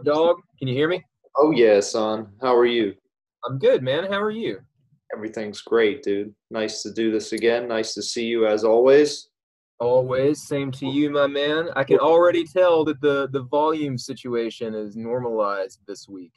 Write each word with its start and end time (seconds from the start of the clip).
Up, 0.00 0.04
dog? 0.06 0.36
Can 0.58 0.66
you 0.68 0.74
hear 0.74 0.88
me? 0.88 1.04
Oh 1.36 1.50
yeah, 1.50 1.80
son. 1.80 2.28
How 2.40 2.54
are 2.56 2.66
you? 2.66 2.94
I'm 3.46 3.58
good, 3.58 3.82
man. 3.82 4.04
How 4.04 4.20
are 4.20 4.30
you? 4.30 4.58
Everything's 5.14 5.60
great, 5.60 6.02
dude. 6.02 6.34
Nice 6.50 6.82
to 6.82 6.92
do 6.92 7.10
this 7.12 7.32
again. 7.32 7.68
Nice 7.68 7.94
to 7.94 8.02
see 8.02 8.24
you 8.24 8.46
as 8.46 8.64
always. 8.64 9.28
Always. 9.78 10.42
Same 10.46 10.70
to 10.72 10.86
you, 10.86 11.10
my 11.10 11.26
man. 11.26 11.68
I 11.76 11.84
can 11.84 11.98
already 11.98 12.44
tell 12.44 12.84
that 12.86 13.00
the 13.00 13.28
the 13.32 13.42
volume 13.42 13.98
situation 13.98 14.74
is 14.74 14.96
normalized 14.96 15.80
this 15.86 16.08
week. 16.08 16.32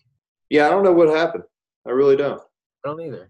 Yeah, 0.49 0.67
I 0.67 0.69
don't 0.69 0.83
know 0.83 0.93
what 0.93 1.09
happened. 1.09 1.43
I 1.87 1.91
really 1.91 2.15
don't. 2.17 2.41
I 2.85 2.89
don't 2.89 3.01
either. 3.01 3.29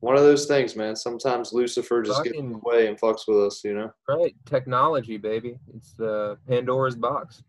One 0.00 0.16
of 0.16 0.22
those 0.22 0.46
things, 0.46 0.76
man. 0.76 0.94
Sometimes 0.96 1.52
Lucifer 1.54 2.02
just 2.02 2.22
gets 2.24 2.36
in 2.38 2.48
the 2.50 2.54
Fucking- 2.58 2.62
way 2.70 2.86
and 2.88 3.00
fucks 3.00 3.22
with 3.26 3.38
us, 3.38 3.62
you 3.64 3.74
know. 3.74 3.90
Right. 4.08 4.34
Technology, 4.44 5.16
baby. 5.16 5.58
It's 5.74 5.94
the 5.94 6.36
Pandora's 6.46 6.96
box. 6.96 7.42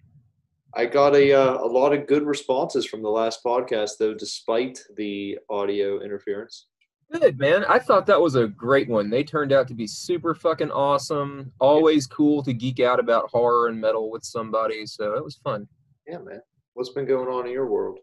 I 0.75 0.85
got 0.85 1.15
a 1.15 1.31
uh, 1.33 1.57
a 1.63 1.65
lot 1.67 1.93
of 1.93 2.05
good 2.07 2.23
responses 2.23 2.85
from 2.85 3.01
the 3.01 3.09
last 3.09 3.43
podcast, 3.43 3.91
though, 3.97 4.13
despite 4.13 4.83
the 4.97 5.39
audio 5.49 6.01
interference. 6.01 6.67
Good, 7.11 7.37
man. 7.39 7.63
I 7.65 7.79
thought 7.79 8.05
that 8.07 8.19
was 8.19 8.35
a 8.35 8.47
great 8.47 8.89
one. 8.89 9.09
They 9.09 9.23
turned 9.23 9.53
out 9.53 9.67
to 9.69 9.73
be 9.73 9.87
super 9.87 10.33
fucking 10.35 10.71
awesome. 10.71 11.51
Always 11.59 12.07
cool 12.07 12.43
to 12.43 12.51
geek 12.53 12.79
out 12.79 12.99
about 12.99 13.29
horror 13.29 13.67
and 13.67 13.79
metal 13.79 14.09
with 14.11 14.23
somebody. 14.23 14.85
So 14.85 15.13
it 15.13 15.23
was 15.23 15.35
fun. 15.35 15.67
Yeah, 16.07 16.17
man. 16.17 16.41
What's 16.73 16.89
been 16.89 17.05
going 17.05 17.29
on 17.29 17.45
in 17.45 17.53
your 17.53 17.67
world? 17.67 17.99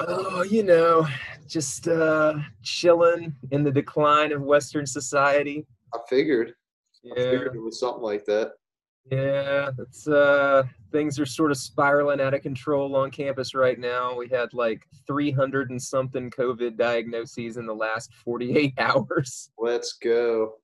Oh, 0.00 0.42
you 0.42 0.64
know, 0.64 1.06
just 1.46 1.86
uh 1.86 2.34
chilling 2.62 3.32
in 3.52 3.62
the 3.62 3.70
decline 3.70 4.32
of 4.32 4.42
Western 4.42 4.86
society. 4.86 5.66
I 5.94 5.98
figured. 6.08 6.54
I 7.04 7.08
Yeah. 7.20 7.30
figured 7.30 7.54
it 7.54 7.60
was 7.62 7.78
something 7.78 8.02
like 8.02 8.24
that. 8.24 8.54
Yeah, 9.10 9.70
it's 9.78 10.08
uh 10.08 10.62
things 10.90 11.18
are 11.18 11.26
sort 11.26 11.50
of 11.50 11.58
spiraling 11.58 12.20
out 12.20 12.32
of 12.32 12.42
control 12.42 12.96
on 12.96 13.10
campus 13.10 13.54
right 13.54 13.78
now. 13.78 14.16
We 14.16 14.28
had 14.28 14.54
like 14.54 14.86
300 15.06 15.70
and 15.70 15.82
something 15.82 16.30
COVID 16.30 16.76
diagnoses 16.78 17.58
in 17.58 17.66
the 17.66 17.74
last 17.74 18.14
48 18.14 18.74
hours. 18.78 19.50
Let's 19.58 19.94
go. 19.94 20.54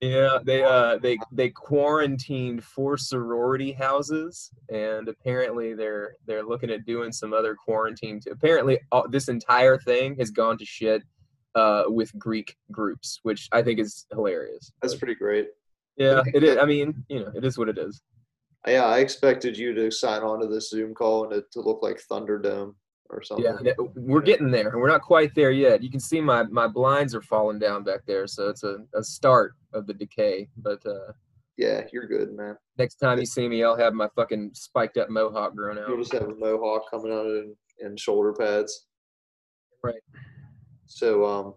Yeah, 0.00 0.38
they 0.44 0.62
uh 0.62 0.98
they 0.98 1.18
they 1.32 1.50
quarantined 1.50 2.62
four 2.62 2.96
sorority 2.96 3.72
houses 3.72 4.50
and 4.70 5.08
apparently 5.08 5.74
they're 5.74 6.14
they're 6.26 6.44
looking 6.44 6.70
at 6.70 6.86
doing 6.86 7.10
some 7.10 7.34
other 7.34 7.56
quarantine 7.56 8.20
too. 8.20 8.30
Apparently 8.30 8.78
all, 8.92 9.08
this 9.08 9.28
entire 9.28 9.78
thing 9.78 10.16
has 10.18 10.30
gone 10.30 10.56
to 10.58 10.64
shit 10.64 11.02
uh 11.56 11.82
with 11.88 12.16
Greek 12.16 12.56
groups, 12.70 13.18
which 13.24 13.48
I 13.50 13.62
think 13.62 13.80
is 13.80 14.06
hilarious. 14.12 14.72
That's 14.80 14.94
pretty 14.94 15.16
great. 15.16 15.48
Yeah, 16.00 16.22
it 16.32 16.42
is. 16.42 16.56
I 16.56 16.64
mean, 16.64 17.04
you 17.10 17.20
know, 17.20 17.30
it 17.34 17.44
is 17.44 17.58
what 17.58 17.68
it 17.68 17.76
is. 17.76 18.00
Yeah, 18.66 18.86
I 18.86 19.00
expected 19.00 19.56
you 19.56 19.74
to 19.74 19.90
sign 19.90 20.22
on 20.22 20.40
to 20.40 20.46
this 20.46 20.70
Zoom 20.70 20.94
call 20.94 21.24
and 21.24 21.32
it 21.34 21.52
to 21.52 21.60
look 21.60 21.82
like 21.82 22.00
Thunderdome 22.10 22.74
or 23.10 23.22
something. 23.22 23.54
Yeah, 23.62 23.72
we're 23.94 24.22
getting 24.22 24.50
there. 24.50 24.72
We're 24.74 24.88
not 24.88 25.02
quite 25.02 25.34
there 25.34 25.50
yet. 25.50 25.82
You 25.82 25.90
can 25.90 26.00
see 26.00 26.22
my 26.22 26.44
my 26.44 26.66
blinds 26.66 27.14
are 27.14 27.20
falling 27.20 27.58
down 27.58 27.84
back 27.84 28.00
there, 28.06 28.26
so 28.26 28.48
it's 28.48 28.64
a, 28.64 28.78
a 28.94 29.04
start 29.04 29.52
of 29.74 29.86
the 29.86 29.92
decay. 29.92 30.48
But 30.56 30.84
uh, 30.86 31.12
Yeah, 31.58 31.82
you're 31.92 32.06
good, 32.06 32.32
man. 32.32 32.56
next 32.78 32.94
time 32.94 33.18
you 33.18 33.26
see 33.26 33.46
me, 33.46 33.62
I'll 33.62 33.76
have 33.76 33.92
my 33.92 34.08
fucking 34.16 34.52
spiked 34.54 34.96
up 34.96 35.10
mohawk 35.10 35.54
growing 35.54 35.76
grown 35.76 35.90
You'll 35.90 35.98
just 35.98 36.12
have 36.14 36.30
a 36.30 36.34
mohawk 36.34 36.90
coming 36.90 37.12
out 37.12 37.26
in, 37.26 37.54
in 37.80 37.94
shoulder 37.98 38.32
pads. 38.32 38.86
Right. 39.84 40.02
So, 40.86 41.26
um, 41.26 41.54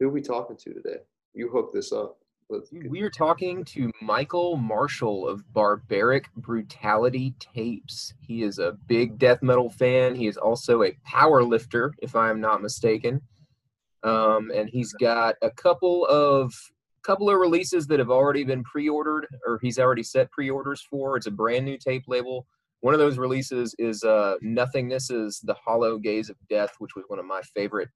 who 0.00 0.08
are 0.08 0.12
we 0.12 0.22
talking 0.22 0.56
to 0.56 0.74
today? 0.74 0.98
You 1.34 1.50
hooked 1.50 1.74
this 1.74 1.92
up. 1.92 2.18
We 2.70 3.02
are 3.02 3.10
talking 3.10 3.64
to 3.66 3.90
Michael 4.00 4.56
Marshall 4.56 5.26
of 5.26 5.52
Barbaric 5.52 6.32
Brutality 6.36 7.34
Tapes. 7.40 8.14
He 8.20 8.44
is 8.44 8.60
a 8.60 8.78
big 8.86 9.18
death 9.18 9.42
metal 9.42 9.68
fan. 9.68 10.14
He 10.14 10.28
is 10.28 10.36
also 10.36 10.84
a 10.84 10.96
power 11.04 11.42
lifter, 11.42 11.92
if 11.98 12.14
I 12.14 12.30
am 12.30 12.40
not 12.40 12.62
mistaken. 12.62 13.20
Um, 14.04 14.52
and 14.54 14.68
he's 14.68 14.92
got 14.92 15.34
a 15.42 15.50
couple 15.50 16.06
of 16.06 16.54
couple 17.02 17.30
of 17.30 17.38
releases 17.38 17.86
that 17.86 17.98
have 17.98 18.10
already 18.10 18.44
been 18.44 18.64
pre-ordered, 18.64 19.26
or 19.46 19.58
he's 19.60 19.78
already 19.78 20.02
set 20.02 20.30
pre-orders 20.30 20.86
for. 20.88 21.16
It's 21.16 21.26
a 21.26 21.32
brand 21.32 21.64
new 21.64 21.78
tape 21.78 22.04
label. 22.06 22.46
One 22.80 22.94
of 22.94 23.00
those 23.00 23.18
releases 23.18 23.74
is 23.78 24.04
uh, 24.04 24.36
Nothingness 24.40 25.10
is 25.10 25.40
the 25.42 25.54
Hollow 25.54 25.98
Gaze 25.98 26.30
of 26.30 26.36
Death, 26.48 26.74
which 26.78 26.94
was 26.94 27.04
one 27.08 27.18
of 27.18 27.24
my 27.24 27.42
favorite 27.54 27.88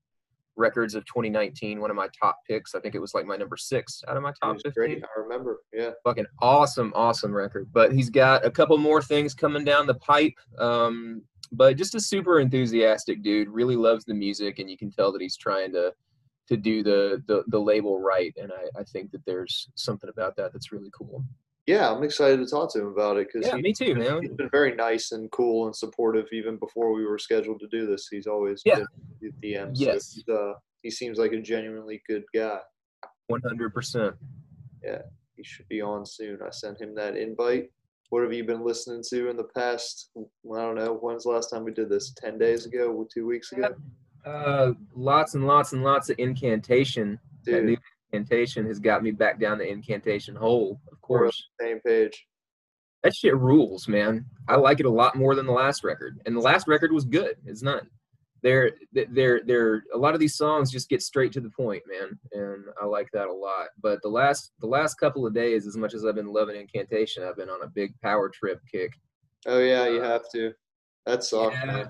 records 0.56 0.94
of 0.94 1.04
2019. 1.06 1.80
One 1.80 1.90
of 1.90 1.96
my 1.96 2.08
top 2.18 2.38
picks. 2.46 2.74
I 2.74 2.80
think 2.80 2.94
it 2.94 3.00
was 3.00 3.14
like 3.14 3.26
my 3.26 3.36
number 3.36 3.56
six 3.56 4.02
out 4.08 4.16
of 4.16 4.22
my 4.22 4.32
top 4.42 4.54
was 4.54 4.62
15 4.62 4.72
great. 4.74 5.02
I 5.04 5.20
remember. 5.20 5.60
Yeah. 5.72 5.90
fucking 6.04 6.26
awesome, 6.40 6.92
awesome 6.94 7.32
record. 7.34 7.68
But 7.72 7.92
he's 7.92 8.10
got 8.10 8.44
a 8.44 8.50
couple 8.50 8.76
more 8.78 9.02
things 9.02 9.34
coming 9.34 9.64
down 9.64 9.86
the 9.86 9.94
pipe. 9.94 10.34
Um, 10.58 11.22
but 11.52 11.76
just 11.76 11.94
a 11.94 12.00
super 12.00 12.40
enthusiastic 12.40 13.22
dude. 13.22 13.48
Really 13.48 13.76
loves 13.76 14.04
the 14.04 14.14
music, 14.14 14.58
and 14.58 14.70
you 14.70 14.76
can 14.76 14.90
tell 14.90 15.10
that 15.12 15.20
he's 15.20 15.36
trying 15.36 15.72
to 15.72 15.92
to 16.48 16.56
do 16.56 16.82
the 16.82 17.22
the, 17.26 17.44
the 17.48 17.58
label 17.58 18.00
right. 18.00 18.32
And 18.36 18.52
I, 18.52 18.80
I 18.80 18.84
think 18.84 19.10
that 19.12 19.24
there's 19.26 19.68
something 19.74 20.10
about 20.10 20.36
that 20.36 20.52
that's 20.52 20.72
really 20.72 20.90
cool. 20.92 21.24
Yeah, 21.70 21.88
I'm 21.92 22.02
excited 22.02 22.38
to 22.40 22.46
talk 22.46 22.72
to 22.72 22.80
him 22.80 22.88
about 22.88 23.16
it 23.16 23.28
because 23.32 23.46
Yeah, 23.46 23.54
me 23.54 23.72
too, 23.72 23.94
man. 23.94 24.22
he's 24.22 24.32
been 24.32 24.50
very 24.50 24.74
nice 24.74 25.12
and 25.12 25.30
cool 25.30 25.66
and 25.66 25.76
supportive 25.76 26.26
even 26.32 26.56
before 26.56 26.92
we 26.92 27.06
were 27.06 27.16
scheduled 27.16 27.60
to 27.60 27.68
do 27.68 27.86
this. 27.86 28.08
He's 28.10 28.26
always 28.26 28.60
Yeah. 28.66 28.80
been 29.20 29.28
at 29.28 29.40
DM. 29.40 29.76
so 29.76 29.84
Yes. 29.84 30.12
he's, 30.14 30.28
uh, 30.28 30.54
he 30.82 30.90
seems 30.90 31.16
like 31.16 31.30
a 31.32 31.40
genuinely 31.40 32.02
good 32.08 32.24
guy. 32.34 32.58
One 33.28 33.40
hundred 33.42 33.72
percent. 33.72 34.16
Yeah, 34.82 35.02
he 35.36 35.44
should 35.44 35.68
be 35.68 35.80
on 35.80 36.04
soon. 36.04 36.40
I 36.42 36.50
sent 36.50 36.80
him 36.80 36.92
that 36.96 37.16
invite. 37.16 37.70
What 38.08 38.24
have 38.24 38.32
you 38.32 38.42
been 38.42 38.64
listening 38.64 39.04
to 39.10 39.28
in 39.28 39.36
the 39.36 39.44
past? 39.44 40.10
I 40.16 40.22
don't 40.44 40.74
know. 40.74 40.94
When's 40.96 41.22
the 41.22 41.30
last 41.30 41.50
time 41.50 41.62
we 41.62 41.70
did 41.72 41.88
this? 41.88 42.12
Ten 42.14 42.36
days 42.36 42.66
ago? 42.66 43.06
Two 43.14 43.26
weeks 43.28 43.52
ago? 43.52 43.76
Uh, 44.26 44.72
lots 44.96 45.34
and 45.34 45.46
lots 45.46 45.72
and 45.72 45.84
lots 45.84 46.10
of 46.10 46.18
incantation. 46.18 47.20
Dude, 47.44 47.78
incantation 48.12 48.66
has 48.66 48.78
got 48.78 49.02
me 49.02 49.10
back 49.10 49.38
down 49.40 49.58
the 49.58 49.68
incantation 49.68 50.34
hole. 50.34 50.80
Of 50.90 51.00
course. 51.00 51.48
same 51.60 51.80
page. 51.80 52.26
that 53.02 53.14
shit 53.14 53.36
rules, 53.36 53.88
man. 53.88 54.24
I 54.48 54.56
like 54.56 54.80
it 54.80 54.86
a 54.86 54.90
lot 54.90 55.16
more 55.16 55.34
than 55.34 55.46
the 55.46 55.52
last 55.52 55.84
record, 55.84 56.20
and 56.26 56.36
the 56.36 56.40
last 56.40 56.68
record 56.68 56.92
was 56.92 57.04
good. 57.04 57.36
It's 57.46 57.62
not. 57.62 57.82
They're 58.42 58.72
they're 58.92 59.42
they're 59.44 59.82
a 59.94 59.98
lot 59.98 60.14
of 60.14 60.20
these 60.20 60.34
songs 60.36 60.70
just 60.70 60.88
get 60.88 61.02
straight 61.02 61.32
to 61.32 61.40
the 61.40 61.50
point, 61.50 61.82
man, 61.86 62.18
and 62.32 62.64
I 62.80 62.86
like 62.86 63.08
that 63.12 63.28
a 63.28 63.32
lot. 63.32 63.68
But 63.82 64.00
the 64.02 64.08
last 64.08 64.52
the 64.60 64.66
last 64.66 64.94
couple 64.94 65.26
of 65.26 65.34
days, 65.34 65.66
as 65.66 65.76
much 65.76 65.92
as 65.92 66.06
I've 66.06 66.14
been 66.14 66.32
loving 66.32 66.56
Incantation, 66.56 67.22
I've 67.22 67.36
been 67.36 67.50
on 67.50 67.62
a 67.62 67.66
big 67.68 67.92
power 68.00 68.30
trip 68.30 68.60
kick. 68.70 68.92
Oh 69.46 69.58
yeah, 69.58 69.86
you 69.88 70.00
uh, 70.00 70.08
have 70.08 70.22
to. 70.32 70.52
That 71.04 71.22
sucks, 71.22 71.54
Yeah. 71.54 71.64
man. 71.66 71.88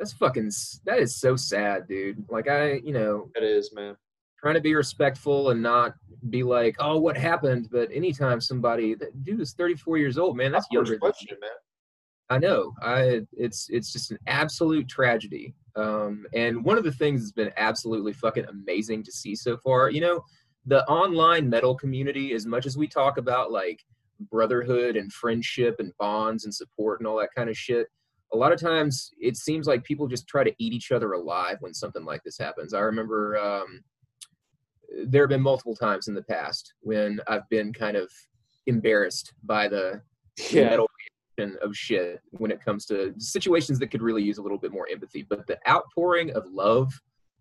That's 0.00 0.12
fucking 0.14 0.50
that 0.84 0.98
is 0.98 1.16
so 1.20 1.36
sad, 1.36 1.86
dude. 1.88 2.24
Like 2.28 2.48
I, 2.48 2.74
you 2.84 2.92
know, 2.92 3.30
It 3.36 3.42
is, 3.44 3.72
man. 3.72 3.96
Trying 4.38 4.54
to 4.54 4.60
be 4.60 4.74
respectful 4.74 5.50
and 5.50 5.62
not 5.62 5.94
be 6.30 6.42
like, 6.42 6.76
oh, 6.78 6.98
what 6.98 7.16
happened? 7.16 7.68
But 7.70 7.88
anytime 7.92 8.40
somebody, 8.40 8.94
that 8.94 9.22
dude 9.24 9.40
is 9.40 9.52
34 9.52 9.98
years 9.98 10.18
old, 10.18 10.36
man. 10.36 10.52
That's 10.52 10.66
course, 10.66 10.88
younger 10.88 10.98
question, 10.98 11.36
man. 11.40 11.50
I 12.30 12.38
know. 12.38 12.72
I 12.82 13.22
it's 13.32 13.68
it's 13.70 13.92
just 13.92 14.10
an 14.10 14.18
absolute 14.26 14.88
tragedy. 14.88 15.54
Um, 15.76 16.26
and 16.34 16.64
one 16.64 16.76
of 16.76 16.84
the 16.84 16.92
things 16.92 17.22
that's 17.22 17.32
been 17.32 17.52
absolutely 17.56 18.12
fucking 18.12 18.44
amazing 18.46 19.04
to 19.04 19.12
see 19.12 19.34
so 19.34 19.56
far, 19.58 19.90
you 19.90 20.00
know, 20.00 20.22
the 20.66 20.84
online 20.86 21.48
metal 21.48 21.74
community, 21.74 22.34
as 22.34 22.44
much 22.44 22.66
as 22.66 22.76
we 22.76 22.86
talk 22.86 23.16
about 23.16 23.50
like 23.50 23.82
brotherhood 24.30 24.96
and 24.96 25.12
friendship 25.12 25.76
and 25.78 25.92
bonds 25.98 26.44
and 26.44 26.54
support 26.54 27.00
and 27.00 27.06
all 27.06 27.18
that 27.18 27.30
kind 27.34 27.48
of 27.48 27.56
shit, 27.56 27.86
a 28.32 28.36
lot 28.36 28.52
of 28.52 28.60
times 28.60 29.12
it 29.18 29.36
seems 29.36 29.66
like 29.66 29.84
people 29.84 30.06
just 30.06 30.26
try 30.28 30.44
to 30.44 30.54
eat 30.58 30.72
each 30.72 30.92
other 30.92 31.12
alive 31.12 31.56
when 31.60 31.72
something 31.72 32.04
like 32.04 32.22
this 32.24 32.36
happens. 32.36 32.74
I 32.74 32.80
remember 32.80 33.38
um, 33.38 33.82
there 35.06 35.22
have 35.22 35.30
been 35.30 35.42
multiple 35.42 35.76
times 35.76 36.08
in 36.08 36.14
the 36.14 36.22
past 36.22 36.74
when 36.80 37.20
I've 37.26 37.48
been 37.48 37.72
kind 37.72 37.96
of 37.96 38.10
embarrassed 38.66 39.32
by 39.44 39.68
the 39.68 40.02
Yeah. 40.50 40.70
metal 40.70 40.88
reaction 41.38 41.58
of 41.62 41.76
shit 41.76 42.20
when 42.30 42.50
it 42.50 42.60
comes 42.64 42.86
to 42.86 43.14
situations 43.18 43.78
that 43.80 43.88
could 43.88 44.02
really 44.02 44.22
use 44.22 44.38
a 44.38 44.42
little 44.42 44.58
bit 44.58 44.72
more 44.72 44.88
empathy. 44.90 45.22
But 45.28 45.46
the 45.46 45.58
outpouring 45.68 46.30
of 46.32 46.46
love 46.46 46.92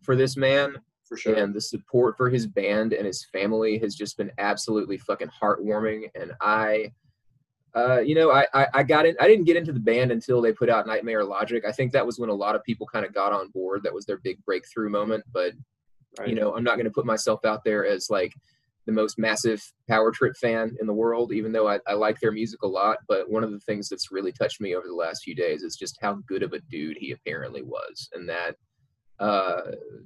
for 0.01 0.15
this 0.15 0.35
man 0.38 0.77
For 1.07 1.17
sure. 1.17 1.35
and 1.35 1.53
the 1.53 1.61
support 1.61 2.17
for 2.17 2.29
his 2.29 2.47
band 2.47 2.94
and 2.94 3.05
his 3.05 3.25
family 3.25 3.77
has 3.79 3.95
just 3.95 4.17
been 4.17 4.31
absolutely 4.38 4.97
fucking 4.97 5.29
heartwarming. 5.29 6.09
And 6.15 6.33
I, 6.41 6.91
uh, 7.75 7.99
you 7.99 8.15
know, 8.15 8.31
I, 8.31 8.47
I 8.53 8.67
I 8.73 8.83
got 8.83 9.05
in. 9.05 9.15
I 9.19 9.27
didn't 9.27 9.45
get 9.45 9.55
into 9.57 9.71
the 9.71 9.79
band 9.79 10.11
until 10.11 10.41
they 10.41 10.51
put 10.51 10.69
out 10.69 10.88
Nightmare 10.88 11.23
Logic. 11.23 11.63
I 11.65 11.71
think 11.71 11.91
that 11.91 12.05
was 12.05 12.17
when 12.19 12.29
a 12.29 12.33
lot 12.33 12.55
of 12.55 12.63
people 12.63 12.88
kind 12.91 13.05
of 13.05 13.13
got 13.13 13.31
on 13.33 13.49
board. 13.49 13.83
That 13.83 13.94
was 13.94 14.05
their 14.05 14.17
big 14.17 14.44
breakthrough 14.45 14.89
moment. 14.89 15.23
But 15.31 15.53
Right. 16.19 16.29
you 16.29 16.35
know, 16.35 16.55
I'm 16.55 16.63
not 16.63 16.75
going 16.75 16.85
to 16.85 16.91
put 16.91 17.05
myself 17.05 17.45
out 17.45 17.63
there 17.63 17.85
as 17.85 18.09
like 18.09 18.33
the 18.85 18.93
most 18.93 19.19
massive 19.19 19.61
Power 19.89 20.11
Trip 20.11 20.35
fan 20.37 20.75
in 20.79 20.87
the 20.87 20.93
world, 20.93 21.33
even 21.33 21.51
though 21.51 21.67
I, 21.67 21.79
I 21.87 21.93
like 21.93 22.19
their 22.19 22.31
music 22.31 22.61
a 22.63 22.67
lot. 22.67 22.97
But 23.07 23.29
one 23.29 23.43
of 23.43 23.51
the 23.51 23.59
things 23.59 23.89
that's 23.89 24.11
really 24.11 24.31
touched 24.31 24.61
me 24.61 24.75
over 24.75 24.87
the 24.87 24.95
last 24.95 25.23
few 25.23 25.35
days 25.35 25.61
is 25.61 25.75
just 25.75 25.97
how 26.01 26.19
good 26.27 26.41
of 26.41 26.53
a 26.53 26.59
dude 26.71 26.97
he 26.97 27.11
apparently 27.11 27.61
was, 27.61 28.09
and 28.13 28.27
that 28.29 28.55
uh, 29.19 29.61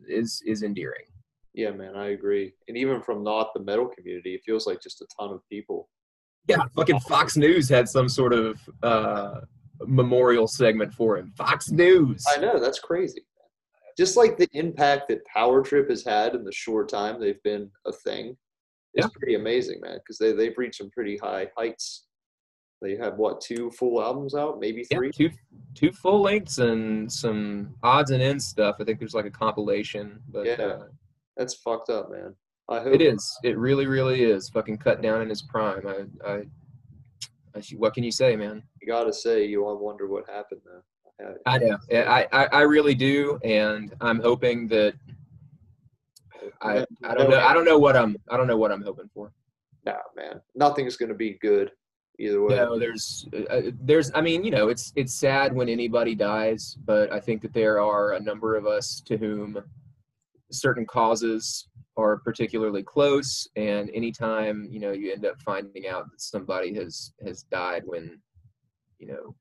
is 0.08 0.42
is 0.46 0.64
endearing. 0.64 1.06
Yeah, 1.54 1.72
man, 1.72 1.96
I 1.96 2.10
agree. 2.10 2.54
And 2.68 2.78
even 2.78 3.02
from 3.02 3.24
not 3.24 3.50
the 3.54 3.62
metal 3.62 3.88
community, 3.88 4.34
it 4.34 4.42
feels 4.46 4.66
like 4.66 4.82
just 4.82 5.02
a 5.02 5.08
ton 5.20 5.32
of 5.32 5.42
people. 5.50 5.90
Yeah, 6.48 6.64
fucking 6.76 7.02
Fox 7.02 7.38
News 7.38 7.70
had 7.70 7.88
some 7.88 8.10
sort 8.10 8.34
of 8.34 8.60
uh, 8.82 9.42
memorial 9.86 10.48
segment 10.48 10.94
for 10.94 11.18
him. 11.18 11.34
Fox 11.38 11.70
News. 11.70 12.24
I 12.28 12.40
know 12.40 12.60
that's 12.60 12.80
crazy. 12.80 13.22
Just 13.98 14.18
like 14.18 14.38
the 14.38 14.48
impact 14.54 15.08
that 15.10 15.26
Power 15.26 15.62
Trip 15.62 15.90
has 15.90 16.04
had 16.04 16.36
in 16.36 16.44
the 16.44 16.52
short 16.52 16.90
time 16.90 17.20
they've 17.20 17.42
been 17.44 17.70
a 17.86 17.92
thing, 17.92 18.38
is 18.94 19.06
Yeah. 19.06 19.08
pretty 19.14 19.36
amazing, 19.36 19.80
man. 19.82 19.98
Because 19.98 20.18
they 20.18 20.32
they've 20.34 20.58
reached 20.58 20.78
some 20.78 20.90
pretty 20.92 21.18
high 21.18 21.50
heights. 21.58 22.08
They 22.82 22.96
have 22.98 23.18
what 23.18 23.42
two 23.42 23.70
full 23.72 24.02
albums 24.02 24.34
out, 24.34 24.60
maybe 24.60 24.86
Yeah, 24.90 24.98
three. 24.98 25.12
two 25.12 25.30
two 25.76 25.92
full 25.92 26.22
lengths 26.22 26.58
and 26.58 27.12
some 27.12 27.76
odds 27.84 28.12
and 28.12 28.22
ends 28.24 28.46
stuff. 28.46 28.78
I 28.80 28.84
think 28.84 29.00
there's 29.00 29.14
like 29.14 29.26
a 29.26 29.32
compilation, 29.32 30.22
but 30.30 30.46
Yeah. 30.46 30.54
uh, 30.62 30.88
That's 31.38 31.54
fucked 31.56 31.90
up, 31.90 32.12
man. 32.12 32.36
I 32.70 32.80
hope 32.82 32.94
it 32.94 33.02
is. 33.02 33.38
It 33.44 33.58
really, 33.58 33.86
really 33.88 34.24
is. 34.24 34.50
Fucking 34.50 34.78
cut 34.78 35.02
down 35.02 35.22
in 35.22 35.30
his 35.30 35.42
prime. 35.42 35.86
I, 35.88 36.06
I, 36.30 36.44
I 37.56 37.62
what 37.78 37.94
can 37.94 38.04
you 38.04 38.12
say, 38.12 38.36
man? 38.36 38.64
You 38.82 38.88
gotta 38.88 39.14
say, 39.14 39.46
you 39.46 39.66
all 39.66 39.78
wonder 39.78 40.08
what 40.08 40.30
happened 40.30 40.62
though. 40.66 40.82
I 41.46 41.58
know. 41.58 41.78
I, 41.92 42.28
I, 42.32 42.46
I 42.46 42.62
really 42.62 42.96
do, 42.96 43.40
and 43.44 43.94
I'm 44.02 44.20
hoping 44.20 44.68
that. 44.70 44.94
I, 46.62 46.86
I 47.04 47.14
don't 47.14 47.30
know. 47.30 47.40
I 47.40 47.54
don't 47.54 47.66
know 47.66 47.78
what 47.78 47.96
I'm. 47.96 48.18
I 48.30 48.38
don't 48.38 48.48
know 48.48 48.58
what 48.58 48.72
I'm 48.72 48.82
hoping 48.82 49.10
for. 49.14 49.32
Nah, 49.86 49.94
man, 50.16 50.42
nothing's 50.56 50.98
gonna 50.98 51.14
be 51.14 51.38
good 51.42 51.72
either 52.20 52.42
way. 52.42 52.56
No, 52.56 52.78
there's, 52.78 53.28
uh, 53.50 53.62
there's. 53.82 54.12
I 54.14 54.22
mean, 54.22 54.44
you 54.44 54.52
know, 54.52 54.68
it's 54.70 54.94
it's 54.96 55.14
sad 55.14 55.54
when 55.54 55.70
anybody 55.70 56.16
dies, 56.16 56.78
but 56.86 57.12
I 57.12 57.20
think 57.20 57.42
that 57.42 57.54
there 57.54 57.80
are 57.80 58.14
a 58.14 58.20
number 58.20 58.56
of 58.56 58.66
us 58.66 59.02
to 59.08 59.18
whom 59.18 59.58
certain 60.52 60.86
causes 60.86 61.68
are 61.98 62.18
particularly 62.18 62.84
close, 62.84 63.48
and 63.56 63.90
anytime 63.94 64.68
you 64.70 64.80
know 64.80 64.92
you 64.92 65.12
end 65.12 65.26
up 65.26 65.42
finding 65.42 65.88
out 65.88 66.10
that 66.12 66.22
somebody 66.22 66.74
has 66.76 67.14
has 67.26 67.44
died 67.44 67.84
when, 67.86 68.20
you 69.00 69.08
know, 69.08 69.36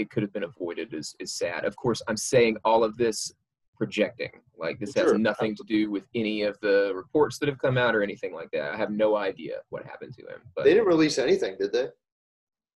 it 0.00 0.10
could 0.10 0.22
have 0.22 0.32
been 0.32 0.44
avoided 0.44 0.94
is 0.94 1.14
is 1.18 1.32
sad. 1.32 1.64
Of 1.64 1.76
course, 1.76 2.02
I'm 2.08 2.16
saying 2.16 2.56
all 2.64 2.82
of 2.82 2.96
this 2.96 3.32
projecting. 3.76 4.30
Like 4.58 4.78
this 4.78 4.94
has 4.94 5.12
nothing 5.14 5.54
to 5.56 5.64
do 5.66 5.90
with 5.90 6.04
any 6.14 6.42
of 6.42 6.58
the 6.60 6.92
reports 6.94 7.38
that 7.38 7.48
have 7.48 7.58
come 7.58 7.78
out 7.78 7.94
or 7.94 8.02
anything 8.02 8.34
like 8.34 8.50
that. 8.52 8.72
I 8.74 8.76
have 8.76 8.90
no 8.90 9.16
idea 9.16 9.56
what 9.70 9.84
happened 9.84 10.14
to 10.18 10.22
him. 10.22 10.40
But 10.54 10.64
They 10.64 10.74
didn't 10.74 10.86
release 10.88 11.18
anything, 11.18 11.56
did 11.58 11.72
they? 11.72 11.88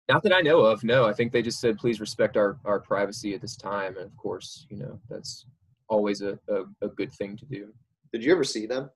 not 0.09 0.23
that 0.23 0.33
I 0.33 0.41
know 0.41 0.59
of. 0.61 0.83
No, 0.83 1.05
I 1.05 1.13
think 1.13 1.31
they 1.31 1.41
just 1.41 1.61
said 1.61 1.77
please 1.77 1.99
respect 2.01 2.35
our 2.37 2.57
our 2.65 2.79
privacy 2.79 3.33
at 3.33 3.41
this 3.41 3.55
time, 3.55 3.97
and 3.97 4.05
of 4.05 4.17
course, 4.17 4.65
you 4.69 4.77
know 4.77 4.99
that's 5.09 5.45
always 5.87 6.21
a 6.21 6.37
a, 6.49 6.63
a 6.81 6.89
good 6.89 7.11
thing 7.13 7.37
to 7.37 7.45
do. 7.45 7.73
Did 8.11 8.23
you 8.23 8.31
ever 8.33 8.43
see 8.43 8.65
them? 8.65 8.89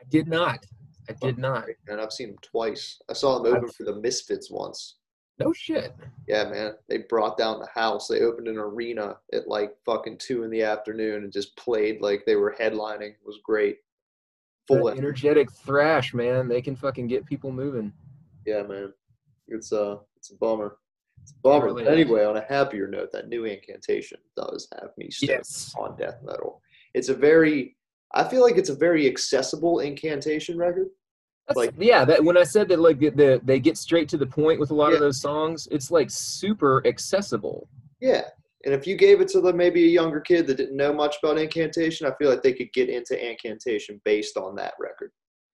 I 0.00 0.04
did 0.10 0.28
not. 0.28 0.66
I 1.08 1.14
did 1.14 1.38
not. 1.38 1.64
And 1.88 1.98
I've 2.00 2.12
seen 2.12 2.28
them 2.28 2.38
twice. 2.42 3.00
I 3.08 3.14
saw 3.14 3.38
them 3.38 3.46
open 3.54 3.64
I've- 3.64 3.72
for 3.72 3.84
the 3.84 3.96
Misfits 4.00 4.50
once. 4.50 4.97
No 5.40 5.52
shit. 5.52 5.94
Yeah, 6.26 6.44
man. 6.50 6.72
They 6.88 6.98
brought 6.98 7.38
down 7.38 7.60
the 7.60 7.68
house. 7.68 8.08
They 8.08 8.20
opened 8.20 8.48
an 8.48 8.58
arena 8.58 9.16
at 9.32 9.46
like 9.48 9.76
fucking 9.86 10.18
two 10.18 10.42
in 10.42 10.50
the 10.50 10.62
afternoon 10.62 11.24
and 11.24 11.32
just 11.32 11.56
played 11.56 12.00
like 12.00 12.24
they 12.26 12.36
were 12.36 12.56
headlining. 12.58 13.10
It 13.12 13.20
was 13.24 13.38
great. 13.44 13.78
Full 14.66 14.88
energetic 14.90 15.50
thrash, 15.52 16.12
man. 16.12 16.48
They 16.48 16.60
can 16.60 16.76
fucking 16.76 17.06
get 17.06 17.24
people 17.24 17.52
moving. 17.52 17.92
Yeah, 18.46 18.62
man. 18.64 18.92
It's 19.46 19.72
uh 19.72 19.96
it's 20.16 20.30
a 20.32 20.36
bummer. 20.36 20.78
It's 21.22 21.32
a 21.32 21.36
bummer. 21.42 21.66
really 21.66 21.84
But 21.84 21.92
anyway, 21.92 22.24
on 22.24 22.36
a 22.36 22.44
happier 22.48 22.88
note, 22.88 23.10
that 23.12 23.28
new 23.28 23.44
incantation 23.44 24.18
does 24.36 24.68
have 24.80 24.90
me 24.98 25.10
stoked 25.10 25.30
Yes. 25.30 25.74
on 25.78 25.96
death 25.96 26.18
metal. 26.22 26.60
It's 26.94 27.08
a 27.08 27.14
very 27.14 27.76
I 28.12 28.24
feel 28.24 28.42
like 28.42 28.56
it's 28.56 28.70
a 28.70 28.74
very 28.74 29.06
accessible 29.06 29.80
incantation 29.80 30.58
record. 30.58 30.88
That's, 31.48 31.56
Like- 31.56 31.74
yeah, 31.78 32.04
that 32.04 32.22
when 32.22 32.36
I 32.36 32.44
said 32.44 32.68
that 32.68 32.78
like 32.78 32.98
the, 32.98 33.08
the 33.10 33.40
they 33.42 33.58
get 33.58 33.76
straight 33.78 34.08
to 34.10 34.16
the 34.18 34.26
point 34.26 34.60
with 34.60 34.70
a 34.70 34.74
lot 34.74 34.88
Yeah. 34.90 34.94
of 34.96 35.00
those 35.00 35.20
songs, 35.20 35.66
it's 35.70 35.90
like 35.90 36.10
super 36.10 36.86
accessible. 36.86 37.68
Yeah. 38.00 38.24
And 38.64 38.74
if 38.74 38.86
you 38.86 38.96
gave 38.96 39.20
it 39.20 39.28
to 39.28 39.40
the, 39.40 39.52
maybe 39.52 39.84
a 39.84 39.88
younger 39.88 40.20
kid 40.20 40.46
that 40.48 40.56
didn't 40.56 40.76
know 40.76 40.92
much 40.92 41.16
about 41.22 41.38
incantation, 41.38 42.06
I 42.06 42.12
feel 42.18 42.28
like 42.28 42.42
they 42.42 42.52
could 42.52 42.72
get 42.72 42.88
into 42.90 43.14
incantation 43.18 44.00
based 44.04 44.36
on 44.36 44.54
that 44.56 44.74
record. 44.78 45.10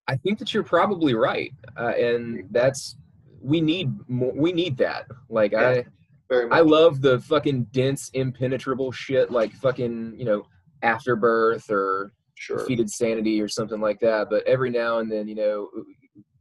I 0.09 0.17
think 0.17 0.39
that 0.41 0.53
you're 0.53 0.65
probably 0.65 1.15
right, 1.15 1.53
uh, 1.79 1.93
and 1.97 2.47
that's 2.51 2.97
we 3.41 3.61
need 3.61 3.93
more. 4.09 4.33
We 4.35 4.53
need 4.53 4.77
that. 4.79 5.07
Like 5.29 5.53
Yeah. 5.53 5.69
I. 5.69 5.85
Very 6.31 6.49
much. 6.49 6.59
I 6.59 6.61
love 6.63 7.03
the 7.03 7.21
fucking 7.21 7.65
dense, 7.73 8.11
impenetrable 8.15 8.91
shit 8.91 9.31
like 9.31 9.53
fucking, 9.53 10.15
you 10.19 10.25
know, 10.25 10.47
Afterbirth 10.83 11.71
or 11.71 12.13
sure. 12.35 12.59
Defeated 12.59 12.91
Sanity 12.91 13.41
or 13.41 13.49
something 13.49 13.81
like 13.81 14.01
that. 14.01 14.29
But 14.31 14.47
every 14.47 14.71
now 14.71 14.99
and 14.99 15.11
then, 15.11 15.29
you 15.29 15.35
know, 15.35 15.71
uh, 15.77 15.83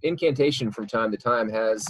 Incantation 0.04 0.70
from 0.72 0.86
time 0.86 1.12
to 1.12 1.18
time 1.18 1.50
has 1.50 1.86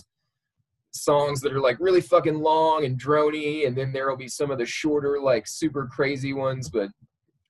songs 0.92 1.42
that 1.42 1.52
are 1.52 1.60
like 1.60 1.78
really 1.80 2.02
fucking 2.02 2.36
long 2.40 2.86
and 2.86 3.00
drony, 3.02 3.66
and 3.66 3.76
then 3.76 3.92
there 3.92 4.08
will 4.08 4.18
be 4.18 4.28
some 4.28 4.52
of 4.52 4.60
the 4.60 4.66
shorter, 4.66 5.20
like 5.20 5.48
super 5.48 5.88
crazy 5.92 6.32
ones. 6.34 6.70
But 6.70 6.90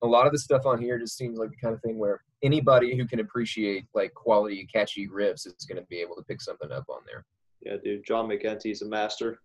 a 0.02 0.08
lot 0.08 0.26
of 0.26 0.32
the 0.32 0.40
stuff 0.40 0.66
on 0.66 0.82
here 0.82 0.98
just 0.98 1.18
seems 1.18 1.38
like 1.38 1.50
the 1.50 1.58
kind 1.58 1.74
of 1.76 1.82
thing 1.82 1.98
where 1.98 2.22
anybody 2.44 2.96
who 2.96 3.06
can 3.06 3.20
appreciate 3.20 3.86
like 3.94 4.14
quality, 4.14 4.66
catchy 4.74 5.08
riffs 5.08 5.46
is 5.46 5.54
going 5.68 5.82
to 5.82 5.88
be 5.90 5.98
able 6.00 6.16
to 6.16 6.24
pick 6.24 6.42
something 6.42 6.72
up 6.72 6.86
on 6.90 7.00
there. 7.06 7.26
Yeah, 7.62 7.76
dude. 7.84 8.06
John 8.06 8.28
McEntee 8.30 8.72
is 8.72 8.82
a 8.82 8.86
master. 8.88 9.40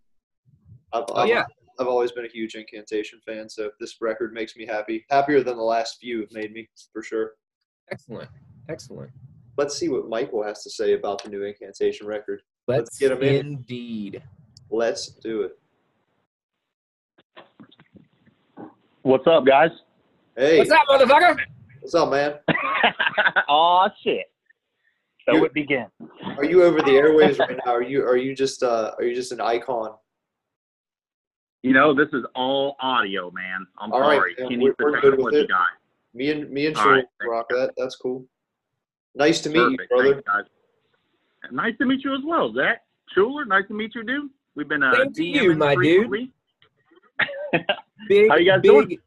I've, 0.93 1.05
Oh, 1.09 1.15
I've- 1.17 1.31
yeah. 1.31 1.45
I've 1.79 1.87
always 1.87 2.11
been 2.13 2.25
a 2.25 2.29
huge 2.29 2.55
incantation 2.57 3.21
fan, 3.25 3.49
so 3.49 3.71
this 3.79 3.97
record 4.01 4.33
makes 4.33 4.57
me 4.57 4.67
happy. 4.67 5.05
Happier 5.11 5.43
than 5.43 5.57
the 5.57 5.63
last 5.63 5.99
few 6.01 6.21
have 6.23 6.33
made 6.33 6.53
me, 6.53 6.69
for 6.93 7.03
sure. 7.03 7.33
Excellent. 7.93 8.29
Excellent. 8.69 9.11
Let's 9.57 9.77
see 9.77 9.89
what 9.89 10.09
Michael 10.09 10.43
has 10.43 10.63
to 10.65 10.71
say 10.71 10.95
about 10.95 11.23
the 11.23 11.31
new 11.31 11.43
incantation 11.45 12.07
record. 12.07 12.43
Let's, 12.67 12.81
Let's 12.81 12.99
get 12.99 13.13
'em 13.13 13.23
in. 13.23 13.47
Indeed. 13.47 14.23
Let's 14.71 15.07
do 15.09 15.43
it. 15.43 15.59
What's 19.03 19.27
up, 19.27 19.47
guys? 19.47 19.71
Hey, 20.37 20.59
What's 20.59 20.71
up, 20.71 20.81
motherfucker? 20.89 21.37
what's 21.81 21.95
up, 21.95 22.11
man? 22.11 22.35
Aw, 23.49 23.89
shit. 24.03 24.27
So 25.29 25.37
You- 25.37 25.45
it 25.45 25.55
begins. 25.55 25.91
Are 26.37 26.45
you 26.45 26.63
over 26.63 26.79
the 26.79 26.91
airwaves 26.91 27.39
right 27.39 27.57
now? 27.65 27.73
Are 27.73 27.83
you 27.83 28.05
are 28.05 28.17
you 28.17 28.35
just 28.35 28.63
uh 28.63 28.93
are 28.99 29.05
you 29.05 29.15
just 29.15 29.33
an 29.33 29.41
icon? 29.41 29.95
You 31.63 31.73
know, 31.73 31.93
this 31.95 32.09
is 32.13 32.25
all 32.35 32.77
audio, 32.81 33.31
man. 33.33 33.67
I'm 33.79 33.93
All 33.93 34.01
right, 34.01 34.17
sorry. 34.17 34.35
man, 34.39 34.49
Can 34.49 34.61
we're- 34.61 34.75
you 34.79 34.85
we're 34.85 35.01
good 35.01 35.19
what 35.19 35.25
with 35.27 35.35
you 35.35 35.41
it. 35.41 35.49
got? 35.49 35.67
Me 36.15 36.31
and 36.31 36.49
me 36.51 36.67
and 36.67 36.77
All 36.77 36.85
Sean 36.85 36.93
right, 36.95 37.05
rock 37.29 37.47
that. 37.51 37.73
That's 37.77 37.97
cool. 37.97 38.25
Nice 39.15 39.41
to 39.43 39.51
meet 39.51 39.59
you, 39.73 39.79
brother. 39.91 40.13
Thanks, 40.15 40.27
guys. 40.27 40.45
Nice 41.51 41.77
to 41.79 41.87
meet 41.87 42.05
you 42.05 42.15
as 42.15 42.21
well, 42.25 42.53
Zach. 42.55 42.83
Schuler, 43.13 43.45
nice 43.45 43.67
to 43.69 43.75
meet 43.75 43.95
you, 43.95 44.05
dude. 44.05 44.31
We've 44.55 44.69
been 44.69 44.83
uh, 44.83 44.95
Same 44.95 45.13
to 45.13 45.25
you, 45.25 45.53
DMing 45.55 45.59
my 45.59 45.75
dude. 45.75 46.31
Big, 48.09 48.29
How 48.31 48.37
you 48.37 48.45
guys 48.51 48.61
big, 48.63 48.71
doing? 48.71 48.99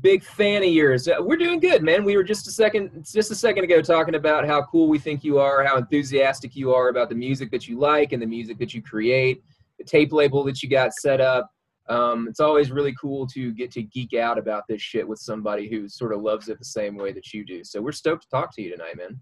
big 0.00 0.22
fan 0.22 0.62
of 0.62 0.68
yours. 0.70 1.06
Uh, 1.06 1.16
We're 1.20 1.36
doing 1.36 1.60
good, 1.60 1.82
man. 1.82 2.02
We 2.04 2.16
were 2.16 2.22
just 2.24 2.46
a 2.48 2.50
second, 2.50 3.04
just 3.10 3.30
a 3.30 3.34
second 3.34 3.64
ago, 3.64 3.82
talking 3.82 4.14
about 4.14 4.46
how 4.46 4.62
cool 4.64 4.88
we 4.88 4.98
think 4.98 5.22
you 5.22 5.38
are, 5.38 5.64
how 5.64 5.76
enthusiastic 5.76 6.56
you 6.56 6.72
are 6.72 6.88
about 6.88 7.08
the 7.10 7.14
music 7.14 7.50
that 7.50 7.68
you 7.68 7.78
like 7.78 8.12
and 8.12 8.22
the 8.22 8.26
music 8.26 8.58
that 8.58 8.72
you 8.74 8.80
create, 8.82 9.42
the 9.76 9.84
tape 9.84 10.12
label 10.12 10.42
that 10.44 10.62
you 10.62 10.68
got 10.68 10.92
set 10.94 11.20
up. 11.20 11.52
Um, 11.88 12.28
it's 12.28 12.40
always 12.40 12.70
really 12.70 12.94
cool 13.00 13.26
to 13.28 13.52
get 13.52 13.70
to 13.72 13.82
geek 13.82 14.14
out 14.14 14.38
about 14.38 14.64
this 14.68 14.82
shit 14.82 15.06
with 15.08 15.18
somebody 15.18 15.68
who 15.68 15.88
sort 15.88 16.12
of 16.12 16.20
loves 16.20 16.48
it 16.48 16.58
the 16.58 16.64
same 16.64 16.96
way 16.96 17.12
that 17.12 17.32
you 17.32 17.44
do. 17.44 17.64
So 17.64 17.80
we're 17.80 17.92
stoked 17.92 18.24
to 18.24 18.28
talk 18.28 18.54
to 18.56 18.62
you 18.62 18.70
tonight, 18.72 18.96
man. 18.98 19.20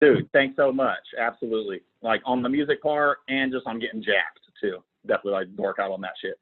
Dude, 0.00 0.28
thanks 0.32 0.56
so 0.56 0.70
much. 0.72 1.00
Absolutely. 1.18 1.80
Like 2.02 2.20
on 2.24 2.42
the 2.42 2.48
music 2.48 2.82
part 2.82 3.18
and 3.28 3.50
just 3.50 3.66
on 3.66 3.78
getting 3.78 4.02
jacked 4.02 4.40
too. 4.60 4.82
Definitely 5.06 5.32
like 5.32 5.48
work 5.56 5.78
out 5.78 5.90
on 5.90 6.00
that 6.02 6.12
shit. 6.20 6.34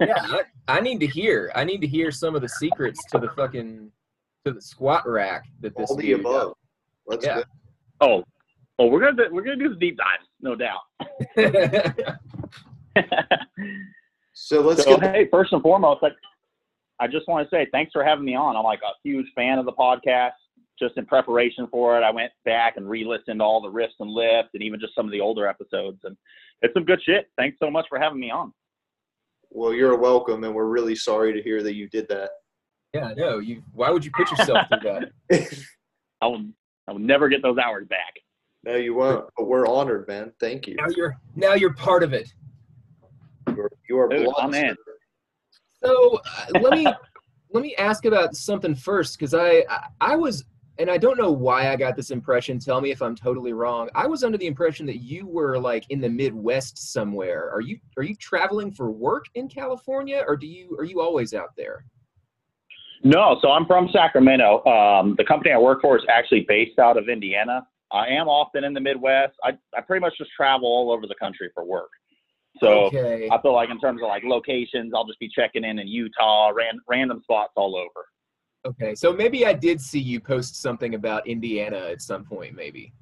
Yeah, 0.00 0.14
I, 0.18 0.42
I 0.68 0.80
need 0.80 1.00
to 1.00 1.06
hear. 1.06 1.50
I 1.54 1.64
need 1.64 1.80
to 1.80 1.86
hear 1.86 2.10
some 2.10 2.34
of 2.34 2.42
the 2.42 2.48
secrets 2.48 3.02
to 3.12 3.18
the 3.18 3.30
fucking 3.30 3.90
to 4.44 4.52
the 4.52 4.60
squat 4.60 5.08
rack 5.08 5.44
that 5.60 5.76
this 5.76 5.90
All 5.90 5.96
the 5.96 6.02
dude 6.02 6.20
above. 6.20 6.54
Let's 7.06 7.24
Yeah. 7.24 7.36
go. 7.36 7.42
Oh, 8.02 8.24
oh, 8.78 8.86
we're 8.86 9.00
gonna 9.00 9.28
we're 9.30 9.42
gonna 9.42 9.56
do 9.56 9.68
the 9.70 9.74
deep 9.76 9.96
dives, 9.98 10.26
no 10.40 10.54
doubt. 10.54 10.80
So 14.42 14.62
let's 14.62 14.82
so 14.84 14.96
get 14.96 15.14
hey, 15.14 15.28
first 15.30 15.52
and 15.52 15.60
foremost, 15.62 16.02
like 16.02 16.14
I 16.98 17.06
just 17.06 17.28
want 17.28 17.48
to 17.48 17.54
say 17.54 17.66
thanks 17.72 17.92
for 17.92 18.02
having 18.02 18.24
me 18.24 18.34
on. 18.34 18.56
I'm 18.56 18.64
like 18.64 18.80
a 18.82 18.92
huge 19.04 19.26
fan 19.34 19.58
of 19.58 19.66
the 19.66 19.72
podcast. 19.72 20.32
Just 20.78 20.96
in 20.96 21.04
preparation 21.04 21.68
for 21.70 21.98
it, 21.98 22.02
I 22.02 22.10
went 22.10 22.32
back 22.46 22.78
and 22.78 22.88
re-listened 22.88 23.40
to 23.40 23.44
all 23.44 23.60
the 23.60 23.70
riffs 23.70 24.00
and 24.00 24.10
lifts, 24.10 24.50
and 24.54 24.62
even 24.62 24.80
just 24.80 24.94
some 24.94 25.04
of 25.04 25.12
the 25.12 25.20
older 25.20 25.46
episodes, 25.46 25.98
and 26.04 26.16
it's 26.62 26.72
some 26.72 26.86
good 26.86 27.00
shit. 27.04 27.26
Thanks 27.36 27.58
so 27.62 27.70
much 27.70 27.84
for 27.90 27.98
having 27.98 28.18
me 28.18 28.30
on. 28.30 28.52
well, 29.50 29.74
you're 29.74 29.98
welcome, 29.98 30.42
and 30.44 30.54
we're 30.54 30.64
really 30.64 30.96
sorry 30.96 31.34
to 31.34 31.42
hear 31.42 31.62
that 31.62 31.74
you 31.74 31.86
did 31.90 32.08
that. 32.08 32.30
yeah, 32.94 33.12
no. 33.14 33.40
You. 33.40 33.62
Why 33.74 33.90
would 33.90 34.04
you 34.04 34.10
put 34.16 34.30
yourself 34.30 34.66
through 34.68 35.10
that? 35.28 35.64
I 36.22 36.26
will 36.26 36.46
I 36.88 36.92
will 36.92 36.98
never 36.98 37.28
get 37.28 37.42
those 37.42 37.58
hours 37.58 37.86
back. 37.88 38.14
no, 38.64 38.76
you 38.76 38.94
won't. 38.94 39.26
But 39.36 39.48
we're 39.48 39.66
honored, 39.66 40.08
man. 40.08 40.32
Thank 40.40 40.66
you. 40.66 40.76
Now 40.76 40.86
you're 40.96 41.14
now 41.36 41.52
you're 41.52 41.74
part 41.74 42.02
of 42.02 42.14
it. 42.14 42.32
You're, 43.60 43.70
you 43.88 43.98
are 43.98 44.08
Dude, 44.08 44.28
I'm 44.38 44.54
in. 44.54 44.76
So 45.82 46.20
uh, 46.24 46.60
let 46.60 46.72
me 46.72 46.86
let 47.52 47.62
me 47.62 47.74
ask 47.76 48.04
about 48.04 48.34
something 48.34 48.74
first 48.74 49.18
because 49.18 49.34
I, 49.34 49.64
I 49.68 49.86
I 50.00 50.16
was 50.16 50.44
and 50.78 50.90
I 50.90 50.96
don't 50.96 51.18
know 51.18 51.30
why 51.30 51.70
I 51.70 51.76
got 51.76 51.94
this 51.94 52.10
impression. 52.10 52.58
Tell 52.58 52.80
me 52.80 52.90
if 52.90 53.02
I'm 53.02 53.14
totally 53.14 53.52
wrong. 53.52 53.90
I 53.94 54.06
was 54.06 54.24
under 54.24 54.38
the 54.38 54.46
impression 54.46 54.86
that 54.86 54.96
you 54.96 55.26
were 55.26 55.58
like 55.58 55.84
in 55.90 56.00
the 56.00 56.08
Midwest 56.08 56.92
somewhere. 56.92 57.50
Are 57.52 57.60
you 57.60 57.78
are 57.96 58.02
you 58.02 58.14
traveling 58.14 58.72
for 58.72 58.90
work 58.90 59.26
in 59.34 59.48
California, 59.48 60.24
or 60.26 60.36
do 60.36 60.46
you 60.46 60.76
are 60.78 60.84
you 60.84 61.00
always 61.00 61.34
out 61.34 61.50
there? 61.56 61.84
No, 63.02 63.38
so 63.40 63.50
I'm 63.50 63.66
from 63.66 63.88
Sacramento. 63.92 64.64
Um, 64.66 65.14
the 65.16 65.24
company 65.24 65.52
I 65.52 65.58
work 65.58 65.80
for 65.80 65.96
is 65.96 66.04
actually 66.10 66.44
based 66.46 66.78
out 66.78 66.98
of 66.98 67.08
Indiana. 67.08 67.66
I 67.92 68.08
am 68.08 68.28
often 68.28 68.62
in 68.62 68.74
the 68.74 68.80
Midwest. 68.80 69.34
I, 69.42 69.52
I 69.76 69.80
pretty 69.80 70.00
much 70.00 70.14
just 70.18 70.30
travel 70.36 70.68
all 70.68 70.92
over 70.92 71.06
the 71.06 71.14
country 71.14 71.50
for 71.54 71.64
work. 71.64 71.90
So 72.60 72.84
okay. 72.86 73.28
I 73.30 73.40
feel 73.40 73.54
like 73.54 73.70
in 73.70 73.80
terms 73.80 74.02
of 74.02 74.08
like 74.08 74.22
locations, 74.24 74.92
I'll 74.94 75.06
just 75.06 75.18
be 75.18 75.28
checking 75.28 75.64
in 75.64 75.78
in 75.78 75.88
Utah, 75.88 76.48
ran, 76.48 76.78
random 76.88 77.20
spots 77.22 77.52
all 77.56 77.74
over. 77.76 78.06
Okay, 78.66 78.94
so 78.94 79.12
maybe 79.12 79.46
I 79.46 79.54
did 79.54 79.80
see 79.80 79.98
you 79.98 80.20
post 80.20 80.60
something 80.60 80.94
about 80.94 81.26
Indiana 81.26 81.78
at 81.78 82.02
some 82.02 82.24
point, 82.24 82.54
maybe. 82.54 82.92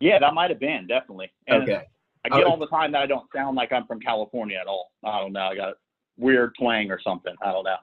Yeah, 0.00 0.18
that 0.18 0.34
might 0.34 0.50
have 0.50 0.60
been 0.60 0.86
definitely. 0.86 1.32
And 1.46 1.62
okay. 1.62 1.84
I 2.24 2.36
get 2.36 2.46
all 2.46 2.58
the 2.58 2.66
time 2.66 2.92
that 2.92 3.02
I 3.02 3.06
don't 3.06 3.26
sound 3.34 3.56
like 3.56 3.72
I'm 3.72 3.86
from 3.86 4.00
California 4.00 4.58
at 4.60 4.66
all. 4.66 4.92
I 5.04 5.18
don't 5.20 5.32
know. 5.32 5.46
I 5.46 5.56
got 5.56 5.70
a 5.70 5.74
weird 6.18 6.52
twang 6.58 6.90
or 6.90 7.00
something. 7.00 7.34
I 7.42 7.52
don't 7.52 7.64
know. 7.64 7.76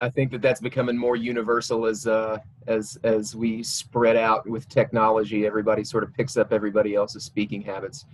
I 0.00 0.08
think 0.08 0.30
that 0.30 0.40
that's 0.40 0.60
becoming 0.60 0.96
more 0.96 1.16
universal 1.16 1.84
as 1.86 2.06
uh, 2.06 2.38
as 2.68 2.98
as 3.02 3.34
we 3.34 3.64
spread 3.64 4.16
out 4.16 4.48
with 4.48 4.68
technology. 4.68 5.44
Everybody 5.44 5.82
sort 5.82 6.04
of 6.04 6.14
picks 6.14 6.36
up 6.36 6.52
everybody 6.52 6.94
else's 6.94 7.24
speaking 7.24 7.62
habits. 7.62 8.04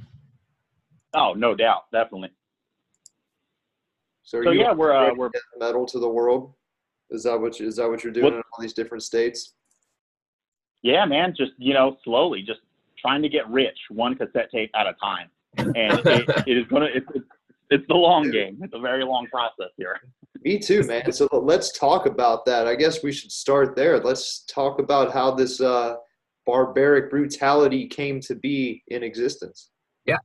Oh, 1.15 1.33
no 1.35 1.55
doubt, 1.55 1.85
definitely. 1.93 2.31
So, 4.23 4.43
So 4.43 4.51
yeah, 4.51 4.73
we're 4.73 4.93
uh, 4.93 5.15
we're 5.15 5.31
metal 5.59 5.87
to 5.87 5.99
the 5.99 6.09
world. 6.09 6.55
Is 7.11 7.23
that 7.25 7.39
what 7.41 7.61
you, 7.61 7.67
is 7.67 7.77
that 7.77 7.89
what 7.89 8.03
you're 8.03 8.13
doing 8.13 8.25
What- 8.25 8.33
in 8.35 8.43
all 8.53 8.61
these 8.61 8.73
different 8.73 9.03
states? 9.03 9.55
yeah, 10.83 11.05
man. 11.05 11.35
Just 11.37 11.53
you 11.59 11.75
know, 11.75 11.97
slowly, 12.05 12.43
just 12.43 12.61
trying 12.99 13.23
to 13.23 13.29
get 13.29 13.49
rich, 13.51 13.79
one 13.91 14.15
cassette 14.15 14.51
tape 14.51 14.71
at 14.75 14.87
a 14.87 14.95
time, 14.95 15.29
and 15.59 16.01
it, 16.07 16.29
it 16.47 16.57
is 16.57 16.67
gonna. 16.69 16.87
It's, 16.87 17.07
it's 17.15 17.25
it's 17.71 17.85
the 17.89 17.95
long 17.95 18.31
game. 18.31 18.59
It's 18.63 18.75
a 18.75 18.79
very 18.79 19.05
long 19.05 19.27
process 19.27 19.71
here. 19.77 19.99
Me 20.43 20.59
too, 20.59 20.83
man. 20.85 21.11
So 21.13 21.27
let's 21.33 21.77
talk 21.79 22.07
about 22.07 22.45
that. 22.45 22.67
I 22.67 22.75
guess 22.75 23.03
we 23.03 23.11
should 23.13 23.33
start 23.33 23.75
there. 23.75 23.99
Let's 23.99 24.45
talk 24.45 24.79
about 24.79 25.13
how 25.13 25.31
this 25.31 25.61
uh, 25.61 25.97
barbaric 26.47 27.11
brutality 27.11 27.89
came 27.89 28.21
to 28.21 28.35
be 28.35 28.83
in 28.89 29.03
existence. 29.03 29.71
Yeah, 30.05 30.19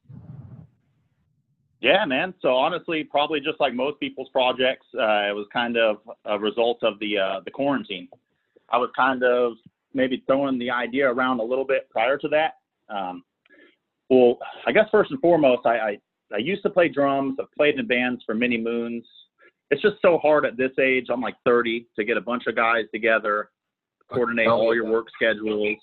man. 2.05 2.33
So 2.41 2.49
honestly, 2.49 3.03
probably 3.03 3.39
just 3.39 3.59
like 3.59 3.73
most 3.73 3.99
people's 3.99 4.29
projects, 4.29 4.85
uh, 4.95 5.29
it 5.29 5.35
was 5.35 5.47
kind 5.51 5.77
of 5.77 5.97
a 6.25 6.37
result 6.37 6.79
of 6.83 6.99
the 6.99 7.17
uh, 7.17 7.39
the 7.45 7.51
quarantine. 7.51 8.09
I 8.69 8.77
was 8.77 8.89
kind 8.95 9.23
of 9.23 9.53
maybe 9.93 10.23
throwing 10.27 10.59
the 10.59 10.69
idea 10.69 11.09
around 11.09 11.39
a 11.39 11.43
little 11.43 11.65
bit 11.65 11.89
prior 11.89 12.17
to 12.17 12.27
that. 12.29 12.55
Um, 12.93 13.23
well, 14.09 14.37
I 14.67 14.71
guess 14.71 14.85
first 14.91 15.11
and 15.11 15.19
foremost, 15.21 15.65
I, 15.65 15.77
I 15.77 15.97
I 16.33 16.37
used 16.37 16.63
to 16.63 16.69
play 16.69 16.89
drums. 16.89 17.37
I've 17.39 17.51
played 17.53 17.79
in 17.79 17.87
bands 17.87 18.23
for 18.25 18.35
many 18.35 18.57
moons. 18.57 19.05
It's 19.71 19.81
just 19.81 19.97
so 20.01 20.17
hard 20.17 20.45
at 20.45 20.57
this 20.57 20.71
age. 20.79 21.07
I'm 21.09 21.21
like 21.21 21.35
30 21.45 21.87
to 21.95 22.03
get 22.03 22.17
a 22.17 22.21
bunch 22.21 22.43
of 22.47 22.55
guys 22.55 22.85
together, 22.93 23.51
coordinate 24.11 24.47
all 24.47 24.73
your 24.73 24.89
work 24.89 25.07
schedules. 25.13 25.77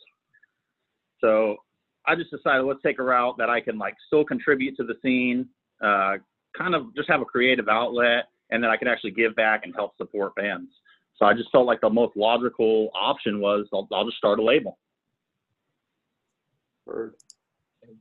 So 1.20 1.56
I 2.06 2.14
just 2.14 2.30
decided 2.30 2.62
let's 2.62 2.82
take 2.84 2.98
a 2.98 3.02
route 3.02 3.36
that 3.38 3.48
I 3.48 3.60
can 3.60 3.78
like 3.78 3.94
still 4.06 4.24
contribute 4.24 4.76
to 4.76 4.84
the 4.84 4.94
scene, 5.02 5.48
uh, 5.82 6.16
kind 6.56 6.74
of 6.74 6.94
just 6.94 7.08
have 7.08 7.20
a 7.20 7.24
creative 7.24 7.68
outlet, 7.68 8.28
and 8.50 8.62
then 8.62 8.70
I 8.70 8.76
could 8.76 8.88
actually 8.88 9.12
give 9.12 9.34
back 9.36 9.62
and 9.64 9.74
help 9.74 9.96
support 9.96 10.34
bands. 10.34 10.70
So 11.16 11.24
I 11.24 11.34
just 11.34 11.50
felt 11.50 11.66
like 11.66 11.80
the 11.80 11.90
most 11.90 12.16
logical 12.16 12.90
option 12.94 13.40
was 13.40 13.66
I'll, 13.72 13.88
I'll 13.92 14.04
just 14.04 14.18
start 14.18 14.38
a 14.38 14.42
label. 14.42 14.78
Heard, 16.86 17.14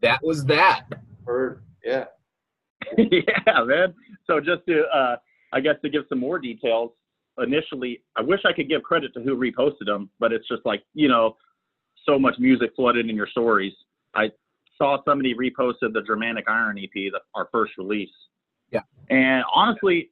that 0.02 0.20
was 0.24 0.46
that. 0.46 0.86
heard, 1.26 1.64
yeah. 1.84 2.06
yeah, 2.98 3.64
man. 3.64 3.94
So 4.28 4.40
just 4.40 4.66
to, 4.68 4.84
uh, 4.94 5.16
I 5.54 5.60
guess 5.60 5.76
to 5.84 5.90
give 5.90 6.04
some 6.10 6.20
more 6.20 6.38
details, 6.38 6.92
initially, 7.42 8.02
I 8.16 8.22
wish 8.22 8.42
I 8.46 8.54
could 8.54 8.70
give 8.70 8.84
credit 8.84 9.14
to 9.16 9.22
who 9.22 9.36
reposted 9.36 9.86
them, 9.86 10.10
but 10.20 10.32
it's 10.32 10.48
just 10.48 10.66
like, 10.66 10.84
you 10.94 11.08
know, 11.08 11.36
so 12.06 12.20
much 12.20 12.36
music 12.38 12.72
flooded 12.76 13.10
in 13.10 13.16
your 13.16 13.28
stories. 13.28 13.74
I 14.14 14.32
saw 14.78 14.98
somebody 15.06 15.34
reposted 15.34 15.94
the 15.94 16.02
Germanic 16.06 16.46
Iron 16.50 16.78
EP, 16.78 16.92
the, 16.94 17.20
our 17.34 17.48
first 17.52 17.74
release. 17.78 18.10
Yeah. 18.72 18.82
And 19.10 19.44
honestly, 19.54 20.12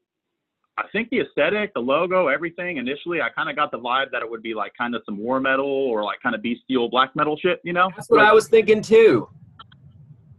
I 0.78 0.84
think 0.92 1.10
the 1.10 1.22
aesthetic, 1.22 1.74
the 1.74 1.82
logo, 1.82 2.28
everything, 2.28 2.78
initially, 2.78 3.22
I 3.22 3.30
kind 3.30 3.50
of 3.50 3.56
got 3.56 3.72
the 3.72 3.80
vibe 3.80 4.12
that 4.12 4.22
it 4.22 4.30
would 4.30 4.42
be 4.42 4.54
like 4.54 4.74
kind 4.78 4.96
of 4.96 5.04
some 5.06 5.18
war 5.18 5.40
metal 5.40 5.66
or 5.66 6.04
like 6.04 6.20
kind 6.22 6.34
of 6.34 6.42
bestial 6.42 6.90
black 6.90 7.16
metal 7.16 7.38
shit, 7.38 7.62
you 7.64 7.74
know? 7.74 7.90
That's 7.96 8.10
what 8.10 8.22
I 8.22 8.34
was 8.34 8.48
thinking 8.48 8.82
too. 8.82 9.30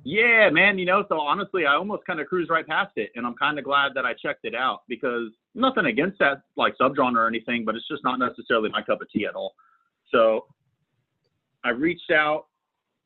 Yeah, 0.04 0.50
man. 0.50 0.78
You 0.78 0.84
know, 0.84 1.04
so 1.08 1.18
honestly, 1.18 1.64
I 1.64 1.74
almost 1.74 2.04
kind 2.04 2.20
of 2.20 2.26
cruised 2.26 2.50
right 2.50 2.66
past 2.66 2.92
it, 2.96 3.10
and 3.14 3.26
I'm 3.26 3.34
kind 3.34 3.58
of 3.58 3.64
glad 3.64 3.92
that 3.94 4.04
I 4.04 4.12
checked 4.12 4.44
it 4.44 4.54
out 4.54 4.82
because 4.86 5.30
nothing 5.54 5.86
against 5.86 6.18
that 6.18 6.42
like 6.56 6.74
subgenre 6.78 7.16
or 7.16 7.26
anything, 7.26 7.64
but 7.64 7.74
it's 7.74 7.88
just 7.88 8.04
not 8.04 8.18
necessarily 8.18 8.68
my 8.68 8.82
cup 8.82 9.00
of 9.00 9.10
tea 9.10 9.24
at 9.24 9.34
all. 9.34 9.54
So 10.10 10.46
I 11.64 11.70
reached 11.70 12.10
out, 12.10 12.46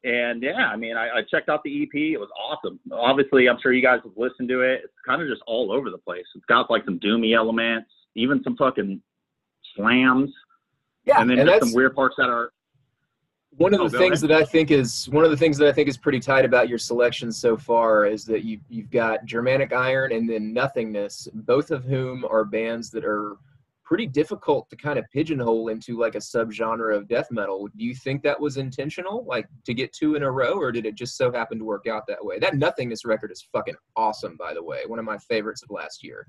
and 0.04 0.42
yeah, 0.42 0.68
I 0.68 0.76
mean, 0.76 0.96
I, 0.96 1.08
I 1.08 1.22
checked 1.22 1.48
out 1.48 1.62
the 1.64 1.82
EP. 1.82 1.94
It 1.94 2.18
was 2.18 2.28
awesome. 2.38 2.78
Obviously, 2.92 3.48
I'm 3.48 3.58
sure 3.60 3.72
you 3.72 3.82
guys 3.82 4.00
have 4.04 4.12
listened 4.16 4.48
to 4.48 4.60
it. 4.60 4.82
It's 4.84 4.92
kind 5.04 5.20
of 5.20 5.28
just 5.28 5.42
all 5.46 5.72
over 5.72 5.90
the 5.90 5.98
place. 5.98 6.24
It's 6.34 6.44
got 6.46 6.70
like 6.70 6.84
some 6.84 7.00
doomy 7.00 7.36
elements, 7.36 7.90
even 8.14 8.42
some 8.44 8.56
fucking 8.56 9.02
slams, 9.74 10.30
Yeah, 11.04 11.20
and 11.20 11.28
then 11.28 11.40
and 11.40 11.48
just 11.48 11.64
some 11.64 11.72
weird 11.74 11.94
parts 11.94 12.14
that 12.18 12.28
are 12.28 12.52
one 13.56 13.74
of 13.74 13.80
Oh, 13.80 13.88
the 13.88 13.98
things 13.98 14.20
that 14.20 14.30
I 14.30 14.44
think 14.44 14.70
is 14.70 15.08
one 15.08 15.24
of 15.24 15.30
the 15.30 15.36
things 15.36 15.58
that 15.58 15.68
I 15.68 15.72
think 15.72 15.88
is 15.88 15.96
pretty 15.96 16.20
tight 16.20 16.44
about 16.44 16.68
your 16.68 16.78
selection 16.78 17.32
so 17.32 17.56
far 17.56 18.06
is 18.06 18.24
that 18.26 18.44
you 18.44 18.60
you've 18.68 18.90
got 18.90 19.24
Germanic 19.24 19.72
Iron 19.72 20.12
and 20.12 20.28
then 20.28 20.52
Nothingness, 20.52 21.28
both 21.34 21.70
of 21.72 21.84
whom 21.84 22.24
are 22.24 22.44
bands 22.44 22.90
that 22.90 23.04
are 23.04 23.36
pretty 23.88 24.06
difficult 24.06 24.68
to 24.68 24.76
kind 24.76 24.98
of 24.98 25.06
pigeonhole 25.14 25.68
into 25.68 25.98
like 25.98 26.14
a 26.14 26.18
subgenre 26.18 26.94
of 26.94 27.08
death 27.08 27.28
metal. 27.30 27.66
Do 27.74 27.84
you 27.86 27.94
think 27.94 28.22
that 28.22 28.38
was 28.38 28.58
intentional, 28.58 29.24
like 29.24 29.48
to 29.64 29.72
get 29.72 29.94
two 29.94 30.14
in 30.14 30.24
a 30.24 30.30
row, 30.30 30.58
or 30.58 30.70
did 30.70 30.84
it 30.84 30.94
just 30.94 31.16
so 31.16 31.32
happen 31.32 31.58
to 31.58 31.64
work 31.64 31.86
out 31.86 32.02
that 32.06 32.22
way? 32.22 32.38
That 32.38 32.54
Nothingness 32.54 33.06
record 33.06 33.32
is 33.32 33.48
fucking 33.50 33.76
awesome, 33.96 34.36
by 34.36 34.52
the 34.52 34.62
way. 34.62 34.80
One 34.86 34.98
of 34.98 35.06
my 35.06 35.16
favorites 35.16 35.62
of 35.62 35.70
last 35.70 36.04
year. 36.04 36.26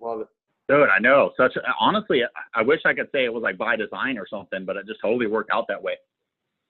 Love 0.00 0.22
it. 0.22 0.28
Dude, 0.66 0.88
I 0.88 0.98
know. 0.98 1.30
Such 1.36 1.52
honestly, 1.78 2.24
I- 2.24 2.60
I 2.60 2.62
wish 2.62 2.80
I 2.86 2.94
could 2.94 3.10
say 3.12 3.26
it 3.26 3.32
was 3.32 3.42
like 3.42 3.58
by 3.58 3.76
design 3.76 4.16
or 4.16 4.26
something, 4.26 4.64
but 4.64 4.76
it 4.78 4.86
just 4.86 5.00
totally 5.02 5.26
worked 5.26 5.50
out 5.52 5.66
that 5.68 5.82
way. 5.82 5.98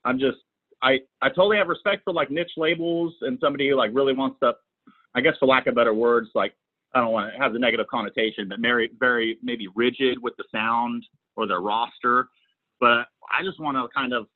I'm 0.04 0.18
just, 0.18 0.38
I, 0.82 0.98
I 1.22 1.28
totally 1.28 1.58
have 1.58 1.68
respect 1.68 2.02
for 2.02 2.12
like 2.12 2.32
niche 2.32 2.50
labels 2.56 3.14
and 3.20 3.38
somebody 3.40 3.68
who 3.68 3.76
like 3.76 3.92
really 3.94 4.14
wants 4.14 4.40
to, 4.42 4.54
I 5.14 5.20
guess 5.20 5.34
for 5.38 5.46
lack 5.46 5.68
of 5.68 5.76
better 5.76 5.94
words, 5.94 6.30
like 6.34 6.54
I 6.94 7.00
don't 7.00 7.12
want 7.12 7.32
to 7.32 7.38
have 7.38 7.52
the 7.52 7.58
negative 7.58 7.86
connotation, 7.88 8.48
but 8.48 8.60
very, 8.60 8.90
very 8.98 9.38
maybe 9.42 9.68
rigid 9.74 10.22
with 10.22 10.34
the 10.36 10.44
sound 10.52 11.04
or 11.36 11.46
their 11.46 11.60
roster. 11.60 12.28
But 12.80 13.06
I 13.32 13.42
just 13.42 13.60
want 13.60 13.76
to 13.76 13.88
kind 13.94 14.12
of, 14.12 14.26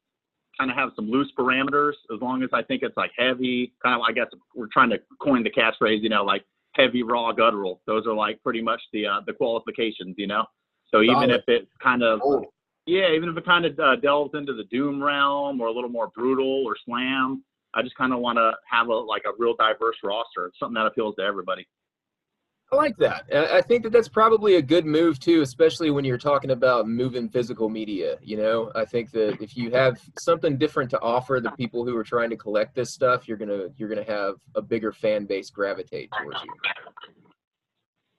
kind 0.58 0.70
of 0.70 0.76
have 0.76 0.90
some 0.96 1.08
loose 1.08 1.30
parameters 1.38 1.92
as 2.12 2.20
long 2.20 2.42
as 2.42 2.50
I 2.52 2.62
think 2.62 2.82
it's 2.82 2.96
like 2.96 3.12
heavy. 3.16 3.72
Kind 3.82 3.94
of, 3.94 4.02
I 4.02 4.12
guess 4.12 4.26
we're 4.54 4.66
trying 4.72 4.90
to 4.90 4.98
coin 5.20 5.44
the 5.44 5.50
catchphrase, 5.50 6.02
you 6.02 6.08
know, 6.08 6.24
like 6.24 6.44
heavy, 6.74 7.02
raw, 7.02 7.32
guttural. 7.32 7.80
Those 7.86 8.06
are 8.06 8.14
like 8.14 8.42
pretty 8.42 8.62
much 8.62 8.80
the 8.92 9.06
uh, 9.06 9.20
the 9.26 9.32
qualifications, 9.32 10.16
you 10.18 10.26
know. 10.26 10.44
So 10.90 11.02
even 11.02 11.14
Solid. 11.14 11.30
if 11.30 11.42
it's 11.46 11.70
kind 11.82 12.02
of 12.02 12.20
Oh, 12.24 12.44
yeah, 12.86 13.12
even 13.14 13.28
if 13.28 13.36
it 13.36 13.44
kind 13.44 13.66
of 13.66 13.78
uh, 13.78 13.96
delves 13.96 14.34
into 14.34 14.54
the 14.54 14.64
doom 14.64 15.02
realm 15.02 15.60
or 15.60 15.66
a 15.66 15.72
little 15.72 15.90
more 15.90 16.08
brutal 16.08 16.64
or 16.64 16.74
slam, 16.86 17.44
I 17.74 17.82
just 17.82 17.94
kind 17.96 18.14
of 18.14 18.20
want 18.20 18.38
to 18.38 18.52
have 18.70 18.88
a 18.88 18.94
like 18.94 19.22
a 19.26 19.32
real 19.38 19.54
diverse 19.54 19.96
roster. 20.02 20.50
Something 20.58 20.74
that 20.74 20.86
appeals 20.86 21.16
to 21.16 21.22
everybody. 21.22 21.68
I 22.70 22.76
like 22.76 22.96
that. 22.98 23.24
I 23.34 23.62
think 23.62 23.82
that 23.84 23.92
that's 23.92 24.08
probably 24.08 24.56
a 24.56 24.62
good 24.62 24.84
move 24.84 25.18
too, 25.18 25.40
especially 25.40 25.90
when 25.90 26.04
you're 26.04 26.18
talking 26.18 26.50
about 26.50 26.86
moving 26.86 27.26
physical 27.28 27.70
media. 27.70 28.18
You 28.20 28.36
know, 28.36 28.70
I 28.74 28.84
think 28.84 29.10
that 29.12 29.40
if 29.40 29.56
you 29.56 29.70
have 29.70 29.98
something 30.18 30.58
different 30.58 30.90
to 30.90 31.00
offer 31.00 31.40
the 31.42 31.50
people 31.52 31.86
who 31.86 31.96
are 31.96 32.04
trying 32.04 32.28
to 32.28 32.36
collect 32.36 32.74
this 32.74 32.92
stuff, 32.92 33.26
you're 33.26 33.38
gonna 33.38 33.68
you're 33.76 33.88
gonna 33.88 34.04
have 34.04 34.34
a 34.54 34.60
bigger 34.60 34.92
fan 34.92 35.24
base 35.24 35.48
gravitate 35.48 36.10
towards 36.20 36.38
you. 36.44 36.52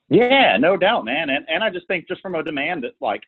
Yeah, 0.10 0.58
no 0.58 0.76
doubt, 0.78 1.06
man. 1.06 1.30
And 1.30 1.46
and 1.48 1.64
I 1.64 1.70
just 1.70 1.88
think 1.88 2.08
just 2.08 2.22
from 2.22 2.34
a 2.34 2.44
demand 2.44 2.86
like 3.00 3.22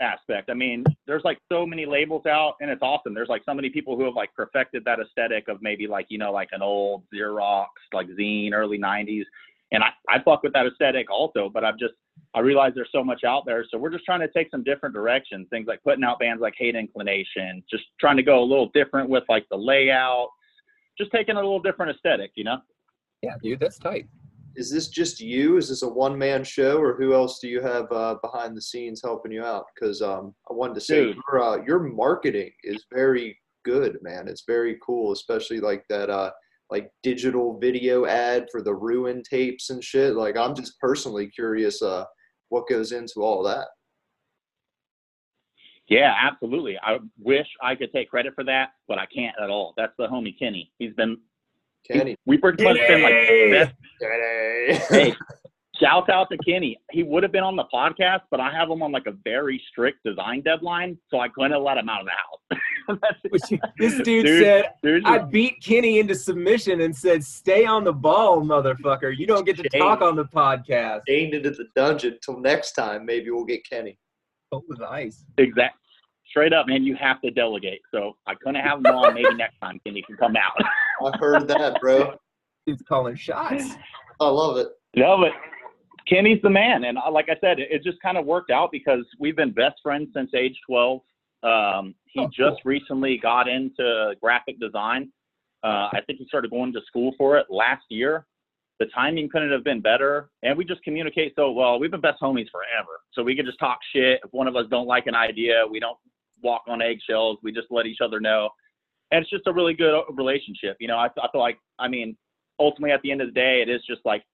aspect, 0.00 0.48
I 0.48 0.54
mean, 0.54 0.84
there's 1.06 1.22
like 1.22 1.38
so 1.50 1.66
many 1.66 1.84
labels 1.84 2.24
out, 2.24 2.54
and 2.60 2.70
it's 2.70 2.82
awesome. 2.82 3.12
There's 3.12 3.28
like 3.28 3.42
so 3.44 3.52
many 3.52 3.68
people 3.68 3.94
who 3.94 4.04
have 4.04 4.14
like 4.14 4.32
perfected 4.34 4.86
that 4.86 5.00
aesthetic 5.00 5.48
of 5.48 5.60
maybe 5.60 5.86
like 5.86 6.06
you 6.08 6.16
know 6.16 6.32
like 6.32 6.48
an 6.52 6.62
old 6.62 7.02
Xerox 7.14 7.66
like 7.92 8.08
zine 8.08 8.54
early 8.54 8.78
'90s, 8.78 9.24
and 9.72 9.82
I 9.82 9.88
I 10.08 10.22
fuck 10.22 10.42
with 10.42 10.52
that 10.52 10.66
aesthetic 10.66 11.10
also. 11.10 11.50
But 11.52 11.64
I've 11.64 11.78
just 11.78 11.94
I 12.34 12.40
realize 12.40 12.72
there's 12.74 12.90
so 12.92 13.02
much 13.02 13.24
out 13.24 13.44
there, 13.44 13.64
so 13.68 13.78
we're 13.78 13.90
just 13.90 14.04
trying 14.04 14.20
to 14.20 14.28
take 14.28 14.48
some 14.50 14.62
different 14.62 14.94
directions. 14.94 15.48
Things 15.50 15.66
like 15.66 15.82
putting 15.82 16.04
out 16.04 16.20
bands 16.20 16.40
like 16.40 16.54
Hate 16.56 16.76
Inclination, 16.76 17.62
just 17.70 17.84
trying 17.98 18.16
to 18.16 18.22
go 18.22 18.42
a 18.42 18.44
little 18.44 18.70
different 18.72 19.08
with 19.08 19.24
like 19.28 19.46
the 19.50 19.56
layout, 19.56 20.28
just 20.98 21.10
taking 21.10 21.36
a 21.36 21.40
little 21.40 21.60
different 21.60 21.94
aesthetic, 21.94 22.30
you 22.36 22.44
know. 22.44 22.58
Yeah, 23.22 23.34
dude, 23.42 23.60
that's 23.60 23.78
tight. 23.78 24.06
is 24.56 24.70
this 24.70 24.88
just 24.88 25.20
you? 25.20 25.56
Is 25.56 25.68
this 25.68 25.82
a 25.82 25.88
one 25.88 26.18
man 26.18 26.44
show, 26.44 26.78
or 26.78 26.94
who 26.96 27.14
else 27.14 27.38
do 27.38 27.48
you 27.48 27.60
have 27.60 27.90
uh, 27.92 28.16
behind 28.22 28.56
the 28.56 28.62
scenes 28.62 29.00
helping 29.02 29.32
you 29.32 29.44
out? 29.44 29.66
Because 29.74 30.02
um, 30.02 30.34
I 30.50 30.54
wanted 30.54 30.74
to 30.74 30.80
say 30.80 31.04
Dude. 31.04 31.16
your, 31.30 31.42
uh, 31.42 31.56
your 31.64 31.80
marketing 31.80 32.50
is 32.64 32.84
very 32.92 33.38
good, 33.64 33.98
man. 34.02 34.28
It's 34.28 34.44
very 34.46 34.78
cool, 34.84 35.12
especially 35.12 35.60
like 35.60 35.84
that 35.88 36.10
uh, 36.10 36.30
like 36.72 36.90
digital 37.02 37.58
video 37.58 38.06
ad 38.06 38.46
for 38.50 38.62
the 38.62 38.74
ruin 38.74 39.22
tapes 39.28 39.68
and 39.68 39.84
shit. 39.84 40.14
Like 40.14 40.38
I'm 40.38 40.54
just 40.54 40.80
personally 40.80 41.26
curious 41.28 41.82
uh, 41.82 42.06
what 42.48 42.66
goes 42.66 42.92
into 42.92 43.20
all 43.20 43.42
that. 43.42 43.68
Yeah, 45.88 46.14
absolutely. 46.18 46.78
I 46.82 46.98
wish 47.18 47.46
I 47.62 47.74
could 47.74 47.92
take 47.92 48.08
credit 48.08 48.32
for 48.34 48.42
that, 48.44 48.70
but 48.88 48.98
I 48.98 49.04
can't 49.14 49.36
at 49.42 49.50
all. 49.50 49.74
That's 49.76 49.92
the 49.98 50.06
homie 50.06 50.34
Kenny. 50.38 50.72
He's 50.78 50.94
been 50.94 51.18
Kenny. 51.86 52.16
we 52.24 52.38
pretty 52.38 52.64
much 52.64 52.78
been 52.88 53.02
like 53.02 53.12
best 53.50 53.74
Kenny. 54.00 54.78
hey, 54.88 55.14
shout 55.82 56.08
out 56.10 56.28
to 56.30 56.38
Kenny. 56.38 56.78
He 56.90 57.02
would 57.02 57.22
have 57.22 57.32
been 57.32 57.42
on 57.42 57.56
the 57.56 57.64
podcast, 57.72 58.20
but 58.30 58.40
I 58.40 58.50
have 58.52 58.70
him 58.70 58.82
on 58.82 58.92
like 58.92 59.06
a 59.06 59.12
very 59.24 59.62
strict 59.70 59.98
design 60.04 60.42
deadline, 60.42 60.98
so 61.10 61.20
I 61.20 61.28
couldn't 61.28 61.62
let 61.62 61.76
him 61.78 61.88
out 61.88 62.00
of 62.00 62.06
the 62.06 62.12
house. 62.12 62.60
This 63.78 63.96
dude, 64.02 64.26
Dude, 64.26 64.42
said, 64.42 64.64
dude, 64.82 65.04
I 65.06 65.18
beat 65.18 65.62
Kenny 65.62 66.00
into 66.00 66.16
submission 66.16 66.80
and 66.80 66.94
said, 66.94 67.22
"Stay 67.22 67.64
on 67.64 67.84
the 67.84 67.92
ball, 67.92 68.42
motherfucker. 68.42 69.16
You 69.16 69.24
don't 69.24 69.46
get 69.46 69.56
to 69.58 69.68
Shame. 69.72 69.80
talk 69.80 70.00
on 70.00 70.16
the 70.16 70.24
podcast." 70.24 71.02
Chained 71.08 71.32
into 71.32 71.50
the 71.52 71.66
dungeon. 71.76 72.18
Till 72.24 72.40
next 72.40 72.72
time, 72.72 73.06
maybe 73.06 73.30
we'll 73.30 73.44
get 73.44 73.64
Kenny. 73.68 73.96
Oh, 74.50 74.64
with 74.66 74.82
ice. 74.82 75.24
exact 75.38 75.76
straight 76.26 76.52
up, 76.52 76.66
man. 76.66 76.82
You 76.82 76.96
have 76.96 77.20
to 77.22 77.30
delegate. 77.30 77.80
So 77.94 78.16
I 78.26 78.34
couldn't 78.34 78.62
have 78.62 78.80
him 78.80 78.86
on. 78.86 79.14
Maybe 79.14 79.32
next 79.36 79.58
time 79.62 79.80
Kenny 79.86 80.02
can 80.02 80.16
come 80.16 80.34
out. 80.36 80.52
I 81.06 81.16
heard 81.18 81.46
that, 81.48 81.80
bro. 81.80 82.14
He's 82.66 82.82
calling 82.88 83.14
shots. 83.14 83.74
I 84.20 84.28
love 84.28 84.56
it. 84.56 84.68
no, 84.96 85.18
but 85.18 85.32
Kenny's 86.08 86.40
the 86.42 86.50
man, 86.50 86.84
and 86.84 86.98
uh, 86.98 87.10
like 87.10 87.28
I 87.28 87.36
said, 87.40 87.58
it, 87.60 87.68
it 87.70 87.82
just 87.82 88.00
kind 88.00 88.16
of 88.18 88.26
worked 88.26 88.50
out 88.50 88.70
because 88.72 89.04
we've 89.18 89.36
been 89.36 89.52
best 89.52 89.76
friends 89.82 90.08
since 90.14 90.30
age 90.34 90.56
12. 90.66 91.00
Um, 91.42 91.94
he 92.06 92.20
Oh, 92.20 92.28
just 92.28 92.60
recently 92.64 93.18
got 93.18 93.48
into 93.48 94.14
graphic 94.20 94.60
design. 94.60 95.10
Uh, 95.64 95.88
I 95.92 96.00
think 96.06 96.18
he 96.18 96.26
started 96.26 96.50
going 96.50 96.72
to 96.72 96.80
school 96.86 97.12
for 97.16 97.38
it 97.38 97.46
last 97.50 97.84
year. 97.88 98.26
The 98.80 98.86
timing 98.94 99.28
couldn't 99.28 99.52
have 99.52 99.62
been 99.64 99.80
better, 99.80 100.30
and 100.42 100.58
we 100.58 100.64
just 100.64 100.82
communicate 100.82 101.34
so 101.36 101.52
well. 101.52 101.78
We've 101.78 101.90
been 101.90 102.00
best 102.00 102.20
homies 102.20 102.50
forever, 102.50 103.00
so 103.12 103.22
we 103.22 103.36
can 103.36 103.46
just 103.46 103.58
talk 103.60 103.78
shit. 103.94 104.20
If 104.24 104.32
one 104.32 104.48
of 104.48 104.56
us 104.56 104.64
don't 104.70 104.86
like 104.88 105.06
an 105.06 105.14
idea, 105.14 105.62
we 105.70 105.78
don't 105.78 105.96
walk 106.42 106.62
on 106.68 106.82
eggshells. 106.82 107.38
We 107.42 107.52
just 107.52 107.68
let 107.70 107.86
each 107.86 108.00
other 108.02 108.18
know, 108.18 108.50
and 109.12 109.22
it's 109.22 109.30
just 109.30 109.46
a 109.46 109.52
really 109.52 109.74
good 109.74 110.02
relationship. 110.10 110.76
You 110.80 110.88
know, 110.88 110.96
I, 110.96 111.06
I 111.22 111.28
feel 111.30 111.40
like, 111.40 111.58
I 111.78 111.86
mean, 111.86 112.16
ultimately 112.58 112.90
at 112.92 113.02
the 113.02 113.12
end 113.12 113.20
of 113.20 113.28
the 113.28 113.32
day, 113.32 113.62
it 113.62 113.68
is 113.70 113.82
just 113.86 114.00
like 114.04 114.24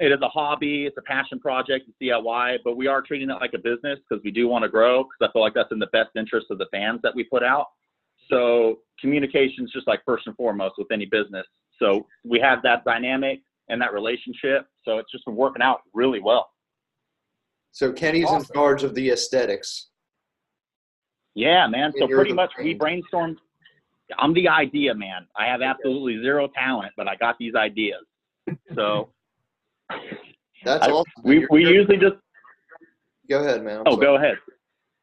it 0.00 0.10
is 0.10 0.18
a 0.22 0.28
hobby, 0.28 0.86
it's 0.86 0.96
a 0.98 1.02
passion 1.02 1.38
project, 1.38 1.86
it's 1.88 1.96
DIY, 2.02 2.58
but 2.64 2.76
we 2.76 2.86
are 2.86 3.00
treating 3.00 3.30
it 3.30 3.34
like 3.34 3.54
a 3.54 3.58
business 3.58 3.98
because 4.08 4.22
we 4.24 4.30
do 4.30 4.48
want 4.48 4.62
to 4.64 4.68
grow 4.68 5.04
because 5.04 5.28
I 5.28 5.32
feel 5.32 5.42
like 5.42 5.54
that's 5.54 5.70
in 5.72 5.78
the 5.78 5.88
best 5.88 6.10
interest 6.16 6.46
of 6.50 6.58
the 6.58 6.66
fans 6.72 7.00
that 7.02 7.14
we 7.14 7.24
put 7.24 7.42
out. 7.42 7.66
So 8.30 8.78
communication 9.00 9.64
is 9.64 9.70
just 9.72 9.86
like 9.86 10.00
first 10.04 10.26
and 10.26 10.34
foremost 10.36 10.74
with 10.78 10.88
any 10.92 11.06
business. 11.06 11.46
So 11.78 12.06
we 12.24 12.40
have 12.40 12.60
that 12.62 12.84
dynamic 12.84 13.40
and 13.68 13.80
that 13.80 13.92
relationship. 13.92 14.66
So 14.84 14.98
it's 14.98 15.10
just 15.12 15.24
been 15.24 15.36
working 15.36 15.62
out 15.62 15.80
really 15.92 16.20
well. 16.20 16.48
So 17.72 17.92
Kenny's 17.92 18.30
in 18.30 18.44
charge 18.44 18.82
of 18.84 18.94
the 18.94 19.10
aesthetics. 19.10 19.90
Yeah, 21.34 21.66
man. 21.66 21.92
So 21.98 22.06
pretty 22.06 22.30
the 22.30 22.36
much 22.36 22.52
we 22.58 22.76
brainstormed. 22.76 23.36
I'm 24.18 24.34
the 24.34 24.48
idea 24.48 24.94
man. 24.94 25.26
I 25.36 25.46
have 25.46 25.62
absolutely 25.62 26.20
zero 26.20 26.48
talent, 26.54 26.92
but 26.96 27.08
I 27.08 27.16
got 27.16 27.36
these 27.38 27.54
ideas. 27.54 28.04
So 28.74 29.10
That's 30.64 30.86
I- 30.86 30.90
awesome. 30.90 31.12
we, 31.24 31.34
You're- 31.36 31.46
we 31.50 31.60
you're- 31.62 31.74
usually 31.74 31.96
just, 31.98 32.16
go 33.28 33.40
ahead, 33.40 33.62
man. 33.64 33.78
I'm 33.78 33.82
oh, 33.86 33.94
sorry. 33.94 34.06
go 34.06 34.16
ahead. 34.16 34.36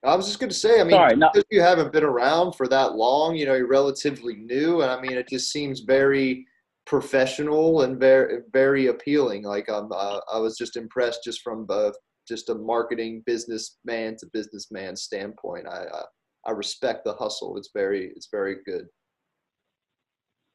I 0.04 0.16
was 0.16 0.26
just 0.26 0.40
going 0.40 0.50
to 0.50 0.56
say, 0.56 0.80
I 0.82 0.84
mean, 0.84 0.94
Sorry, 0.94 1.16
no. 1.16 1.30
because 1.32 1.46
you 1.52 1.62
haven't 1.62 1.92
been 1.94 2.04
around 2.04 2.54
for 2.54 2.68
that 2.70 2.96
long, 2.96 3.36
you 3.36 3.46
know, 3.46 3.54
you're 3.54 3.68
relatively 3.68 4.36
new, 4.36 4.82
and 4.82 4.90
I 4.90 5.00
mean, 5.00 5.12
it 5.12 5.28
just 5.30 5.52
seems 5.52 5.82
very 5.82 6.44
professional 6.88 7.84
and 7.84 8.00
very, 8.00 8.40
very 8.52 8.88
appealing. 8.88 9.44
Like, 9.44 9.70
um, 9.70 9.92
uh, 9.94 10.20
I 10.34 10.40
was 10.40 10.58
just 10.58 10.76
impressed 10.76 11.20
just 11.24 11.42
from 11.44 11.68
uh, 11.70 11.92
just 12.28 12.50
a 12.50 12.56
marketing 12.56 13.22
businessman 13.28 14.16
to 14.18 14.26
businessman 14.34 14.96
standpoint. 14.96 15.68
I, 15.68 15.84
I, 15.94 16.02
I 16.48 16.52
respect 16.52 17.06
the 17.06 17.14
hustle. 17.14 17.56
It's 17.58 17.70
very, 17.72 18.12
it's 18.16 18.30
very 18.32 18.58
good. 18.66 18.88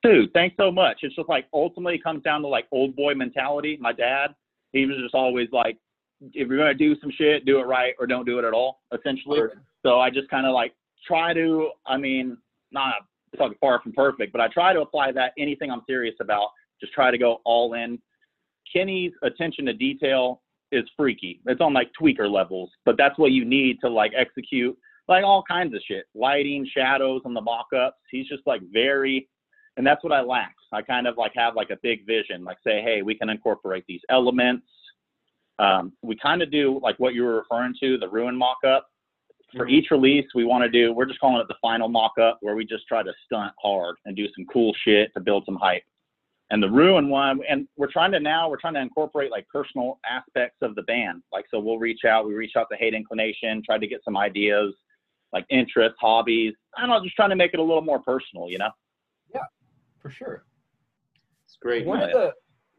Dude, 0.06 0.32
thanks 0.32 0.56
so 0.56 0.70
much. 0.70 0.98
It's 1.02 1.16
just 1.16 1.28
like 1.28 1.46
ultimately 1.52 1.98
comes 1.98 2.22
down 2.22 2.42
to 2.42 2.46
like 2.46 2.66
old 2.70 2.94
boy 2.94 3.14
mentality. 3.14 3.76
My 3.80 3.92
dad, 3.92 4.28
he 4.72 4.86
was 4.86 4.96
just 4.98 5.16
always 5.16 5.48
like, 5.50 5.78
if 6.32 6.48
you're 6.48 6.58
gonna 6.58 6.74
do 6.74 6.94
some 7.00 7.10
shit, 7.10 7.44
do 7.44 7.58
it 7.58 7.64
right 7.64 7.92
or 7.98 8.06
don't 8.06 8.24
do 8.24 8.38
it 8.38 8.44
at 8.44 8.52
all, 8.52 8.82
essentially. 8.96 9.40
So 9.84 9.98
I 9.98 10.10
just 10.10 10.28
kind 10.28 10.46
of 10.46 10.54
like 10.54 10.74
try 11.06 11.34
to, 11.34 11.70
I 11.86 11.96
mean, 11.96 12.36
not 12.70 12.94
fucking 13.36 13.58
far 13.60 13.80
from 13.82 13.92
perfect, 13.94 14.30
but 14.30 14.40
I 14.40 14.46
try 14.46 14.72
to 14.72 14.80
apply 14.80 15.10
that 15.12 15.32
anything 15.38 15.72
I'm 15.72 15.82
serious 15.88 16.14
about. 16.20 16.50
Just 16.80 16.92
try 16.92 17.10
to 17.10 17.18
go 17.18 17.40
all 17.44 17.74
in. 17.74 17.98
Kenny's 18.72 19.12
attention 19.24 19.66
to 19.66 19.72
detail 19.72 20.42
is 20.70 20.84
freaky. 20.96 21.40
It's 21.46 21.60
on 21.60 21.72
like 21.72 21.90
tweaker 22.00 22.30
levels, 22.30 22.70
but 22.84 22.96
that's 22.96 23.18
what 23.18 23.32
you 23.32 23.44
need 23.44 23.78
to 23.80 23.90
like 23.90 24.12
execute 24.16 24.78
like 25.08 25.24
all 25.24 25.42
kinds 25.46 25.74
of 25.74 25.80
shit, 25.86 26.06
lighting, 26.14 26.68
shadows 26.74 27.22
on 27.24 27.34
the 27.34 27.40
mock-ups. 27.40 27.96
He's 28.10 28.26
just 28.26 28.42
like 28.46 28.60
very, 28.72 29.28
and 29.76 29.86
that's 29.86 30.02
what 30.02 30.12
I 30.12 30.20
lack. 30.20 30.54
I 30.72 30.82
kind 30.82 31.06
of 31.06 31.16
like 31.16 31.32
have 31.36 31.54
like 31.54 31.70
a 31.70 31.78
big 31.82 32.06
vision, 32.06 32.44
like 32.44 32.58
say, 32.66 32.82
hey, 32.82 33.02
we 33.02 33.14
can 33.14 33.28
incorporate 33.28 33.84
these 33.86 34.00
elements. 34.10 34.66
Um, 35.58 35.92
we 36.02 36.16
kind 36.16 36.42
of 36.42 36.50
do 36.50 36.80
like 36.82 36.98
what 36.98 37.14
you 37.14 37.24
were 37.24 37.36
referring 37.36 37.74
to, 37.80 37.98
the 37.98 38.08
ruin 38.08 38.36
mock-up. 38.36 38.86
For 39.56 39.68
each 39.68 39.90
release, 39.90 40.26
we 40.34 40.44
want 40.44 40.64
to 40.64 40.68
do. 40.68 40.92
We're 40.92 41.06
just 41.06 41.20
calling 41.20 41.40
it 41.40 41.46
the 41.48 41.54
final 41.62 41.88
mock-up, 41.88 42.38
where 42.40 42.56
we 42.56 42.66
just 42.66 42.86
try 42.88 43.02
to 43.02 43.12
stunt 43.24 43.52
hard 43.62 43.96
and 44.04 44.16
do 44.16 44.26
some 44.36 44.44
cool 44.52 44.74
shit 44.84 45.14
to 45.14 45.20
build 45.20 45.44
some 45.46 45.56
hype. 45.56 45.84
And 46.50 46.62
the 46.62 46.70
ruin 46.70 47.08
one, 47.08 47.40
and 47.48 47.66
we're 47.76 47.90
trying 47.90 48.12
to 48.12 48.20
now 48.20 48.48
we're 48.50 48.60
trying 48.60 48.74
to 48.74 48.80
incorporate 48.80 49.30
like 49.30 49.48
personal 49.48 49.98
aspects 50.08 50.58
of 50.62 50.74
the 50.74 50.82
band. 50.82 51.22
Like 51.32 51.46
so, 51.50 51.58
we'll 51.58 51.78
reach 51.78 52.04
out. 52.04 52.26
We 52.26 52.34
reach 52.34 52.52
out 52.56 52.66
to 52.70 52.76
Hate 52.76 52.94
Inclination, 52.94 53.62
try 53.64 53.78
to 53.78 53.86
get 53.86 54.00
some 54.04 54.16
ideas, 54.16 54.74
like 55.32 55.46
interests, 55.48 55.96
hobbies. 56.00 56.54
I 56.76 56.82
don't 56.82 56.90
know, 56.90 57.02
just 57.02 57.16
trying 57.16 57.30
to 57.30 57.36
make 57.36 57.54
it 57.54 57.60
a 57.60 57.62
little 57.62 57.82
more 57.82 58.00
personal. 58.00 58.50
You 58.50 58.58
know? 58.58 58.70
For 60.06 60.10
sure. 60.10 60.44
It's 61.46 61.56
great. 61.60 61.84
one 61.84 62.00
of 62.00 62.12
the 62.12 62.32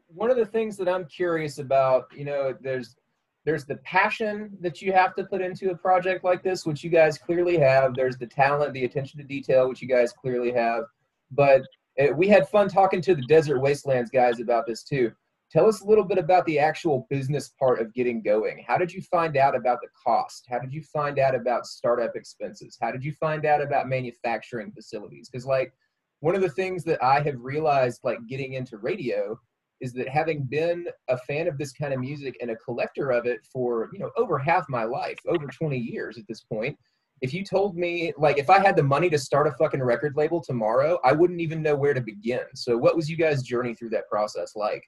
one 0.06 0.30
of 0.30 0.38
the 0.38 0.46
things 0.46 0.78
that 0.78 0.88
I'm 0.88 1.04
curious 1.04 1.58
about, 1.58 2.06
you 2.16 2.24
know, 2.24 2.54
there's 2.58 2.96
there's 3.44 3.66
the 3.66 3.76
passion 3.76 4.56
that 4.62 4.80
you 4.80 4.94
have 4.94 5.14
to 5.16 5.24
put 5.24 5.42
into 5.42 5.70
a 5.70 5.76
project 5.76 6.24
like 6.24 6.42
this, 6.42 6.64
which 6.64 6.82
you 6.82 6.88
guys 6.88 7.18
clearly 7.18 7.58
have. 7.58 7.94
There's 7.94 8.16
the 8.16 8.26
talent, 8.26 8.72
the 8.72 8.86
attention 8.86 9.20
to 9.20 9.26
detail, 9.26 9.68
which 9.68 9.82
you 9.82 9.88
guys 9.88 10.14
clearly 10.14 10.52
have. 10.52 10.84
But 11.30 11.66
uh, 12.00 12.14
we 12.14 12.28
had 12.28 12.48
fun 12.48 12.70
talking 12.70 13.02
to 13.02 13.14
the 13.14 13.26
Desert 13.26 13.60
Wastelands 13.60 14.10
guys 14.10 14.40
about 14.40 14.66
this 14.66 14.82
too. 14.82 15.12
Tell 15.50 15.68
us 15.68 15.82
a 15.82 15.86
little 15.86 16.04
bit 16.04 16.16
about 16.16 16.46
the 16.46 16.58
actual 16.58 17.06
business 17.10 17.50
part 17.58 17.82
of 17.82 17.92
getting 17.92 18.22
going. 18.22 18.64
How 18.66 18.78
did 18.78 18.90
you 18.90 19.02
find 19.02 19.36
out 19.36 19.54
about 19.54 19.82
the 19.82 19.88
cost? 20.02 20.46
How 20.48 20.58
did 20.58 20.72
you 20.72 20.82
find 20.82 21.18
out 21.18 21.34
about 21.34 21.66
startup 21.66 22.16
expenses? 22.16 22.78
How 22.80 22.90
did 22.90 23.04
you 23.04 23.12
find 23.12 23.44
out 23.44 23.60
about 23.60 23.86
manufacturing 23.86 24.72
facilities? 24.72 25.28
Because 25.28 25.44
like 25.44 25.74
one 26.20 26.34
of 26.34 26.40
the 26.40 26.48
things 26.48 26.84
that 26.84 27.02
I 27.02 27.20
have 27.20 27.40
realized, 27.40 28.00
like 28.04 28.18
getting 28.28 28.54
into 28.54 28.78
radio, 28.78 29.38
is 29.80 29.92
that 29.92 30.08
having 30.08 30.42
been 30.42 30.86
a 31.08 31.16
fan 31.18 31.46
of 31.46 31.56
this 31.56 31.72
kind 31.72 31.92
of 31.92 32.00
music 32.00 32.36
and 32.40 32.50
a 32.50 32.56
collector 32.56 33.10
of 33.10 33.26
it 33.26 33.40
for 33.52 33.88
you 33.92 33.98
know 33.98 34.10
over 34.16 34.38
half 34.38 34.64
my 34.68 34.84
life, 34.84 35.18
over 35.28 35.46
20 35.46 35.78
years 35.78 36.18
at 36.18 36.26
this 36.28 36.42
point, 36.42 36.76
if 37.20 37.32
you 37.32 37.44
told 37.44 37.76
me 37.76 38.12
like 38.16 38.38
if 38.38 38.50
I 38.50 38.60
had 38.60 38.76
the 38.76 38.82
money 38.82 39.08
to 39.10 39.18
start 39.18 39.46
a 39.46 39.52
fucking 39.52 39.82
record 39.82 40.14
label 40.16 40.42
tomorrow, 40.42 40.98
I 41.04 41.12
wouldn't 41.12 41.40
even 41.40 41.62
know 41.62 41.76
where 41.76 41.94
to 41.94 42.00
begin. 42.00 42.40
So 42.54 42.76
what 42.76 42.96
was 42.96 43.08
you 43.08 43.16
guys' 43.16 43.42
journey 43.42 43.74
through 43.74 43.90
that 43.90 44.08
process 44.10 44.52
like? 44.56 44.82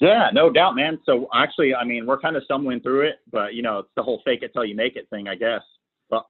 Yeah, 0.00 0.28
no 0.32 0.50
doubt, 0.50 0.76
man. 0.76 0.98
So 1.06 1.26
actually, 1.34 1.74
I 1.74 1.84
mean, 1.84 2.06
we're 2.06 2.20
kind 2.20 2.36
of 2.36 2.44
stumbling 2.44 2.80
through 2.80 3.08
it, 3.08 3.16
but 3.32 3.54
you 3.54 3.62
know, 3.62 3.78
it's 3.78 3.88
the 3.96 4.02
whole 4.02 4.20
fake 4.24 4.42
it 4.42 4.52
till 4.52 4.64
you 4.64 4.76
make 4.76 4.96
it 4.96 5.08
thing, 5.10 5.26
I 5.26 5.34
guess. 5.34 5.62
But 6.10 6.24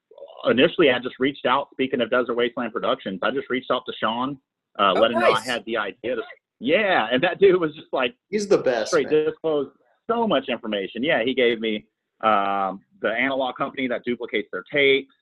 initially, 0.46 0.90
I 0.90 0.98
just 0.98 1.16
reached 1.18 1.46
out. 1.46 1.68
Speaking 1.72 2.00
of 2.00 2.10
Desert 2.10 2.34
Wasteland 2.34 2.72
Productions, 2.72 3.20
I 3.22 3.30
just 3.30 3.48
reached 3.50 3.70
out 3.70 3.82
to 3.86 3.92
Sean, 3.98 4.38
uh, 4.78 4.92
Oh, 4.96 5.00
let 5.00 5.10
him 5.10 5.20
know 5.20 5.32
I 5.32 5.40
had 5.40 5.64
the 5.64 5.76
idea. 5.76 6.16
To, 6.16 6.22
yeah, 6.60 7.08
and 7.10 7.22
that 7.22 7.38
dude 7.38 7.60
was 7.60 7.74
just 7.74 7.88
like 7.92 8.14
He's 8.30 8.48
the 8.48 8.58
best. 8.58 8.88
straight 8.90 9.10
man. 9.10 9.26
disclosed 9.26 9.70
so 10.08 10.26
much 10.26 10.48
information. 10.48 11.02
Yeah, 11.02 11.22
he 11.24 11.34
gave 11.34 11.60
me 11.60 11.86
um, 12.22 12.80
the 13.02 13.10
analog 13.10 13.56
company 13.56 13.88
that 13.88 14.02
duplicates 14.04 14.48
their 14.52 14.64
tapes, 14.72 15.12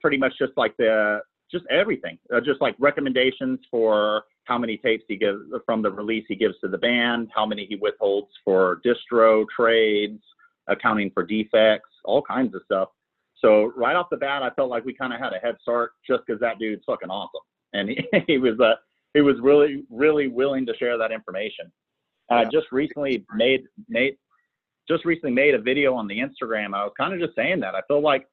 pretty 0.00 0.16
much 0.16 0.32
just 0.38 0.52
like 0.56 0.76
the 0.76 1.20
just 1.50 1.64
everything, 1.70 2.18
uh, 2.34 2.40
just 2.40 2.60
like 2.60 2.74
recommendations 2.78 3.58
for 3.70 4.24
how 4.44 4.58
many 4.58 4.76
tapes 4.76 5.02
he 5.08 5.16
gives 5.16 5.40
from 5.64 5.80
the 5.82 5.90
release 5.90 6.24
he 6.28 6.36
gives 6.36 6.54
to 6.60 6.68
the 6.68 6.76
band, 6.78 7.28
how 7.34 7.46
many 7.46 7.64
he 7.66 7.76
withholds 7.76 8.28
for 8.44 8.80
distro 8.84 9.46
trades, 9.54 10.20
accounting 10.68 11.10
for 11.12 11.22
defects, 11.22 11.88
all 12.04 12.22
kinds 12.22 12.54
of 12.54 12.60
stuff. 12.66 12.88
So 13.40 13.72
right 13.76 13.96
off 13.96 14.08
the 14.10 14.16
bat, 14.16 14.42
I 14.42 14.50
felt 14.50 14.70
like 14.70 14.84
we 14.84 14.94
kind 14.94 15.12
of 15.12 15.20
had 15.20 15.32
a 15.32 15.38
head 15.38 15.56
start 15.60 15.92
just 16.06 16.22
because 16.26 16.40
that 16.40 16.58
dude's 16.58 16.82
fucking 16.86 17.10
awesome, 17.10 17.40
and 17.72 17.88
he, 17.88 17.98
he 18.26 18.38
was 18.38 18.58
a 18.60 18.74
he 19.14 19.20
was 19.20 19.36
really 19.40 19.84
really 19.90 20.28
willing 20.28 20.66
to 20.66 20.76
share 20.76 20.98
that 20.98 21.12
information. 21.12 21.70
I 22.30 22.44
just 22.44 22.66
recently 22.72 23.24
made 23.34 23.62
made 23.88 24.16
just 24.88 25.04
recently 25.04 25.32
made 25.32 25.54
a 25.54 25.60
video 25.60 25.94
on 25.94 26.06
the 26.06 26.18
Instagram. 26.18 26.74
I 26.74 26.84
was 26.84 26.92
kind 26.96 27.14
of 27.14 27.20
just 27.20 27.34
saying 27.36 27.60
that 27.60 27.74
I 27.74 27.80
feel 27.88 28.02
like 28.02 28.26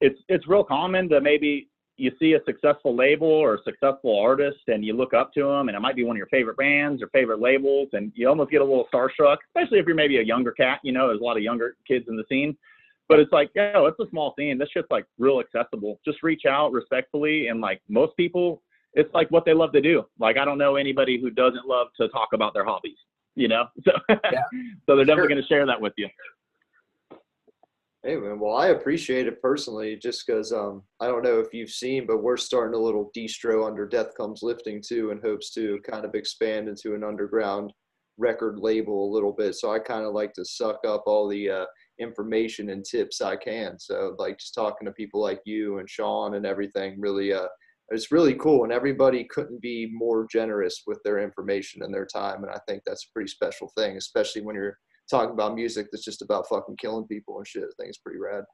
it's 0.00 0.18
it's 0.28 0.48
real 0.48 0.64
common 0.64 1.08
to 1.10 1.20
maybe 1.20 1.68
you 1.96 2.10
see 2.18 2.32
a 2.32 2.40
successful 2.44 2.94
label 2.94 3.28
or 3.28 3.54
a 3.54 3.62
successful 3.62 4.18
artist 4.18 4.58
and 4.66 4.84
you 4.84 4.92
look 4.94 5.14
up 5.14 5.32
to 5.32 5.44
them 5.44 5.68
and 5.68 5.76
it 5.76 5.80
might 5.80 5.94
be 5.94 6.02
one 6.02 6.16
of 6.16 6.18
your 6.18 6.26
favorite 6.26 6.56
bands 6.56 7.00
or 7.00 7.08
favorite 7.08 7.40
labels 7.40 7.88
and 7.92 8.10
you 8.16 8.28
almost 8.28 8.50
get 8.50 8.60
a 8.60 8.64
little 8.64 8.88
starstruck, 8.92 9.36
especially 9.48 9.78
if 9.78 9.86
you're 9.86 9.94
maybe 9.94 10.18
a 10.18 10.22
younger 10.22 10.50
cat, 10.50 10.80
you 10.82 10.92
know, 10.92 11.06
there's 11.06 11.20
a 11.20 11.24
lot 11.24 11.36
of 11.36 11.42
younger 11.42 11.76
kids 11.86 12.06
in 12.08 12.16
the 12.16 12.24
scene. 12.28 12.56
But 13.08 13.20
it's 13.20 13.32
like, 13.32 13.50
yo, 13.54 13.86
it's 13.86 14.00
a 14.00 14.08
small 14.10 14.34
scene. 14.38 14.58
This 14.58 14.70
shit's 14.70 14.88
like 14.90 15.04
real 15.18 15.40
accessible. 15.40 16.00
Just 16.04 16.22
reach 16.22 16.46
out 16.48 16.72
respectfully 16.72 17.48
and 17.48 17.60
like 17.60 17.82
most 17.88 18.16
people, 18.16 18.62
it's 18.94 19.12
like 19.12 19.30
what 19.30 19.44
they 19.44 19.52
love 19.52 19.72
to 19.72 19.80
do. 19.80 20.04
Like 20.18 20.38
I 20.38 20.44
don't 20.44 20.58
know 20.58 20.76
anybody 20.76 21.20
who 21.20 21.30
doesn't 21.30 21.66
love 21.66 21.88
to 22.00 22.08
talk 22.08 22.28
about 22.32 22.54
their 22.54 22.64
hobbies, 22.64 22.98
you 23.34 23.48
know? 23.48 23.66
So 23.84 23.92
yeah. 24.08 24.42
so 24.86 24.96
they're 24.96 25.04
definitely 25.04 25.28
gonna 25.28 25.46
share 25.46 25.66
that 25.66 25.80
with 25.80 25.92
you. 25.96 26.08
Hey 28.02 28.16
man, 28.16 28.38
well 28.38 28.56
I 28.56 28.68
appreciate 28.68 29.26
it 29.26 29.40
personally, 29.42 29.96
just 29.96 30.26
because 30.26 30.52
um, 30.52 30.82
I 31.00 31.06
don't 31.06 31.22
know 31.22 31.40
if 31.40 31.52
you've 31.52 31.70
seen, 31.70 32.06
but 32.06 32.22
we're 32.22 32.36
starting 32.36 32.74
a 32.74 32.82
little 32.82 33.10
distro 33.16 33.66
under 33.66 33.86
Death 33.86 34.14
Comes 34.16 34.42
Lifting 34.42 34.82
too, 34.86 35.10
in 35.10 35.20
hopes 35.20 35.50
to 35.52 35.78
kind 35.90 36.04
of 36.04 36.14
expand 36.14 36.68
into 36.68 36.94
an 36.94 37.04
underground 37.04 37.72
record 38.16 38.58
label 38.58 39.10
a 39.10 39.12
little 39.12 39.32
bit. 39.32 39.54
So 39.54 39.72
I 39.72 39.78
kind 39.78 40.04
of 40.04 40.14
like 40.14 40.32
to 40.34 40.44
suck 40.44 40.80
up 40.86 41.04
all 41.06 41.28
the 41.28 41.50
uh, 41.50 41.64
information 41.98 42.70
and 42.70 42.84
tips 42.84 43.20
I 43.20 43.36
can. 43.36 43.78
So 43.78 44.14
like 44.18 44.38
just 44.38 44.54
talking 44.54 44.86
to 44.86 44.92
people 44.92 45.20
like 45.20 45.40
you 45.44 45.78
and 45.78 45.88
Sean 45.88 46.34
and 46.34 46.46
everything, 46.46 47.00
really, 47.00 47.32
uh, 47.32 47.46
it's 47.90 48.10
really 48.10 48.34
cool. 48.34 48.64
And 48.64 48.72
everybody 48.72 49.24
couldn't 49.24 49.60
be 49.60 49.90
more 49.92 50.26
generous 50.30 50.82
with 50.86 50.98
their 51.04 51.18
information 51.18 51.82
and 51.82 51.92
their 51.92 52.06
time. 52.06 52.42
And 52.42 52.52
I 52.52 52.58
think 52.66 52.82
that's 52.84 53.04
a 53.04 53.12
pretty 53.12 53.28
special 53.28 53.70
thing, 53.76 53.96
especially 53.96 54.42
when 54.42 54.56
you're 54.56 54.78
talking 55.10 55.32
about 55.32 55.54
music 55.54 55.88
that's 55.90 56.04
just 56.04 56.22
about 56.22 56.48
fucking 56.48 56.76
killing 56.76 57.06
people 57.06 57.38
and 57.38 57.46
shit. 57.46 57.64
I 57.64 57.72
think 57.78 57.88
it's 57.90 57.98
pretty 57.98 58.18
rad. 58.18 58.44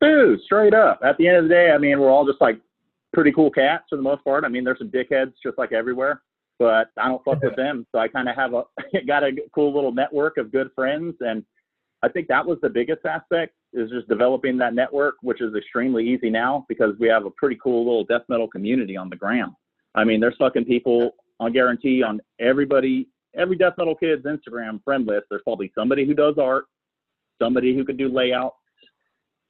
Dude, 0.00 0.40
straight 0.42 0.74
up. 0.74 1.00
At 1.02 1.16
the 1.18 1.26
end 1.26 1.38
of 1.38 1.44
the 1.44 1.50
day, 1.50 1.70
I 1.70 1.78
mean, 1.78 1.98
we're 1.98 2.10
all 2.10 2.26
just 2.26 2.40
like 2.40 2.60
pretty 3.12 3.32
cool 3.32 3.50
cats 3.50 3.84
for 3.88 3.96
the 3.96 4.02
most 4.02 4.22
part. 4.22 4.44
I 4.44 4.48
mean, 4.48 4.64
there's 4.64 4.78
some 4.78 4.90
dickheads 4.90 5.32
just 5.42 5.58
like 5.58 5.72
everywhere, 5.72 6.22
but 6.58 6.88
I 6.96 7.08
don't 7.08 7.24
fuck 7.24 7.42
with 7.42 7.56
them. 7.56 7.86
So 7.92 7.98
I 7.98 8.08
kind 8.08 8.28
of 8.28 8.36
have 8.36 8.54
a 8.54 8.62
got 9.06 9.24
a 9.24 9.32
cool 9.54 9.74
little 9.74 9.92
network 9.92 10.36
of 10.36 10.52
good 10.52 10.70
friends, 10.74 11.16
and 11.20 11.42
I 12.02 12.08
think 12.08 12.28
that 12.28 12.46
was 12.46 12.58
the 12.62 12.68
biggest 12.68 13.04
aspect 13.04 13.54
is 13.72 13.90
just 13.90 14.08
developing 14.08 14.56
that 14.58 14.74
network, 14.74 15.16
which 15.22 15.40
is 15.40 15.54
extremely 15.54 16.06
easy 16.08 16.30
now 16.30 16.64
because 16.68 16.94
we 17.00 17.08
have 17.08 17.26
a 17.26 17.30
pretty 17.30 17.58
cool 17.62 17.84
little 17.84 18.04
death 18.04 18.26
metal 18.28 18.48
community 18.48 18.96
on 18.96 19.10
the 19.10 19.16
ground. 19.16 19.52
I 19.94 20.04
mean, 20.04 20.20
there's 20.20 20.36
fucking 20.38 20.64
people 20.64 21.10
on 21.40 21.52
guarantee 21.52 22.02
on 22.02 22.20
everybody 22.40 23.08
every 23.36 23.56
death 23.56 23.74
metal 23.78 23.94
kid's 23.94 24.24
Instagram 24.24 24.82
friend 24.82 25.06
list, 25.06 25.26
there's 25.30 25.42
probably 25.42 25.70
somebody 25.74 26.06
who 26.06 26.14
does 26.14 26.34
art, 26.38 26.66
somebody 27.40 27.74
who 27.74 27.84
can 27.84 27.96
do 27.96 28.08
layouts, 28.08 28.56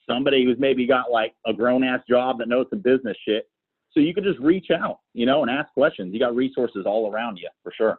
somebody 0.08 0.44
who's 0.44 0.58
maybe 0.58 0.87
got 0.87 1.11
like 1.11 1.34
a 1.46 1.52
grown 1.52 1.84
ass 1.84 2.00
job 2.08 2.38
that 2.38 2.48
knows 2.48 2.66
some 2.70 2.80
business 2.80 3.16
shit. 3.26 3.48
So 3.92 4.00
you 4.00 4.14
can 4.14 4.24
just 4.24 4.38
reach 4.38 4.68
out, 4.70 5.00
you 5.14 5.26
know, 5.26 5.42
and 5.42 5.50
ask 5.50 5.72
questions. 5.72 6.12
You 6.12 6.20
got 6.20 6.34
resources 6.34 6.84
all 6.87 7.11
around 7.11 7.38
you 7.38 7.48
for 7.62 7.72
sure. 7.76 7.98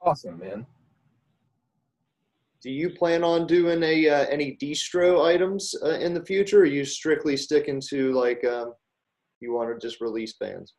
Awesome, 0.00 0.38
man. 0.38 0.66
Do 2.62 2.70
you 2.70 2.90
plan 2.90 3.22
on 3.22 3.46
doing 3.46 3.82
a 3.82 4.08
uh, 4.08 4.26
any 4.30 4.56
distro 4.60 5.24
items 5.24 5.74
uh, 5.82 5.98
in 5.98 6.14
the 6.14 6.24
future? 6.24 6.60
Or 6.60 6.62
are 6.62 6.66
you 6.66 6.84
strictly 6.84 7.36
sticking 7.36 7.80
to 7.88 8.12
like 8.12 8.44
um, 8.44 8.72
you 9.40 9.52
want 9.52 9.68
to 9.78 9.86
just 9.86 10.00
release 10.00 10.34
bands? 10.34 10.74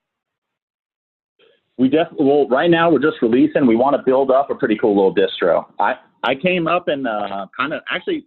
we 1.77 1.87
definitely 1.87 2.25
well 2.25 2.47
right 2.47 2.69
now 2.69 2.89
we're 2.89 2.99
just 2.99 3.21
releasing 3.21 3.65
we 3.65 3.75
want 3.75 3.95
to 3.95 4.01
build 4.03 4.31
up 4.31 4.49
a 4.49 4.55
pretty 4.55 4.77
cool 4.77 4.95
little 4.95 5.13
distro 5.13 5.65
i 5.79 5.93
i 6.23 6.33
came 6.35 6.67
up 6.67 6.87
and 6.87 7.07
uh, 7.07 7.45
kind 7.57 7.73
of 7.73 7.81
actually 7.89 8.25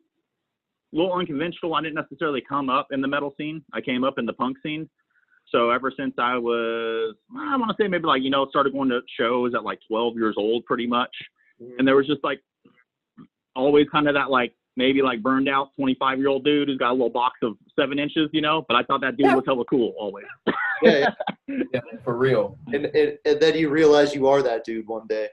a 0.93 0.97
little 0.97 1.13
unconventional 1.13 1.75
i 1.75 1.83
didn't 1.83 1.95
necessarily 1.95 2.43
come 2.49 2.69
up 2.69 2.89
in 2.93 3.01
the 3.01 3.09
metal 3.09 3.35
scene 3.37 3.63
i 3.73 3.81
came 3.81 4.05
up 4.05 4.19
in 4.19 4.27
the 4.27 4.33
punk 4.33 4.57
scene 4.63 4.89
so 5.49 5.71
ever 5.71 5.93
since 5.97 6.15
i 6.19 6.37
was 6.37 7.15
i 7.37 7.57
want 7.57 7.71
to 7.77 7.83
say 7.83 7.89
maybe 7.89 8.05
like 8.05 8.23
you 8.23 8.31
know 8.31 8.47
started 8.51 8.73
going 8.73 8.89
to 8.89 9.01
shows 9.19 9.53
at 9.55 9.65
like 9.65 9.79
12 9.89 10.15
years 10.17 10.35
old 10.39 10.65
pretty 10.65 10.87
much 10.87 11.15
mm-hmm. 11.61 11.73
and 11.79 11.87
there 11.87 11.97
was 11.97 12.07
just 12.07 12.23
like 12.23 12.41
always 13.57 13.87
kind 13.91 14.09
of 14.09 14.15
that 14.15 14.31
like 14.31 14.55
maybe 14.77 15.03
like 15.03 15.23
burned 15.23 15.49
out 15.49 15.71
25 15.77 16.19
year 16.19 16.29
old 16.29 16.45
dude 16.45 16.69
who's 16.69 16.79
got 16.79 16.91
a 16.91 16.93
little 16.93 17.11
box 17.11 17.39
of 17.43 17.55
seven 17.79 17.99
inches, 17.99 18.29
you 18.33 18.41
know. 18.41 18.65
But 18.69 18.77
I 18.77 18.83
thought 18.85 19.01
that 19.03 19.17
dude 19.17 19.27
yeah. 19.27 19.35
was 19.35 19.45
hella 19.47 19.65
cool 19.65 19.95
always. 19.99 20.27
yeah, 20.83 21.11
yeah. 21.47 21.57
yeah, 21.73 21.81
for 22.05 22.17
real. 22.17 22.57
And, 22.69 22.87
and, 22.87 23.19
and 23.25 23.41
then 23.41 23.57
you 23.57 23.69
realize 23.69 24.15
you 24.15 24.27
are 24.29 24.43
that 24.43 24.65
dude 24.65 24.87
one 24.87 25.07
day. 25.07 25.29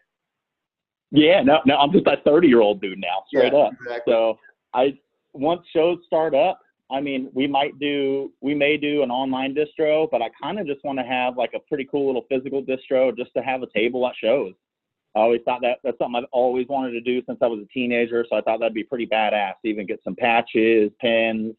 Yeah, 1.12 1.41
no, 1.41 1.60
no, 1.65 1.77
I'm 1.77 1.91
just 1.91 2.06
that 2.06 2.25
30 2.25 2.47
year 2.47 2.62
old 2.62 2.82
dude 2.82 2.99
now, 2.99 3.23
straight 3.27 3.53
yeah, 3.53 3.60
up. 3.60 3.73
Exactly. 3.82 4.13
So 4.13 4.38
I 4.73 4.97
once 5.34 5.62
shows 5.73 5.99
start 6.06 6.36
up, 6.36 6.60
I 6.91 7.01
mean, 7.01 7.30
we 7.34 7.47
might 7.47 7.77
do, 7.80 8.32
we 8.41 8.56
may 8.56 8.77
do 8.77 9.03
an 9.03 9.12
online 9.12 9.56
distro, 9.56 10.10
but 10.10 10.21
I 10.21 10.30
kind 10.41 10.60
of 10.60 10.65
just 10.67 10.84
want 10.84 10.99
to 10.99 11.06
have 11.06 11.38
like 11.38 11.51
a 11.53 11.60
pretty 11.60 11.88
cool 11.89 12.08
little 12.08 12.25
physical 12.30 12.63
distro 12.63 13.15
just 13.15 13.32
to 13.36 13.43
have 13.43 13.62
a 13.62 13.67
table 13.73 14.08
at 14.08 14.15
shows. 14.21 14.53
I 15.17 15.21
always 15.21 15.41
thought 15.43 15.62
that 15.62 15.80
that's 15.84 15.97
something 15.97 16.15
I've 16.15 16.30
always 16.32 16.67
wanted 16.67 16.91
to 16.91 17.01
do 17.01 17.23
since 17.25 17.39
I 17.41 17.47
was 17.47 17.60
a 17.60 17.73
teenager. 17.73 18.23
So 18.30 18.36
I 18.36 18.41
thought 18.41 18.60
that'd 18.60 18.73
be 18.73 18.84
pretty 18.84 19.08
badass. 19.08 19.53
Even 19.63 19.88
get 19.88 20.03
some 20.03 20.15
patches, 20.15 20.91
pins, 21.01 21.56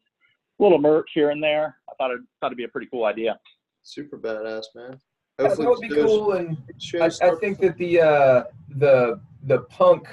little 0.59 0.79
merch 0.79 1.11
here 1.13 1.31
and 1.31 1.43
there. 1.43 1.77
I 1.89 1.95
thought 1.99 2.13
it 2.13 2.21
thought 2.41 2.49
it'd 2.49 2.57
be 2.59 2.65
a 2.65 2.69
pretty 2.69 2.89
cool 2.91 3.05
idea. 3.05 3.39
Super 3.83 4.17
badass, 4.17 4.65
man. 4.75 5.01
Yeah, 5.41 5.49
that 5.49 5.59
would 5.59 5.81
be 5.81 5.89
cool, 5.89 6.33
and 6.33 6.57
I, 7.01 7.07
I, 7.07 7.35
think 7.37 7.61
that 7.61 7.77
the 7.79 8.01
uh, 8.01 8.45
the 8.77 9.21
the 9.45 9.61
punk 9.71 10.09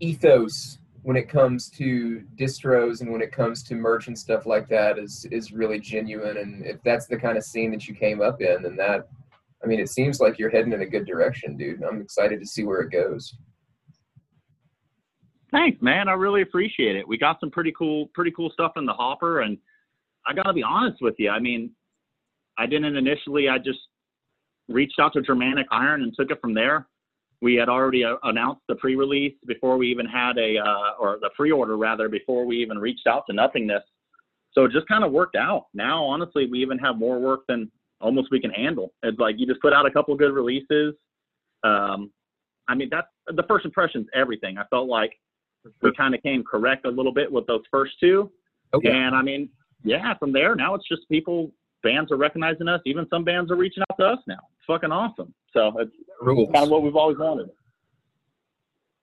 ethos 0.00 0.78
when 1.02 1.16
it 1.16 1.28
comes 1.28 1.68
to 1.70 2.22
distros 2.36 3.00
and 3.00 3.12
when 3.12 3.20
it 3.20 3.32
comes 3.32 3.62
to 3.64 3.74
merch 3.74 4.08
and 4.08 4.18
stuff 4.18 4.46
like 4.46 4.68
that 4.68 4.98
is 4.98 5.26
is 5.30 5.52
really 5.52 5.78
genuine. 5.78 6.38
And 6.38 6.64
if 6.64 6.82
that's 6.82 7.06
the 7.06 7.18
kind 7.18 7.36
of 7.38 7.44
scene 7.44 7.70
that 7.70 7.86
you 7.86 7.94
came 7.94 8.20
up 8.20 8.40
in, 8.40 8.62
then 8.62 8.76
that 8.76 9.08
I 9.62 9.66
mean, 9.66 9.80
it 9.80 9.88
seems 9.88 10.20
like 10.20 10.38
you're 10.38 10.50
heading 10.50 10.72
in 10.72 10.82
a 10.82 10.86
good 10.86 11.06
direction, 11.06 11.56
dude. 11.56 11.82
I'm 11.82 12.00
excited 12.00 12.40
to 12.40 12.46
see 12.46 12.64
where 12.64 12.80
it 12.80 12.90
goes. 12.90 13.34
Thanks, 15.50 15.80
man. 15.80 16.08
I 16.08 16.12
really 16.12 16.42
appreciate 16.42 16.94
it. 16.96 17.08
We 17.08 17.18
got 17.18 17.40
some 17.40 17.50
pretty 17.50 17.72
cool, 17.76 18.08
pretty 18.14 18.30
cool 18.32 18.50
stuff 18.50 18.72
in 18.76 18.84
the 18.86 18.92
hopper, 18.92 19.40
and 19.40 19.58
I 20.26 20.34
got 20.34 20.44
to 20.44 20.52
be 20.52 20.62
honest 20.62 20.98
with 21.00 21.14
you. 21.18 21.30
I 21.30 21.40
mean, 21.40 21.70
I 22.58 22.66
didn't 22.66 22.96
initially. 22.96 23.48
I 23.48 23.58
just 23.58 23.78
reached 24.68 24.98
out 25.00 25.14
to 25.14 25.22
Germanic 25.22 25.66
Iron 25.70 26.02
and 26.02 26.12
took 26.14 26.30
it 26.30 26.40
from 26.40 26.54
there. 26.54 26.86
We 27.40 27.54
had 27.54 27.68
already 27.68 28.04
uh, 28.04 28.16
announced 28.24 28.62
the 28.68 28.74
pre-release 28.74 29.34
before 29.46 29.78
we 29.78 29.88
even 29.88 30.06
had 30.06 30.36
a, 30.38 30.58
uh, 30.58 30.90
or 31.00 31.18
the 31.20 31.30
pre-order 31.36 31.76
rather, 31.76 32.08
before 32.08 32.44
we 32.44 32.56
even 32.58 32.78
reached 32.78 33.06
out 33.06 33.24
to 33.28 33.32
Nothingness. 33.32 33.82
So 34.52 34.64
it 34.64 34.72
just 34.72 34.88
kind 34.88 35.04
of 35.04 35.12
worked 35.12 35.36
out. 35.36 35.66
Now, 35.72 36.04
honestly, 36.04 36.48
we 36.50 36.58
even 36.60 36.78
have 36.78 36.98
more 36.98 37.20
work 37.20 37.42
than 37.48 37.70
almost 38.00 38.30
we 38.30 38.40
can 38.40 38.50
handle. 38.50 38.92
It's 39.02 39.18
like 39.18 39.36
you 39.38 39.46
just 39.46 39.60
put 39.60 39.72
out 39.72 39.86
a 39.86 39.90
couple 39.90 40.14
good 40.16 40.32
releases. 40.32 40.94
Um, 41.64 42.10
I 42.68 42.74
mean, 42.74 42.88
that's 42.90 43.08
the 43.28 43.44
first 43.44 43.64
impression's 43.64 44.06
everything. 44.14 44.58
I 44.58 44.64
felt 44.70 44.88
like 44.88 45.12
we 45.82 45.92
kind 45.96 46.14
of 46.14 46.22
came 46.22 46.44
correct 46.44 46.86
a 46.86 46.90
little 46.90 47.12
bit 47.12 47.30
with 47.30 47.46
those 47.46 47.62
first 47.70 47.94
two. 48.00 48.30
Okay. 48.74 48.90
And 48.90 49.14
I 49.14 49.22
mean, 49.22 49.48
yeah, 49.84 50.14
from 50.18 50.32
there 50.32 50.54
now 50.54 50.74
it's 50.74 50.86
just 50.88 51.08
people, 51.10 51.50
bands 51.82 52.12
are 52.12 52.16
recognizing 52.16 52.68
us. 52.68 52.80
Even 52.86 53.06
some 53.10 53.24
bands 53.24 53.50
are 53.50 53.56
reaching 53.56 53.82
out 53.90 53.96
to 53.98 54.06
us 54.06 54.18
now. 54.26 54.34
It's 54.34 54.66
fucking 54.66 54.92
awesome. 54.92 55.34
So 55.52 55.72
it's 55.78 55.92
Rules. 56.20 56.50
kind 56.52 56.64
of 56.64 56.70
what 56.70 56.82
we've 56.82 56.96
always 56.96 57.18
wanted. 57.18 57.48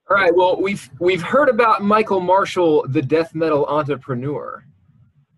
All 0.09 0.15
right. 0.15 0.35
Well, 0.35 0.61
we've 0.61 0.87
we've 0.99 1.21
heard 1.21 1.49
about 1.49 1.81
Michael 1.81 2.19
Marshall, 2.19 2.85
the 2.89 3.01
death 3.01 3.33
metal 3.33 3.65
entrepreneur. 3.65 4.63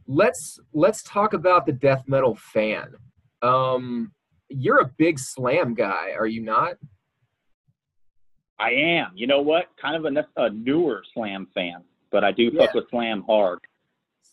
Let's 0.08 0.60
let's 0.74 1.04
talk 1.04 1.34
about 1.34 1.66
the 1.66 1.72
death 1.72 2.04
metal 2.08 2.36
fan. 2.36 2.94
Um, 3.42 4.12
you're 4.50 4.80
a 4.80 4.92
big 4.98 5.20
slam 5.20 5.74
guy, 5.74 6.12
are 6.18 6.28
you 6.28 6.42
not? 6.42 6.78
I 8.60 8.72
am. 8.72 9.12
You 9.16 9.28
know 9.28 9.42
what? 9.42 9.68
Kind 9.80 9.96
of 9.96 10.12
a, 10.12 10.42
a 10.42 10.50
newer 10.50 11.04
slam 11.14 11.48
fan, 11.54 11.84
but 12.12 12.24
I 12.24 12.32
do 12.32 12.50
yeah. 12.54 12.66
fuck 12.66 12.74
with 12.74 12.90
slam 12.90 13.24
hard. 13.28 13.60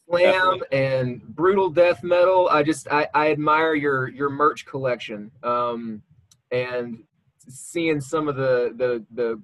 Slam 0.09 0.61
Definitely. 0.61 0.79
and 0.79 1.23
brutal 1.35 1.71
death 1.71 2.03
metal. 2.03 2.49
I 2.51 2.63
just 2.63 2.89
I, 2.91 3.07
I 3.15 3.31
admire 3.31 3.75
your 3.75 4.09
your 4.09 4.31
merch 4.31 4.67
collection. 4.67 5.31
Um, 5.43 6.03
and 6.53 7.03
seeing 7.49 8.01
some 8.01 8.29
of 8.29 8.37
the 8.37 8.75
the 8.77 9.05
the 9.15 9.43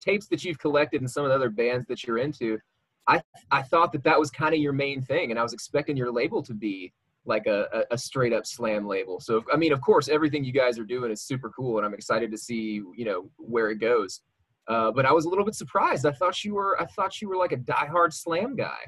tapes 0.00 0.26
that 0.28 0.44
you've 0.44 0.58
collected 0.58 1.00
and 1.00 1.10
some 1.10 1.24
of 1.24 1.30
the 1.30 1.34
other 1.34 1.50
bands 1.50 1.86
that 1.88 2.04
you're 2.04 2.18
into, 2.18 2.58
I 3.06 3.22
I 3.50 3.62
thought 3.62 3.92
that 3.92 4.04
that 4.04 4.18
was 4.18 4.30
kind 4.30 4.54
of 4.54 4.60
your 4.60 4.72
main 4.72 5.02
thing, 5.02 5.30
and 5.30 5.38
I 5.38 5.42
was 5.42 5.52
expecting 5.52 5.96
your 5.96 6.12
label 6.12 6.42
to 6.42 6.54
be 6.54 6.92
like 7.24 7.46
a, 7.46 7.84
a 7.90 7.98
straight 7.98 8.32
up 8.32 8.46
slam 8.46 8.86
label. 8.86 9.20
So 9.20 9.44
I 9.52 9.56
mean, 9.56 9.72
of 9.72 9.80
course, 9.80 10.08
everything 10.08 10.44
you 10.44 10.52
guys 10.52 10.78
are 10.78 10.84
doing 10.84 11.10
is 11.10 11.22
super 11.22 11.50
cool, 11.50 11.78
and 11.78 11.86
I'm 11.86 11.94
excited 11.94 12.30
to 12.30 12.38
see 12.38 12.82
you 12.96 13.04
know 13.04 13.30
where 13.36 13.70
it 13.70 13.76
goes. 13.76 14.20
Uh, 14.68 14.92
but 14.92 15.06
I 15.06 15.12
was 15.12 15.24
a 15.24 15.28
little 15.28 15.44
bit 15.44 15.54
surprised. 15.54 16.06
I 16.06 16.12
thought 16.12 16.44
you 16.44 16.54
were 16.54 16.80
I 16.80 16.86
thought 16.86 17.20
you 17.20 17.28
were 17.28 17.36
like 17.36 17.52
a 17.52 17.56
diehard 17.56 18.12
slam 18.12 18.56
guy. 18.56 18.78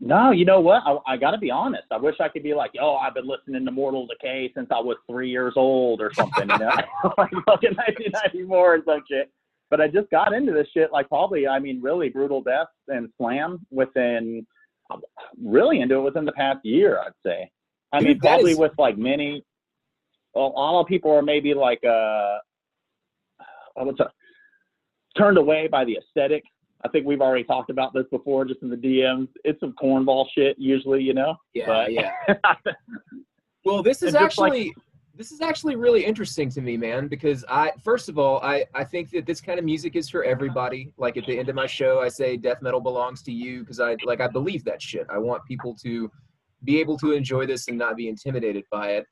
No, 0.00 0.32
you 0.32 0.44
know 0.44 0.60
what? 0.60 0.82
I, 0.84 1.14
I 1.14 1.16
got 1.16 1.30
to 1.30 1.38
be 1.38 1.50
honest. 1.50 1.84
I 1.90 1.96
wish 1.96 2.16
I 2.20 2.28
could 2.28 2.42
be 2.42 2.52
like, 2.52 2.72
oh, 2.78 2.96
I've 2.96 3.14
been 3.14 3.26
listening 3.26 3.64
to 3.64 3.70
Mortal 3.70 4.06
Decay 4.06 4.52
since 4.54 4.68
I 4.70 4.78
was 4.78 4.98
three 5.08 5.30
years 5.30 5.54
old 5.56 6.02
or 6.02 6.12
something, 6.12 6.50
you 6.50 6.58
know, 6.58 6.68
like 7.16 7.30
fucking 7.46 7.74
1994 7.74 8.74
or 8.74 8.82
some 8.84 9.02
shit. 9.10 9.30
But 9.70 9.80
I 9.80 9.88
just 9.88 10.10
got 10.10 10.34
into 10.34 10.52
this 10.52 10.68
shit, 10.74 10.92
like 10.92 11.08
probably, 11.08 11.48
I 11.48 11.58
mean, 11.58 11.80
really 11.80 12.10
brutal 12.10 12.42
death 12.42 12.68
and 12.88 13.08
slam 13.16 13.66
within, 13.70 14.46
really 15.42 15.80
into 15.80 15.96
it 15.96 16.00
within 16.02 16.24
the 16.24 16.32
past 16.32 16.60
year, 16.64 17.00
I'd 17.00 17.12
say. 17.24 17.50
I 17.92 17.98
Dude, 18.00 18.08
mean, 18.08 18.18
probably 18.20 18.52
is- 18.52 18.58
with 18.58 18.72
like 18.78 18.96
many, 18.98 19.44
well, 20.34 20.46
a 20.46 20.58
lot 20.60 20.80
of 20.80 20.86
people 20.86 21.10
are 21.12 21.22
maybe 21.22 21.54
like, 21.54 21.82
uh, 21.84 22.38
what's 23.74 24.00
a, 24.00 24.10
turned 25.16 25.38
away 25.38 25.68
by 25.68 25.84
the 25.84 25.96
aesthetic. 25.98 26.42
I 26.84 26.88
think 26.88 27.06
we've 27.06 27.20
already 27.22 27.44
talked 27.44 27.70
about 27.70 27.94
this 27.94 28.04
before, 28.10 28.44
just 28.44 28.60
in 28.62 28.68
the 28.68 28.76
DMs. 28.76 29.28
It's 29.44 29.58
some 29.60 29.72
cornball 29.82 30.26
shit 30.34 30.56
usually, 30.58 31.02
you 31.02 31.14
know. 31.14 31.36
Yeah, 31.54 31.66
But- 31.66 31.92
yeah. 31.92 32.12
Well, 33.64 33.82
this 33.82 34.02
is 34.02 34.12
just 34.12 34.36
like- 34.38 34.52
actually 34.52 34.74
this 35.16 35.30
is 35.30 35.40
actually 35.40 35.76
really 35.76 36.04
interesting 36.04 36.50
to 36.50 36.60
me, 36.60 36.76
man, 36.76 37.06
because 37.06 37.44
I 37.48 37.72
first 37.82 38.08
of 38.08 38.18
all, 38.18 38.40
I 38.42 38.64
I 38.74 38.84
think 38.84 39.10
that 39.10 39.26
this 39.26 39.40
kind 39.40 39.58
of 39.58 39.64
music 39.64 39.96
is 39.96 40.08
for 40.08 40.24
everybody. 40.24 40.92
Like 40.96 41.16
at 41.16 41.26
the 41.26 41.38
end 41.38 41.48
of 41.48 41.54
my 41.54 41.66
show, 41.66 42.00
I 42.00 42.08
say 42.08 42.36
death 42.36 42.62
metal 42.62 42.80
belongs 42.80 43.22
to 43.22 43.32
you 43.32 43.60
because 43.60 43.80
I 43.80 43.96
like 44.04 44.20
I 44.20 44.28
believe 44.28 44.64
that 44.64 44.82
shit. 44.82 45.06
I 45.08 45.18
want 45.18 45.44
people 45.44 45.74
to 45.82 46.10
be 46.64 46.80
able 46.80 46.98
to 46.98 47.12
enjoy 47.12 47.46
this 47.46 47.68
and 47.68 47.78
not 47.78 47.96
be 47.96 48.08
intimidated 48.08 48.64
by 48.70 48.92
it. 48.92 49.06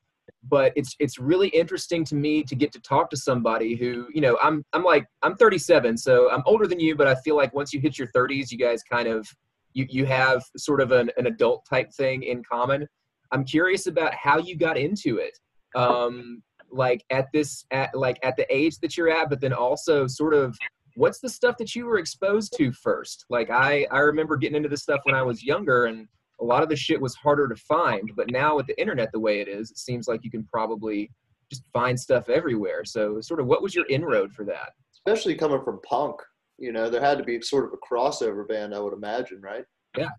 But 0.49 0.73
it's 0.75 0.95
it's 0.99 1.19
really 1.19 1.49
interesting 1.49 2.03
to 2.05 2.15
me 2.15 2.43
to 2.43 2.55
get 2.55 2.73
to 2.73 2.81
talk 2.81 3.09
to 3.11 3.17
somebody 3.17 3.75
who, 3.75 4.07
you 4.13 4.21
know, 4.21 4.37
I'm 4.41 4.65
I'm 4.73 4.83
like 4.83 5.05
I'm 5.21 5.35
37, 5.35 5.97
so 5.97 6.29
I'm 6.31 6.43
older 6.45 6.67
than 6.67 6.79
you, 6.79 6.95
but 6.95 7.07
I 7.07 7.15
feel 7.15 7.37
like 7.37 7.53
once 7.53 7.73
you 7.73 7.79
hit 7.79 7.97
your 7.97 8.07
30s, 8.09 8.51
you 8.51 8.57
guys 8.57 8.83
kind 8.83 9.07
of 9.07 9.27
you 9.73 9.85
you 9.89 10.05
have 10.05 10.43
sort 10.57 10.81
of 10.81 10.91
an, 10.91 11.11
an 11.17 11.27
adult 11.27 11.65
type 11.69 11.93
thing 11.93 12.23
in 12.23 12.43
common. 12.43 12.87
I'm 13.31 13.45
curious 13.45 13.87
about 13.87 14.13
how 14.13 14.37
you 14.37 14.55
got 14.57 14.77
into 14.77 15.17
it. 15.17 15.37
Um, 15.75 16.43
like 16.71 17.03
at 17.11 17.27
this 17.31 17.65
at 17.71 17.95
like 17.95 18.17
at 18.23 18.35
the 18.35 18.45
age 18.53 18.79
that 18.79 18.97
you're 18.97 19.09
at, 19.09 19.29
but 19.29 19.39
then 19.39 19.53
also 19.53 20.07
sort 20.07 20.33
of 20.33 20.57
what's 20.95 21.19
the 21.19 21.29
stuff 21.29 21.57
that 21.57 21.75
you 21.75 21.85
were 21.85 21.97
exposed 21.97 22.53
to 22.57 22.71
first? 22.71 23.25
Like 23.29 23.49
I 23.49 23.87
I 23.91 23.99
remember 23.99 24.37
getting 24.37 24.57
into 24.57 24.69
this 24.69 24.81
stuff 24.81 25.01
when 25.03 25.15
I 25.15 25.21
was 25.21 25.43
younger 25.43 25.85
and 25.85 26.07
a 26.41 26.43
lot 26.43 26.63
of 26.63 26.69
the 26.69 26.75
shit 26.75 26.99
was 26.99 27.15
harder 27.15 27.47
to 27.47 27.55
find, 27.55 28.11
but 28.15 28.31
now 28.31 28.55
with 28.55 28.67
the 28.67 28.79
internet 28.79 29.11
the 29.11 29.19
way 29.19 29.39
it 29.39 29.47
is, 29.47 29.71
it 29.71 29.77
seems 29.77 30.07
like 30.07 30.23
you 30.23 30.31
can 30.31 30.43
probably 30.45 31.11
just 31.49 31.63
find 31.71 31.99
stuff 31.99 32.29
everywhere. 32.29 32.83
So 32.83 33.21
sort 33.21 33.39
of 33.39 33.45
what 33.45 33.61
was 33.61 33.75
your 33.75 33.85
inroad 33.87 34.33
for 34.33 34.43
that? 34.45 34.71
Especially 34.93 35.35
coming 35.35 35.63
from 35.63 35.79
punk. 35.87 36.15
You 36.57 36.71
know, 36.71 36.89
there 36.89 37.01
had 37.01 37.17
to 37.17 37.23
be 37.23 37.41
sort 37.41 37.65
of 37.65 37.73
a 37.73 37.93
crossover 37.93 38.47
band, 38.47 38.73
I 38.73 38.79
would 38.79 38.93
imagine, 38.93 39.41
right? 39.41 39.65
Yeah. 39.97 40.09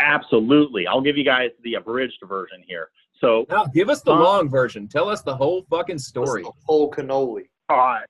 Absolutely. 0.00 0.86
I'll 0.86 1.00
give 1.00 1.16
you 1.16 1.24
guys 1.24 1.50
the 1.62 1.74
abridged 1.74 2.18
version 2.26 2.62
here. 2.66 2.88
So, 3.20 3.44
Now 3.50 3.66
give 3.66 3.90
us 3.90 4.02
the 4.02 4.14
Huh? 4.14 4.22
long 4.22 4.48
version. 4.48 4.88
Tell 4.88 5.08
us 5.08 5.22
the 5.22 5.34
whole 5.36 5.62
fucking 5.70 5.98
story. 5.98 6.42
The 6.42 6.52
whole 6.64 6.90
cannoli. 6.90 7.48
all 7.68 7.76
right, 7.78 8.06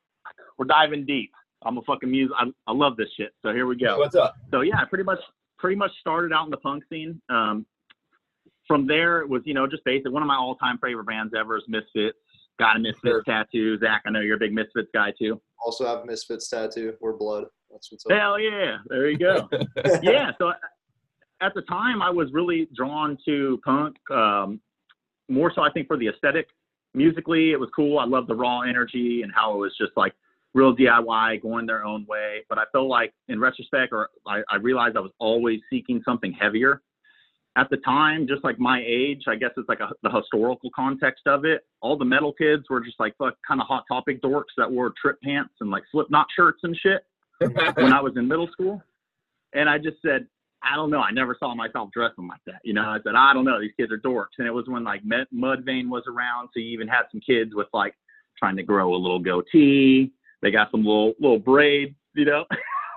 we're 0.59 0.67
diving 0.67 1.05
deep. 1.05 1.33
I'm 1.63 1.77
a 1.79 1.83
fucking 1.83 2.11
music. 2.11 2.35
I, 2.39 2.47
I 2.67 2.73
love 2.73 2.97
this 2.97 3.09
shit. 3.17 3.33
So 3.43 3.53
here 3.53 3.67
we 3.67 3.77
go. 3.77 3.99
What's 3.99 4.15
up? 4.15 4.35
so 4.51 4.61
yeah, 4.63 4.85
pretty 4.85 5.05
much 5.05 5.19
pretty 5.59 5.77
much 5.77 5.91
started 6.01 6.33
out 6.33 6.45
in 6.47 6.51
the 6.51 6.57
punk 6.57 6.85
scene. 6.91 7.21
Um, 7.29 7.67
from 8.67 8.87
there, 8.87 9.21
it 9.21 9.29
was 9.29 9.43
you 9.45 9.53
know 9.55 9.67
just 9.67 9.85
basically 9.85 10.13
One 10.13 10.23
of 10.23 10.29
my 10.29 10.37
all 10.37 10.55
time 10.55 10.79
favorite 10.83 11.07
bands 11.07 11.35
ever 11.39 11.57
is 11.59 11.65
Misfits. 11.69 12.17
Got 12.59 12.77
a 12.77 12.79
Misfits 12.79 13.01
Sure. 13.05 13.23
tattoo. 13.25 13.79
Zach, 13.79 14.03
I 14.07 14.11
know 14.11 14.21
you're 14.21 14.37
a 14.37 14.39
big 14.39 14.53
Misfits 14.55 14.89
guy 14.95 15.13
too. 15.19 15.41
Also 15.65 15.85
have 15.87 16.05
Misfits 16.07 16.49
tattoo. 16.49 16.95
We're 17.01 17.15
blood. 17.15 17.45
That's 17.71 17.91
what's 17.91 18.07
up. 18.07 18.13
Hell 18.13 18.39
yeah, 18.41 18.79
there 18.87 19.11
you 19.11 19.19
go. 19.19 19.49
yeah, 20.03 20.31
so 20.39 20.53
at 21.43 21.53
the 21.55 21.63
time 21.63 22.01
I 22.01 22.11
was 22.11 22.33
really 22.33 22.69
drawn 22.75 23.19
to 23.27 23.61
punk, 23.65 23.97
um, 24.11 24.61
more 25.31 25.53
so 25.55 25.63
I 25.63 25.71
think 25.71 25.87
for 25.87 25.97
the 25.97 26.09
aesthetic. 26.09 26.49
Musically, 26.93 27.53
it 27.53 27.61
was 27.61 27.71
cool. 27.75 27.99
I 27.99 28.05
loved 28.05 28.29
the 28.29 28.35
raw 28.35 28.61
energy 28.61 29.23
and 29.23 29.33
how 29.33 29.55
it 29.55 29.59
was 29.59 29.73
just 29.79 29.93
like 29.97 30.13
real 30.55 30.75
DIY, 30.75 31.43
going 31.43 31.67
their 31.67 31.85
own 31.85 32.05
way. 32.07 32.45
But 32.49 32.59
I 32.59 32.65
felt 32.73 32.89
like, 32.89 33.13
in 33.29 33.41
retrospect, 33.41 33.93
or 33.93 34.11
I, 34.27 34.43
I 34.51 34.57
realized 34.57 34.97
I 34.97 35.01
was 35.01 35.13
always 35.19 35.61
seeking 35.71 36.03
something 36.05 36.33
heavier. 36.33 36.83
At 37.57 37.69
the 37.71 37.79
time, 37.79 38.27
just 38.29 38.45
like 38.45 38.59
my 38.59 38.83
age, 38.87 39.23
I 39.29 39.37
guess 39.37 39.51
it's 39.57 39.69
like 39.69 39.81
a, 39.81 39.89
the 40.03 40.11
historical 40.11 40.71
context 40.75 41.27
of 41.27 41.45
it. 41.45 41.63
All 41.81 41.97
the 41.97 42.05
metal 42.05 42.33
kids 42.33 42.65
were 42.71 42.81
just 42.81 42.99
like 42.99 43.15
kind 43.19 43.61
of 43.61 43.67
hot 43.67 43.85
topic 43.89 44.23
dorks 44.23 44.55
that 44.57 44.71
wore 44.71 44.93
trip 45.01 45.21
pants 45.23 45.55
and 45.61 45.71
like 45.71 45.83
Slipknot 45.91 46.27
shirts 46.35 46.61
and 46.63 46.77
shit 46.77 47.03
when 47.77 47.93
I 47.93 48.01
was 48.01 48.13
in 48.17 48.29
middle 48.29 48.49
school. 48.53 48.83
And 49.53 49.69
I 49.69 49.79
just 49.79 49.97
said, 50.05 50.27
I 50.63 50.77
don't 50.77 50.91
know. 50.91 51.01
I 51.01 51.11
never 51.11 51.37
saw 51.39 51.55
myself 51.55 51.91
dressing 51.93 52.29
like 52.29 52.41
that. 52.47 52.61
You 52.65 52.75
know, 52.75 52.83
I 52.83 52.99
said, 53.03 53.15
I 53.17 53.33
don't 53.33 53.45
know. 53.45 53.61
These 53.61 53.73
kids 53.79 53.91
are 53.93 53.99
dorks. 53.99 54.39
And 54.39 54.47
it 54.47 54.51
was 54.51 54.67
when 54.69 54.85
like 54.85 55.05
Mud- 55.05 55.29
Mudvayne 55.35 55.89
was 55.89 56.05
around. 56.07 56.49
So 56.53 56.61
you 56.61 56.71
even 56.71 56.89
had 56.89 57.03
some 57.11 57.21
kids 57.21 57.55
with 57.55 57.69
like 57.73 57.95
trying 58.39 58.57
to 58.57 58.63
grow 58.63 58.95
a 58.95 58.97
little 58.97 59.19
goatee. 59.19 60.13
They 60.43 60.51
got 60.51 60.71
some 60.71 60.85
little, 60.85 61.15
little 61.19 61.39
braids, 61.39 61.95
you 62.15 62.25
know, 62.25 62.45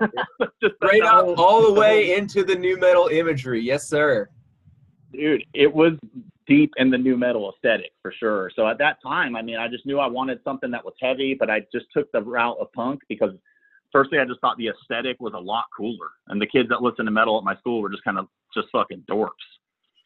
just 0.62 0.74
the 0.80 1.02
up 1.04 1.38
all 1.38 1.62
the 1.62 1.72
way 1.78 2.16
into 2.16 2.42
the 2.44 2.54
nu 2.54 2.76
metal 2.76 3.08
imagery. 3.08 3.60
Yes, 3.60 3.88
sir. 3.88 4.28
dude, 5.12 5.44
it 5.52 5.72
was 5.72 5.92
deep 6.46 6.72
in 6.76 6.90
the 6.90 6.98
nu 6.98 7.16
metal 7.16 7.52
aesthetic 7.54 7.92
for 8.02 8.12
sure. 8.12 8.50
So 8.56 8.66
at 8.66 8.78
that 8.78 8.98
time, 9.02 9.36
I 9.36 9.42
mean, 9.42 9.56
I 9.56 9.68
just 9.68 9.86
knew 9.86 9.98
I 9.98 10.06
wanted 10.06 10.40
something 10.44 10.70
that 10.70 10.84
was 10.84 10.94
heavy, 11.00 11.34
but 11.34 11.50
I 11.50 11.60
just 11.72 11.86
took 11.92 12.10
the 12.12 12.22
route 12.22 12.56
of 12.58 12.72
punk 12.72 13.00
because 13.08 13.30
firstly, 13.94 14.18
I 14.18 14.24
just 14.24 14.40
thought 14.40 14.58
the 14.58 14.68
aesthetic 14.68 15.16
was 15.20 15.32
a 15.34 15.40
lot 15.40 15.64
cooler. 15.74 16.10
And 16.28 16.42
the 16.42 16.46
kids 16.46 16.68
that 16.68 16.82
listened 16.82 17.06
to 17.06 17.12
metal 17.12 17.38
at 17.38 17.44
my 17.44 17.56
school 17.56 17.80
were 17.80 17.88
just 17.88 18.04
kind 18.04 18.18
of 18.18 18.26
just 18.52 18.66
fucking 18.72 19.04
dorks. 19.08 19.30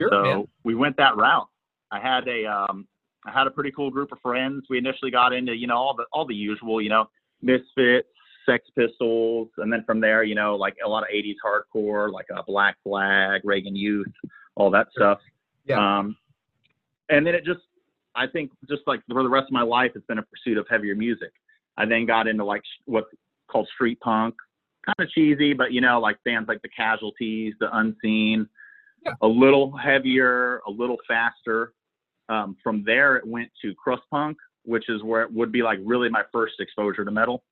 Sure, 0.00 0.10
so 0.12 0.22
man. 0.22 0.48
we 0.62 0.76
went 0.76 0.96
that 0.98 1.16
route. 1.16 1.48
I 1.90 1.98
had 1.98 2.28
a 2.28 2.44
um 2.44 2.86
I 3.26 3.32
had 3.32 3.46
a 3.46 3.50
pretty 3.50 3.72
cool 3.72 3.90
group 3.90 4.12
of 4.12 4.18
friends. 4.22 4.64
We 4.70 4.78
initially 4.78 5.10
got 5.10 5.32
into, 5.32 5.56
you 5.56 5.66
know, 5.66 5.76
all 5.76 5.94
the 5.96 6.04
all 6.12 6.26
the 6.26 6.34
usual, 6.34 6.80
you 6.80 6.90
know, 6.90 7.08
Misfits, 7.42 8.08
Sex 8.46 8.68
Pistols, 8.76 9.48
and 9.56 9.72
then 9.72 9.82
from 9.84 10.00
there, 10.00 10.22
you 10.22 10.34
know, 10.34 10.54
like 10.54 10.76
a 10.84 10.88
lot 10.88 11.02
of 11.02 11.08
80s 11.08 11.36
hardcore, 11.44 12.12
like 12.12 12.26
a 12.30 12.42
Black 12.44 12.76
Flag, 12.84 13.40
Reagan 13.42 13.74
Youth, 13.74 14.06
all 14.54 14.70
that 14.70 14.88
stuff. 14.94 15.18
Yeah. 15.64 15.98
Um, 15.98 16.16
and 17.08 17.26
then 17.26 17.34
it 17.34 17.44
just, 17.44 17.60
I 18.14 18.26
think, 18.26 18.50
just 18.68 18.82
like 18.86 19.00
for 19.10 19.22
the 19.22 19.28
rest 19.28 19.46
of 19.46 19.52
my 19.52 19.62
life, 19.62 19.92
it's 19.94 20.06
been 20.06 20.18
a 20.18 20.22
pursuit 20.22 20.58
of 20.58 20.66
heavier 20.70 20.94
music. 20.94 21.32
I 21.76 21.86
then 21.86 22.06
got 22.06 22.26
into 22.26 22.44
like 22.44 22.62
what's 22.84 23.08
called 23.48 23.68
street 23.74 23.98
punk, 24.00 24.34
kind 24.86 24.96
of 25.00 25.10
cheesy, 25.10 25.52
but 25.54 25.72
you 25.72 25.80
know, 25.80 26.00
like 26.00 26.16
bands 26.24 26.48
like 26.48 26.62
the 26.62 26.68
Casualties, 26.68 27.54
the 27.60 27.74
Unseen, 27.76 28.48
Yeah. 29.04 29.12
a 29.22 29.26
little 29.28 29.76
heavier, 29.76 30.60
a 30.66 30.70
little 30.70 30.98
faster. 31.06 31.72
Um, 32.28 32.56
from 32.62 32.84
there, 32.84 33.16
it 33.16 33.26
went 33.26 33.50
to 33.62 33.74
crust 33.74 34.02
punk, 34.10 34.36
which 34.64 34.88
is 34.90 35.02
where 35.02 35.22
it 35.22 35.32
would 35.32 35.50
be 35.50 35.62
like 35.62 35.78
really 35.82 36.08
my 36.10 36.22
first 36.32 36.54
exposure 36.60 37.04
to 37.04 37.10
metal, 37.10 37.42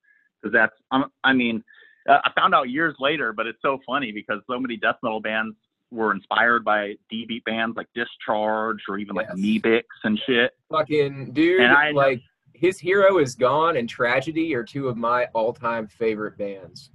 because 0.41 0.53
that's, 0.53 0.75
um, 0.91 1.11
I 1.23 1.33
mean, 1.33 1.63
uh, 2.07 2.19
I 2.23 2.31
found 2.39 2.53
out 2.53 2.69
years 2.69 2.95
later, 2.99 3.33
but 3.33 3.47
it's 3.47 3.61
so 3.61 3.79
funny 3.85 4.11
because 4.11 4.39
so 4.47 4.59
many 4.59 4.77
death 4.77 4.97
metal 5.01 5.19
bands 5.19 5.55
were 5.89 6.11
inspired 6.13 6.63
by 6.63 6.95
D 7.09 7.25
beat 7.25 7.43
bands 7.45 7.75
like 7.75 7.87
Discharge 7.95 8.81
or 8.87 8.97
even 8.99 9.15
like 9.15 9.27
Yes. 9.29 9.37
Amebix 9.39 9.83
and 10.03 10.19
shit. 10.27 10.51
Fucking 10.69 11.31
dude, 11.33 11.61
And 11.61 11.71
I- 11.73 11.91
like 11.91 12.21
his 12.57 12.79
hero 12.79 13.19
is 13.19 13.35
gone 13.35 13.77
and 13.77 13.87
tragedy 13.87 14.55
are 14.55 14.63
two 14.63 14.87
of 14.87 14.97
my 14.97 15.25
all-time 15.33 15.87
favorite 15.87 16.37
bands. 16.37 16.89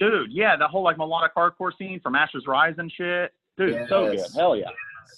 Dude, 0.00 0.32
yeah, 0.32 0.56
the 0.56 0.66
whole 0.66 0.82
like 0.82 0.96
melodic 0.98 1.34
hardcore 1.34 1.72
scene 1.76 2.00
from 2.00 2.14
Ashes 2.14 2.44
Rise 2.46 2.74
and 2.78 2.90
shit. 2.90 3.32
Dude, 3.58 3.86
so 3.88 4.10
good. 4.10 4.26
Hell 4.34 4.56
yeah. 4.56 4.66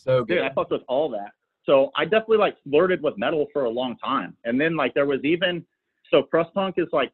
So 0.03 0.21
Dude, 0.25 0.39
good. 0.39 0.43
I 0.43 0.53
fucked 0.53 0.73
with 0.73 0.83
all 0.89 1.09
that. 1.11 1.31
So 1.65 1.91
I 1.97 2.05
definitely 2.05 2.39
like 2.39 2.57
flirted 2.69 3.03
with 3.03 3.17
metal 3.19 3.47
for 3.53 3.65
a 3.65 3.71
long 3.71 3.97
time. 3.99 4.37
And 4.45 4.61
then 4.61 4.77
like 4.77 4.95
there 4.95 5.07
was 5.07 5.21
even 5.25 5.65
so 6.11 6.23
crust 6.23 6.53
punk 6.55 6.77
is 6.79 6.87
like 6.93 7.13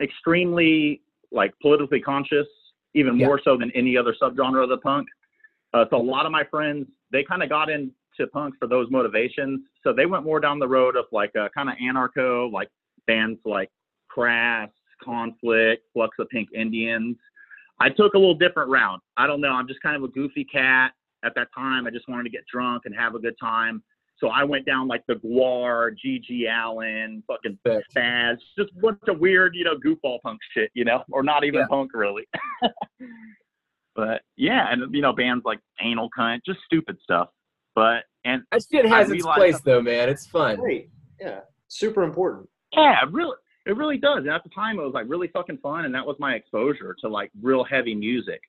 extremely 0.00 1.02
like 1.32 1.52
politically 1.60 2.00
conscious, 2.00 2.46
even 2.94 3.18
Yeah. 3.18 3.26
more 3.26 3.40
so 3.42 3.56
than 3.56 3.70
any 3.74 3.96
other 3.96 4.14
subgenre 4.20 4.62
of 4.62 4.68
the 4.68 4.78
punk. 4.78 5.08
Uh, 5.74 5.84
so 5.90 5.96
a 5.96 6.02
lot 6.02 6.24
of 6.26 6.32
my 6.32 6.44
friends 6.44 6.86
they 7.12 7.22
kind 7.24 7.42
of 7.42 7.48
got 7.48 7.70
into 8.18 8.30
punk 8.30 8.54
for 8.58 8.66
those 8.68 8.90
motivations. 8.90 9.60
So 9.82 9.92
they 9.92 10.06
went 10.06 10.24
more 10.24 10.40
down 10.40 10.58
the 10.58 10.68
road 10.68 10.96
of 10.96 11.06
like 11.12 11.32
uh, 11.36 11.48
kind 11.54 11.68
of 11.68 11.76
anarcho, 11.76 12.50
like 12.52 12.68
bands 13.06 13.40
like 13.44 13.70
Crass, 14.08 14.70
Conflict, 15.02 15.82
Flux 15.92 16.16
of 16.18 16.28
Pink 16.28 16.48
Indians. 16.54 17.16
I 17.80 17.90
took 17.90 18.14
a 18.14 18.18
little 18.18 18.34
different 18.34 18.70
route. 18.70 19.00
I 19.16 19.26
don't 19.26 19.40
know. 19.40 19.50
I'm 19.50 19.68
just 19.68 19.80
kind 19.82 19.96
of 19.96 20.02
a 20.02 20.08
goofy 20.08 20.44
cat. 20.44 20.92
At 21.24 21.34
that 21.34 21.48
time, 21.54 21.86
I 21.86 21.90
just 21.90 22.08
wanted 22.08 22.24
to 22.24 22.30
get 22.30 22.44
drunk 22.50 22.82
and 22.86 22.94
have 22.94 23.14
a 23.14 23.18
good 23.18 23.34
time. 23.40 23.82
So 24.18 24.28
I 24.28 24.44
went 24.44 24.64
down 24.64 24.88
like 24.88 25.02
the 25.06 25.14
GWAR, 25.14 25.94
G.G. 25.96 26.46
Allen, 26.48 27.22
fucking. 27.26 27.58
Spaz, 27.94 28.36
just 28.58 28.70
a 28.76 28.80
bunch 28.80 28.98
of 29.08 29.18
weird, 29.18 29.54
you 29.54 29.64
know, 29.64 29.74
goofball 29.76 30.20
punk 30.22 30.40
shit, 30.54 30.70
you 30.74 30.84
know, 30.84 31.04
or 31.10 31.22
not 31.22 31.44
even 31.44 31.60
Yeah. 31.60 31.66
punk 31.68 31.90
really. 31.92 32.26
but 33.94 34.22
yeah, 34.36 34.68
and 34.70 34.94
you 34.94 35.02
know, 35.02 35.12
bands 35.12 35.44
like 35.44 35.58
Anal 35.82 36.08
Cunt, 36.16 36.40
just 36.46 36.60
stupid 36.64 36.96
stuff. 37.02 37.28
But 37.76 38.04
and 38.24 38.42
That 38.50 38.62
shit 38.68 38.86
has 38.86 39.10
its 39.10 39.24
place 39.24 39.60
though, 39.60 39.80
man. 39.82 40.08
It's 40.08 40.26
fun. 40.26 40.56
Great. 40.56 40.90
Yeah. 41.20 41.40
Super 41.68 42.02
important. 42.02 42.48
Yeah, 42.72 43.02
it 43.04 43.12
really, 43.12 43.36
it 43.66 43.76
really 43.76 43.98
does. 43.98 44.18
And 44.18 44.30
at 44.30 44.42
the 44.42 44.50
time, 44.50 44.78
it 44.78 44.82
was 44.82 44.94
like 44.94 45.06
really 45.08 45.28
fucking 45.28 45.58
fun, 45.58 45.84
and 45.84 45.94
that 45.94 46.04
was 46.04 46.16
my 46.18 46.34
exposure 46.34 46.96
to 47.00 47.08
like 47.08 47.30
real 47.40 47.62
heavy 47.62 47.94
music. 47.94 48.40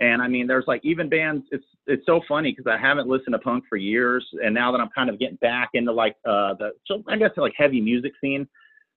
And 0.00 0.20
I 0.20 0.28
mean, 0.28 0.46
there's 0.46 0.64
like 0.66 0.80
even 0.84 1.08
bands. 1.08 1.44
It's 1.52 1.64
it's 1.86 2.04
so 2.04 2.20
funny 2.28 2.50
because 2.52 2.66
I 2.66 2.76
haven't 2.76 3.08
listened 3.08 3.32
to 3.32 3.38
punk 3.38 3.64
for 3.68 3.76
years, 3.76 4.26
and 4.44 4.52
now 4.54 4.72
that 4.72 4.80
I'm 4.80 4.90
kind 4.94 5.08
of 5.08 5.18
getting 5.18 5.36
back 5.36 5.70
into 5.74 5.92
like 5.92 6.16
uh 6.26 6.54
the 6.54 6.72
I 7.08 7.16
guess 7.16 7.30
like 7.36 7.54
heavy 7.56 7.80
music 7.80 8.12
scene, 8.20 8.46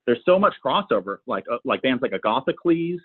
there's 0.07 0.19
so 0.25 0.39
much 0.39 0.55
crossover. 0.65 1.17
Like 1.27 1.45
uh, 1.51 1.57
like 1.65 1.83
bands 1.83 2.01
like 2.01 2.13
Agathocles, 2.13 2.99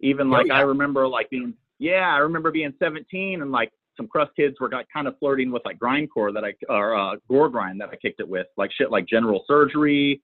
even 0.00 0.26
Oh, 0.28 0.30
like 0.30 0.48
yeah. 0.48 0.58
I 0.58 0.60
remember 0.60 1.08
like 1.08 1.30
being 1.30 1.54
yeah 1.78 2.14
I 2.14 2.18
remember 2.18 2.50
being 2.50 2.74
17 2.78 3.40
and 3.40 3.50
like 3.50 3.72
some 4.00 4.08
crust 4.08 4.30
kids 4.34 4.58
were 4.58 4.70
like 4.70 4.86
kind 4.90 5.06
of 5.06 5.18
flirting 5.18 5.52
with 5.52 5.62
like 5.66 5.78
grindcore 5.78 6.32
that 6.32 6.42
I 6.42 6.54
or 6.70 6.96
uh, 6.96 7.16
gore 7.28 7.50
grind 7.50 7.78
that 7.82 7.90
I 7.90 7.96
kicked 7.96 8.20
it 8.20 8.28
with 8.28 8.46
like 8.56 8.70
shit 8.72 8.90
like 8.90 9.06
General 9.06 9.44
Surgery, 9.46 10.22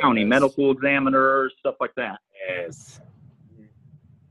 County 0.00 0.24
Medical 0.24 0.70
Examiners, 0.70 1.52
stuff 1.58 1.74
like 1.80 1.94
that. 1.96 2.18
Yes. 2.48 2.98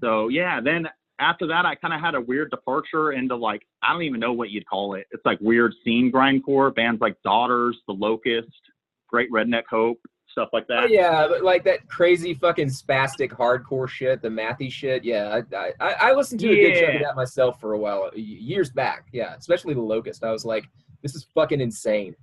So 0.02 0.30
yeah, 0.30 0.60
then 0.60 0.90
after 1.20 1.46
that, 1.48 1.68
I 1.68 1.76
kind 1.76 1.94
of 1.94 2.02
had 2.02 2.16
a 2.16 2.22
weird 2.22 2.50
departure 2.50 3.12
into 3.12 3.36
like 3.36 3.62
I 3.84 3.94
don't 3.94 4.02
even 4.02 4.20
know 4.20 4.34
what 4.34 4.50
you'd 4.50 4.68
call 4.68 4.96
it. 4.96 5.06
It's 5.12 5.24
like 5.24 5.38
weird 5.40 5.76
scene 5.86 6.12
grindcore 6.12 6.74
bands 6.74 7.00
like 7.00 7.16
Daughters, 7.24 7.78
The 7.88 7.94
Locust, 7.94 8.50
Great 9.08 9.32
Redneck 9.32 9.66
Hope, 9.70 10.00
stuff 10.32 10.50
like 10.54 10.66
Oh, 10.70 10.82
that. 10.82 10.90
yeah, 10.92 11.28
but 11.28 11.44
like 11.44 11.64
that 11.66 11.88
crazy 11.88 12.34
fucking 12.34 12.68
spastic 12.68 13.30
hardcore 13.32 13.88
shit, 13.90 14.22
the 14.22 14.30
mathy 14.30 14.72
shit. 14.72 15.04
Yeah, 15.04 15.42
I 15.52 15.74
I, 15.80 15.92
I 16.10 16.14
listened 16.14 16.40
to 16.42 16.50
a 16.50 16.56
good 16.56 16.80
chunk 16.82 16.96
of 16.96 17.02
that 17.02 17.16
myself 17.16 17.60
for 17.60 17.74
a 17.74 17.78
while, 17.78 18.10
years 18.16 18.70
back. 18.70 19.08
Yeah, 19.12 19.36
especially 19.38 19.74
the 19.74 19.82
Locust. 19.82 20.24
I 20.24 20.32
was 20.32 20.46
like, 20.46 20.66
this 21.02 21.16
is 21.16 21.26
fucking 21.34 21.62
insane. 21.62 22.16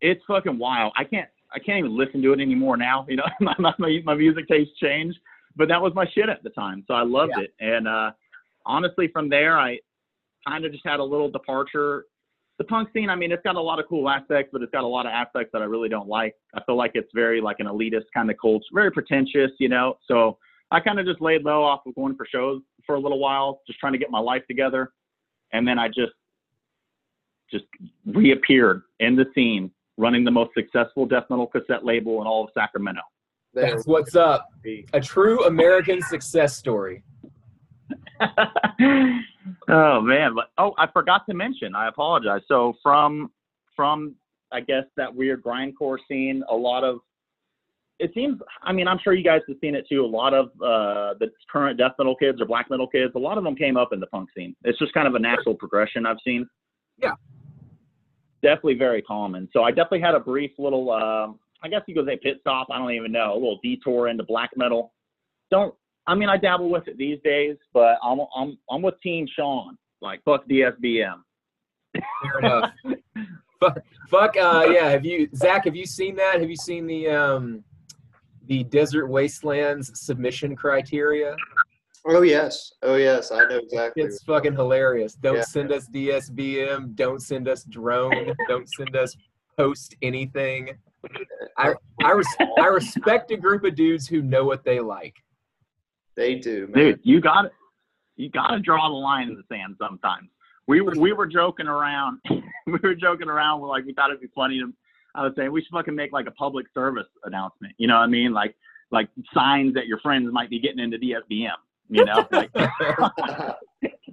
It's 0.00 0.22
fucking 0.26 0.58
wild. 0.58 0.92
I 0.96 1.04
can't 1.04 1.28
I 1.52 1.58
can't 1.60 1.78
even 1.78 1.96
listen 1.96 2.20
to 2.22 2.32
it 2.32 2.40
anymore 2.40 2.76
now. 2.76 3.06
You 3.08 3.16
know, 3.16 3.24
my 3.40 3.54
my, 3.78 4.00
my 4.04 4.14
music 4.14 4.48
taste 4.48 4.72
changed, 4.80 5.18
but 5.56 5.68
that 5.68 5.80
was 5.80 5.92
my 5.94 6.06
shit 6.14 6.28
at 6.28 6.42
the 6.42 6.50
time, 6.50 6.84
so 6.86 6.94
I 6.94 7.02
loved 7.02 7.32
Yeah. 7.36 7.44
it. 7.44 7.54
And 7.60 7.88
uh, 7.88 8.10
honestly, 8.66 9.08
from 9.08 9.28
there, 9.28 9.58
I 9.58 9.78
kind 10.46 10.64
of 10.64 10.72
just 10.72 10.84
had 10.86 11.00
a 11.00 11.04
little 11.04 11.30
departure. 11.30 12.06
The 12.58 12.64
punk 12.64 12.88
scene, 12.92 13.10
I 13.10 13.16
mean, 13.16 13.32
it's 13.32 13.42
got 13.42 13.56
a 13.56 13.60
lot 13.60 13.80
of 13.80 13.86
cool 13.88 14.08
aspects, 14.08 14.50
but 14.52 14.62
it's 14.62 14.70
got 14.70 14.84
a 14.84 14.86
lot 14.86 15.06
of 15.06 15.12
aspects 15.12 15.50
that 15.52 15.60
I 15.60 15.64
really 15.64 15.88
don't 15.88 16.08
like. 16.08 16.34
I 16.54 16.62
feel 16.64 16.76
like 16.76 16.92
it's 16.94 17.10
very 17.12 17.40
like 17.40 17.56
an 17.58 17.66
elitist 17.66 18.04
kind 18.14 18.30
of 18.30 18.36
culture, 18.40 18.64
very 18.72 18.92
pretentious, 18.92 19.50
you 19.58 19.68
know. 19.68 19.96
So 20.06 20.38
I 20.70 20.78
kind 20.78 21.00
of 21.00 21.06
just 21.06 21.20
laid 21.20 21.42
low 21.42 21.64
off 21.64 21.80
of 21.86 21.94
going 21.96 22.14
for 22.14 22.26
shows 22.26 22.62
for 22.86 22.94
a 22.94 23.00
little 23.00 23.18
while, 23.18 23.60
just 23.66 23.80
trying 23.80 23.92
to 23.92 23.98
get 23.98 24.10
my 24.10 24.20
life 24.20 24.42
together, 24.46 24.92
and 25.52 25.66
then 25.66 25.78
I 25.78 25.88
just 25.88 26.12
just 27.50 27.64
reappeared 28.06 28.82
in 29.00 29.16
the 29.16 29.26
scene, 29.34 29.70
running 29.96 30.24
the 30.24 30.30
most 30.30 30.52
successful 30.54 31.06
death 31.06 31.24
metal 31.30 31.46
cassette 31.46 31.84
label 31.84 32.20
in 32.20 32.26
all 32.26 32.44
of 32.44 32.50
Sacramento. 32.54 33.02
That's 33.52 33.86
what's 33.86 34.16
up. 34.16 34.48
A 34.92 35.00
true 35.00 35.44
American 35.44 36.02
success 36.02 36.56
story. 36.56 37.04
oh 39.68 40.00
man, 40.00 40.34
but 40.34 40.50
oh, 40.58 40.74
I 40.78 40.86
forgot 40.92 41.22
to 41.28 41.34
mention. 41.34 41.74
I 41.74 41.88
apologize. 41.88 42.42
So 42.48 42.74
from 42.82 43.30
from 43.74 44.14
I 44.52 44.60
guess 44.60 44.84
that 44.96 45.14
weird 45.14 45.42
grindcore 45.42 45.98
scene, 46.08 46.42
a 46.48 46.54
lot 46.54 46.84
of 46.84 47.00
it 47.98 48.10
seems. 48.14 48.40
I 48.62 48.72
mean, 48.72 48.88
I'm 48.88 48.98
sure 49.02 49.14
you 49.14 49.24
guys 49.24 49.40
have 49.48 49.56
seen 49.60 49.74
it 49.74 49.86
too. 49.88 50.04
A 50.04 50.06
lot 50.06 50.34
of 50.34 50.46
uh, 50.60 51.14
the 51.20 51.30
current 51.50 51.78
death 51.78 51.92
metal 51.98 52.16
kids 52.16 52.40
or 52.40 52.46
black 52.46 52.68
metal 52.70 52.86
kids, 52.86 53.12
a 53.14 53.18
lot 53.18 53.38
of 53.38 53.44
them 53.44 53.54
came 53.54 53.76
up 53.76 53.92
in 53.92 54.00
the 54.00 54.06
punk 54.08 54.30
scene. 54.36 54.54
It's 54.64 54.78
just 54.78 54.92
kind 54.92 55.06
of 55.06 55.14
a 55.14 55.18
natural 55.18 55.54
progression 55.54 56.04
I've 56.06 56.18
seen. 56.24 56.46
Yeah. 56.98 57.12
Definitely 58.42 58.74
very 58.74 59.00
common. 59.02 59.48
So 59.52 59.62
I 59.62 59.70
definitely 59.70 60.00
had 60.00 60.14
a 60.14 60.20
brief 60.20 60.50
little, 60.58 60.90
um, 60.90 61.38
I 61.62 61.68
guess 61.68 61.82
you 61.86 61.94
could 61.94 62.06
say 62.06 62.18
pit 62.20 62.38
stop. 62.40 62.66
I 62.70 62.78
don't 62.78 62.92
even 62.92 63.12
know, 63.12 63.32
a 63.32 63.34
little 63.34 63.58
detour 63.62 64.08
into 64.08 64.24
black 64.24 64.50
metal. 64.56 64.92
Don't 65.50 65.74
I 66.06 66.14
mean, 66.14 66.28
I 66.28 66.36
dabble 66.36 66.68
with 66.70 66.86
it 66.88 66.96
these 66.98 67.18
days, 67.24 67.56
but 67.72 67.98
I'm 68.02 68.20
I'm 68.36 68.58
I'm 68.70 68.82
with 68.82 69.00
Team 69.00 69.26
Sean. 69.34 69.76
Like 70.00 70.22
fuck 70.24 70.46
DSBM. 70.48 71.14
Fair 71.94 72.38
enough. 72.40 72.70
fuck, 73.60 73.78
fuck. 74.10 74.36
Uh, 74.36 74.66
yeah. 74.70 74.88
Have 74.90 75.04
you, 75.04 75.28
Zach? 75.34 75.64
Have 75.64 75.76
you 75.76 75.86
seen 75.86 76.16
that? 76.16 76.40
Have 76.40 76.50
you 76.50 76.56
seen 76.56 76.86
the 76.86 77.08
um, 77.08 77.64
the 78.46 78.64
Desert 78.64 79.06
Wastelands 79.06 79.90
submission 79.98 80.54
criteria? 80.56 81.34
Oh 82.06 82.20
yes, 82.20 82.72
oh 82.82 82.96
yes, 82.96 83.32
I 83.32 83.46
know 83.48 83.56
exactly. 83.56 84.02
It's 84.02 84.22
fucking 84.24 84.52
hilarious. 84.52 85.14
Don't 85.14 85.36
Yeah. 85.36 85.42
send 85.42 85.72
us 85.72 85.88
DSBM. 85.88 86.94
Don't 86.96 87.20
send 87.22 87.48
us 87.48 87.64
drone. 87.64 88.34
don't 88.48 88.68
send 88.76 88.94
us 88.94 89.16
post 89.56 89.94
anything. 90.02 90.70
I 91.56 91.72
I, 92.02 92.12
res- 92.12 92.36
I 92.60 92.66
respect 92.66 93.30
a 93.30 93.36
group 93.38 93.64
of 93.64 93.74
dudes 93.74 94.06
who 94.06 94.20
know 94.20 94.44
what 94.44 94.64
they 94.64 94.80
like. 94.80 95.14
They 96.16 96.36
do, 96.36 96.68
man. 96.68 96.84
Dude, 96.84 97.00
you 97.02 97.20
got 97.20 97.42
to 97.42 97.50
you 98.16 98.30
got 98.30 98.48
to 98.48 98.60
draw 98.60 98.88
the 98.88 98.94
line 98.94 99.28
in 99.28 99.34
the 99.34 99.42
sand 99.48 99.76
sometimes. 99.78 100.28
We 100.66 100.80
were 100.80 100.94
we 100.96 101.12
were 101.12 101.26
joking 101.26 101.66
around. 101.66 102.20
we 102.66 102.78
were 102.82 102.94
joking 102.94 103.28
around. 103.28 103.60
We're 103.60 103.68
like 103.68 103.84
we 103.84 103.92
thought 103.92 104.10
it'd 104.10 104.20
be 104.20 104.28
funny 104.34 104.58
to. 104.60 104.72
I 105.14 105.22
was 105.22 105.32
saying 105.36 105.52
we 105.52 105.62
should 105.62 105.72
fucking 105.72 105.94
make 105.94 106.12
like 106.12 106.26
a 106.26 106.32
public 106.32 106.66
service 106.74 107.06
announcement. 107.24 107.74
You 107.78 107.86
know 107.88 107.94
what 107.94 108.04
I 108.04 108.06
mean? 108.06 108.32
Like 108.32 108.54
like 108.90 109.08
signs 109.32 109.74
that 109.74 109.86
your 109.86 109.98
friends 110.00 110.32
might 110.32 110.50
be 110.50 110.58
getting 110.58 110.78
into 110.78 110.98
DSBM. 110.98 111.50
You 111.90 112.04
know, 112.04 112.26
like 112.32 112.50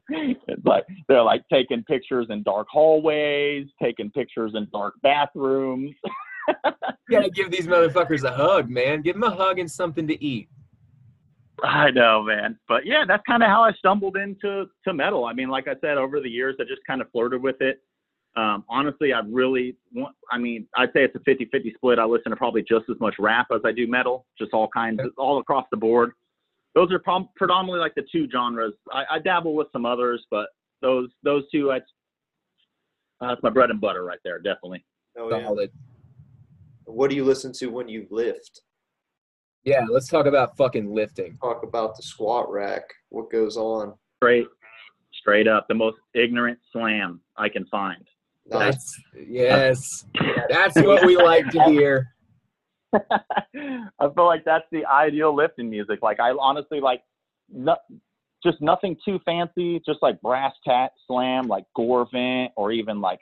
it's 0.10 0.66
like 0.66 0.86
they're 1.08 1.24
like 1.24 1.44
taking 1.52 1.84
pictures 1.84 2.28
in 2.30 2.44
dark 2.44 2.68
hallways, 2.70 3.68
taking 3.82 4.12
pictures 4.12 4.54
in 4.56 4.68
dark 4.74 4.96
bathrooms. 5.02 5.92
You 6.48 7.20
gotta 7.20 7.30
give 7.30 7.52
these 7.52 7.68
motherfuckers 7.68 8.24
a 8.24 8.32
hug, 8.32 8.70
man. 8.70 9.02
Give 9.02 9.14
them 9.16 9.24
a 9.24 9.30
hug 9.30 9.60
and 9.60 9.70
something 9.70 10.08
to 10.08 10.24
eat. 10.24 10.50
I 11.63 11.91
know, 11.91 12.24
man. 12.24 12.58
But 12.67 12.86
yeah, 12.86 13.04
that's 13.08 13.24
kind 13.28 13.43
of 13.43 13.50
how 13.50 13.63
I 13.63 13.71
stumbled 13.74 14.17
into 14.17 14.65
to 14.86 14.93
metal. 14.93 15.26
I 15.26 15.34
mean, 15.34 15.50
like 15.50 15.67
I 15.67 15.76
said, 15.82 15.97
over 15.97 16.19
the 16.19 16.30
years, 16.30 16.56
I 16.60 16.63
just 16.63 16.82
kind 16.88 17.02
of 17.02 17.12
flirted 17.12 17.41
with 17.41 17.62
it. 17.62 17.82
Um, 18.38 18.63
honestly, 18.69 19.12
I 19.12 19.19
really 19.28 19.76
want, 19.93 20.15
I 20.32 20.38
mean, 20.38 20.65
I'd 20.78 20.89
say 20.93 21.04
it's 21.04 21.15
a 21.15 21.19
50 21.19 21.50
50 21.52 21.74
split. 21.76 22.00
I 22.00 22.06
listen 22.06 22.30
to 22.30 22.36
probably 22.38 22.62
just 22.62 22.86
as 22.89 23.00
much 23.00 23.15
rap 23.19 23.47
as 23.54 23.62
I 23.65 23.74
do 23.74 23.88
metal, 23.88 24.26
just 24.39 24.54
all 24.54 24.69
kinds, 24.69 25.02
of, 25.02 25.08
all 25.17 25.39
across 25.39 25.65
the 25.69 25.78
board. 25.78 26.13
Those 26.74 26.91
are 26.93 27.00
prom- 27.00 27.30
predominantly 27.36 27.82
like 27.82 27.95
the 27.95 28.06
two 28.10 28.30
genres. 28.32 28.74
I, 28.91 29.04
I 29.12 29.19
dabble 29.19 29.54
with 29.54 29.67
some 29.74 29.86
others, 29.86 30.26
but 30.32 30.47
those 30.82 31.10
those 31.24 31.43
two, 31.52 31.71
I, 31.71 31.78
uh, 33.19 33.28
that's 33.30 33.43
my 33.43 33.50
bread 33.50 33.69
and 33.69 33.82
butter 33.82 34.06
right 34.06 34.19
there, 34.24 34.39
definitely. 34.39 34.86
Oh, 35.17 35.30
yeah. 35.30 35.45
Solid. 35.45 35.71
What 36.86 37.10
do 37.10 37.17
you 37.17 37.26
listen 37.26 37.52
to 37.54 37.67
when 37.67 37.89
you 37.89 38.08
lift? 38.10 38.62
Yeah, 39.63 39.86
let's 39.89 40.08
talk 40.08 40.26
about 40.26 40.58
fucking 40.58 40.93
lifting. 40.93 41.38
Talk 41.41 41.63
about 41.63 41.95
the 41.95 42.04
squat 42.04 42.52
rack. 42.52 42.84
What 43.10 43.30
goes 43.32 43.58
on? 43.58 43.93
Straight, 44.17 44.47
straight 45.13 45.47
up, 45.47 45.67
the 45.67 45.76
most 45.76 45.97
ignorant 46.15 46.60
slam 46.71 47.21
I 47.38 47.50
can 47.50 47.65
find. 47.67 48.08
Nice. 48.47 48.74
That's 48.74 49.00
yes. 49.28 50.06
That's 50.50 50.76
what 50.82 51.06
we 51.06 51.15
like 51.15 51.50
to 51.52 51.63
hear. 51.65 52.08
I 52.93 54.10
feel 54.15 54.26
like 54.26 54.43
that's 54.43 54.65
the 54.71 54.86
ideal 54.86 55.34
lifting 55.36 55.69
music. 55.69 56.00
Like 56.02 56.19
I 56.19 56.32
honestly 56.32 56.80
like, 56.80 57.04
no, 57.50 57.78
just 58.43 58.60
nothing 58.62 58.97
too 59.06 59.19
fancy. 59.24 59.80
Just 59.86 60.00
like 60.02 60.19
brass 60.21 60.54
tat 60.65 60.91
slam, 61.08 61.47
like 61.47 61.65
Gorevent, 61.78 62.50
or 62.56 62.71
even 62.71 63.00
like 63.00 63.19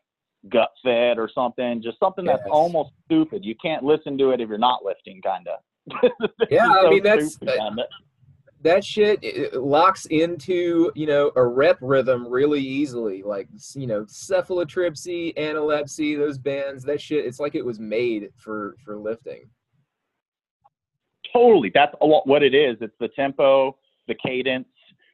gut 0.48 0.70
fed 0.84 1.20
or 1.20 1.30
something. 1.34 1.82
Just 1.82 2.00
something 2.00 2.24
that's 2.26 2.42
Yes. 2.46 2.52
almost 2.52 2.92
stupid. 3.06 3.44
You 3.44 3.56
can't 3.62 3.84
listen 3.84 4.18
to 4.20 4.32
it 4.32 4.40
if 4.40 4.48
you're 4.48 4.58
not 4.58 4.86
lifting, 4.86 5.22
kind 5.22 5.48
of. 5.50 5.60
Yeah, 6.50 6.68
I 6.68 6.90
mean, 6.90 7.04
that's- 7.04 7.38
That 8.62 8.84
shit 8.84 9.20
it- 9.24 9.54
it 9.54 9.62
locks 9.62 10.06
into 10.08 10.92
you 10.94 11.06
know 11.06 11.32
a 11.38 11.46
rep 11.46 11.78
rhythm 11.82 12.28
really 12.28 12.60
easily. 12.62 13.24
Like 13.24 13.48
you 13.74 13.88
know 13.88 14.04
cephalotripsy, 14.04 15.34
analepsy, 15.38 16.18
those 16.18 16.38
bands. 16.38 16.84
That 16.84 17.00
shit. 17.00 17.26
It's 17.26 17.40
like 17.40 17.56
it 17.56 17.64
was 17.66 17.80
made 17.80 18.30
for 18.38 18.76
for 18.84 18.98
lifting. 18.98 19.50
totally. 21.34 21.72
That's 21.74 21.96
a 22.02 22.06
lot- 22.06 22.28
what 22.28 22.44
it 22.44 22.54
is. 22.54 22.78
It's 22.82 22.96
the 23.00 23.08
tempo, 23.10 23.78
the 24.08 24.16
cadence. 24.16 24.68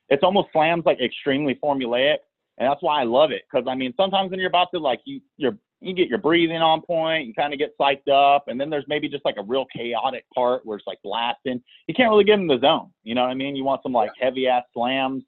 It's 0.09 0.23
almost 0.23 0.49
slams 0.51 0.85
like 0.85 0.99
extremely 1.01 1.55
formulaic, 1.55 2.17
and 2.57 2.69
that's 2.69 2.81
why 2.81 3.01
I 3.01 3.03
love 3.03 3.31
it. 3.31 3.43
Because 3.51 3.67
I 3.67 3.75
mean, 3.75 3.93
sometimes 3.97 4.31
when 4.31 4.39
you're 4.39 4.49
about 4.49 4.69
to 4.73 4.79
like 4.79 5.01
you 5.05 5.19
you're 5.37 5.57
you 5.81 5.93
get 5.93 6.07
your 6.07 6.17
breathing 6.17 6.61
on 6.61 6.81
point, 6.81 7.27
you 7.27 7.33
kind 7.33 7.53
of 7.53 7.59
get 7.59 7.77
psyched 7.79 8.09
up, 8.09 8.45
and 8.47 8.59
then 8.59 8.69
there's 8.69 8.85
maybe 8.87 9.09
just 9.09 9.25
like 9.25 9.35
a 9.37 9.43
real 9.43 9.65
chaotic 9.75 10.25
part 10.33 10.65
where 10.65 10.77
it's 10.77 10.87
like 10.87 10.99
blasting. 11.03 11.61
You 11.87 11.93
can't 11.93 12.09
really 12.09 12.23
get 12.23 12.39
in 12.39 12.47
the 12.47 12.59
zone. 12.59 12.91
You 13.03 13.15
know 13.15 13.21
what 13.21 13.31
I 13.31 13.35
mean? 13.35 13.55
You 13.55 13.63
want 13.63 13.83
some 13.83 13.93
like 13.93 14.11
heavy 14.19 14.47
ass 14.47 14.63
slams. 14.73 15.23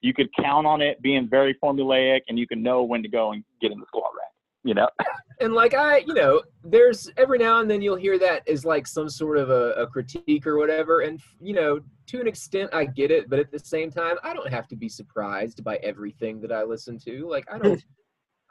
You 0.00 0.12
could 0.12 0.28
count 0.40 0.66
on 0.66 0.80
it 0.80 1.00
being 1.02 1.28
very 1.28 1.56
formulaic, 1.62 2.22
and 2.28 2.38
you 2.38 2.46
can 2.46 2.62
know 2.62 2.82
when 2.82 3.02
to 3.02 3.08
go 3.08 3.32
and 3.32 3.44
get 3.60 3.70
in 3.70 3.78
the 3.78 3.86
squat 3.86 4.10
rack. 4.16 4.30
You 4.64 4.74
know? 4.74 4.88
And 5.40 5.54
like 5.54 5.74
I, 5.74 5.98
you 6.06 6.14
know, 6.14 6.40
there's 6.62 7.10
every 7.16 7.36
now 7.36 7.58
and 7.58 7.68
then 7.68 7.82
you'll 7.82 7.96
hear 7.96 8.16
that 8.16 8.46
as 8.48 8.64
like 8.64 8.86
some 8.86 9.08
sort 9.08 9.38
of 9.38 9.50
a, 9.50 9.72
a 9.72 9.88
critique 9.88 10.46
or 10.46 10.56
whatever. 10.56 11.00
And 11.00 11.20
you 11.40 11.52
know, 11.52 11.80
to 12.06 12.20
an 12.20 12.28
extent, 12.28 12.70
I 12.72 12.84
get 12.84 13.10
it. 13.10 13.28
But 13.28 13.40
at 13.40 13.50
the 13.50 13.58
same 13.58 13.90
time, 13.90 14.18
I 14.22 14.34
don't 14.34 14.48
have 14.48 14.68
to 14.68 14.76
be 14.76 14.88
surprised 14.88 15.64
by 15.64 15.78
everything 15.78 16.40
that 16.42 16.52
I 16.52 16.62
listen 16.62 16.96
to. 17.00 17.28
Like 17.28 17.44
I 17.52 17.58
don't. 17.58 17.84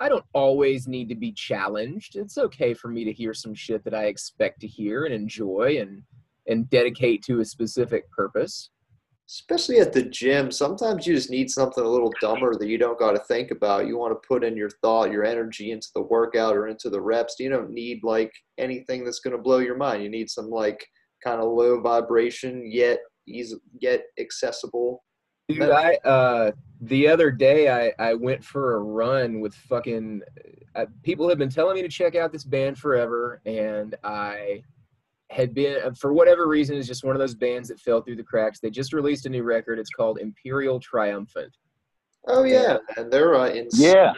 I 0.02 0.10
don't 0.10 0.26
always 0.34 0.88
need 0.88 1.10
to 1.10 1.16
be 1.16 1.32
challenged. 1.32 2.16
It's 2.16 2.40
okay 2.40 2.74
for 2.74 2.88
me 2.88 3.06
to 3.06 3.14
hear 3.14 3.36
some 3.36 3.54
shit 3.54 3.84
that 3.84 3.94
I 3.94 4.06
expect 4.06 4.60
to 4.62 4.68
hear 4.68 5.06
and 5.06 5.14
enjoy 5.14 5.78
and 5.80 6.02
and 6.48 6.68
dedicate 6.72 7.22
to 7.26 7.40
a 7.40 7.46
specific 7.46 8.10
purpose. 8.12 8.72
especially 9.30 9.80
at 9.80 9.94
the 9.94 10.02
gym, 10.02 10.52
sometimes 10.52 11.06
you 11.06 11.14
just 11.14 11.30
need 11.30 11.50
something 11.50 11.84
a 11.84 11.88
little 11.88 12.12
dumber 12.20 12.56
that 12.58 12.68
you 12.68 12.78
don't 12.78 13.00
got 13.00 13.12
to 13.12 13.20
think 13.26 13.52
about. 13.52 13.88
You 13.88 13.96
want 13.98 14.12
to 14.12 14.28
put 14.28 14.44
in 14.44 14.58
your 14.58 14.72
thought, 14.82 15.12
your 15.12 15.24
energy 15.24 15.72
into 15.72 15.88
the 15.96 16.02
workout 16.02 16.58
or 16.58 16.68
into 16.68 16.90
the 16.90 17.00
reps. 17.00 17.36
You 17.40 17.50
don't 17.50 17.70
need 17.70 18.04
like 18.04 18.34
anything 18.58 19.06
that's 19.06 19.20
going 19.20 19.38
to 19.38 19.42
blow 19.42 19.60
your 19.60 19.78
mind. 19.78 20.04
You 20.04 20.10
need 20.10 20.30
some 20.30 20.50
like 20.50 20.86
kind 21.24 21.40
of 21.40 21.48
low 21.48 21.80
vibration 21.80 22.70
yet 22.70 23.00
easy, 23.28 23.56
yet 23.80 24.02
accessible. 24.20 25.04
Dude, 25.54 25.70
I 25.70 25.96
uh 26.08 26.52
the 26.82 27.08
other 27.08 27.32
day 27.32 27.70
I 27.70 27.94
I 28.00 28.14
went 28.14 28.44
for 28.44 28.76
a 28.76 28.80
run 28.80 29.40
with 29.40 29.54
fucking 29.54 30.22
uh, 30.76 30.86
people 31.04 31.28
have 31.30 31.38
been 31.38 31.50
telling 31.50 31.76
me 31.76 31.82
to 31.82 31.90
check 31.90 32.16
out 32.16 32.32
this 32.32 32.44
band 32.44 32.78
forever 32.78 33.42
and 33.46 33.96
I 34.04 34.64
had 35.30 35.54
been 35.54 35.82
uh, 35.84 35.92
for 35.94 36.14
whatever 36.14 36.48
reason 36.48 36.76
is 36.76 36.88
just 36.88 37.04
one 37.04 37.16
of 37.16 37.20
those 37.20 37.36
bands 37.36 37.70
that 37.70 37.80
fell 37.80 38.02
through 38.02 38.18
the 38.18 38.24
cracks. 38.24 38.60
They 38.60 38.70
just 38.70 38.94
released 38.94 39.26
a 39.26 39.30
new 39.30 39.44
record. 39.44 39.80
It's 39.80 39.90
called 39.90 40.20
Imperial 40.20 40.80
Triumphant. 40.80 41.56
Oh 42.28 42.44
yeah, 42.44 42.78
and 42.98 43.12
they're 43.12 43.36
uh, 43.36 43.50
insane. 43.50 43.96
Yeah. 43.96 44.14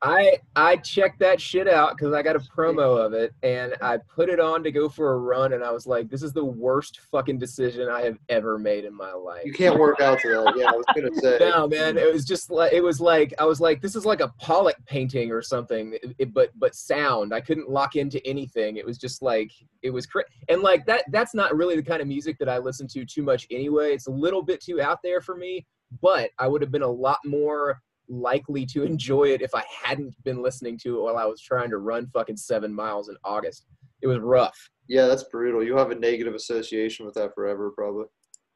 I 0.00 0.38
I 0.54 0.76
checked 0.76 1.18
that 1.20 1.40
shit 1.40 1.66
out 1.66 1.96
because 1.96 2.12
I 2.14 2.22
got 2.22 2.36
a 2.36 2.38
promo 2.38 3.04
of 3.04 3.14
it 3.14 3.34
and 3.42 3.74
I 3.82 3.96
put 3.96 4.28
it 4.28 4.38
on 4.38 4.62
to 4.62 4.70
go 4.70 4.88
for 4.88 5.14
a 5.14 5.18
run 5.18 5.54
and 5.54 5.64
I 5.64 5.72
was 5.72 5.88
like, 5.88 6.08
this 6.08 6.22
is 6.22 6.32
the 6.32 6.44
worst 6.44 7.00
fucking 7.10 7.38
decision 7.38 7.88
I 7.88 8.02
have 8.02 8.16
ever 8.28 8.58
made 8.58 8.84
in 8.84 8.94
my 8.94 9.12
life. 9.12 9.42
You 9.44 9.52
can't 9.52 9.76
work 9.76 10.00
out 10.00 10.20
to 10.20 10.28
that. 10.28 10.54
Yeah, 10.56 10.68
I 10.68 10.76
was 10.76 10.84
gonna 10.94 11.12
say. 11.16 11.38
No, 11.40 11.66
man, 11.66 11.98
it 11.98 12.12
was 12.12 12.24
just 12.24 12.48
like 12.48 12.72
it 12.72 12.80
was 12.80 13.00
like 13.00 13.34
I 13.40 13.44
was 13.44 13.60
like, 13.60 13.80
this 13.82 13.96
is 13.96 14.06
like 14.06 14.20
a 14.20 14.28
Pollock 14.40 14.76
painting 14.86 15.32
or 15.32 15.42
something, 15.42 15.94
it, 15.94 16.14
it- 16.18 16.34
but 16.34 16.50
but 16.56 16.76
sound. 16.76 17.34
I 17.34 17.40
couldn't 17.40 17.68
lock 17.68 17.96
into 17.96 18.24
anything. 18.24 18.76
It 18.76 18.86
was 18.86 18.98
just 18.98 19.20
like 19.20 19.50
it 19.82 19.90
was 19.90 20.06
cra- 20.06 20.24
and 20.48 20.62
like 20.62 20.86
that. 20.86 21.04
That's 21.10 21.34
not 21.34 21.56
really 21.56 21.74
the 21.74 21.82
kind 21.82 22.00
of 22.00 22.06
music 22.06 22.38
that 22.38 22.48
I 22.48 22.58
listen 22.58 22.86
to 22.88 23.04
too 23.04 23.24
much 23.24 23.48
anyway. 23.50 23.94
It's 23.94 24.06
a 24.06 24.12
little 24.12 24.42
bit 24.42 24.60
too 24.62 24.80
out 24.80 25.02
there 25.02 25.20
for 25.20 25.34
me. 25.34 25.66
But 26.02 26.30
I 26.38 26.46
would 26.46 26.60
have 26.62 26.70
been 26.70 26.82
a 26.82 26.86
lot 26.86 27.18
more 27.24 27.80
likely 28.08 28.64
to 28.66 28.84
enjoy 28.84 29.24
it 29.24 29.42
if 29.42 29.54
I 29.54 29.64
hadn't 29.84 30.14
been 30.24 30.42
listening 30.42 30.78
to 30.78 30.98
it 30.98 31.02
while 31.02 31.16
I 31.16 31.24
was 31.24 31.40
trying 31.40 31.70
to 31.70 31.78
run 31.78 32.06
fucking 32.12 32.36
seven 32.36 32.72
miles 32.72 33.08
in 33.08 33.16
August. 33.24 33.66
It 34.02 34.06
was 34.06 34.18
rough. 34.18 34.56
Yeah, 34.88 35.06
that's 35.06 35.24
brutal. 35.24 35.62
You 35.62 35.76
have 35.76 35.90
a 35.90 35.94
negative 35.94 36.34
association 36.34 37.04
with 37.04 37.14
that 37.16 37.34
forever, 37.34 37.70
probably. 37.70 38.06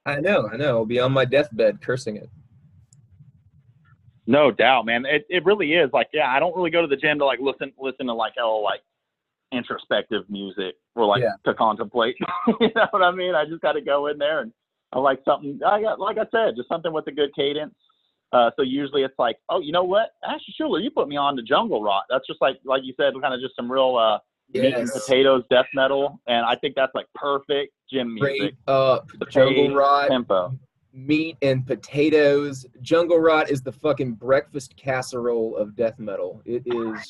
I 0.07 0.21
know, 0.21 0.49
I 0.53 0.57
know. 0.57 0.79
I'll 0.79 0.87
be 0.87 1.01
on 1.01 1.13
my 1.13 1.25
deathbed 1.25 1.81
cursing 1.83 2.17
it. 2.17 2.29
No 4.27 4.51
doubt, 4.51 4.87
man. 4.87 5.05
It 5.05 5.27
it 5.29 5.45
really 5.45 5.73
is. 5.75 5.91
Like, 5.93 6.09
yeah, 6.13 6.29
I 6.29 6.39
don't 6.39 6.57
really 6.57 6.71
go 6.71 6.81
to 6.81 6.87
the 6.87 6.97
gym 6.97 7.19
to 7.19 7.25
like 7.25 7.41
listen 7.41 7.73
listen 7.79 8.07
to 8.07 8.15
like 8.15 8.35
oh 8.41 8.59
like 8.61 8.81
introspective 9.53 10.23
music 10.29 10.77
or 10.95 11.05
like 11.07 11.23
Yeah. 11.23 11.33
to 11.45 11.55
contemplate. 11.55 12.17
you 12.61 12.71
know 12.75 12.87
what 12.91 13.03
I 13.03 13.11
mean? 13.11 13.35
I 13.35 13.45
just 13.45 13.61
got 13.61 13.73
to 13.73 13.81
go 13.81 14.07
in 14.07 14.19
there 14.19 14.41
and 14.41 14.53
I 14.93 14.99
like 15.01 15.21
something. 15.25 15.59
I 15.67 15.83
got 15.83 15.99
like 16.01 16.19
I 16.19 16.27
said, 16.31 16.55
just 16.57 16.69
something 16.69 16.93
with 16.93 17.07
a 17.09 17.13
good 17.13 17.35
cadence. 17.35 17.75
Uh, 18.33 18.51
so 18.57 18.63
usually 18.63 19.03
it's 19.03 19.19
like, 19.19 19.37
oh, 19.51 19.61
you 19.61 19.73
know 19.73 19.85
what, 19.85 20.11
Ashley 20.27 20.55
Schuler, 20.57 20.81
you 20.81 20.91
put 20.91 21.07
me 21.09 21.17
on 21.17 21.37
to 21.37 21.43
Jungle 21.43 21.83
Rot. 21.83 22.05
That's 22.09 22.27
just 22.27 22.41
like 22.41 22.57
like 22.65 22.83
you 22.85 22.95
said, 22.99 23.13
kind 23.21 23.35
of 23.35 23.41
just 23.41 23.55
some 23.57 23.71
real 23.71 23.97
uh, 23.97 24.19
meat 24.55 24.75
and 24.75 24.91
potatoes 24.91 25.45
death 25.51 25.67
metal, 25.75 26.21
and 26.27 26.45
I 26.47 26.57
think 26.57 26.75
that's 26.75 26.95
like 26.95 27.07
perfect 27.15 27.75
gym 27.91 28.15
music 28.15 28.37
Straight 28.37 28.55
up 28.69 29.09
The 29.19 29.27
jungle 29.27 29.75
rot. 29.75 30.09
tempo. 30.09 30.59
meat 30.95 31.37
and 31.43 31.67
potatoes. 31.67 32.65
Jungle 32.81 33.19
Rot 33.19 33.51
is 33.51 33.63
the 33.63 33.73
fucking 33.73 34.13
breakfast 34.15 34.77
casserole 34.77 35.57
of 35.57 35.75
death 35.77 35.99
metal. 35.99 36.41
It 36.45 36.63
is 36.67 37.07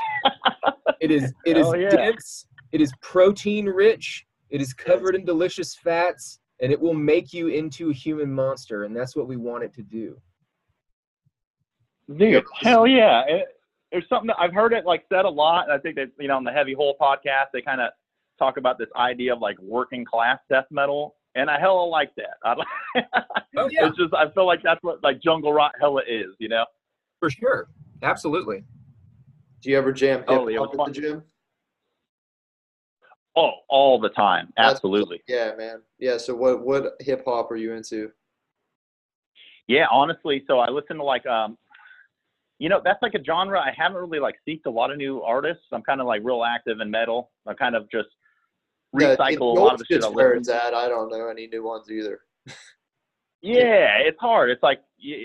it 1.01 1.11
is 1.11 1.33
it 1.47 1.57
is 1.57 1.67
yeah. 1.77 1.89
dense, 1.91 2.47
it 2.73 2.81
is 2.81 2.93
protein 3.01 3.67
rich, 3.67 4.27
it 4.51 4.61
is 4.61 4.73
covered 4.75 5.15
in 5.15 5.25
delicious 5.25 5.75
fats, 5.75 6.41
and 6.61 6.73
it 6.73 6.81
will 6.81 6.95
make 6.95 7.33
you 7.33 7.49
into 7.49 7.91
a 7.91 7.93
human 7.93 8.33
monster, 8.33 8.85
and 8.85 8.95
that's 8.97 9.15
what 9.17 9.29
we 9.29 9.37
want 9.37 9.63
it 9.65 9.73
to 9.75 9.83
do. 9.83 10.17
Dude, 12.17 12.45
hell 12.61 12.87
yeah. 12.87 13.23
It, 13.27 13.47
there's 13.91 14.09
something 14.09 14.29
that 14.29 14.37
I've 14.39 14.53
heard 14.55 14.73
it 14.73 14.85
like 14.87 15.05
said 15.13 15.25
a 15.25 15.29
lot. 15.31 15.65
And 15.65 15.73
I 15.73 15.79
think 15.79 15.97
that, 15.97 16.09
you 16.19 16.29
know, 16.29 16.37
on 16.37 16.45
the 16.45 16.53
Heavy 16.53 16.73
Hole 16.75 16.97
podcast, 17.01 17.47
they 17.53 17.61
kind 17.63 17.81
of 17.81 17.91
talk 18.39 18.57
about 18.57 18.79
this 18.79 18.89
idea 18.97 19.35
of 19.35 19.41
like 19.41 19.59
working 19.61 20.05
class 20.05 20.39
death 20.51 20.65
metal. 20.71 21.17
And 21.35 21.51
I 21.51 21.59
hella 21.59 21.85
like 21.85 22.11
that. 22.17 22.37
I, 22.45 22.55
Oh 23.57 23.69
yeah, 23.71 23.87
It's 23.89 23.97
just, 23.97 24.15
I 24.15 24.31
feel 24.31 24.47
like 24.47 24.63
that's 24.63 24.83
what 24.83 25.03
like 25.03 25.21
jungle 25.23 25.53
rot 25.53 25.73
hella 25.81 26.03
is, 26.09 26.29
you 26.39 26.49
know? 26.49 26.65
for 27.21 27.31
sure. 27.31 27.69
Absolutely. 28.03 28.65
Do 29.61 29.71
you 29.71 29.79
ever 29.79 29.93
jam 29.93 30.21
hip 30.21 30.29
Oh, 30.29 30.53
hop 30.67 30.89
at 30.89 30.95
the 30.95 31.01
gym? 31.01 31.23
Oh, 33.37 33.53
all 33.69 33.99
the 34.01 34.09
time. 34.11 34.53
That's- 34.57 34.75
Absolutely. 34.75 35.23
Yeah, 35.29 35.53
man. 35.57 35.83
Yeah. 35.99 36.17
So 36.19 36.35
what 36.35 36.63
what 36.65 36.95
hip 37.01 37.23
hop 37.25 37.51
are 37.51 37.57
you 37.57 37.73
into? 37.75 38.11
Yeah, 39.69 39.87
honestly. 39.91 40.43
So 40.47 40.59
I 40.59 40.69
listen 40.69 40.97
to 40.97 41.05
like, 41.05 41.25
um, 41.27 41.57
you 42.63 42.69
know, 42.69 42.81
that's 42.85 43.03
like 43.03 43.15
a 43.15 43.25
genre 43.25 43.59
I 43.59 43.73
haven't 43.77 44.01
really 44.01 44.21
like 44.21 44.37
seeked 44.49 44.67
a 44.67 44.71
lot 44.71 44.93
of 44.93 44.97
new 44.97 45.21
artists. 45.21 45.65
I'm 45.73 45.83
kind 45.83 46.01
of 46.01 46.07
like 46.07 46.21
real 46.23 46.45
active 46.45 46.79
in 46.79 46.93
metal. 46.93 47.33
I 47.45 47.55
kind 47.55 47.75
of 47.75 47.91
just 47.91 48.09
recycle 48.95 49.19
it- 49.19 49.41
a 49.41 49.45
lot 49.45 49.73
of 49.73 49.81
the 49.81 49.85
shit 49.91 50.05
I 50.05 50.09
listen 50.09 50.55
at. 50.55 50.73
I 50.73 50.87
don't 50.89 51.11
know 51.11 51.27
any 51.27 51.49
new 51.49 51.65
ones 51.65 51.91
either. 51.91 52.21
Yeah, 53.45 53.99
it's 53.99 54.21
hard. 54.21 54.51
It's 54.51 54.63
like 54.63 54.81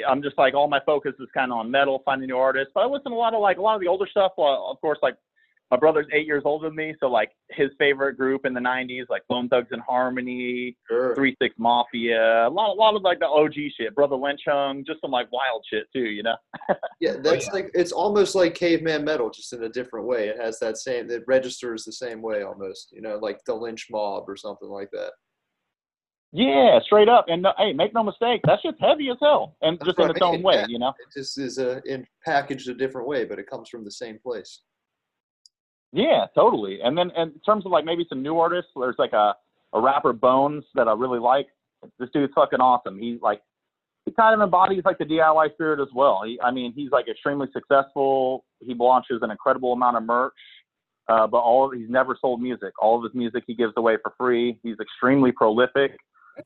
I'm 0.10 0.24
just 0.24 0.36
like 0.40 0.56
all 0.56 0.68
my 0.68 0.80
focus 0.84 1.14
is 1.20 1.28
kind 1.32 1.52
of 1.52 1.60
on 1.60 1.70
metal, 1.70 2.02
finding 2.04 2.28
new 2.28 2.38
artists. 2.38 2.72
But 2.74 2.82
I 2.82 2.88
listen 2.88 3.12
to 3.12 3.16
a 3.16 3.20
lot 3.20 3.36
of 3.36 3.42
like 3.42 3.60
a 3.60 3.62
lot 3.62 3.76
of 3.76 3.82
the 3.82 3.88
older 3.88 4.08
stuff. 4.10 4.32
Well, 4.36 4.70
of 4.72 4.82
course, 4.82 4.98
like 5.04 5.16
my 5.70 5.78
brother's 5.78 6.08
eight 6.14 6.26
years 6.26 6.44
older 6.46 6.68
than 6.68 6.76
me, 6.76 6.96
so 7.00 7.08
like 7.08 7.32
his 7.52 7.70
favorite 7.78 8.16
group 8.16 8.46
in 8.46 8.54
the 8.54 8.60
'90s, 8.60 9.06
like 9.10 9.24
Bone 9.28 9.50
Thugs-n-Harmony, 9.50 10.78
Sure. 10.90 11.14
Three 11.16 11.36
Six 11.42 11.56
Mafia, 11.58 12.48
a 12.48 12.50
lot, 12.50 12.72
a 12.72 12.74
lot 12.74 12.96
of 12.96 13.02
like 13.02 13.20
the 13.20 13.28
OG 13.28 13.54
shit. 13.78 13.94
Brother 13.96 14.16
Lynch 14.16 14.42
Hung, 14.46 14.84
just 14.86 15.02
some 15.02 15.12
like 15.12 15.32
wild 15.32 15.66
shit 15.72 15.86
too, 15.94 16.06
you 16.06 16.24
know. 16.24 16.36
Yeah, 17.00 17.18
that's 17.22 17.46
yeah. 17.46 17.54
like 17.54 17.70
it's 17.76 17.92
almost 17.92 18.34
like 18.34 18.56
caveman 18.56 19.06
metal, 19.06 19.30
just 19.30 19.54
in 19.54 19.64
a 19.64 19.70
different 19.70 20.08
way. 20.08 20.30
It 20.30 20.42
has 20.42 20.58
that 20.60 20.78
same. 20.78 21.12
It 21.12 21.24
registers 21.28 21.84
the 21.84 21.92
same 21.92 22.24
way 22.24 22.42
almost. 22.42 22.92
You 22.92 23.02
know, 23.02 23.20
like 23.22 23.40
the 23.46 23.54
lynch 23.54 23.86
mob 23.92 24.24
or 24.28 24.36
something 24.36 24.68
like 24.68 24.90
that. 24.94 25.12
Yeah, 26.34 26.80
straight 26.84 27.08
up. 27.08 27.26
And 27.28 27.44
no, 27.44 27.54
hey, 27.58 27.74
make 27.74 27.94
no 27.94 28.04
mistake, 28.04 28.42
that 28.46 28.60
shit's 28.62 28.78
heavy 28.82 29.10
as 29.10 29.18
hell, 29.22 29.56
and 29.62 29.78
That's 29.80 29.90
just 29.90 30.00
in 30.00 30.10
its 30.10 30.22
own 30.22 30.34
mean, 30.36 30.44
way, 30.44 30.56
yeah. 30.60 30.66
you 30.68 30.80
know. 30.80 30.90
It 30.90 31.20
just 31.20 31.38
is 31.38 31.58
a 31.58 31.82
in 31.86 32.06
packaged 32.26 32.68
a 32.70 32.74
different 32.74 33.08
way, 33.08 33.26
but 33.26 33.40
it 33.40 33.48
comes 33.50 33.70
from 33.70 33.86
the 33.86 33.92
same 33.92 34.20
place. 34.24 34.62
Yeah, 35.92 36.26
totally. 36.36 36.80
And 36.84 36.98
then 36.98 37.12
in 37.16 37.40
terms 37.46 37.66
of 37.66 37.72
like 37.72 37.86
maybe 37.86 38.06
some 38.10 38.22
new 38.22 38.38
artists, 38.40 38.72
there's 38.76 38.96
like 38.98 39.14
a, 39.14 39.36
a 39.74 39.82
rapper 39.82 40.14
Bones 40.14 40.64
that 40.76 40.88
I 40.88 40.94
really 40.94 41.20
like. 41.20 41.48
This 42.00 42.10
dude's 42.14 42.34
fucking 42.34 42.60
awesome. 42.60 43.00
He's 43.00 43.22
like 43.22 43.42
he 44.08 44.14
kind 44.14 44.34
of 44.34 44.42
embodies 44.42 44.84
like 44.86 44.98
the 44.98 45.06
DIY 45.06 45.54
spirit 45.54 45.82
as 45.82 45.90
well. 45.94 46.22
He, 46.26 46.40
I 46.42 46.50
mean, 46.50 46.72
he's 46.74 46.92
like 46.92 47.10
extremely 47.10 47.48
successful. 47.52 48.46
He 48.62 48.74
launches 48.74 49.20
an 49.22 49.32
incredible 49.32 49.74
amount 49.74 49.98
of 49.98 50.04
merch, 50.04 50.34
uh, 51.10 51.28
but 51.28 51.40
all 51.40 51.70
he's 51.70 51.90
never 51.90 52.18
sold 52.20 52.42
music. 52.42 52.72
All 52.80 52.98
of 52.98 53.04
his 53.04 53.14
music 53.14 53.44
he 53.46 53.54
gives 53.54 53.74
away 53.76 53.98
for 54.02 54.14
free. 54.18 54.58
He's 54.64 54.78
extremely 54.80 55.34
prolific. 55.34 55.98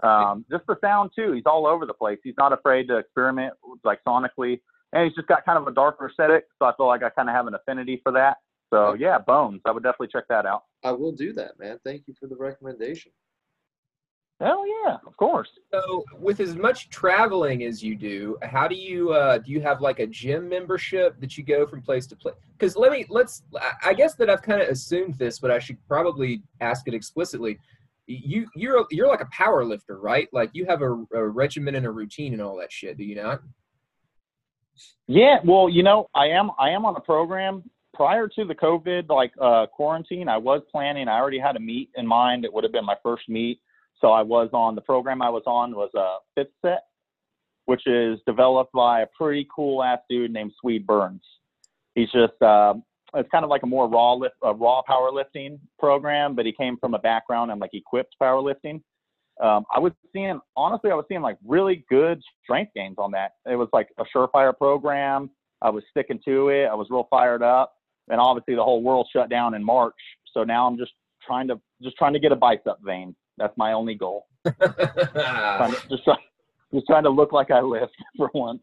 Um, 0.01 0.43
just 0.49 0.65
the 0.67 0.75
sound 0.81 1.11
too. 1.15 1.33
He's 1.33 1.45
all 1.45 1.67
over 1.67 1.85
the 1.85 1.93
place. 1.93 2.17
He's 2.23 2.33
not 2.37 2.51
afraid 2.51 2.87
to 2.87 2.97
experiment 2.97 3.53
like 3.83 3.99
sonically, 4.07 4.59
and 4.93 5.05
he's 5.05 5.13
just 5.13 5.27
got 5.27 5.45
kind 5.45 5.59
of 5.59 5.67
a 5.67 5.71
darker 5.71 6.09
aesthetic. 6.09 6.45
So 6.57 6.65
I 6.65 6.73
feel 6.75 6.87
like 6.87 7.03
I 7.03 7.09
kind 7.09 7.29
of 7.29 7.35
have 7.35 7.45
an 7.45 7.53
affinity 7.53 8.01
for 8.01 8.11
that. 8.13 8.37
So 8.71 8.93
yeah, 8.93 9.17
Bones. 9.19 9.61
I 9.65 9.71
would 9.71 9.83
definitely 9.83 10.07
check 10.07 10.25
that 10.29 10.45
out. 10.45 10.63
I 10.83 10.91
will 10.91 11.11
do 11.11 11.33
that, 11.33 11.59
man. 11.59 11.79
Thank 11.83 12.03
you 12.07 12.13
for 12.19 12.27
the 12.27 12.35
recommendation. 12.35 13.11
Hell 14.39 14.63
yeah, 14.85 14.97
of 15.05 15.15
course. 15.17 15.49
So, 15.71 16.03
with 16.17 16.39
as 16.39 16.55
much 16.55 16.89
traveling 16.89 17.63
as 17.63 17.83
you 17.83 17.95
do, 17.95 18.39
how 18.41 18.67
do 18.67 18.73
you 18.73 19.11
uh, 19.11 19.37
do? 19.37 19.51
You 19.51 19.61
have 19.61 19.81
like 19.81 19.99
a 19.99 20.07
gym 20.07 20.49
membership 20.49 21.19
that 21.19 21.37
you 21.37 21.43
go 21.43 21.67
from 21.67 21.83
place 21.83 22.07
to 22.07 22.15
place? 22.15 22.33
Because 22.57 22.75
let 22.75 22.91
me 22.91 23.05
let's. 23.09 23.43
I- 23.59 23.89
I 23.89 23.93
guess 23.93 24.15
that 24.15 24.31
I've 24.31 24.41
kind 24.41 24.59
of 24.61 24.69
assumed 24.69 25.15
this, 25.19 25.37
but 25.37 25.51
I 25.51 25.59
should 25.59 25.77
probably 25.87 26.41
ask 26.59 26.87
it 26.87 26.95
explicitly. 26.95 27.59
You 28.07 28.47
you're 28.55 28.87
you're 28.89 29.07
like 29.07 29.21
a 29.21 29.29
power 29.31 29.63
lifter, 29.63 29.99
right? 29.99 30.27
Like 30.33 30.49
you 30.53 30.65
have 30.65 30.81
a, 30.81 30.91
a 31.13 31.23
regimen 31.27 31.75
and 31.75 31.85
a 31.85 31.91
routine 31.91 32.33
and 32.33 32.41
all 32.41 32.57
that 32.57 32.71
shit. 32.71 32.97
Do 32.97 33.03
you 33.03 33.15
not? 33.21 33.41
Yeah, 35.07 35.37
well, 35.43 35.69
you 35.69 35.83
know, 35.83 36.09
I 36.15 36.27
am 36.29 36.49
I 36.57 36.69
am 36.71 36.83
on 36.85 36.95
a 36.95 37.01
program 37.01 37.69
prior 38.01 38.27
to 38.27 38.45
the 38.45 38.55
COVID 38.55 39.09
like 39.09 39.31
uh, 39.39 39.67
quarantine. 39.67 40.27
I 40.27 40.35
was 40.35 40.63
planning. 40.71 41.07
I 41.07 41.19
already 41.19 41.37
had 41.37 41.55
a 41.55 41.59
meet 41.59 41.91
in 41.95 42.07
mind. 42.07 42.45
It 42.45 42.51
would 42.51 42.63
have 42.63 42.73
been 42.73 42.83
my 42.83 42.95
first 43.03 43.29
meet. 43.29 43.59
So 43.99 44.07
I 44.07 44.23
was 44.23 44.49
on 44.53 44.73
the 44.73 44.81
program. 44.81 45.21
I 45.21 45.29
was 45.29 45.43
on 45.45 45.75
was 45.75 45.91
a 45.93 46.17
fifth 46.33 46.49
set, 46.65 46.85
which 47.65 47.85
is 47.85 48.17
developed 48.25 48.71
by 48.73 49.01
a 49.01 49.05
pretty 49.15 49.47
cool 49.55 49.83
ass 49.83 49.99
dude 50.09 50.33
named 50.33 50.51
Swede 50.59 50.87
Burns. 50.87 51.21
He's 51.93 52.11
just 52.11 52.41
um, 52.41 52.81
it's 53.13 53.29
kind 53.29 53.43
of 53.43 53.51
like 53.51 53.61
a 53.61 53.67
more 53.67 53.87
raw 53.87 54.13
lift, 54.13 54.33
a 54.41 54.51
raw 54.51 54.81
powerlifting 54.89 55.59
program, 55.77 56.33
but 56.33 56.47
he 56.47 56.53
came 56.53 56.77
from 56.77 56.95
a 56.95 56.99
background 56.99 57.51
in 57.51 57.59
like 57.59 57.75
equipped 57.75 58.15
powerlifting. 58.19 58.81
Um, 59.39 59.63
I 59.71 59.77
was 59.77 59.91
seeing, 60.11 60.39
honestly, 60.57 60.89
I 60.89 60.95
was 60.95 61.05
seeing 61.07 61.21
like 61.21 61.37
really 61.45 61.85
good 61.87 62.19
strength 62.43 62.71
gains 62.75 62.95
on 62.97 63.11
that. 63.11 63.33
It 63.45 63.57
was 63.57 63.69
like 63.71 63.89
a 63.99 64.05
surefire 64.15 64.57
program. 64.57 65.29
I 65.61 65.69
was 65.69 65.83
sticking 65.91 66.19
to 66.25 66.49
it. 66.49 66.65
I 66.65 66.73
was 66.73 66.87
real 66.89 67.07
fired 67.11 67.43
up. 67.43 67.75
And 68.09 68.19
obviously 68.19 68.55
the 68.55 68.63
whole 68.63 68.81
world 68.81 69.07
shut 69.13 69.29
down 69.29 69.53
in 69.53 69.63
March. 69.63 69.95
So 70.33 70.43
now 70.43 70.67
I'm 70.67 70.77
just 70.77 70.91
trying 71.25 71.47
to, 71.49 71.59
just 71.81 71.95
trying 71.97 72.13
to 72.13 72.19
get 72.19 72.31
a 72.31 72.35
bicep 72.35 72.77
vein. 72.83 73.15
That's 73.37 73.55
my 73.57 73.73
only 73.73 73.95
goal. 73.95 74.27
Trying 74.45 75.71
to- 75.71 75.87
just 75.89 76.03
try, 76.03 76.15
just 76.73 76.85
trying 76.87 77.03
to 77.03 77.09
look 77.09 77.31
like 77.31 77.51
I 77.51 77.61
lift 77.61 77.93
for 78.17 78.29
once. 78.33 78.61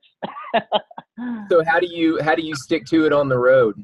so 1.51 1.63
how 1.67 1.79
do 1.81 1.87
you 1.87 2.21
how 2.23 2.35
do 2.35 2.43
you 2.43 2.55
stick 2.55 2.85
to 2.87 3.07
it 3.07 3.13
on 3.13 3.29
the 3.29 3.39
road? 3.39 3.83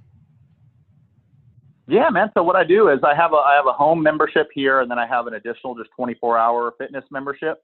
Yeah, 1.87 2.09
man. 2.11 2.31
So 2.35 2.43
what 2.43 2.57
I 2.57 2.65
do 2.65 2.89
is 2.89 3.01
I 3.05 3.15
have 3.15 3.33
a 3.33 3.37
I 3.37 3.55
have 3.57 3.67
a 3.67 3.73
home 3.73 4.03
membership 4.03 4.49
here, 4.55 4.81
and 4.81 4.91
then 4.91 4.99
I 4.99 5.07
have 5.07 5.27
an 5.27 5.35
additional 5.35 5.75
just 5.75 5.91
24 5.97 6.39
hour 6.39 6.73
fitness 6.79 7.05
membership. 7.11 7.63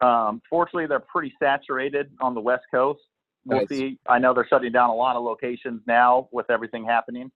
Um, 0.00 0.42
fortunately, 0.50 0.86
they're 0.86 1.00
pretty 1.00 1.32
saturated 1.42 2.10
on 2.20 2.34
the 2.34 2.40
West 2.40 2.64
Coast. 2.70 3.00
We'll 3.46 3.60
Nice. 3.60 3.68
see. 3.68 3.98
I 4.08 4.18
know 4.18 4.34
they're 4.34 4.46
shutting 4.48 4.72
down 4.72 4.90
a 4.90 4.94
lot 4.94 5.14
of 5.16 5.22
locations 5.22 5.80
now 5.86 6.28
with 6.32 6.50
everything 6.50 6.84
happening. 6.84 7.30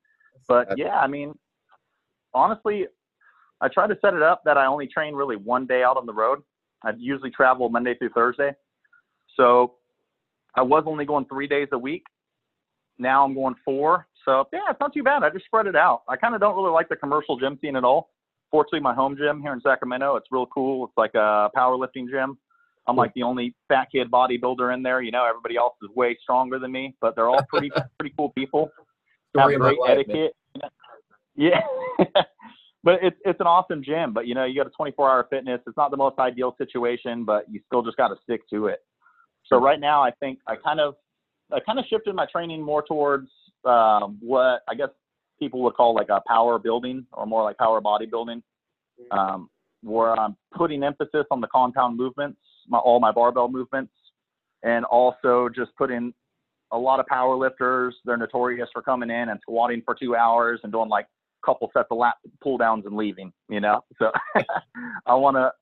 But 0.48 0.76
yeah, 0.76 0.98
I 0.98 1.06
mean, 1.06 1.38
honestly, 2.34 2.86
I 3.61 3.68
try 3.68 3.86
to 3.86 3.96
set 4.00 4.14
it 4.14 4.22
up 4.22 4.42
that 4.44 4.58
I 4.58 4.66
only 4.66 4.88
train 4.88 5.14
really 5.14 5.36
one 5.36 5.66
day 5.66 5.84
out 5.84 5.96
on 5.96 6.06
the 6.06 6.12
road. 6.12 6.40
I 6.82 6.92
usually 6.98 7.30
travel 7.30 7.68
Monday 7.68 7.94
through 7.94 8.11
Thursday. 8.11 8.52
So 9.36 9.74
I 10.56 10.62
was 10.62 10.84
only 10.86 11.04
going 11.04 11.26
three 11.26 11.46
days 11.46 11.68
a 11.72 11.78
week. 11.78 12.04
Now 12.98 13.24
I'm 13.24 13.34
going 13.34 13.54
four. 13.64 14.08
So 14.24 14.48
yeah, 14.52 14.61
it's 14.70 14.80
not 14.80 14.92
too 14.92 15.02
bad. 15.02 15.22
I 15.22 15.30
just 15.30 15.44
spread 15.44 15.66
it 15.66 15.76
out. 15.76 16.02
I 16.08 16.16
kind 16.16 16.34
of 16.34 16.40
don't 16.40 16.56
really 16.56 16.72
like 16.72 16.88
the 16.88 16.96
commercial 16.96 17.38
gym 17.38 17.58
scene 17.61 17.76
at 17.76 17.84
all. 17.84 18.11
Fortunately, 18.50 18.80
my 18.80 18.94
home 18.94 19.16
gym 19.16 19.40
here 19.40 19.52
in 19.52 19.61
Sacramento, 19.61 20.16
it's 20.16 20.26
real 20.32 20.46
cool. 20.46 20.86
It's 20.86 20.96
like 20.96 21.14
a 21.14 21.50
powerlifting 21.56 22.11
gym. 22.11 22.36
I'm 22.91 22.97
like 22.97 23.14
the 23.14 23.22
only 23.22 23.55
fat 23.68 23.88
kid 23.93 24.11
bodybuilder 24.11 24.74
in 24.74 24.82
there. 24.82 25.01
You 25.01 25.12
know, 25.12 25.24
everybody 25.24 25.57
else 25.57 25.74
is 25.82 25.88
way 25.95 26.18
stronger 26.22 26.59
than 26.59 26.72
me, 26.72 26.95
but 27.01 27.14
they're 27.14 27.28
all 27.28 27.45
pretty 27.49 27.70
pretty 27.99 28.14
cool 28.16 28.30
people 28.30 28.70
Story 29.36 29.55
have 29.55 29.61
great 29.61 29.78
life, 29.78 29.91
etiquette. 29.93 30.32
know. 30.61 30.68
Yeah. 31.36 31.61
but 32.84 32.99
it's 33.03 33.16
it's 33.24 33.41
an 33.41 33.47
awesome 33.47 33.82
gym. 33.82 34.12
But 34.12 34.26
you 34.26 34.34
know, 34.34 34.45
you 34.45 34.57
got 34.57 34.66
a 34.66 34.70
24 34.70 35.11
hour 35.11 35.26
fitness. 35.30 35.61
It's 35.66 35.76
not 35.76 35.91
the 35.91 35.97
most 35.97 36.18
ideal 36.18 36.55
situation, 36.59 37.24
but 37.24 37.45
you 37.51 37.61
still 37.66 37.82
just 37.82 37.97
got 37.97 38.09
to 38.09 38.16
stick 38.22 38.43
to 38.51 38.66
it. 38.66 38.80
So 39.47 39.61
right 39.61 39.80
now, 39.80 40.03
I 40.03 40.11
think 40.11 40.38
I 40.47 40.57
kind 40.57 40.80
of 40.80 40.95
I 41.53 41.61
kind 41.61 41.78
of 41.78 41.84
shifted 41.88 42.14
my 42.14 42.26
training 42.30 42.62
more 42.62 42.82
towards 42.82 43.28
um, 43.64 44.18
what 44.20 44.62
I 44.68 44.74
guess 44.76 44.91
people 45.38 45.62
would 45.62 45.74
call 45.74 45.95
like 45.95 46.09
a 46.09 46.20
power 46.26 46.59
building 46.59 47.07
or 47.12 47.26
more 47.26 47.43
like 47.43 47.57
power 47.57 47.80
bodybuilding, 47.80 48.43
um, 49.11 49.49
where 49.82 50.18
I'm 50.18 50.36
putting 50.55 50.82
emphasis 50.82 51.24
on 51.30 51.41
the 51.41 51.49
compound 51.49 51.97
movements, 51.97 52.41
my, 52.71 52.79
all 52.79 53.01
my 53.01 53.12
barbell 53.12 53.49
movements, 53.49 53.93
and 54.62 54.85
also 54.87 55.49
just 55.55 55.75
putting 55.77 56.14
a 56.73 56.79
lot 56.79 57.01
of 57.01 57.07
power 57.07 57.37
lifters. 57.37 57.97
They're 58.05 58.16
notorious 58.16 58.68
for 58.73 58.83
coming 58.83 59.11
in 59.11 59.29
and 59.29 59.41
squatting 59.43 59.83
for 59.85 59.95
two 59.95 60.16
hours 60.16 60.61
and 60.62 60.73
doing 60.73 60.89
like 60.89 61.07
a 61.43 61.47
couple 61.47 61.71
sets 61.77 61.89
of 61.91 61.99
lat 61.99 62.14
pull 62.43 62.59
downs 62.59 62.87
and 62.87 62.97
leaving. 62.97 63.33
You 63.49 63.61
know, 63.61 63.85
so 63.99 64.11
I 65.07 65.14
want 65.14 65.37
to 65.37 65.53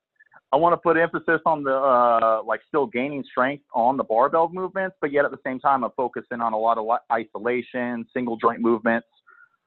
I 0.51 0.55
want 0.55 0.73
to 0.73 0.77
put 0.77 0.97
emphasis 0.97 1.41
on 1.45 1.63
the 1.63 1.75
uh, 1.75 2.41
like 2.45 2.61
still 2.67 2.87
gaining 2.87 3.23
strength 3.29 3.65
on 3.73 3.97
the 3.97 4.03
barbell 4.03 4.49
movements, 4.51 4.95
but 4.99 5.11
yet 5.11 5.25
at 5.25 5.31
the 5.31 5.39
same 5.45 5.59
time 5.59 5.83
I'm 5.83 5.91
focusing 5.95 6.41
on 6.41 6.53
a 6.53 6.57
lot 6.57 6.77
of 6.77 6.87
isolation, 7.11 8.05
single 8.13 8.37
joint 8.37 8.59
movements. 8.59 9.07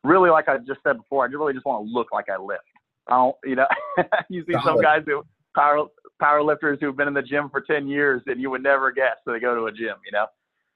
Really, 0.05 0.31
like 0.31 0.49
I 0.49 0.59
just 0.59 0.81
said 0.83 0.97
before, 0.97 1.25
I 1.25 1.29
really 1.29 1.53
just 1.53 1.65
want 1.65 1.87
to 1.87 1.93
look 1.93 2.09
like 2.13 2.29
I 2.29 2.37
lift. 2.37 2.65
I 3.07 3.15
don't, 3.15 3.37
you 3.45 3.55
know, 3.55 3.67
you 4.29 4.45
see 4.47 4.55
some 4.65 4.81
guys 4.81 5.03
who 5.07 5.25
power 5.55 5.87
power 6.23 6.43
lifters 6.43 6.79
who've 6.81 6.97
been 6.97 7.09
in 7.09 7.15
the 7.15 7.23
gym 7.23 7.49
for 7.51 7.61
ten 7.61 7.87
years 7.89 8.23
and 8.27 8.41
you 8.41 8.49
would 8.51 8.63
never 8.63 8.93
guess 8.93 9.17
that 9.27 9.33
they 9.33 9.41
go 9.41 9.55
to 9.55 9.67
a 9.67 9.73
gym. 9.73 9.97
You 10.07 10.13
know, 10.13 10.27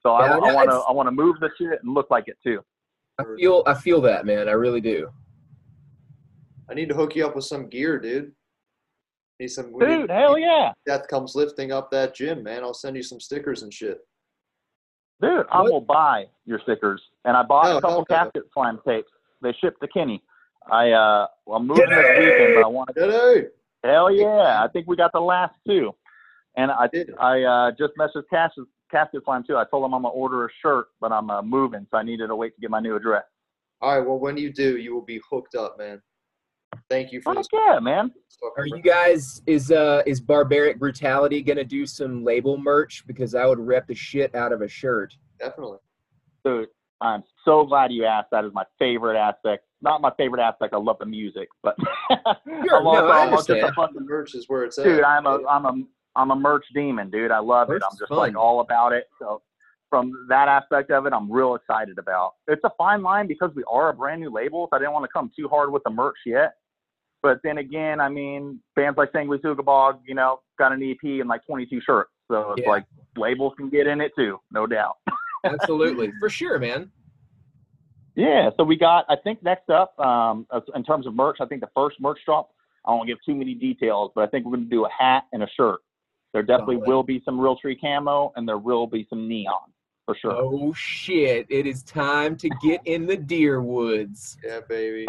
so 0.03 0.19
Yeah, 0.19 0.33
I, 0.37 0.49
I 0.49 0.53
want 0.53 0.69
to 0.69 0.75
I 0.89 0.91
want 0.91 1.07
to 1.07 1.11
move 1.11 1.39
the 1.39 1.49
shit 1.57 1.79
and 1.83 1.93
look 1.93 2.09
like 2.11 2.25
it 2.27 2.37
too. 2.43 2.59
I 3.19 3.23
feel 3.37 3.63
I 3.65 3.73
feel 3.73 4.01
that 4.01 4.25
man. 4.25 4.47
I 4.49 4.53
really 4.53 4.81
do. 4.81 5.09
I 6.69 6.73
need 6.73 6.89
to 6.89 6.95
hook 6.95 7.15
you 7.15 7.25
up 7.25 7.35
with 7.35 7.45
some 7.45 7.69
gear, 7.69 7.97
dude. 7.99 8.33
Need 9.39 9.47
some 9.49 9.71
we 9.71 9.85
need- 9.85 9.95
Dude, 10.01 10.09
hell 10.09 10.37
yeah. 10.37 10.71
Death 10.85 11.07
comes 11.07 11.33
lifting 11.35 11.71
up 11.71 11.89
that 11.91 12.13
gym, 12.15 12.43
man. 12.43 12.63
I'll 12.63 12.73
send 12.73 12.95
you 12.97 13.03
some 13.03 13.19
stickers 13.19 13.61
and 13.63 13.73
shit. 13.73 13.99
Dude, 15.21 15.45
I 15.51 15.61
will 15.61 15.81
buy 15.81 16.25
your 16.45 16.59
stickers. 16.59 17.01
And 17.25 17.35
I 17.37 17.43
bought 17.43 17.67
Oh, 17.67 17.77
a 17.77 17.81
couple 17.81 17.89
hell 17.91 18.05
no. 18.09 18.15
casket 18.25 18.43
slam 18.53 18.79
tapes. 18.87 19.09
They 19.41 19.53
shipped 19.61 19.79
to 19.81 19.87
Kenny. 19.87 20.21
I 20.71 20.91
uh 20.91 21.27
well, 21.45 21.57
I'm 21.59 21.67
moving 21.67 21.89
this 21.89 22.19
weekend, 22.19 22.55
but 22.55 22.63
I 22.65 22.67
want 22.67 22.89
to 22.95 23.01
Hey, 23.09 23.45
hell 23.83 24.11
yeah. 24.11 24.63
I 24.63 24.67
think 24.71 24.87
we 24.87 24.95
got 24.95 25.11
the 25.13 25.19
last 25.19 25.53
two. 25.67 25.93
And 26.55 26.71
I 26.71 26.87
Did. 26.87 27.13
I 27.19 27.43
uh 27.43 27.71
just 27.71 27.93
messaged 27.99 28.23
Casket 28.29 28.65
Casket 28.91 29.23
Slam 29.25 29.43
too. 29.45 29.57
I 29.57 29.65
told 29.65 29.85
him 29.85 29.93
I'm 29.93 30.03
gonna 30.03 30.13
order 30.13 30.45
a 30.45 30.49
shirt, 30.61 30.87
but 30.99 31.11
I'm 31.11 31.29
uh, 31.29 31.41
moving, 31.41 31.85
so 31.91 31.97
I 31.97 32.03
needed 32.03 32.27
to 32.27 32.35
wait 32.35 32.55
to 32.55 32.61
get 32.61 32.69
my 32.71 32.79
new 32.79 32.95
address. 32.95 33.23
All 33.81 33.97
right, 33.97 34.07
well, 34.07 34.17
when 34.17 34.37
you 34.37 34.51
do, 34.51 34.77
you 34.77 34.93
will 34.93 35.03
be 35.03 35.21
hooked 35.29 35.53
up, 35.55 35.77
man. 35.77 36.01
Thank 36.89 37.11
you 37.11 37.21
for 37.21 37.33
Fuck 37.33 37.43
this. 37.43 37.49
yeah, 37.53 37.79
man. 37.79 38.11
Are 38.57 38.65
you 38.65 38.81
guys 38.81 39.41
is 39.45 39.71
uh 39.71 40.01
is 40.05 40.19
Barbaric 40.19 40.79
Brutality 40.79 41.41
gonna 41.41 41.63
do 41.63 41.85
some 41.85 42.23
label 42.23 42.57
merch? 42.57 43.03
Because 43.07 43.35
I 43.35 43.45
would 43.45 43.59
rep 43.59 43.87
the 43.87 43.95
shit 43.95 44.33
out 44.35 44.51
of 44.51 44.61
a 44.61 44.67
shirt. 44.67 45.15
Definitely. 45.39 45.77
Dude, 46.43 46.69
I'm 47.01 47.23
so 47.45 47.63
glad 47.65 47.91
you 47.91 48.05
asked. 48.05 48.29
That 48.31 48.43
is 48.45 48.51
my 48.53 48.63
favorite 48.79 49.17
aspect. 49.17 49.65
Not 49.81 50.01
my 50.01 50.11
favorite 50.17 50.41
aspect. 50.41 50.73
I 50.73 50.77
love 50.77 50.97
the 50.99 51.05
music, 51.05 51.47
but 51.61 51.75
Sure, 52.09 52.83
no, 52.83 53.07
I 53.07 53.23
I'm 53.25 53.31
just 53.31 53.49
a 53.49 53.53
understand. 53.53 53.75
fun 53.75 53.89
The 53.93 54.01
merch 54.01 54.33
is 54.33 54.45
where 54.47 54.63
it's 54.63 54.77
at. 54.79 54.85
dude 54.85 55.03
i'm 55.03 55.25
a 55.27 55.39
i'm 55.47 55.65
a 55.65 55.73
i'm 56.15 56.31
a 56.31 56.35
merch 56.35 56.65
demon 56.73 57.09
dude 57.11 57.29
i 57.31 57.37
love 57.39 57.67
Merch 57.69 57.81
it 57.81 57.85
i'm 57.91 57.97
just 57.97 58.09
fun. 58.09 58.17
like 58.17 58.35
all 58.35 58.61
about 58.61 58.91
it 58.93 59.05
so 59.19 59.41
from 59.91 60.11
that 60.29 60.47
aspect 60.47 60.89
of 60.89 61.05
it 61.05 61.13
i'm 61.13 61.31
real 61.31 61.53
excited 61.55 61.99
about 61.99 62.33
it's 62.47 62.63
a 62.63 62.71
fine 62.77 63.03
line 63.03 63.27
because 63.27 63.51
we 63.55 63.63
are 63.71 63.89
a 63.89 63.93
brand 63.93 64.19
new 64.21 64.31
label 64.33 64.67
so 64.71 64.75
i 64.75 64.79
didn't 64.79 64.93
want 64.93 65.03
to 65.03 65.09
come 65.13 65.29
too 65.37 65.47
hard 65.47 65.71
with 65.71 65.83
the 65.83 65.89
merch 65.91 66.17
yet 66.25 66.53
but 67.21 67.39
then 67.43 67.59
again 67.59 67.99
i 68.01 68.09
mean 68.09 68.59
bands 68.75 68.97
like 68.97 69.11
Sanguisugabogg, 69.13 69.99
you 70.07 70.15
know 70.15 70.39
got 70.57 70.71
an 70.71 70.81
ep 70.81 70.97
and 71.03 71.29
like 71.29 71.45
22 71.45 71.79
shirts 71.85 72.09
so 72.31 72.53
it's 72.53 72.63
Yeah. 72.65 72.71
like 72.71 72.85
labels 73.15 73.53
can 73.57 73.69
get 73.69 73.85
in 73.85 74.01
it 74.01 74.11
too 74.17 74.39
no 74.51 74.65
doubt 74.65 74.95
Absolutely, 75.53 76.11
for 76.19 76.29
sure, 76.29 76.59
man. 76.59 76.91
Yeah, 78.15 78.49
so 78.57 78.63
we 78.63 78.75
got. 78.75 79.05
I 79.09 79.15
think 79.15 79.43
next 79.43 79.69
up, 79.69 79.97
um, 79.99 80.47
in 80.75 80.83
terms 80.83 81.05
of 81.05 81.15
merch, 81.15 81.37
I 81.39 81.45
think 81.45 81.61
the 81.61 81.69
first 81.75 81.97
merch 81.99 82.19
drop. 82.25 82.51
I 82.85 82.91
won't 82.91 83.07
give 83.07 83.17
too 83.25 83.35
many 83.35 83.53
details, 83.53 84.11
but 84.15 84.23
I 84.23 84.27
think 84.27 84.45
we're 84.45 84.55
going 84.55 84.63
to 84.63 84.69
do 84.69 84.85
a 84.85 84.89
hat 84.89 85.23
and 85.33 85.43
a 85.43 85.47
shirt. 85.57 85.79
There 86.33 86.41
definitely 86.41 86.77
Solid. 86.77 86.87
will 86.87 87.03
be 87.03 87.21
some 87.25 87.37
Realtree 87.37 87.79
camo, 87.79 88.31
and 88.35 88.47
there 88.47 88.57
will 88.57 88.87
be 88.87 89.05
some 89.09 89.27
neon 89.27 89.71
for 90.07 90.15
sure. 90.15 90.31
Oh 90.31 90.73
shit! 90.73 91.45
It 91.49 91.67
is 91.67 91.83
time 91.83 92.35
to 92.37 92.49
get 92.61 92.81
in 92.85 93.05
the 93.05 93.17
deer 93.17 93.61
woods. 93.61 94.37
Yeah, 94.47 94.61
baby. 94.67 95.05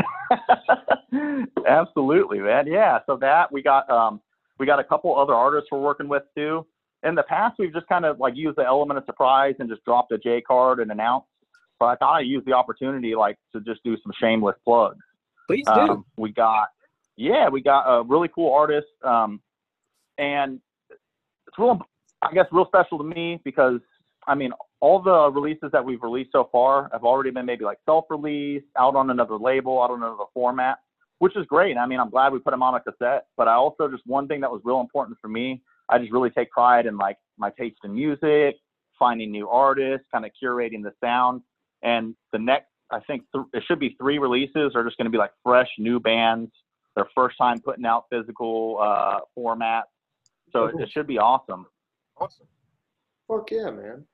Absolutely, 1.67 2.41
man. 2.41 2.67
Yeah. 2.67 2.99
So 3.07 3.17
that 3.19 3.51
we 3.53 3.63
got, 3.63 3.89
um, 3.89 4.21
we 4.59 4.67
got 4.67 4.81
a 4.81 4.85
couple 4.85 5.17
other 5.17 5.35
artists 5.35 5.69
we're 5.71 5.81
working 5.81 6.09
with 6.09 6.25
too. 6.37 6.67
In 7.05 7.15
the 7.15 7.23
past, 7.23 7.57
we've 7.59 7.73
just 7.73 7.87
kind 7.87 8.05
of 8.05 8.19
like 8.19 8.35
used 8.37 8.57
the 8.57 8.65
element 8.65 8.99
of 8.99 9.05
surprise 9.05 9.55
and 9.59 9.69
just 9.69 9.85
dropped 9.85 10.13
a 10.13 10.19
J 10.19 10.41
card 10.41 10.81
and 10.81 10.91
announced. 10.91 11.29
But 11.79 11.87
I 11.87 11.97
thought 11.97 12.17
I'd 12.17 12.27
use 12.27 12.43
the 12.45 12.55
opportunity 12.55 13.15
like 13.15 13.37
to 13.55 13.61
just 13.61 13.83
do 13.85 13.97
some 14.03 14.13
shameless 14.21 14.57
plugs. 14.65 14.99
Please 15.47 15.65
do. 15.67 15.81
Um, 15.81 16.05
we 16.17 16.33
got, 16.33 16.69
yeah, 17.17 17.49
we 17.49 17.63
got 17.63 17.83
a 17.87 18.03
really 18.03 18.29
cool 18.35 18.53
artist, 18.53 18.89
um, 19.05 19.41
and 20.19 20.61
it's 21.47 21.59
real, 21.59 21.79
I 22.21 22.33
guess, 22.35 22.47
real 22.51 22.67
special 22.67 22.99
to 22.99 23.05
me 23.05 23.41
because 23.45 23.81
I 24.29 24.35
mean, 24.35 24.53
all 24.81 25.01
the 25.01 25.31
releases 25.31 25.73
that 25.73 25.85
we've 25.85 26.03
released 26.03 26.31
so 26.33 26.49
far 26.53 26.91
have 26.93 27.03
already 27.03 27.31
been 27.31 27.47
maybe 27.47 27.65
like 27.65 27.79
self-released, 27.87 28.67
out 28.79 28.95
on 28.95 29.11
another 29.11 29.37
label, 29.37 29.83
out 29.83 29.91
on 29.91 30.03
another 30.03 30.25
format, 30.35 30.79
which 31.19 31.35
is 31.35 31.47
great. 31.47 31.79
I 31.79 31.87
mean, 31.87 31.99
I'm 31.99 32.11
glad 32.11 32.33
we 32.33 32.39
put 32.39 32.51
them 32.51 32.63
on 32.63 32.75
a 32.75 32.81
cassette, 32.81 33.27
but 33.37 33.49
I 33.49 33.55
also 33.55 33.89
just 33.89 34.07
one 34.07 34.29
thing 34.29 34.43
that 34.43 34.51
was 34.51 34.61
real 34.65 34.81
important 34.81 35.17
for 35.21 35.29
me, 35.29 35.63
I 35.89 35.99
just 35.99 36.13
really 36.13 36.31
take 36.31 36.51
pride 36.51 36.87
in 36.87 36.97
like 36.97 37.17
my 37.39 37.51
taste 37.59 37.79
in 37.85 37.95
music, 37.95 38.57
finding 38.99 39.31
new 39.31 39.49
artists, 39.49 40.07
kind 40.13 40.25
of 40.25 40.31
curating 40.43 40.83
the 40.83 40.93
sound. 41.03 41.43
And 41.83 42.15
the 42.33 42.39
next, 42.39 42.67
I 42.91 43.01
think 43.01 43.23
th- 43.35 43.47
it 43.53 43.63
should 43.67 43.79
be 43.79 43.97
three 44.01 44.19
releases 44.19 44.73
are 44.75 44.85
just 44.85 44.97
going 44.97 45.07
to 45.07 45.11
be 45.11 45.19
like 45.19 45.33
fresh 45.45 45.69
new 45.79 46.01
bands, 46.01 46.51
their 46.97 47.09
first 47.15 47.37
time 47.39 47.61
putting 47.61 47.87
out 47.87 48.05
physical 48.11 48.79
uh, 48.81 49.21
formats. 49.39 49.83
So 50.53 50.65
it, 50.65 50.75
it 50.81 50.91
should 50.93 51.07
be 51.07 51.19
awesome. 51.19 51.67
awesome. 52.17 52.47
Fuck 53.29 53.51
yeah, 53.51 53.71
man. 53.71 54.05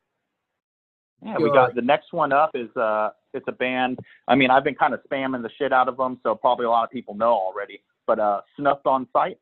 Yeah, 1.25 1.39
we 1.39 1.51
got 1.51 1.75
the 1.75 1.83
next 1.83 2.13
one 2.13 2.33
up 2.33 2.51
is 2.55 2.69
uh 2.77 3.11
it's 3.33 3.47
a 3.49 3.53
band. 3.53 3.99
I 4.29 4.35
mean, 4.35 4.51
I've 4.51 4.65
been 4.65 4.75
kind 4.75 4.93
of 4.93 5.01
spamming 5.11 5.43
the 5.43 5.51
shit 5.57 5.73
out 5.73 5.89
of 5.89 5.97
them, 5.97 6.21
so 6.23 6.35
probably 6.35 6.67
a 6.67 6.71
lot 6.71 6.85
of 6.85 6.91
people 6.91 7.15
know 7.15 7.33
already. 7.33 7.83
But 8.07 8.19
uh 8.19 8.41
Snuffed 8.59 8.87
on 8.87 9.07
Sight. 9.13 9.39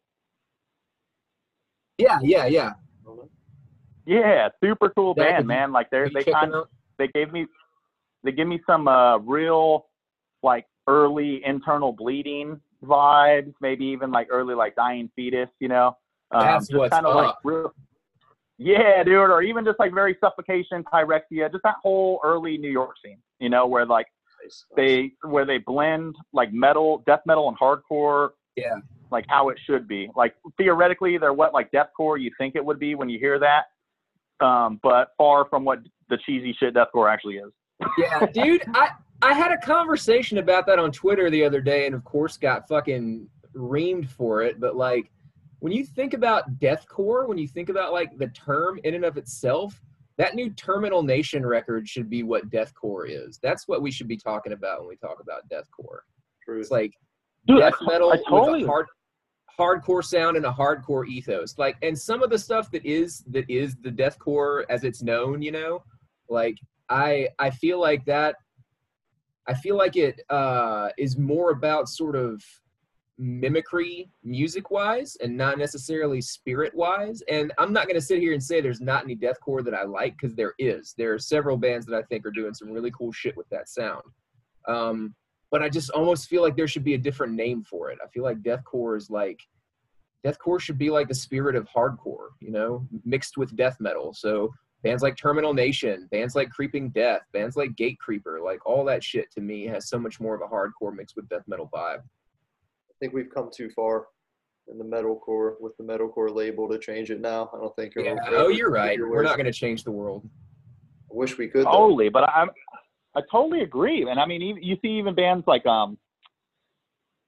Yeah, 1.99 2.19
yeah, 2.23 2.47
yeah. 2.47 2.73
Yeah, 4.05 4.49
super 4.63 4.91
cool 4.91 5.15
Yeah, 5.17 5.33
band, 5.33 5.47
man. 5.47 5.73
Like 5.73 5.91
they 5.91 5.99
Have 5.99 6.13
you 6.13 6.25
they 6.25 6.33
kind 6.33 6.55
of 6.55 6.67
they 6.99 7.09
gave 7.09 7.33
me 7.33 7.47
they 8.25 8.33
give 8.33 8.49
me 8.49 8.61
some 8.67 8.89
uh 8.89 9.19
real 9.19 9.87
like 10.43 10.67
early 10.89 11.45
internal 11.45 11.93
bleeding 11.93 12.61
vibes, 12.85 13.55
maybe 13.61 13.85
even 13.87 14.11
like 14.11 14.29
early 14.31 14.55
like 14.55 14.75
dying 14.75 15.11
fetus, 15.15 15.49
you 15.61 15.69
know. 15.69 15.97
Um, 16.33 16.41
That's 16.41 16.73
what's 16.73 16.93
kind 16.93 17.07
of 17.07 17.15
like 17.15 17.35
real 17.45 17.73
Yeah, 18.59 19.03
dude, 19.05 19.15
or 19.15 19.43
even 19.43 19.65
just 19.65 19.79
like 19.79 19.93
very 19.95 20.17
suffocation, 20.21 20.83
pyrexia, 20.85 21.51
just 21.51 21.63
that 21.63 21.77
whole 21.83 22.21
early 22.25 22.59
New 22.59 22.71
York 22.71 22.97
scene, 23.05 23.19
you 23.39 23.49
know, 23.49 23.67
where 23.67 23.87
like 23.87 24.07
they 24.77 25.13
where 25.23 25.45
they 25.45 25.59
blend 25.59 26.17
like 26.33 26.53
metal, 26.53 27.03
death 27.07 27.21
metal, 27.27 27.49
and 27.49 27.59
hardcore. 27.59 28.31
Yeah. 28.57 28.77
Like 29.13 29.27
how 29.29 29.51
it 29.51 29.59
should 29.65 29.87
be. 29.87 30.09
Like 30.17 30.35
theoretically, 30.57 31.19
they're 31.19 31.33
what 31.33 31.53
like 31.53 31.71
deathcore 31.71 32.21
you 32.21 32.31
think 32.39 32.57
it 32.57 32.65
would 32.65 32.79
be 32.79 32.95
when 32.95 33.09
you 33.09 33.19
hear 33.19 33.39
that, 33.39 33.67
um, 34.45 34.81
but 34.83 35.09
far 35.17 35.45
from 35.45 35.65
what 35.65 35.81
the 36.09 36.19
cheesy 36.25 36.57
shit 36.59 36.75
deathcore 36.75 37.13
actually 37.13 37.37
is. 37.37 37.53
Yeah, 37.99 38.27
dude, 38.33 38.63
I 38.75 38.91
I 39.21 39.35
had 39.35 39.53
a 39.53 39.59
conversation 39.59 40.39
about 40.39 40.67
that 40.67 40.79
on 40.79 40.91
Twitter 40.91 41.31
the 41.31 41.45
other 41.45 41.61
day, 41.61 41.87
and 41.87 41.95
of 41.95 42.05
course 42.05 42.37
got 42.37 42.67
fucking 42.69 43.29
reamed 43.55 44.09
for 44.09 44.43
it. 44.43 44.59
But 44.59 44.77
like, 44.77 45.11
when 45.61 45.73
you 45.73 45.85
think 45.85 46.15
about 46.15 46.59
deathcore, 46.59 47.29
when 47.29 47.39
you 47.39 47.47
think 47.47 47.69
about 47.69 47.93
like 47.93 48.17
the 48.19 48.29
term 48.29 48.81
in 48.83 48.95
and 48.95 49.05
of 49.05 49.17
itself, 49.17 49.81
that 50.19 50.35
new 50.35 50.51
Terminal 50.51 51.03
Nation 51.03 51.45
record 51.47 51.89
should 51.89 52.11
be 52.11 52.23
what 52.23 52.51
deathcore 52.51 53.09
is. 53.09 53.39
That's 53.43 53.69
what 53.69 53.83
we 53.83 53.91
should 53.91 54.09
be 54.09 54.17
talking 54.17 54.53
about 54.53 54.81
when 54.81 54.89
we 54.89 54.97
talk 54.97 55.19
about 55.21 55.49
deathcore. 55.49 56.01
Truth. 56.45 56.63
It's 56.63 56.71
like 56.71 56.93
Dude, 57.47 57.61
death 57.61 57.75
I, 57.81 57.87
metal 57.87 58.13
I 58.13 58.17
totally 58.29 58.61
with 58.61 58.69
a 58.69 58.73
hard 58.73 58.87
hardcore 59.59 60.05
sound 60.05 60.37
and 60.37 60.47
a 60.47 60.53
hardcore 60.53 61.07
ethos. 61.07 61.59
Like 61.59 61.77
and 61.83 61.99
some 61.99 62.23
of 62.23 62.31
the 62.31 62.39
stuff 62.39 62.71
that 62.73 62.85
is 62.85 63.25
that 63.29 63.49
is 63.49 63.77
the 63.77 63.91
deathcore 63.91 64.65
as 64.69 64.85
it's 64.85 65.03
known, 65.03 65.43
you 65.43 65.53
know, 65.53 65.83
like 66.29 66.59
I 66.89 67.29
I 67.39 67.51
feel 67.51 67.81
like 67.81 68.05
that 68.07 68.37
I 69.47 69.55
feel 69.55 69.77
like 69.77 69.97
it 69.97 70.21
uh 70.31 70.91
is 70.99 71.19
more 71.19 71.51
about 71.51 71.89
sort 71.89 72.17
of 72.17 72.43
mimicry 73.19 74.11
music 74.25 74.71
wise 74.71 75.17
and 75.23 75.37
not 75.37 75.59
necessarily 75.59 76.21
spirit 76.21 76.75
wise 76.75 77.23
and 77.29 77.53
i'm 77.59 77.73
not 77.73 77.87
going 77.87 77.95
to 77.95 78.05
sit 78.05 78.19
here 78.19 78.33
and 78.33 78.43
say 78.43 78.61
there's 78.61 78.81
not 78.81 79.05
any 79.05 79.15
deathcore 79.15 79.63
that 79.63 79.75
i 79.75 79.85
like 79.85 80.17
because 80.17 80.35
there 80.35 80.55
is. 80.59 80.95
There 80.97 81.13
are 81.13 81.19
several 81.19 81.57
bands 81.57 81.87
that 81.87 81.97
i 81.97 82.03
think 82.03 82.27
are 82.27 82.31
doing 82.31 82.55
some 82.55 82.71
really 82.71 82.91
cool 82.91 83.13
shit 83.13 83.37
with 83.37 83.49
that 83.51 83.69
sound. 83.69 84.03
Um, 84.67 85.15
but 85.53 85.63
i 85.63 85.69
just 85.69 85.91
almost 85.91 86.29
feel 86.29 86.43
like 86.43 86.57
there 86.57 86.67
should 86.67 86.83
be 86.83 86.95
a 86.95 86.99
different 86.99 87.33
name 87.35 87.63
for 87.63 87.91
it 87.91 87.99
i 88.05 88.09
feel 88.09 88.25
like 88.25 88.43
deathcore 88.43 88.97
is 88.97 89.09
like 89.11 89.41
deathcore 90.27 90.59
should 90.61 90.79
be 90.79 90.91
like 90.91 91.07
the 91.09 91.15
spirit 91.15 91.55
of 91.55 91.69
hardcore 91.69 92.31
you 92.41 92.51
know 92.51 92.85
mixed 93.05 93.37
with 93.37 93.55
death 93.57 93.77
metal 93.79 94.13
so 94.13 94.53
bands 94.83 95.03
like 95.03 95.17
terminal 95.17 95.55
nation 95.55 96.09
bands 96.11 96.35
like 96.35 96.51
creeping 96.51 96.91
death 96.91 97.23
bands 97.33 97.55
like 97.57 97.71
Gatecreeper 97.77 98.43
like 98.45 98.65
all 98.67 98.85
that 98.87 99.05
shit 99.05 99.31
to 99.33 99.41
me 99.41 99.65
has 99.67 99.89
so 99.89 99.99
much 99.99 100.19
more 100.19 100.35
of 100.35 100.41
a 100.43 100.47
hardcore 100.53 100.93
mixed 100.95 101.15
with 101.15 101.29
death 101.29 101.45
metal 101.47 101.69
vibe 101.73 102.01
I 102.91 102.95
think 103.05 103.15
we've 103.15 103.31
come 103.35 103.51
too 103.53 103.69
far 103.71 104.07
in 104.69 104.79
the 104.79 104.85
metalcore 104.85 105.55
with 105.61 105.77
the 105.77 105.83
metalcore 105.83 106.33
label 106.33 106.69
to 106.69 106.79
change 106.79 107.11
it 107.11 107.21
now. 107.21 107.51
I 107.53 107.59
don't 107.59 107.75
think. 107.75 107.95
Yeah. 107.97 108.13
it'll- 108.29 108.43
Oh, 108.43 108.49
you're 108.49 108.71
right. 108.71 108.97
We're 108.97 109.25
not 109.25 109.35
going 109.37 109.47
to 109.47 109.53
change 109.53 109.83
the 109.83 109.91
world. 109.91 110.23
I 111.11 111.15
wish 111.15 111.37
we 111.37 111.49
could. 111.49 111.67
though. 111.67 111.73
Totally, 111.73 112.11
but 112.11 112.29
I'm 112.31 112.49
I 113.15 113.21
totally 113.31 113.63
agree. 113.63 114.07
And 114.09 114.19
I 114.19 114.27
mean, 114.27 114.43
even, 114.43 114.63
you 114.63 114.77
see 114.83 114.89
even 114.99 115.15
bands 115.15 115.45
like 115.47 115.67
um, 115.67 115.99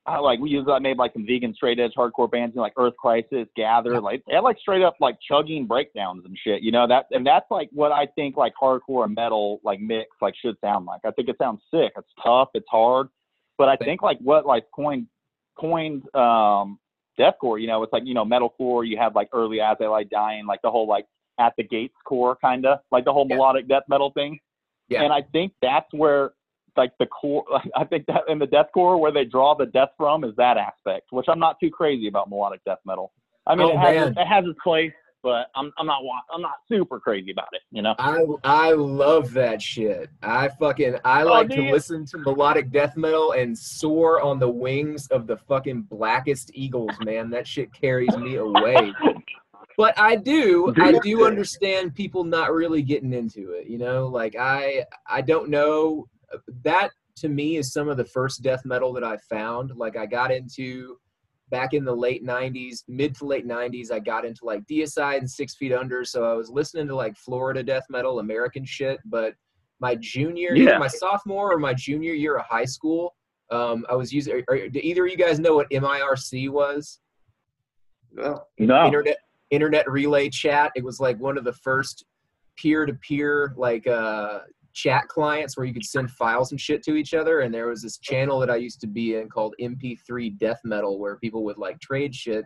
I 0.06 0.18
like 0.18 0.38
we 0.38 0.50
use 0.50 0.66
I 0.70 0.78
made 0.78 0.98
like 0.98 1.12
some 1.14 1.26
vegan 1.26 1.54
straight 1.54 1.78
edge 1.80 1.92
hardcore 1.96 2.30
bands 2.30 2.54
you 2.54 2.58
know, 2.58 2.62
like 2.62 2.74
Earth 2.76 2.94
Crisis, 2.98 3.48
Gather, 3.56 4.00
like 4.00 4.22
they 4.26 4.34
had 4.34 4.40
like 4.40 4.58
straight 4.58 4.82
up 4.82 4.96
like 5.00 5.16
chugging 5.26 5.66
breakdowns 5.66 6.24
and 6.26 6.36
shit. 6.42 6.62
You 6.62 6.72
know 6.72 6.86
that 6.86 7.06
and 7.10 7.26
that's 7.26 7.46
like 7.50 7.70
what 7.72 7.90
I 7.92 8.06
think 8.14 8.36
like 8.36 8.52
hardcore 8.60 9.04
and 9.04 9.14
metal 9.14 9.60
like 9.64 9.80
mix 9.80 10.10
like 10.20 10.34
should 10.40 10.56
sound 10.62 10.84
like. 10.86 11.00
I 11.06 11.10
think 11.10 11.28
it 11.28 11.36
sounds 11.38 11.62
sick. 11.72 11.92
It's 11.96 12.08
tough. 12.22 12.48
It's 12.54 12.68
hard. 12.70 13.08
But 13.56 13.68
I 13.68 13.76
think 13.76 14.02
like 14.02 14.18
what 14.20 14.44
like 14.46 14.64
coined 14.74 15.06
coined 15.58 16.02
um 16.14 16.78
deathcore. 17.18 17.60
You 17.60 17.66
know, 17.66 17.82
it's 17.82 17.92
like 17.92 18.02
you 18.04 18.14
know 18.14 18.24
metalcore. 18.24 18.86
You 18.86 18.98
have 18.98 19.14
like 19.14 19.28
early 19.32 19.60
as 19.60 19.76
they 19.78 19.86
lie 19.86 20.04
dying, 20.04 20.46
like 20.46 20.60
the 20.62 20.70
whole 20.70 20.86
like 20.86 21.06
at 21.40 21.54
the 21.56 21.64
gates 21.64 21.94
core 22.04 22.36
kind 22.36 22.66
of 22.66 22.80
like 22.92 23.04
the 23.04 23.12
whole 23.12 23.26
Yeah. 23.28 23.36
melodic 23.36 23.68
death 23.68 23.84
metal 23.88 24.10
thing. 24.10 24.38
Yeah. 24.88 25.02
And 25.02 25.12
I 25.12 25.22
think 25.32 25.52
that's 25.62 25.86
where 25.92 26.32
like 26.76 26.92
the 26.98 27.06
core. 27.06 27.44
I 27.76 27.84
think 27.84 28.06
that 28.06 28.22
in 28.28 28.38
the 28.38 28.46
death 28.46 28.66
core 28.74 29.00
where 29.00 29.12
they 29.12 29.24
draw 29.24 29.54
the 29.54 29.66
death 29.66 29.90
from 29.96 30.24
is 30.24 30.34
that 30.36 30.56
aspect, 30.56 31.06
which 31.10 31.26
I'm 31.28 31.38
not 31.38 31.58
too 31.60 31.70
crazy 31.70 32.08
about 32.08 32.28
melodic 32.28 32.60
death 32.64 32.80
metal. 32.84 33.12
I 33.46 33.54
mean, 33.54 33.66
Oh, 33.66 33.72
it 33.74 33.78
has 33.78 34.08
its, 34.08 34.16
it 34.18 34.26
has 34.26 34.44
its 34.46 34.58
place, 34.62 34.92
but 35.22 35.46
I'm 35.54 35.72
I'm 35.78 35.86
not 35.86 36.00
I'm 36.32 36.40
not 36.42 36.56
super 36.68 36.98
crazy 36.98 37.30
about 37.30 37.48
it. 37.52 37.62
You 37.70 37.82
know. 37.82 37.94
I 37.98 38.24
I 38.42 38.72
love 38.72 39.32
that 39.34 39.60
shit. 39.62 40.10
I 40.22 40.48
fucking 40.48 40.96
I 41.04 41.22
Oh, 41.22 41.26
like 41.26 41.48
to 41.50 41.62
you? 41.62 41.70
listen 41.72 42.04
to 42.06 42.18
melodic 42.18 42.70
death 42.70 42.96
metal 42.96 43.32
and 43.32 43.56
soar 43.56 44.20
on 44.20 44.38
the 44.38 44.48
wings 44.48 45.06
of 45.08 45.26
the 45.26 45.36
fucking 45.36 45.82
blackest 45.82 46.50
eagles, 46.54 46.98
man. 47.00 47.30
That 47.30 47.46
shit 47.46 47.72
carries 47.72 48.16
me 48.16 48.36
away. 48.36 48.92
But 49.76 49.98
I 49.98 50.16
do 50.16 50.72
I 50.78 50.92
Dude. 50.92 51.02
do 51.02 51.26
understand 51.26 51.94
people 51.94 52.24
not 52.24 52.52
really 52.52 52.82
getting 52.82 53.12
into 53.12 53.52
it, 53.52 53.66
you 53.66 53.78
know? 53.78 54.06
Like 54.06 54.36
I 54.38 54.84
I 55.08 55.20
don't 55.20 55.48
know 55.50 56.06
that 56.64 56.90
to 57.16 57.28
me 57.28 57.56
is 57.56 57.72
some 57.72 57.88
of 57.88 57.96
the 57.96 58.04
first 58.04 58.42
death 58.42 58.64
metal 58.64 58.92
that 58.92 59.04
I 59.04 59.16
found. 59.16 59.72
Like 59.76 59.96
I 59.96 60.06
got 60.06 60.30
into 60.32 60.96
back 61.50 61.74
in 61.74 61.84
the 61.84 61.94
late 61.94 62.24
90s, 62.24 62.82
mid 62.88 63.14
to 63.16 63.26
late 63.26 63.46
90s, 63.46 63.92
I 63.92 64.00
got 64.00 64.24
into 64.24 64.44
like 64.44 64.64
Deicide 64.66 65.18
and 65.18 65.30
Six 65.30 65.54
Feet 65.56 65.72
Under. 65.72 66.04
So 66.04 66.24
I 66.24 66.34
was 66.34 66.50
listening 66.50 66.88
to 66.88 66.96
like 66.96 67.16
Florida 67.16 67.62
death 67.62 67.84
metal, 67.90 68.18
American 68.18 68.64
shit. 68.64 68.98
But 69.04 69.34
my 69.80 69.94
junior, 69.96 70.54
Yeah. 70.54 70.78
my 70.78 70.88
sophomore 70.88 71.52
or 71.52 71.58
my 71.58 71.74
junior 71.74 72.12
year 72.14 72.36
of 72.36 72.46
high 72.46 72.64
school, 72.64 73.14
um, 73.50 73.84
I 73.88 73.94
was 73.94 74.12
using. 74.12 74.34
Are, 74.48 74.54
are- 74.54 74.68
do 74.68 74.80
either 74.82 75.04
of 75.04 75.10
you 75.10 75.16
guys 75.18 75.38
know 75.38 75.54
what 75.54 75.68
MIRC 75.70 76.48
was? 76.48 77.00
No. 78.12 78.42
No. 78.58 78.86
Internet 78.86 79.18
Internet 79.54 79.90
Relay 79.90 80.28
Chat. 80.28 80.72
It 80.74 80.84
was 80.84 81.00
like 81.00 81.18
one 81.18 81.38
of 81.38 81.44
the 81.44 81.52
first 81.52 82.04
peer-to-peer 82.56 83.54
like 83.56 83.86
uh, 83.86 84.40
chat 84.74 85.06
clients 85.08 85.56
where 85.56 85.64
you 85.64 85.72
could 85.72 85.84
send 85.84 86.10
files 86.10 86.50
and 86.50 86.60
shit 86.60 86.82
to 86.82 86.96
each 86.96 87.14
other. 87.14 87.40
And 87.40 87.54
there 87.54 87.68
was 87.68 87.82
this 87.82 87.98
channel 87.98 88.38
that 88.40 88.50
I 88.50 88.56
used 88.56 88.80
to 88.82 88.86
be 88.86 89.16
in 89.16 89.28
called 89.28 89.54
MP3 89.60 90.36
Death 90.38 90.60
Metal 90.64 90.98
where 90.98 91.16
people 91.16 91.44
would 91.44 91.58
like 91.58 91.80
trade 91.80 92.14
shit. 92.14 92.44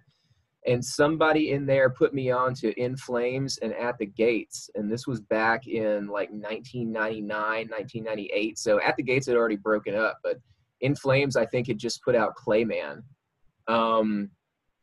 And 0.66 0.84
somebody 0.84 1.52
in 1.52 1.64
there 1.64 1.88
put 1.88 2.12
me 2.12 2.30
on 2.30 2.52
to 2.56 2.78
In 2.78 2.96
Flames 2.96 3.59
and 3.62 3.72
At 3.72 3.96
the 3.98 4.06
Gates. 4.06 4.68
And 4.74 4.92
this 4.92 5.06
was 5.06 5.20
back 5.20 5.66
in 5.66 6.09
like 6.09 6.30
1999, 6.30 7.28
1998. 7.28 8.59
So 8.59 8.80
At 8.82 8.96
the 8.96 9.02
Gates 9.02 9.26
had 9.26 9.36
already 9.36 9.56
broken 9.56 9.94
up, 9.94 10.18
but 10.22 10.36
In 10.80 10.94
Flames, 10.94 11.36
I 11.36 11.46
think, 11.46 11.68
had 11.68 11.78
just 11.78 12.02
put 12.02 12.14
out 12.14 12.36
Clayman. 12.36 13.02
Um, 13.66 14.30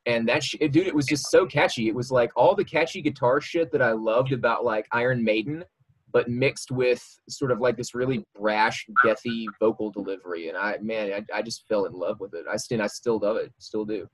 and 0.06 0.28
that 0.28 0.44
sh- 0.44 0.56
dude, 0.60 0.88
it 0.88 0.96
was 0.96 1.06
just 1.06 1.30
so 1.32 1.46
catchy. 1.46 1.88
It 1.88 1.96
was 1.96 2.12
like 2.12 2.32
all 2.36 2.56
the 2.56 2.64
catchy 2.64 3.02
guitar 3.02 3.42
shit 3.42 3.72
that 3.72 3.82
I 3.82 3.92
loved 3.92 4.32
about 4.32 4.64
like 4.64 4.88
Iron 4.92 5.24
Maiden, 5.24 5.64
but 6.12 6.30
mixed 6.30 6.72
with 6.72 7.04
sort 7.28 7.52
of 7.52 7.60
like 7.60 7.76
this 7.78 7.96
really 7.96 8.26
brash, 8.40 8.86
deathy 9.04 9.46
vocal 9.60 9.92
delivery. 9.92 10.50
And 10.50 10.58
I, 10.58 10.78
man, 10.82 11.12
I, 11.12 11.38
I 11.40 11.42
just 11.42 11.68
fell 11.68 11.86
in 11.86 11.94
love 11.94 12.20
with 12.20 12.34
it. 12.34 12.46
I 12.52 12.58
still, 12.58 12.82
I 12.82 12.88
still 12.88 13.20
love 13.20 13.38
it, 13.38 13.52
still 13.58 13.86
do. 13.86 14.08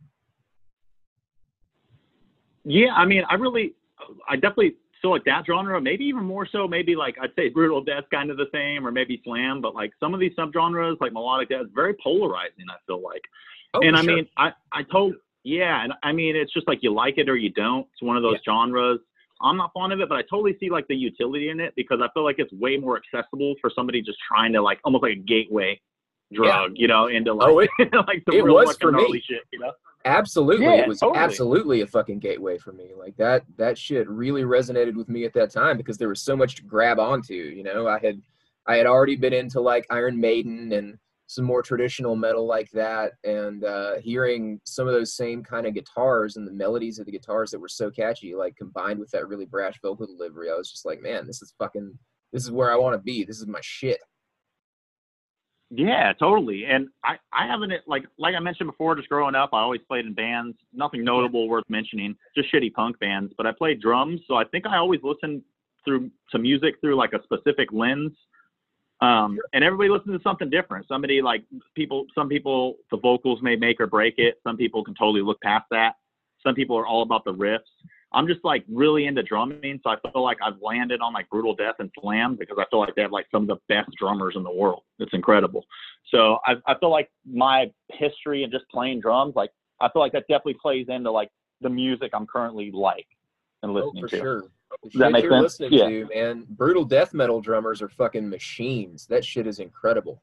Yeah, 2.63 2.93
I 2.93 3.05
mean, 3.05 3.23
I 3.29 3.35
really, 3.35 3.73
I 4.29 4.35
definitely 4.35 4.75
feel 5.01 5.11
like 5.11 5.25
that 5.25 5.45
genre, 5.47 5.81
maybe 5.81 6.05
even 6.05 6.23
more 6.23 6.47
so, 6.49 6.67
maybe 6.67 6.95
like 6.95 7.17
I'd 7.19 7.35
say 7.35 7.49
brutal 7.49 7.83
death 7.83 8.03
kind 8.11 8.29
of 8.29 8.37
the 8.37 8.45
same, 8.53 8.85
or 8.85 8.91
maybe 8.91 9.19
slam, 9.23 9.59
but 9.61 9.73
like 9.73 9.91
some 9.99 10.13
of 10.13 10.19
these 10.19 10.33
subgenres, 10.37 10.97
like 11.01 11.11
melodic 11.11 11.49
death, 11.49 11.65
very 11.73 11.95
polarizing. 12.01 12.65
I 12.69 12.75
feel 12.87 13.01
like, 13.01 13.23
Oh, 13.73 13.79
and 13.81 13.95
I 13.95 14.01
sure. 14.01 14.15
mean, 14.15 14.27
I 14.37 14.51
I 14.73 14.83
told, 14.83 15.15
yeah, 15.43 15.83
and 15.83 15.93
I 16.03 16.11
mean, 16.11 16.35
it's 16.35 16.53
just 16.53 16.67
like 16.67 16.79
you 16.81 16.93
like 16.93 17.17
it 17.17 17.29
or 17.29 17.35
you 17.37 17.49
don't. 17.51 17.87
It's 17.93 18.01
one 18.01 18.17
of 18.17 18.23
those 18.23 18.37
genres. 18.45 18.99
I'm 19.41 19.57
not 19.57 19.71
fond 19.73 19.91
of 19.91 19.99
it, 19.99 20.07
but 20.09 20.17
I 20.17 20.21
totally 20.23 20.55
see 20.59 20.69
like 20.69 20.87
the 20.87 20.95
utility 20.95 21.49
in 21.49 21.59
it 21.59 21.73
because 21.75 21.99
I 22.01 22.07
feel 22.13 22.23
like 22.23 22.35
it's 22.37 22.53
way 22.53 22.77
more 22.77 22.97
accessible 23.01 23.55
for 23.59 23.71
somebody 23.75 24.01
just 24.01 24.19
trying 24.27 24.53
to 24.53 24.61
like 24.61 24.79
almost 24.83 25.01
like 25.01 25.13
a 25.13 25.19
gateway 25.19 25.79
drug, 26.31 26.73
you 26.75 26.87
know, 26.87 27.07
into 27.07 27.33
like 27.33 27.49
Oh, 27.49 27.59
it- 27.59 27.69
like 28.07 28.23
the 28.27 28.33
it 28.37 28.43
real 28.43 28.53
was 28.55 28.69
fucking 28.77 28.79
for 28.87 28.91
me. 28.91 29.21
shit, 29.25 29.41
you 29.51 29.59
know. 29.59 29.71
Absolutely, 30.05 30.65
Yeah, 30.65 30.73
it 30.81 30.87
was 30.87 30.99
totally. 30.99 31.19
absolutely 31.19 31.81
a 31.81 31.87
fucking 31.87 32.19
gateway 32.19 32.57
for 32.57 32.71
me. 32.71 32.91
Like 32.97 33.15
that, 33.17 33.43
that 33.57 33.77
shit 33.77 34.07
really 34.09 34.43
resonated 34.43 34.95
with 34.95 35.09
me 35.09 35.25
at 35.25 35.33
that 35.33 35.51
time 35.51 35.77
because 35.77 35.97
there 35.97 36.09
was 36.09 36.21
so 36.21 36.35
much 36.35 36.55
to 36.55 36.63
grab 36.63 36.99
onto. 36.99 37.33
You 37.33 37.63
know, 37.63 37.87
I 37.87 37.99
had, 37.99 38.21
I 38.67 38.75
had 38.77 38.85
already 38.87 39.15
been 39.15 39.33
into 39.33 39.59
like 39.59 39.85
Iron 39.89 40.19
Maiden 40.19 40.71
and 40.71 40.97
some 41.31 41.45
more 41.45 41.61
traditional 41.61 42.13
metal 42.17 42.45
like 42.45 42.69
that, 42.71 43.13
and 43.23 43.63
uh, 43.63 43.93
hearing 44.01 44.59
some 44.65 44.85
of 44.85 44.93
those 44.93 45.15
same 45.15 45.41
kind 45.41 45.65
of 45.65 45.73
guitars 45.73 46.35
and 46.35 46.45
the 46.45 46.51
melodies 46.51 46.99
of 46.99 47.05
the 47.05 47.11
guitars 47.13 47.51
that 47.51 47.59
were 47.59 47.69
so 47.69 47.89
catchy, 47.89 48.35
like 48.35 48.53
combined 48.57 48.99
with 48.99 49.09
that 49.11 49.29
really 49.29 49.45
brash 49.45 49.79
vocal 49.81 50.05
delivery, 50.05 50.49
I 50.51 50.55
was 50.55 50.69
just 50.69 50.85
like, 50.85 51.01
man, 51.01 51.25
this 51.25 51.41
is 51.41 51.53
fucking, 51.57 51.97
this 52.33 52.43
is 52.43 52.51
where 52.51 52.69
I 52.69 52.75
want 52.75 52.95
to 52.95 53.01
be. 53.01 53.23
This 53.23 53.39
is 53.39 53.47
my 53.47 53.61
shit. 53.61 53.99
Yeah, 55.69 56.11
totally. 56.11 56.65
And 56.65 56.89
I, 57.05 57.15
I 57.31 57.47
haven't 57.47 57.71
like 57.87 58.03
like 58.17 58.35
I 58.35 58.39
mentioned 58.39 58.69
before, 58.69 58.93
just 58.97 59.07
growing 59.07 59.35
up, 59.35 59.51
I 59.53 59.61
always 59.61 59.79
played 59.87 60.05
in 60.05 60.13
bands. 60.13 60.57
Nothing 60.73 61.05
notable 61.05 61.47
worth 61.47 61.63
mentioning, 61.69 62.13
just 62.35 62.53
shitty 62.53 62.73
punk 62.73 62.99
bands. 62.99 63.33
But 63.37 63.47
I 63.47 63.53
played 63.53 63.79
drums, 63.79 64.19
so 64.27 64.35
I 64.35 64.43
think 64.43 64.65
I 64.67 64.75
always 64.75 64.99
listened 65.01 65.43
through 65.85 66.11
to 66.31 66.39
music 66.39 66.75
through 66.81 66.97
like 66.97 67.13
a 67.13 67.23
specific 67.23 67.69
lens. 67.71 68.11
Um, 69.01 69.39
and 69.53 69.63
everybody 69.63 69.89
listens 69.89 70.15
to 70.15 70.21
something 70.21 70.49
different. 70.49 70.87
Somebody 70.87 71.21
like 71.21 71.43
people, 71.75 72.05
some 72.13 72.29
people, 72.29 72.75
the 72.91 72.97
vocals 72.97 73.39
may 73.41 73.55
make 73.55 73.81
or 73.81 73.87
break 73.87 74.15
it. 74.17 74.35
Some 74.45 74.57
people 74.57 74.83
can 74.83 74.93
totally 74.93 75.21
look 75.21 75.41
past 75.41 75.65
that. 75.71 75.95
Some 76.45 76.53
people 76.53 76.77
are 76.77 76.85
all 76.85 77.01
about 77.01 77.25
the 77.25 77.33
riffs. 77.33 77.59
I'm 78.13 78.27
just 78.27 78.41
like 78.43 78.65
really 78.69 79.05
into 79.05 79.23
drumming, 79.23 79.79
so 79.83 79.89
I 79.89 79.95
feel 80.11 80.21
like 80.21 80.37
I've 80.45 80.61
landed 80.61 80.99
on 81.01 81.13
like 81.13 81.29
Brutal 81.29 81.55
Death 81.55 81.75
and 81.79 81.89
Slam 81.99 82.35
because 82.35 82.57
I 82.59 82.65
feel 82.69 82.79
like 82.79 82.93
they 82.95 83.01
have 83.03 83.11
like 83.11 83.25
some 83.31 83.43
of 83.43 83.47
the 83.47 83.55
best 83.69 83.89
drummers 83.97 84.33
in 84.35 84.43
the 84.43 84.51
world. 84.51 84.83
It's 84.99 85.13
incredible. 85.13 85.65
So 86.09 86.39
I, 86.45 86.55
I 86.67 86.77
feel 86.77 86.91
like 86.91 87.09
my 87.25 87.71
history 87.89 88.43
and 88.43 88.51
just 88.51 88.65
playing 88.69 88.99
drums, 88.99 89.33
like 89.35 89.51
I 89.79 89.89
feel 89.89 90.01
like 90.01 90.11
that 90.11 90.25
definitely 90.27 90.57
plays 90.61 90.87
into 90.89 91.09
like 91.09 91.29
the 91.61 91.69
music 91.69 92.11
I'm 92.13 92.27
currently 92.27 92.69
like 92.71 93.07
and 93.63 93.73
listening 93.73 93.89
Oh, 93.95 94.01
listening 94.01 94.03
for 94.03 94.09
to. 94.09 94.17
sure. 94.17 94.43
The 94.83 94.89
Does 94.89 94.99
that 94.99 95.05
shit 95.05 95.11
make 95.13 95.23
you're 95.23 95.31
sense? 95.33 95.43
listening 95.59 95.73
Yeah. 95.73 95.87
to, 95.89 96.07
man. 96.13 96.45
Brutal 96.49 96.83
death 96.85 97.13
metal 97.13 97.39
drummers 97.41 97.81
are 97.81 97.89
fucking 97.89 98.27
machines. 98.29 99.05
That 99.07 99.23
shit 99.23 99.45
is 99.47 99.59
incredible. 99.59 100.21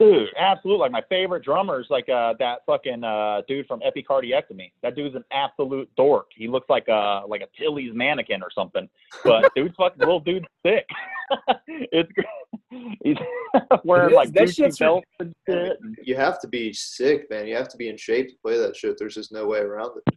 Dude, 0.00 0.28
absolutely. 0.36 0.80
Like 0.80 0.90
my 0.92 1.02
favorite 1.08 1.44
drummer 1.44 1.80
is 1.80 1.86
like 1.88 2.08
uh, 2.08 2.34
that 2.40 2.60
fucking 2.66 3.04
uh, 3.04 3.42
dude 3.46 3.66
from 3.68 3.80
Epicardiectomy. 3.80 4.72
That 4.82 4.96
dude's 4.96 5.14
an 5.14 5.24
absolute 5.32 5.88
dork. 5.96 6.30
He 6.34 6.48
looks 6.48 6.68
like 6.68 6.88
a 6.88 7.22
like 7.28 7.42
a 7.42 7.46
Tilly's 7.56 7.94
mannequin 7.94 8.42
or 8.42 8.50
something. 8.52 8.88
But 9.22 9.52
dude's 9.56 9.74
fucking 9.76 10.00
little 10.00 10.18
dude's 10.18 10.46
sick. 10.66 10.88
it's 11.68 12.10
great. 12.12 12.96
He's 13.04 13.16
wearing 13.84 14.10
is. 14.10 14.16
like 14.16 14.32
That 14.32 14.48
Gucci 14.48 14.54
shit's 14.56 14.78
belts 14.80 15.06
and 15.20 15.32
shit. 15.48 15.78
You 16.02 16.16
have 16.16 16.40
to 16.40 16.48
be 16.48 16.72
sick, 16.72 17.30
man. 17.30 17.46
You 17.46 17.54
have 17.54 17.68
to 17.68 17.76
be 17.76 17.88
in 17.88 17.96
shape 17.96 18.30
to 18.30 18.34
play 18.42 18.58
that 18.58 18.74
shit. 18.76 18.96
There's 18.98 19.14
just 19.14 19.30
no 19.32 19.46
way 19.46 19.60
around 19.60 19.92
it. 19.96 20.16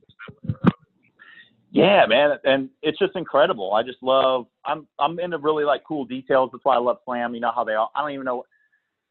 Yeah, 1.78 2.06
man, 2.08 2.38
and 2.44 2.70
it's 2.82 2.98
just 3.00 3.16
incredible. 3.16 3.74
I 3.74 3.84
just 3.84 4.02
love. 4.02 4.48
I'm 4.66 4.88
I'm 5.00 5.20
into 5.20 5.38
really 5.38 5.64
like 5.64 5.84
cool 5.88 6.06
details. 6.06 6.50
That's 6.52 6.66
why 6.66 6.76
I 6.76 6.80
love 6.80 6.98
slam. 7.06 7.34
You 7.36 7.42
know 7.42 7.52
how 7.54 7.64
they 7.64 7.74
all. 7.76 7.92
I 7.96 8.02
don't 8.02 8.12
even 8.12 8.26
know. 8.26 8.44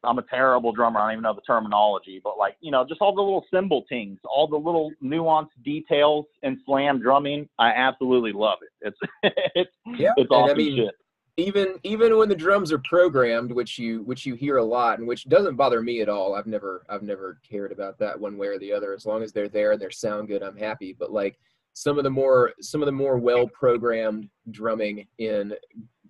I'm 0.03 0.19
a 0.19 0.23
terrible 0.23 0.71
drummer. 0.71 0.99
I 0.99 1.05
don't 1.05 1.13
even 1.13 1.23
know 1.23 1.33
the 1.33 1.41
terminology, 1.41 2.21
but 2.23 2.37
like 2.37 2.55
you 2.61 2.71
know, 2.71 2.85
just 2.87 3.01
all 3.01 3.15
the 3.15 3.21
little 3.21 3.45
cymbal 3.51 3.85
things, 3.89 4.19
all 4.23 4.47
the 4.47 4.57
little 4.57 4.91
nuanced 5.03 5.49
details 5.63 6.25
in 6.43 6.61
slam 6.65 7.01
drumming. 7.01 7.47
I 7.57 7.69
absolutely 7.69 8.33
love 8.33 8.59
it. 8.61 8.93
It's 9.23 9.35
it's 9.55 9.71
Yeah, 9.97 10.11
it's 10.17 10.29
and 10.31 10.51
I 10.51 10.53
mean, 10.53 10.77
shit. 10.77 10.95
even 11.37 11.79
even 11.83 12.17
when 12.17 12.29
the 12.29 12.35
drums 12.35 12.71
are 12.71 12.79
programmed 12.79 13.51
which 13.51 13.77
you 13.79 14.01
which 14.03 14.25
you 14.25 14.35
hear 14.35 14.57
a 14.57 14.63
lot 14.63 14.99
and 14.99 15.07
which 15.07 15.25
doesn't 15.29 15.55
bother 15.55 15.81
me 15.81 16.01
at 16.01 16.09
all 16.09 16.33
i've 16.35 16.47
never 16.47 16.83
i've 16.89 17.03
never 17.03 17.39
cared 17.47 17.71
about 17.71 17.97
that 17.99 18.19
one 18.19 18.37
way 18.37 18.47
or 18.47 18.57
the 18.59 18.73
other 18.73 18.93
as 18.93 19.05
long 19.05 19.21
as 19.21 19.31
they're 19.31 19.47
there 19.47 19.71
and 19.73 19.81
they 19.81 19.89
sound 19.91 20.27
good 20.27 20.41
i'm 20.41 20.57
happy 20.57 20.93
but 20.97 21.11
like 21.11 21.37
some 21.77 21.99
of 21.99 22.03
the 22.03 22.09
more 22.09 22.53
some 22.59 22.81
of 22.81 22.87
the 22.87 22.91
more 22.91 23.17
well 23.17 23.47
programmed 23.47 24.27
drumming 24.49 25.05
in 25.19 25.53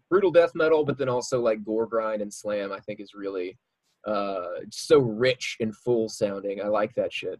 brutal 0.10 0.32
death 0.32 0.52
metal 0.56 0.86
but 0.86 0.98
then 0.98 1.10
also 1.10 1.42
like 1.42 1.64
gore 1.66 1.86
grind 1.86 2.22
and 2.22 2.34
slam 2.34 2.72
i 2.72 2.80
think 2.80 3.02
is 3.02 3.12
really 3.14 3.58
uh 4.08 4.46
so 4.72 5.00
rich 5.00 5.58
and 5.60 5.76
full 5.76 6.08
sounding 6.08 6.62
i 6.62 6.68
like 6.68 6.94
that 6.96 7.12
shit 7.12 7.40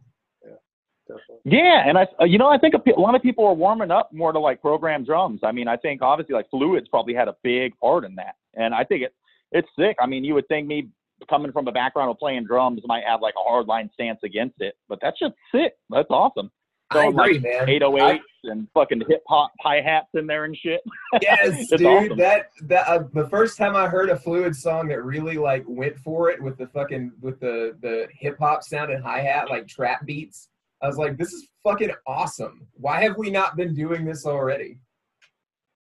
Definitely. 1.08 1.58
Yeah, 1.58 1.88
and 1.88 1.96
I, 1.96 2.06
uh, 2.20 2.26
you 2.26 2.36
know, 2.36 2.48
I 2.48 2.58
think 2.58 2.74
a, 2.74 2.90
a 2.94 3.00
lot 3.00 3.14
of 3.14 3.22
people 3.22 3.46
are 3.46 3.54
warming 3.54 3.90
up 3.90 4.10
more 4.12 4.30
to 4.30 4.38
like 4.38 4.60
program 4.60 5.04
drums. 5.04 5.40
I 5.42 5.52
mean, 5.52 5.66
I 5.66 5.74
think 5.78 6.02
obviously 6.02 6.34
like 6.34 6.50
Fluids 6.50 6.86
probably 6.88 7.14
had 7.14 7.28
a 7.28 7.36
big 7.42 7.72
part 7.78 8.04
in 8.04 8.14
that, 8.16 8.34
and 8.52 8.74
I 8.74 8.84
think 8.84 9.04
it, 9.04 9.14
it's 9.50 9.68
sick. 9.78 9.96
I 10.00 10.06
mean, 10.06 10.22
you 10.22 10.34
would 10.34 10.46
think 10.48 10.66
me 10.66 10.90
coming 11.30 11.50
from 11.50 11.66
a 11.66 11.72
background 11.72 12.10
of 12.10 12.18
playing 12.18 12.44
drums 12.44 12.82
might 12.84 13.04
have 13.04 13.22
like 13.22 13.32
a 13.38 13.48
hard 13.48 13.66
line 13.66 13.88
stance 13.94 14.20
against 14.22 14.56
it, 14.60 14.74
but 14.86 14.98
that's 15.00 15.18
just 15.18 15.32
sick. 15.50 15.72
That's 15.88 16.10
awesome. 16.10 16.50
I 16.90 16.94
Throwing, 16.94 17.16
like, 17.16 17.36
agree 17.36 17.50
man 17.50 17.66
808s 17.66 18.20
and 18.44 18.68
fucking 18.72 19.02
hip 19.08 19.22
hop 19.28 19.52
hi 19.60 19.80
hats 19.80 20.08
in 20.14 20.26
there 20.26 20.44
and 20.44 20.56
shit. 20.56 20.80
Yes, 21.22 21.68
dude. 21.68 21.84
awesome. 21.86 22.18
That 22.18 22.50
that 22.62 22.88
uh, 22.88 23.04
the 23.12 23.28
first 23.28 23.56
time 23.56 23.74
I 23.76 23.88
heard 23.88 24.10
a 24.10 24.16
Fluid 24.16 24.54
song 24.54 24.88
that 24.88 25.02
really 25.04 25.36
like 25.36 25.64
went 25.66 25.98
for 25.98 26.30
it 26.30 26.42
with 26.42 26.56
the 26.58 26.66
fucking 26.68 27.12
with 27.20 27.40
the 27.40 27.76
the 27.80 28.08
hip 28.12 28.38
hop 28.38 28.62
sound 28.62 28.90
and 28.90 29.02
hi 29.02 29.20
hat 29.20 29.50
like 29.50 29.66
trap 29.66 30.04
beats. 30.06 30.48
I 30.82 30.86
was 30.86 30.96
like, 30.96 31.16
this 31.16 31.32
is 31.32 31.48
fucking 31.64 31.90
awesome. 32.06 32.66
Why 32.74 33.02
have 33.02 33.16
we 33.16 33.30
not 33.30 33.56
been 33.56 33.74
doing 33.74 34.04
this 34.04 34.24
already? 34.24 34.78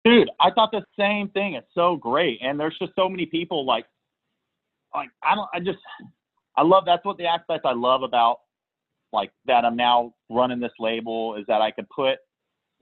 Dude, 0.05 0.29
I 0.39 0.51
thought 0.51 0.71
the 0.71 0.85
same 0.97 1.29
thing. 1.29 1.55
It's 1.55 1.67
so 1.73 1.97
great, 1.97 2.39
and 2.41 2.57
there's 2.57 2.77
just 2.79 2.93
so 2.95 3.09
many 3.09 3.25
people 3.25 3.65
like, 3.65 3.85
like 4.95 5.09
I 5.23 5.35
don't. 5.35 5.49
I 5.53 5.59
just, 5.59 5.79
I 6.55 6.63
love. 6.63 6.83
That's 6.85 7.03
what 7.03 7.17
the 7.17 7.25
aspect 7.25 7.65
I 7.65 7.73
love 7.73 8.03
about, 8.03 8.37
like 9.13 9.31
that. 9.45 9.65
I'm 9.65 9.75
now 9.75 10.13
running 10.29 10.59
this 10.59 10.71
label 10.79 11.35
is 11.35 11.45
that 11.47 11.61
I 11.61 11.71
could 11.71 11.89
put 11.89 12.17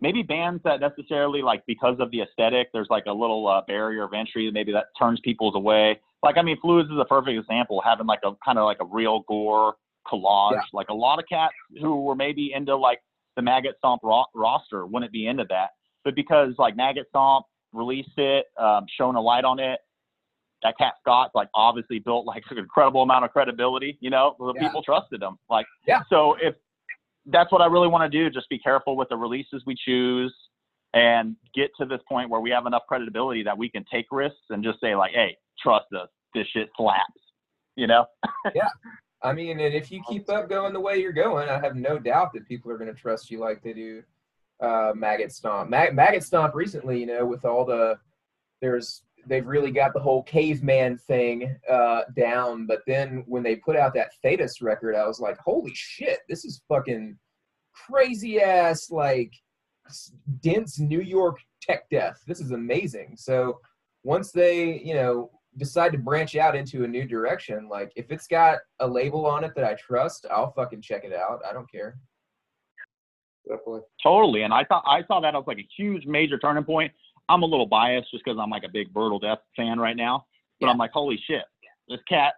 maybe 0.02 0.22
bands 0.24 0.62
that 0.64 0.82
necessarily 0.82 1.42
like 1.42 1.64
because 1.68 1.98
of 2.00 2.12
the 2.12 2.22
aesthetic. 2.22 2.70
There's 2.74 2.88
like 2.90 3.06
a 3.08 3.14
little 3.14 3.48
uh, 3.48 3.62
barrier 3.68 4.04
of 4.04 4.14
entry. 4.14 4.50
Maybe 4.52 4.72
that 4.74 4.88
turns 5.00 5.20
people's 5.24 5.56
away. 5.56 6.00
Like 6.24 6.38
I 6.38 6.42
mean, 6.42 6.58
Fluids 6.62 6.90
is 6.90 6.98
a 7.00 7.06
perfect 7.06 7.38
example. 7.38 7.82
Having 7.84 8.08
like 8.08 8.22
a 8.24 8.32
kind 8.44 8.58
of 8.58 8.66
like 8.66 8.78
a 8.82 8.86
real 8.86 9.24
gore 9.28 9.76
collage. 10.08 10.54
Yeah. 10.54 10.62
Like 10.74 10.90
a 10.90 10.94
lot 10.94 11.20
of 11.20 11.26
cats 11.28 11.54
who 11.82 12.04
were 12.04 12.16
maybe 12.16 12.52
into 12.54 12.76
like 12.76 13.00
the 13.36 13.42
Maggot 13.42 13.76
Stomp 13.80 14.02
ro- 14.04 14.26
roster 14.34 14.86
wouldn't 14.86 15.12
be 15.12 15.28
into 15.28 15.46
that 15.50 15.70
but 16.06 16.16
because 16.16 16.54
like 16.58 16.78
Maggot 16.78 17.08
Stomp 17.10 17.46
released 17.74 18.18
it, 18.18 18.46
um, 18.58 18.86
shown 18.98 19.16
a 19.16 19.22
light 19.22 19.44
on 19.44 19.60
it, 19.60 19.80
that 20.66 20.76
Cat 20.80 20.96
Scott's 21.00 21.36
like 21.36 21.48
obviously 21.54 22.00
built 22.00 22.26
like 22.26 22.44
an 22.50 22.58
incredible 22.58 23.04
amount 23.04 23.24
of 23.24 23.32
credibility. 23.32 23.98
You 24.02 24.10
know, 24.10 24.36
the 24.40 24.52
Yeah. 24.56 24.62
people 24.68 24.82
trusted 24.82 25.22
him. 25.22 25.38
Like, 25.48 25.68
Yeah. 25.88 26.02
So 26.10 26.36
if 26.42 26.56
that's 27.28 27.52
what 27.52 27.62
I 27.62 27.68
really 27.68 27.88
want 27.88 28.12
to 28.12 28.18
do, 28.18 28.30
just 28.32 28.50
be 28.50 28.58
careful 28.58 28.98
with 28.98 29.10
the 29.10 29.16
releases 29.16 29.64
we 29.68 29.76
choose 29.76 30.36
and 30.96 31.36
get 31.54 31.70
to 31.78 31.86
this 31.86 32.02
point 32.10 32.30
where 32.32 32.42
we 32.42 32.50
have 32.50 32.66
enough 32.66 32.82
credibility 32.88 33.44
that 33.44 33.56
we 33.56 33.70
can 33.70 33.86
take 33.92 34.08
risks 34.12 34.40
and 34.50 34.64
just 34.64 34.80
say 34.82 34.96
like, 34.96 35.12
hey, 35.12 35.38
trust 35.62 35.86
us, 35.96 36.10
this 36.34 36.48
shit 36.48 36.70
slaps. 36.78 37.22
You 37.76 37.86
know? 37.88 38.06
Yeah. 38.56 38.70
I 39.22 39.34
mean, 39.34 39.60
and 39.60 39.74
if 39.74 39.92
you 39.92 40.02
keep 40.08 40.30
up 40.30 40.50
going 40.50 40.72
the 40.74 40.80
way 40.80 40.98
you're 40.98 41.12
going, 41.12 41.48
I 41.50 41.60
have 41.60 41.76
no 41.76 41.98
doubt 42.00 42.32
that 42.34 42.48
people 42.48 42.72
are 42.72 42.78
going 42.78 42.94
to 42.94 43.00
trust 43.00 43.30
you 43.32 43.40
like 43.40 43.62
they 43.64 43.74
do 43.74 44.04
uh, 44.62 44.94
Maggot 44.96 45.32
Stomp. 45.32 45.70
Mag- 45.70 45.96
Maggot 45.96 46.24
Stomp 46.24 46.54
recently, 46.56 47.00
you 47.00 47.06
know, 47.08 47.26
with 47.26 47.44
all 47.46 47.66
the 47.66 47.98
there's 48.62 49.02
they've 49.28 49.46
really 49.46 49.72
got 49.72 49.94
the 49.94 50.00
whole 50.00 50.24
caveman 50.24 50.98
thing 50.98 51.56
uh, 51.70 52.02
down. 52.16 52.66
But 52.66 52.82
then 52.88 53.24
when 53.28 53.44
they 53.44 53.56
put 53.56 53.76
out 53.76 53.94
that 53.96 54.12
Thetis 54.22 54.62
record, 54.62 54.96
I 54.96 55.08
was 55.08 55.20
like, 55.20 55.38
holy 55.38 55.72
shit, 55.74 56.20
this 56.30 56.46
is 56.46 56.62
fucking 56.68 57.18
crazy 57.74 58.42
ass 58.42 58.90
like 58.90 59.34
s- 59.88 60.14
dense 60.42 60.80
New 60.80 61.02
York 61.02 61.40
tech 61.62 61.90
death. 61.90 62.22
This 62.28 62.40
is 62.40 62.52
amazing. 62.52 63.16
So 63.18 63.60
once 64.04 64.32
they, 64.32 64.80
you 64.80 64.94
know, 64.94 65.32
decide 65.58 65.92
to 65.94 65.98
branch 65.98 66.36
out 66.36 66.56
into 66.56 66.84
a 66.84 66.88
new 66.88 67.06
direction, 67.06 67.68
like 67.70 67.92
if 67.96 68.12
it's 68.12 68.28
got 68.28 68.60
a 68.80 68.88
label 68.88 69.26
on 69.26 69.44
it 69.44 69.54
that 69.56 69.66
I 69.66 69.74
trust, 69.76 70.26
I'll 70.30 70.52
fucking 70.52 70.82
check 70.82 71.04
it 71.04 71.14
out. 71.14 71.40
I 71.48 71.54
don't 71.54 71.70
care. 71.72 71.98
Definitely. 73.48 73.82
Totally. 74.02 74.42
And 74.42 74.54
I 74.54 74.64
thought 74.64 74.84
I 74.88 75.04
saw 75.04 75.20
that 75.20 75.36
as 75.36 75.44
like 75.46 75.60
a 75.60 75.68
huge 75.78 76.06
major 76.06 76.38
turning 76.38 76.64
point. 76.64 76.92
I'm 77.30 77.44
a 77.44 77.46
little 77.46 77.66
biased 77.66 78.12
just 78.12 78.24
because 78.24 78.40
I'm 78.42 78.50
like 78.50 78.64
a 78.64 78.70
big 78.70 78.94
Brutal 78.94 79.20
Death 79.20 79.40
fan 79.56 79.80
right 79.80 79.96
now. 79.96 80.26
But 80.60 80.68
Yeah. 80.68 80.72
I'm 80.72 80.78
like, 80.78 80.92
holy 80.92 81.18
shit, 81.28 81.44
this 81.90 82.00
cat 82.08 82.34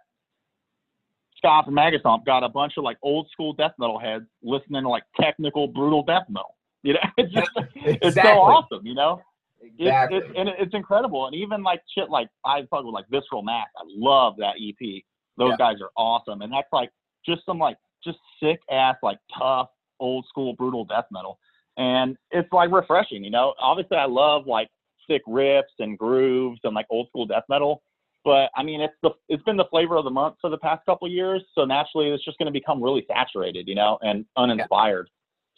Scott 1.36 1.66
from 1.66 1.74
Maggot 1.74 2.00
Stomp 2.00 2.24
got 2.26 2.42
a 2.42 2.48
bunch 2.48 2.74
of 2.78 2.84
like 2.84 2.98
old 3.02 3.28
school 3.30 3.52
death 3.52 3.72
metal 3.78 3.98
heads 3.98 4.24
listening 4.42 4.82
to 4.82 4.88
like 4.88 5.04
technical 5.20 5.68
brutal 5.68 6.02
death 6.02 6.24
metal. 6.28 6.56
You 6.82 6.94
know, 6.94 7.00
it's 7.16 7.32
just 7.32 7.50
it's 7.76 8.16
so 8.16 8.22
awesome, 8.40 8.84
you 8.86 8.94
know? 8.94 9.22
It's, 9.60 9.74
Exactly. 9.80 10.18
it's, 10.18 10.26
and 10.36 10.48
it's 10.48 10.74
incredible. 10.74 11.26
And 11.26 11.34
even 11.34 11.62
like 11.62 11.82
shit 11.96 12.10
like 12.10 12.28
I 12.44 12.62
fuck 12.70 12.84
with 12.84 12.94
like 12.94 13.06
Visceral 13.08 13.42
Mac. 13.42 13.68
I 13.76 13.82
love 13.86 14.34
that 14.38 14.54
EP. 14.60 15.02
Those 15.36 15.50
Yeah. 15.50 15.56
guys 15.58 15.76
are 15.80 15.90
awesome. 15.96 16.42
And 16.42 16.52
that's 16.52 16.68
like 16.72 16.90
just 17.24 17.44
some 17.46 17.58
like 17.58 17.76
just 18.04 18.18
sick 18.42 18.60
ass 18.70 18.96
like 19.02 19.18
tough 19.36 19.68
old 20.00 20.26
school 20.28 20.54
brutal 20.54 20.84
death 20.84 21.06
metal. 21.12 21.38
And 21.76 22.16
it's 22.32 22.52
like 22.52 22.72
refreshing, 22.72 23.22
you 23.22 23.30
know. 23.30 23.54
Obviously 23.60 23.96
I 23.96 24.06
love 24.06 24.46
like 24.46 24.68
sick 25.08 25.22
riffs 25.26 25.62
and 25.78 25.98
grooves 25.98 26.60
and 26.64 26.74
like 26.74 26.86
old 26.90 27.08
school 27.08 27.26
death 27.26 27.44
metal. 27.48 27.82
But 28.24 28.50
I 28.56 28.62
mean 28.62 28.80
it's 28.80 28.94
the 29.02 29.10
it's 29.28 29.42
been 29.44 29.56
the 29.56 29.66
flavor 29.70 29.96
of 29.96 30.04
the 30.04 30.10
month 30.10 30.36
for 30.40 30.50
the 30.50 30.58
past 30.58 30.84
couple 30.86 31.06
of 31.06 31.12
years. 31.12 31.42
So 31.54 31.64
naturally 31.64 32.10
it's 32.10 32.24
just 32.24 32.38
gonna 32.38 32.50
become 32.50 32.82
really 32.82 33.04
saturated, 33.10 33.68
you 33.68 33.74
know, 33.74 33.98
and 34.02 34.24
uninspired. 34.36 35.08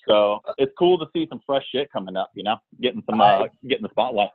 So 0.09 0.41
it's 0.57 0.73
cool 0.79 0.99
to 0.99 1.07
see 1.13 1.27
some 1.29 1.41
fresh 1.45 1.65
shit 1.73 1.91
coming 1.93 2.17
up, 2.17 2.31
you 2.35 2.43
know, 2.43 2.57
getting 2.81 3.03
some 3.09 3.21
uh, 3.21 3.25
I- 3.25 3.49
getting 3.69 3.83
the 3.83 3.91
spotlight. 3.91 4.31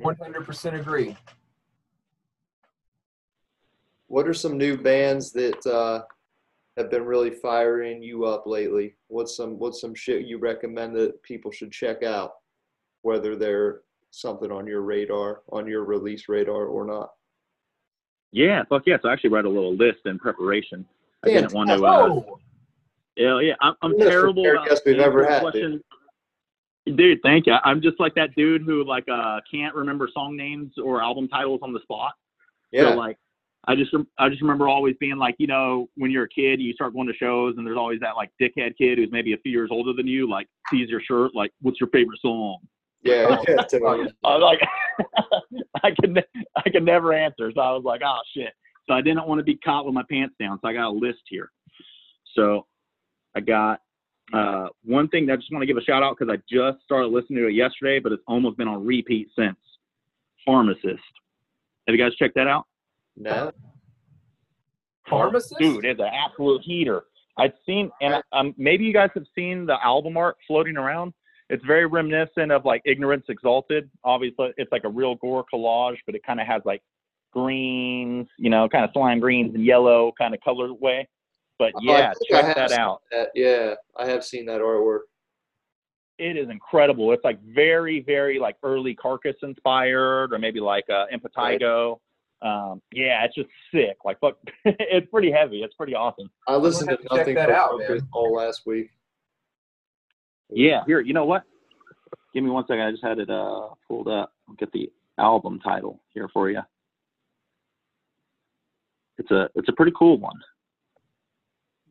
One 0.00 0.16
hundred 0.16 0.46
percent 0.46 0.76
agree. 0.76 1.16
What 4.08 4.28
are 4.28 4.34
some 4.34 4.56
new 4.56 4.76
bands 4.76 5.32
that 5.32 5.66
uh, 5.66 6.04
have 6.76 6.90
been 6.90 7.04
really 7.04 7.30
firing 7.30 8.02
you 8.02 8.24
up 8.24 8.46
lately? 8.46 8.96
What's 9.08 9.36
some 9.36 9.58
what's 9.58 9.80
some 9.80 9.94
shit 9.94 10.26
you 10.26 10.38
recommend 10.38 10.96
that 10.96 11.22
people 11.22 11.50
should 11.50 11.72
check 11.72 12.02
out, 12.02 12.34
whether 13.02 13.36
they're 13.36 13.82
something 14.16 14.50
on 14.50 14.66
your 14.66 14.82
radar, 14.82 15.42
on 15.50 15.66
your 15.66 15.84
release 15.84 16.28
radar 16.28 16.64
or 16.66 16.84
not? 16.84 17.10
Yeah, 18.32 18.64
fuck 18.68 18.82
yeah. 18.86 18.96
So 19.00 19.08
I 19.08 19.12
actually 19.12 19.30
wrote 19.30 19.44
a 19.44 19.50
little 19.50 19.74
list 19.74 20.00
in 20.04 20.18
preparation. 20.18 20.84
I 21.24 21.28
didn't 21.28 21.52
want 21.52 21.70
to. 21.70 21.84
Uh, 21.84 22.08
Oh, 22.08 22.38
yeah, 23.16 23.40
yeah. 23.40 23.54
I'm, 23.62 23.74
I'm 23.80 23.98
terrible 23.98 24.44
guest 24.66 24.82
we've 24.84 24.98
ever 24.98 25.24
had, 25.24 25.50
dude. 25.52 25.82
Dude, 26.96 27.18
thank 27.22 27.46
you. 27.46 27.56
I'm 27.64 27.80
just 27.80 27.98
like 27.98 28.14
that 28.14 28.34
dude 28.36 28.62
who 28.62 28.84
like 28.84 29.06
uh 29.10 29.40
can't 29.50 29.74
remember 29.74 30.08
song 30.12 30.36
names 30.36 30.72
or 30.78 31.02
album 31.02 31.26
titles 31.28 31.60
on 31.62 31.72
the 31.72 31.80
spot. 31.80 32.12
Yeah, 32.70 32.90
So 32.90 32.94
like, 32.94 33.16
I 33.66 33.74
just 33.74 33.92
I 34.18 34.28
just 34.28 34.40
remember 34.40 34.68
always 34.68 34.94
being 35.00 35.16
like, 35.16 35.34
you 35.38 35.48
know, 35.48 35.88
when 35.96 36.10
you're 36.12 36.24
a 36.24 36.28
kid, 36.28 36.60
you 36.60 36.72
start 36.74 36.92
going 36.92 37.08
to 37.08 37.14
shows, 37.14 37.54
and 37.56 37.66
there's 37.66 37.78
always 37.78 37.98
that 38.00 38.14
like 38.16 38.30
dickhead 38.40 38.76
kid 38.76 38.98
who's 38.98 39.10
maybe 39.10 39.32
a 39.32 39.38
few 39.38 39.50
years 39.50 39.70
older 39.72 39.92
than 39.94 40.06
you, 40.06 40.28
like 40.28 40.46
sees 40.70 40.88
your 40.88 41.00
shirt, 41.00 41.34
like, 41.34 41.52
what's 41.62 41.80
your 41.80 41.88
favorite 41.88 42.20
song? 42.20 42.58
Yeah, 43.06 43.36
yeah. 43.48 43.56
totally. 43.70 44.12
I 44.24 44.36
was 44.36 44.42
like, 44.42 45.62
I 45.82 45.90
could 45.98 46.24
I 46.56 46.70
could 46.70 46.84
never 46.84 47.12
answer, 47.12 47.50
so 47.54 47.60
I 47.60 47.72
was 47.72 47.84
like, 47.84 48.00
oh 48.04 48.18
shit. 48.34 48.52
So 48.86 48.94
I 48.94 49.00
didn't 49.00 49.26
want 49.26 49.38
to 49.40 49.44
be 49.44 49.56
caught 49.56 49.84
with 49.84 49.94
my 49.94 50.04
pants 50.10 50.34
down, 50.38 50.58
so 50.62 50.68
I 50.68 50.72
got 50.72 50.88
a 50.88 50.90
list 50.90 51.20
here. 51.28 51.50
So 52.34 52.66
I 53.34 53.40
got 53.40 53.80
Uh, 54.32 54.68
one 54.84 55.06
thing 55.08 55.26
that 55.26 55.34
I 55.34 55.36
just 55.36 55.52
want 55.52 55.62
to 55.62 55.66
give 55.66 55.76
a 55.76 55.82
shout 55.84 56.02
out 56.02 56.16
because 56.18 56.32
I 56.32 56.38
just 56.52 56.82
started 56.84 57.08
listening 57.08 57.38
to 57.42 57.46
it 57.48 57.54
yesterday, 57.54 58.00
but 58.00 58.10
it's 58.12 58.22
almost 58.26 58.56
been 58.58 58.68
on 58.68 58.84
repeat 58.84 59.28
since. 59.38 59.56
Pharmacist. 60.44 61.12
Have 61.86 61.94
you 61.94 61.98
guys 61.98 62.14
checked 62.16 62.34
that 62.34 62.48
out? 62.48 62.64
No. 63.16 63.52
Pharmacist? 65.08 65.58
Dude, 65.58 65.84
it's 65.84 66.00
an 66.00 66.10
absolute 66.12 66.62
heater. 66.64 67.04
I've 67.38 67.52
seen, 67.64 67.90
and 68.00 68.22
um, 68.32 68.54
maybe 68.56 68.84
you 68.84 68.92
guys 68.92 69.10
have 69.14 69.26
seen 69.34 69.66
the 69.66 69.76
album 69.84 70.16
art 70.16 70.36
floating 70.46 70.76
around. 70.76 71.12
It's 71.48 71.64
very 71.64 71.86
reminiscent 71.86 72.50
of 72.50 72.64
like 72.64 72.82
Ignorance 72.84 73.26
Exalted. 73.28 73.88
Obviously, 74.04 74.52
it's 74.56 74.72
like 74.72 74.84
a 74.84 74.88
real 74.88 75.14
gore 75.16 75.44
collage, 75.52 75.98
but 76.04 76.14
it 76.14 76.22
kind 76.26 76.40
of 76.40 76.46
has 76.46 76.62
like 76.64 76.82
greens, 77.32 78.26
you 78.38 78.50
know, 78.50 78.68
kind 78.68 78.84
of 78.84 78.90
slime 78.92 79.20
greens 79.20 79.54
and 79.54 79.64
yellow 79.64 80.12
kind 80.18 80.34
of 80.34 80.40
colorway. 80.46 81.04
But 81.58 81.72
Oh, 81.76 81.80
yeah, 81.82 82.12
think 82.12 82.30
check 82.30 82.56
that 82.56 82.72
out. 82.72 83.02
That, 83.10 83.28
yeah, 83.34 83.74
I 83.96 84.06
have 84.06 84.24
seen 84.24 84.46
that 84.46 84.60
artwork. 84.60 85.00
It 86.18 86.36
is 86.36 86.48
incredible. 86.48 87.12
It's 87.12 87.24
like 87.24 87.40
very, 87.42 88.00
very 88.00 88.38
like 88.38 88.56
early 88.62 88.94
Carcass 88.94 89.36
inspired, 89.42 90.32
or 90.32 90.38
maybe 90.38 90.60
like 90.60 90.84
uh, 90.90 91.04
Impetigo. 91.14 91.98
Um, 92.42 92.82
yeah, 92.92 93.24
it's 93.24 93.34
just 93.34 93.48
sick. 93.72 93.96
Like, 94.04 94.18
fuck, 94.20 94.36
it's 94.64 95.08
pretty 95.10 95.30
heavy. 95.30 95.62
It's 95.62 95.74
pretty 95.74 95.94
awesome. 95.94 96.30
I 96.46 96.56
listened 96.56 96.90
to 96.90 96.96
to 96.96 97.16
nothing 97.16 97.34
that 97.34 97.48
but 97.48 97.54
out, 97.54 97.70
Focus 97.70 98.02
all 98.12 98.34
last 98.34 98.62
week. 98.66 98.90
Yeah, 100.50 100.82
here, 100.86 101.00
you 101.00 101.12
know 101.12 101.24
what? 101.24 101.42
Give 102.32 102.44
me 102.44 102.50
one 102.50 102.64
second. 102.66 102.82
I 102.82 102.90
just 102.90 103.04
had 103.04 103.18
it 103.18 103.30
uh, 103.30 103.68
pulled 103.88 104.08
up. 104.08 104.32
I'll 104.48 104.54
get 104.54 104.70
the 104.72 104.90
album 105.18 105.58
title 105.60 106.00
here 106.12 106.28
for 106.32 106.50
you. 106.50 106.60
It's 109.18 109.30
a 109.30 109.48
it's 109.54 109.68
a 109.68 109.72
pretty 109.72 109.92
cool 109.98 110.18
one. 110.18 110.36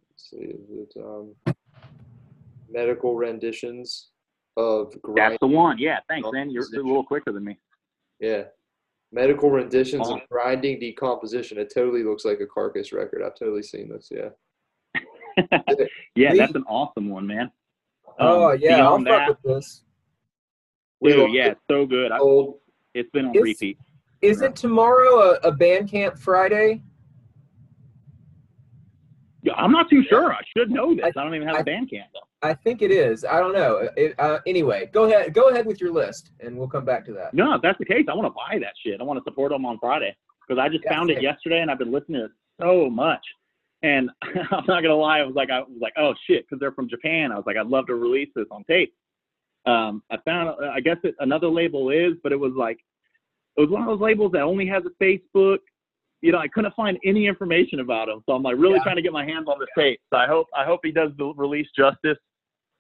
Let's 0.09 0.29
see, 0.29 0.37
is 0.37 0.69
it 0.69 0.93
um, 1.03 1.55
medical 2.69 3.15
renditions 3.15 4.09
of 4.57 4.93
That's 5.15 5.37
the 5.41 5.47
one. 5.47 5.77
Yeah, 5.79 5.99
thanks, 6.07 6.29
man. 6.31 6.49
You're, 6.49 6.63
a 6.63 6.77
little 6.77 7.03
quicker 7.03 7.31
than 7.31 7.43
me. 7.43 7.57
Yeah, 8.19 8.43
medical 9.11 9.49
renditions 9.49 10.07
of 10.07 10.17
Oh. 10.17 10.25
grinding 10.29 10.79
decomposition. 10.79 11.57
It 11.57 11.71
totally 11.73 12.03
looks 12.03 12.25
like 12.25 12.39
a 12.39 12.45
carcass 12.45 12.93
record. 12.93 13.23
I've 13.23 13.35
totally 13.35 13.63
seen 13.63 13.89
this. 13.89 14.11
Yeah. 14.11 14.29
yeah, 16.15 16.33
that's 16.35 16.55
an 16.55 16.63
awesome 16.67 17.09
one, 17.09 17.27
man. 17.27 17.51
Oh 18.19 18.51
Um, 18.51 18.57
yeah, 18.61 18.77
I'll 18.85 18.97
beyond 18.99 19.07
fuck 19.07 19.27
with 19.43 19.55
this. 19.57 19.83
Dude, 21.03 21.33
yeah, 21.33 21.53
so 21.69 21.85
good. 21.85 22.11
I, 22.11 22.17
it's 22.93 23.09
been 23.11 23.27
on 23.27 23.35
Is- 23.35 23.43
repeat. 23.43 23.77
Isn't 24.21 24.55
tomorrow 24.55 25.19
a, 25.19 25.49
a 25.49 25.51
Bandcamp 25.51 26.17
Friday? 26.17 26.81
Yeah, 29.43 29.53
I'm 29.53 29.71
not 29.71 29.87
too 29.89 30.03
sure. 30.09 30.33
I 30.33 30.39
should 30.57 30.71
know 30.71 30.95
this. 30.95 31.05
I- 31.05 31.09
I, 31.19 31.23
don't 31.23 31.35
even 31.35 31.47
have 31.47 31.57
a 31.57 31.59
I- 31.59 31.63
band 31.63 31.89
camp 31.91 32.07
though. 32.13 32.19
I 32.41 32.53
think 32.53 32.81
it 32.83 32.91
is. 32.91 33.25
I 33.25 33.39
don't 33.39 33.53
know. 33.53 33.89
It, 33.97 34.13
uh, 34.19 34.37
anyway, 34.45 34.87
go 34.93 35.05
ahead. 35.05 35.33
Go 35.33 35.49
ahead 35.49 35.65
with 35.65 35.81
your 35.81 35.91
list, 35.91 36.29
and 36.41 36.55
we'll 36.55 36.67
come 36.67 36.85
back 36.85 37.03
to 37.05 37.13
that. 37.13 37.33
No, 37.33 37.55
if 37.55 37.61
that's 37.63 37.79
the 37.79 37.85
case, 37.85 38.05
I 38.07 38.13
want 38.13 38.27
to 38.27 38.33
buy 38.35 38.59
that 38.59 38.73
shit. 38.83 39.01
I 39.01 39.03
want 39.03 39.17
to 39.17 39.23
support 39.23 39.51
them 39.51 39.65
on 39.65 39.79
Friday 39.79 40.15
because 40.47 40.61
I 40.61 40.69
just 40.69 40.83
Yeah, 40.83 40.93
found 40.95 41.09
it 41.09 41.23
yesterday 41.23 41.61
and 41.61 41.71
I've 41.71 41.79
been 41.79 41.91
listening 41.91 42.19
to 42.21 42.25
it 42.25 42.31
so 42.61 42.87
much. 42.89 43.21
And 43.83 44.09
I'm 44.23 44.65
not 44.67 44.81
gonna 44.81 44.95
lie, 44.95 45.19
I 45.19 45.23
was 45.23 45.35
like, 45.35 45.49
I 45.49 45.59
was 45.59 45.77
like, 45.81 45.93
oh 45.97 46.13
shit, 46.27 46.45
because 46.45 46.59
they're 46.59 46.71
from 46.71 46.89
Japan. 46.89 47.31
I 47.31 47.35
was 47.35 47.43
like, 47.45 47.57
I'd 47.57 47.67
love 47.67 47.87
to 47.87 47.95
release 47.95 48.29
this 48.35 48.45
on 48.51 48.63
tape. 48.65 48.93
Um, 49.65 50.03
I 50.11 50.17
found, 50.25 50.55
I 50.65 50.79
guess 50.79 50.97
it, 51.03 51.15
another 51.19 51.47
label 51.47 51.89
is, 51.89 52.13
but 52.23 52.31
it 52.31 52.39
was 52.39 52.53
like, 52.55 52.77
it 53.57 53.61
was 53.61 53.69
one 53.69 53.81
of 53.81 53.87
those 53.87 53.99
labels 54.01 54.31
that 54.33 54.41
only 54.41 54.67
has 54.67 54.83
a 54.85 55.03
Facebook. 55.03 55.57
You 56.21 56.31
know, 56.31 56.37
I 56.39 56.47
couldn't 56.47 56.73
find 56.75 56.97
any 57.05 57.25
information 57.27 57.79
about 57.79 58.09
him, 58.09 58.21
so 58.27 58.33
I'm 58.33 58.43
like 58.43 58.55
really 58.57 58.75
Yeah. 58.75 58.83
trying 58.83 58.95
to 58.97 59.01
get 59.01 59.11
my 59.13 59.25
hands 59.25 59.47
on 59.47 59.59
this 59.59 59.69
tape. 59.77 59.99
So 60.11 60.17
I 60.19 60.27
hope, 60.27 60.47
I 60.55 60.65
hope 60.65 60.81
he 60.83 60.91
does 60.91 61.11
the 61.17 61.33
release 61.35 61.67
justice, 61.77 62.17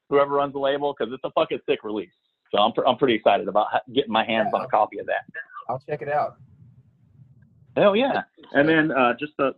whoever 0.09 0.35
runs 0.35 0.53
the 0.53 0.59
label, 0.59 0.95
because 0.97 1.13
it's 1.13 1.23
a 1.23 1.31
fucking 1.31 1.59
sick 1.67 1.83
release. 1.83 2.11
So 2.53 2.59
I'm, 2.61 2.71
pr- 2.71 2.85
I'm 2.87 2.97
pretty 2.97 3.15
excited 3.15 3.47
about 3.47 3.67
ha- 3.71 3.81
getting 3.93 4.11
my 4.11 4.25
hands 4.25 4.49
on 4.53 4.61
a 4.61 4.67
copy 4.67 4.99
of 4.99 5.05
that. 5.07 5.23
I'll 5.69 5.79
check 5.79 6.01
it 6.01 6.09
out. 6.09 6.37
Hell 7.75 7.95
yeah. 7.95 8.21
And 8.53 8.69
then 8.69 8.91
uh, 8.91 9.13
just 9.19 9.33
the, 9.37 9.51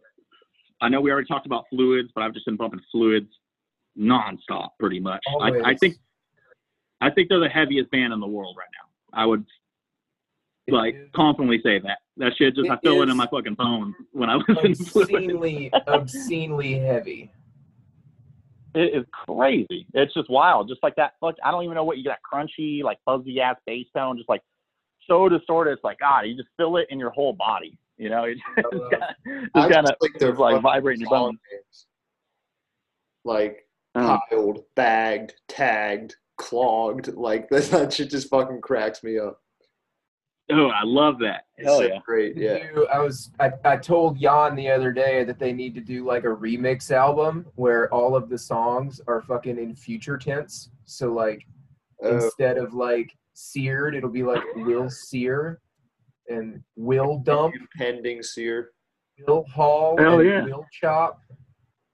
I 0.81 0.89
know 0.89 1.01
we 1.01 1.11
already 1.11 1.27
talked 1.27 1.45
about 1.45 1.65
fluids, 1.69 2.09
but 2.13 2.23
I've 2.23 2.33
just 2.33 2.45
been 2.45 2.55
bumping 2.55 2.81
fluids 2.91 3.29
nonstop 3.97 4.69
pretty 4.79 4.99
much. 4.99 5.21
I, 5.41 5.71
I 5.71 5.75
think 5.75 5.97
I 7.01 7.09
think 7.09 7.29
they're 7.29 7.39
the 7.39 7.49
heaviest 7.49 7.89
band 7.91 8.13
in 8.13 8.19
the 8.19 8.27
world 8.27 8.55
right 8.57 8.67
now. 8.73 9.19
I 9.19 9.25
would 9.25 9.45
It 10.67 10.73
like 10.73 10.95
is 10.95 11.09
confidently 11.15 11.59
say 11.63 11.79
that. 11.79 11.99
That 12.17 12.33
shit 12.37 12.55
just 12.55 12.69
I 12.69 12.75
It 12.75 12.79
feel 12.83 13.01
it 13.01 13.05
is 13.05 13.11
in 13.11 13.17
my 13.17 13.27
fucking 13.27 13.55
phone 13.55 13.95
when 14.11 14.29
I 14.29 14.35
listen 14.35 14.75
to 14.75 14.85
fluids. 14.91 15.11
obscenely, 15.11 15.71
obscenely 15.87 16.79
heavy. 16.79 17.31
It 18.75 18.95
is 18.95 19.05
crazy. 19.11 19.87
It's 19.93 20.13
just 20.13 20.29
wild. 20.29 20.67
Just 20.69 20.83
like 20.83 20.95
that 20.97 21.13
fuck 21.19 21.35
I 21.43 21.51
don't 21.51 21.63
even 21.63 21.75
know 21.75 21.83
what 21.83 21.97
you 21.97 22.03
got 22.03 22.19
crunchy, 22.31 22.83
like 22.83 22.99
fuzzy 23.05 23.39
ass 23.41 23.55
bass 23.65 23.87
tone, 23.95 24.17
just 24.17 24.29
like 24.29 24.41
so 25.07 25.27
distorted. 25.29 25.71
It's 25.71 25.83
like 25.83 25.99
God, 25.99 26.21
you 26.21 26.35
just 26.35 26.49
feel 26.57 26.77
it 26.77 26.87
in 26.91 26.99
your 26.99 27.09
whole 27.09 27.33
body. 27.33 27.77
You 27.97 28.09
know, 28.09 28.23
it's 28.25 28.41
just, 28.55 28.67
Uh, 28.73 28.89
kinda- 28.89 29.15
I 29.55 29.59
just 29.61 29.73
kind 29.73 29.85
of 29.85 29.85
just 29.91 30.01
think 30.01 30.19
they're 30.19 30.33
like 30.35 30.61
vibrating 30.61 31.01
your 31.01 31.09
bones. 31.09 31.39
names. 31.51 31.85
Like 33.25 33.67
Uh, 33.95 34.19
piled, 34.29 34.63
bagged, 34.75 35.33
tagged, 35.47 36.15
clogged. 36.37 37.13
Like 37.15 37.49
that, 37.49 37.63
that 37.71 37.93
shit 37.93 38.09
just 38.09 38.29
fucking 38.29 38.61
cracks 38.61 39.03
me 39.03 39.17
up. 39.17 39.41
oh, 40.51 40.67
I 40.67 40.83
love 40.83 41.19
that. 41.19 41.45
It's 41.57 41.67
Hell 41.67 41.79
so 41.79 41.83
yeah. 41.87 41.99
great. 42.05 42.37
Yeah. 42.37 42.71
do- 42.73 42.87
I 42.93 42.99
was 42.99 43.31
I, 43.39 43.51
I 43.65 43.77
told 43.77 44.19
Jan 44.19 44.55
the 44.55 44.69
other 44.69 44.91
day 44.91 45.23
that 45.23 45.39
they 45.39 45.51
need 45.51 45.73
to 45.75 45.81
do 45.81 46.05
like 46.05 46.23
a 46.23 46.27
remix 46.27 46.91
album 46.91 47.45
where 47.55 47.91
all 47.93 48.15
of 48.15 48.29
the 48.29 48.37
songs 48.37 49.01
are 49.07 49.21
fucking 49.21 49.57
in 49.57 49.75
future 49.75 50.17
tense. 50.17 50.69
So 50.85 51.11
like 51.13 51.45
Oh, 52.03 52.13
instead 52.13 52.59
of 52.59 52.75
like 52.75 53.11
seared, 53.33 53.95
it'll 53.95 54.11
be 54.11 54.21
like 54.23 54.43
will 54.55 54.87
sear 54.89 55.59
and 56.29 56.61
will 56.75 57.19
dump, 57.19 57.55
pending 57.77 58.23
sear. 58.23 58.71
will 59.27 59.45
Hall, 59.53 59.97
Hell 59.97 60.19
and 60.19 60.29
yeah. 60.29 60.43
will 60.43 60.65
chop. 60.71 61.19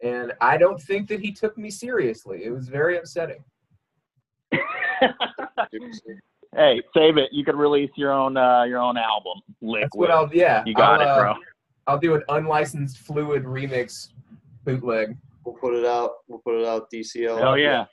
And 0.01 0.33
I 0.41 0.57
don't 0.57 0.81
think 0.81 1.07
that 1.09 1.21
he 1.21 1.31
took 1.31 1.57
me 1.57 1.69
seriously. 1.69 2.43
It 2.43 2.51
was 2.51 2.67
very 2.67 2.97
upsetting. 2.97 3.43
hey, 6.55 6.81
save 6.93 7.17
it. 7.17 7.29
You 7.31 7.45
could 7.45 7.55
release 7.55 7.91
your 7.95 8.11
own 8.11 8.35
uh, 8.35 8.63
your 8.63 8.79
own 8.79 8.97
album, 8.97 9.41
Liquid. 9.61 9.83
That's 9.83 9.95
what 9.95 10.11
I'll 10.11 10.29
yeah. 10.33 10.63
you 10.65 10.73
got 10.73 11.01
I'll, 11.01 11.07
it, 11.07 11.07
uh, 11.07 11.19
bro. 11.19 11.33
I'll 11.87 11.99
do 11.99 12.15
an 12.15 12.23
unlicensed 12.29 12.99
fluid 12.99 13.43
remix 13.43 14.09
bootleg. 14.65 15.17
We'll 15.45 15.55
put 15.55 15.73
it 15.73 15.85
out. 15.85 16.11
We'll 16.27 16.39
put 16.39 16.59
it 16.59 16.65
out. 16.65 16.89
DCL. 16.93 17.39
Hell 17.39 17.57
yeah. 17.57 17.85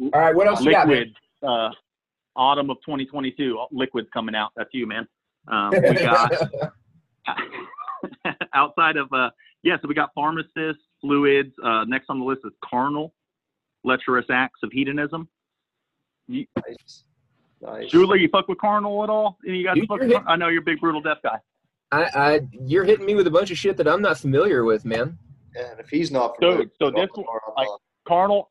All 0.00 0.20
right, 0.20 0.34
what 0.34 0.46
else 0.46 0.64
you 0.64 0.72
got? 0.72 0.88
man? 0.88 0.98
Liquid. 0.98 1.16
Uh, 1.42 1.70
autumn 2.36 2.70
of 2.70 2.78
2022. 2.84 3.64
Liquid's 3.70 4.08
coming 4.12 4.34
out. 4.34 4.50
That's 4.56 4.70
you, 4.72 4.86
man. 4.86 5.06
Um, 5.48 5.70
we 5.72 5.94
got 5.94 6.32
outside 8.54 8.96
of 8.96 9.12
uh, 9.12 9.30
yeah. 9.62 9.76
So 9.80 9.88
we 9.88 9.94
got 9.94 10.10
pharmacists, 10.14 10.82
fluids. 11.00 11.52
Uh, 11.62 11.84
next 11.84 12.06
on 12.08 12.18
the 12.18 12.24
list 12.24 12.42
is 12.44 12.52
carnal, 12.64 13.14
lecherous 13.82 14.26
acts 14.30 14.60
of 14.62 14.70
hedonism. 14.72 15.28
Nice. 16.28 17.04
Nice. 17.60 17.90
Julie, 17.90 18.20
you 18.20 18.28
fuck 18.28 18.48
with 18.48 18.58
carnal 18.58 19.02
at 19.04 19.10
all? 19.10 19.38
Any 19.46 19.58
you 19.58 19.64
guys 19.64 19.74
Dude, 19.76 19.88
fuck 19.88 20.00
with 20.00 20.08
hit- 20.08 20.16
Carnal? 20.16 20.32
I 20.32 20.36
know 20.36 20.48
you're 20.48 20.60
a 20.62 20.64
big 20.64 20.80
brutal 20.80 21.00
death 21.00 21.18
guy. 21.22 21.38
I, 21.92 22.02
I, 22.14 22.40
you're 22.66 22.84
hitting 22.84 23.06
me 23.06 23.14
with 23.14 23.26
a 23.26 23.30
bunch 23.30 23.50
of 23.50 23.58
shit 23.58 23.76
that 23.76 23.86
I'm 23.88 24.02
not 24.02 24.18
familiar 24.18 24.64
with, 24.64 24.84
man. 24.84 25.16
And 25.54 25.78
if 25.80 25.88
he's 25.88 26.10
not 26.10 26.34
Dude, 26.40 26.48
familiar 26.50 26.70
so 26.80 26.86
with 26.86 26.94
this 26.96 27.24
like- 27.56 27.68
Carnal, 28.06 28.50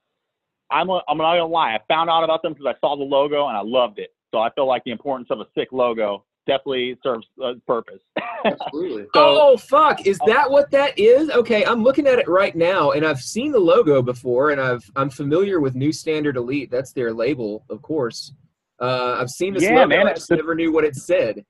I'm 0.72 0.90
a, 0.90 1.02
I'm 1.08 1.18
not 1.18 1.34
gonna 1.34 1.46
lie. 1.46 1.76
I 1.76 1.80
found 1.88 2.10
out 2.10 2.24
about 2.24 2.42
them 2.42 2.54
because 2.54 2.74
I 2.76 2.80
saw 2.80 2.96
the 2.96 3.04
logo 3.04 3.48
and 3.48 3.56
I 3.58 3.62
loved 3.62 4.00
it. 4.00 4.10
So 4.34 4.40
I 4.40 4.50
feel 4.54 4.68
like 4.68 4.84
the 4.84 4.92
importance 4.92 5.28
of 5.30 5.40
a 5.40 5.46
sick 5.56 5.68
logo 5.72 6.26
definitely 6.46 6.98
serves 7.04 7.26
a 7.42 7.54
purpose. 7.68 8.00
absolutely. 8.46 9.04
So- 9.16 9.38
oh 9.42 9.58
fuck! 9.58 10.06
Is 10.06 10.20
that 10.28 10.50
what 10.50 10.70
that 10.72 10.98
is? 10.98 11.30
Okay, 11.30 11.64
I'm 11.66 11.84
looking 11.84 12.08
at 12.08 12.20
it 12.20 12.28
right 12.28 12.56
now, 12.56 12.92
and 12.92 13.06
I've 13.06 13.22
seen 13.22 13.52
the 13.52 13.60
logo 13.60 14.02
before, 14.02 14.52
and 14.52 14.60
I've 14.60 14.84
I'm 14.96 15.10
familiar 15.10 15.60
with 15.60 15.76
New 15.76 15.92
Standard 15.92 16.36
Elite. 16.38 16.70
That's 16.72 16.94
their 16.94 17.14
label, 17.14 17.66
of 17.70 17.82
course. 17.82 18.34
Uh, 18.82 19.18
I've 19.20 19.30
seen 19.30 19.54
this 19.54 19.64
Yeah, 19.64 19.76
logo. 19.76 19.88
man, 19.88 20.08
I 20.08 20.14
just 20.14 20.28
the- 20.30 20.36
never 20.36 20.56
knew 20.56 20.72
what 20.74 20.84
it 20.84 20.96
said. 20.96 21.46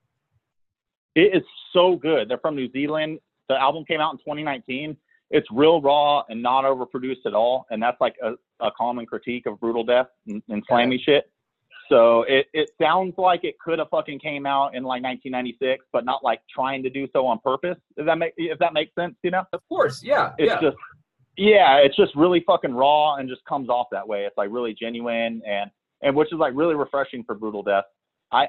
It 1.16 1.36
is 1.36 1.44
so 1.74 1.96
good. 1.96 2.30
They're 2.30 2.38
from 2.40 2.56
New 2.56 2.72
Zealand. 2.72 3.20
The 3.50 3.60
album 3.60 3.86
came 3.86 4.00
out 4.02 4.14
in 4.14 4.18
2019. 4.20 4.98
It's 5.30 5.48
real 5.52 5.82
raw 5.82 6.24
and 6.30 6.42
not 6.42 6.64
overproduced 6.64 7.26
at 7.26 7.34
all, 7.34 7.66
and 7.72 7.82
that's 7.82 8.00
like 8.00 8.16
a, 8.22 8.34
a 8.60 8.72
common 8.78 9.06
critique 9.06 9.46
of 9.46 9.60
brutal 9.60 9.84
death 9.84 10.08
and, 10.28 10.42
and 10.50 10.66
slammy 10.68 11.00
shit. 11.04 11.32
So 11.94 12.24
it, 12.24 12.48
it 12.54 12.70
sounds 12.82 13.14
like 13.18 13.44
it 13.44 13.60
could 13.60 13.78
have 13.78 13.90
fucking 13.90 14.20
came 14.20 14.46
out 14.48 14.76
in 14.76 14.84
like 14.84 15.04
1996, 15.04 15.86
but 15.94 16.06
not 16.06 16.24
like 16.24 16.42
trying 16.54 16.82
to 16.84 16.90
do 16.90 17.08
so 17.14 17.28
on 17.28 17.40
purpose. 17.40 17.78
Does 17.96 18.08
that 18.08 18.18
make 18.18 18.34
if 18.38 18.58
that 18.60 18.74
makes 18.74 18.96
sense? 18.96 19.16
You 19.22 19.32
know? 19.32 19.44
Of 19.54 19.62
course, 19.70 20.04
yeah, 20.04 20.34
it's 20.38 20.50
yeah. 20.50 20.62
just 20.62 20.78
yeah 21.38 21.78
it's 21.78 21.96
just 21.96 22.16
really 22.16 22.44
fucking 22.46 22.74
raw 22.74 23.16
and 23.16 23.28
just 23.28 23.44
comes 23.46 23.70
off 23.70 23.88
that 23.92 24.08
way 24.08 24.26
it's 24.26 24.38
like 24.38 24.50
really 24.52 24.74
genuine 24.74 25.42
and 25.48 25.72
and 26.04 26.16
which 26.16 26.32
is 26.32 26.38
like 26.38 26.54
really 26.56 26.76
refreshing 26.76 27.24
for 27.24 27.34
brutal 27.34 27.64
death 27.64 27.86
i 28.32 28.46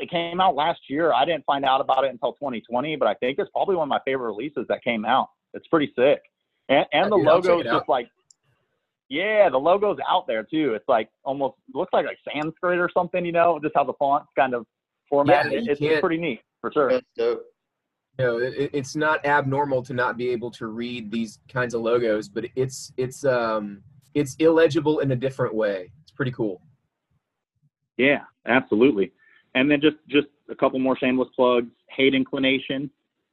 it 0.00 0.10
came 0.10 0.40
out 0.40 0.56
last 0.56 0.80
year 0.88 1.12
i 1.12 1.24
didn't 1.24 1.44
find 1.44 1.64
out 1.64 1.80
about 1.80 2.04
it 2.04 2.10
until 2.10 2.32
2020 2.32 2.96
but 2.96 3.06
i 3.06 3.14
think 3.14 3.38
it's 3.38 3.50
probably 3.50 3.76
one 3.76 3.84
of 3.84 3.88
my 3.88 4.00
favorite 4.04 4.26
releases 4.26 4.66
that 4.68 4.82
came 4.82 5.04
out 5.04 5.28
it's 5.52 5.68
pretty 5.68 5.92
sick 5.96 6.20
and 6.68 6.84
and 6.92 7.06
uh, 7.06 7.16
the 7.16 7.28
I'll 7.28 7.40
check 7.40 7.50
logo 7.50 7.60
is 7.60 7.66
out. 7.68 7.78
just 7.78 7.88
like 7.88 8.08
Yeah, 9.08 9.48
the 9.50 9.58
logo's 9.58 9.98
out 10.08 10.26
there 10.26 10.42
too. 10.42 10.74
It's 10.74 10.88
like 10.88 11.10
almost 11.24 11.56
looks 11.74 11.92
like 11.92 12.06
like 12.06 12.18
Sanskrit 12.32 12.78
or 12.78 12.88
something, 12.92 13.24
you 13.24 13.32
know, 13.32 13.58
just 13.62 13.74
how 13.74 13.84
the 13.84 13.92
font's 13.98 14.28
kind 14.36 14.54
of 14.54 14.66
formatted. 15.08 15.52
Yeah, 15.52 15.58
It- 15.58 15.68
it's, 15.68 15.80
it's 15.80 16.00
pretty 16.00 16.16
neat 16.18 16.40
for 16.60 16.72
sure. 16.72 16.90
That's 16.90 17.06
dope. 17.16 17.44
You 18.18 18.24
know, 18.24 18.36
it, 18.38 18.70
it's 18.72 18.94
not 18.96 19.24
abnormal 19.26 19.82
to 19.82 19.92
not 19.92 20.16
be 20.16 20.28
able 20.30 20.50
to 20.52 20.68
read 20.68 21.10
these 21.10 21.40
kinds 21.52 21.74
of 21.74 21.82
logos, 21.82 22.28
but 22.28 22.44
it's 22.56 22.92
it's 22.96 23.24
um 23.24 23.82
it's 24.14 24.36
illegible 24.36 25.00
in 25.00 25.10
a 25.10 25.16
different 25.16 25.54
way. 25.54 25.90
It's 26.02 26.12
pretty 26.12 26.30
cool. 26.30 26.62
Yeah, 27.96 28.20
absolutely. 28.46 29.12
And 29.54 29.70
then 29.70 29.80
just 29.80 29.96
just 30.08 30.28
a 30.48 30.54
couple 30.54 30.78
more 30.78 30.96
shameless 30.96 31.28
plugs. 31.34 31.70
Hate 31.90 32.14
Inclination 32.14 32.90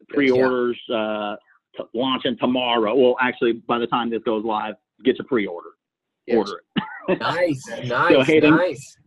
pre-orders 0.10 0.80
uh, 0.94 1.36
t- 1.78 1.84
launching 1.94 2.36
tomorrow. 2.38 2.96
Well, 2.96 3.16
actually, 3.22 3.54
by 3.54 3.78
the 3.80 3.88
time 3.88 4.10
this 4.10 4.22
goes 4.24 4.44
live, 4.44 4.76
get 5.04 5.18
your 5.18 5.26
pre-order. 5.28 5.70
Yes. 6.28 6.38
Order 6.38 6.62
it. 6.76 6.84
Nice, 7.20 7.62
nice, 7.86 8.28
Hayden- 8.28 8.56
nice. 8.56 8.98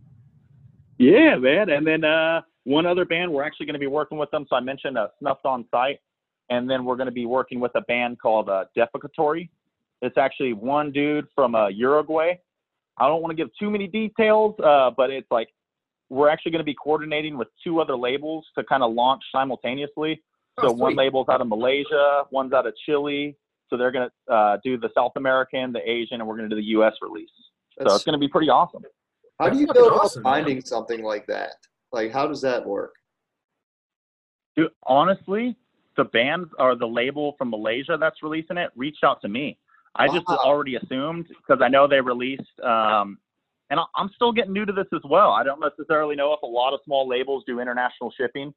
Yeah, 0.99 1.37
man. 1.37 1.71
And 1.71 1.87
then 1.87 2.05
uh, 2.05 2.43
one 2.65 2.87
other 2.87 3.05
band, 3.05 3.33
we're 3.33 3.45
actually 3.45 3.67
going 3.67 3.75
to 3.75 3.81
be 3.81 3.87
working 3.87 4.19
with 4.19 4.31
them. 4.31 4.47
So 4.49 4.57
I 4.57 4.61
mentioned 4.61 4.99
uh, 4.99 5.09
Snuffed 5.21 5.45
on 5.47 5.65
Sight, 5.71 5.99
And 6.51 6.69
then 6.69 6.85
we're 6.85 6.97
going 6.97 7.07
to 7.07 7.13
be 7.13 7.27
working 7.27 7.61
with 7.61 7.73
a 7.75 7.81
band 7.83 8.21
called 8.21 8.49
uh, 8.49 8.65
Defecatory. 8.77 9.49
It's 10.03 10.19
actually 10.19 10.53
one 10.53 10.93
dude 10.93 11.27
from 11.35 11.55
uh, 11.55 11.69
Uruguay. 11.69 12.35
I 12.99 13.09
don't 13.09 13.23
want 13.23 13.31
to 13.31 13.37
give 13.37 13.49
too 13.59 13.71
many 13.71 13.87
details, 13.87 14.55
uh, 14.63 14.91
but 14.97 15.11
it's 15.11 15.31
like 15.31 15.49
we're 16.11 16.29
actually 16.29 16.53
going 16.53 16.61
to 16.61 16.65
be 16.65 16.75
coordinating 16.75 17.37
with 17.39 17.49
two 17.63 17.81
other 17.81 17.97
labels 17.97 18.45
to 18.57 18.63
kind 18.65 18.83
of 18.83 18.93
launch 18.93 19.23
simultaneously. 19.33 20.23
Oh, 20.59 20.69
So 20.69 20.73
one 20.75 20.91
sweet. 20.93 20.99
label's 20.99 21.29
out 21.29 21.41
of 21.41 21.49
Malaysia, 21.49 22.25
one's 22.31 22.53
out 22.53 22.67
of 22.67 22.75
Chile. 22.87 23.37
So 23.71 23.77
they're 23.77 23.91
going 23.93 24.09
to 24.29 24.33
uh, 24.35 24.59
do 24.62 24.77
the 24.79 24.91
South 24.95 25.12
American, 25.17 25.73
the 25.73 25.89
Asian, 25.89 26.21
and 26.21 26.29
we're 26.29 26.37
going 26.37 26.49
to 26.49 26.55
do 26.55 26.61
the 26.61 26.69
U.S. 26.69 26.93
release. 27.01 27.31
So 27.83 27.95
it's 27.95 28.05
going 28.05 28.12
to 28.12 28.19
be 28.19 28.29
pretty 28.29 28.49
awesome. 28.51 28.83
how 29.41 29.49
do 29.49 29.59
you 29.59 29.67
fucking 29.67 29.83
go 29.83 29.89
about 29.89 30.05
awesome, 30.05 30.23
man. 30.23 30.33
finding 30.35 30.61
something 30.61 31.03
like 31.03 31.27
that? 31.27 31.53
Like, 31.93 32.12
how 32.12 32.27
does 32.27 32.41
that 32.43 32.65
work? 32.65 32.93
Dude, 34.57 34.71
honestly, 34.85 35.57
the 35.97 36.05
band 36.05 36.47
or 36.59 36.77
the 36.77 36.87
label 36.87 37.35
from 37.39 37.51
Malaysia 37.51 37.97
that's 37.99 38.23
releasing 38.23 38.57
it 38.57 38.71
reached 38.77 39.03
out 39.03 39.21
to 39.23 39.29
me. 39.29 39.59
I 39.97 40.09
just 40.09 40.27
Wow. 40.29 40.39
already 40.45 40.77
assumed 40.77 41.27
because 41.29 41.62
I 41.62 41.69
know 41.69 41.87
they 41.87 42.01
released, 42.01 42.61
um, 42.61 43.19
and 43.71 43.79
I- 43.81 43.87
I'm 43.95 44.09
still 44.11 44.33
getting 44.33 44.53
new 44.53 44.65
to 44.65 44.73
this 44.73 44.89
as 44.93 45.03
well. 45.05 45.31
I 45.31 45.43
don't 45.45 45.61
necessarily 45.61 46.17
know 46.17 46.33
if 46.33 46.43
a 46.43 46.47
lot 46.47 46.75
of 46.75 46.81
small 46.85 47.07
labels 47.07 47.45
do 47.45 47.61
international 47.61 48.11
shipping, 48.12 48.53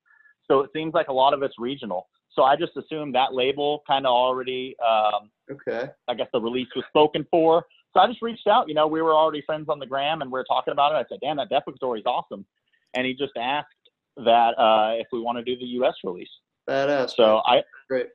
so 0.48 0.62
it 0.62 0.72
seems 0.74 0.94
like 0.94 1.10
a 1.10 1.14
lot 1.14 1.34
of 1.34 1.44
it's 1.44 1.58
regional. 1.60 2.10
So 2.38 2.44
I 2.44 2.56
just 2.56 2.78
assumed 2.78 3.16
that 3.16 3.34
label 3.34 3.84
kind 3.88 4.06
of 4.06 4.12
already, 4.12 4.76
um, 4.88 5.32
Okay. 5.50 5.90
I 6.08 6.14
guess 6.14 6.28
the 6.34 6.40
release 6.42 6.68
was 6.76 6.86
spoken 6.90 7.26
for. 7.32 7.66
So 7.94 8.02
I 8.02 8.08
just 8.08 8.22
reached 8.22 8.48
out. 8.48 8.68
You 8.68 8.76
know, 8.76 8.86
we 8.86 9.02
were 9.02 9.14
already 9.14 9.42
friends 9.46 9.70
on 9.70 9.80
the 9.80 9.86
gram 9.86 10.22
and 10.22 10.30
we 10.32 10.38
were 10.38 10.46
talking 10.46 10.72
about 10.72 10.92
it. 10.92 10.96
I 10.96 11.06
said, 11.10 11.20
"Damn, 11.22 11.38
that 11.38 11.50
Defecatory 11.50 12.00
is 12.00 12.06
awesome," 12.06 12.46
and 12.94 13.08
he 13.08 13.14
just 13.14 13.32
asked 13.38 13.70
that 14.18 14.52
uh, 14.60 14.96
if 15.00 15.08
we 15.12 15.20
want 15.20 15.38
to 15.40 15.44
do 15.44 15.58
the 15.58 15.66
U.S. 15.80 15.96
release. 16.04 16.30
Badass. 16.70 17.16
So. 17.16 17.42
I, 17.46 17.64
Great. 17.88 18.08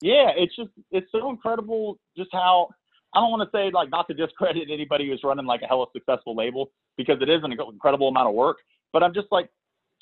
yeah, 0.00 0.30
it's 0.34 0.56
just 0.56 0.70
it's 0.90 1.06
so 1.12 1.30
incredible 1.30 1.98
just 2.16 2.30
how 2.32 2.68
I 3.14 3.20
don't 3.20 3.30
want 3.30 3.48
to 3.48 3.56
say 3.56 3.70
like 3.70 3.90
not 3.90 4.08
to 4.08 4.14
discredit 4.14 4.70
anybody 4.72 5.08
who's 5.08 5.20
running 5.22 5.46
like 5.46 5.62
a 5.62 5.66
hella 5.66 5.86
successful 5.92 6.34
label 6.34 6.70
because 6.96 7.18
it 7.20 7.28
is 7.28 7.44
an 7.44 7.52
incredible 7.52 8.08
amount 8.08 8.28
of 8.28 8.34
work. 8.34 8.56
But 8.92 9.02
I'm 9.02 9.14
just 9.14 9.28
like 9.30 9.50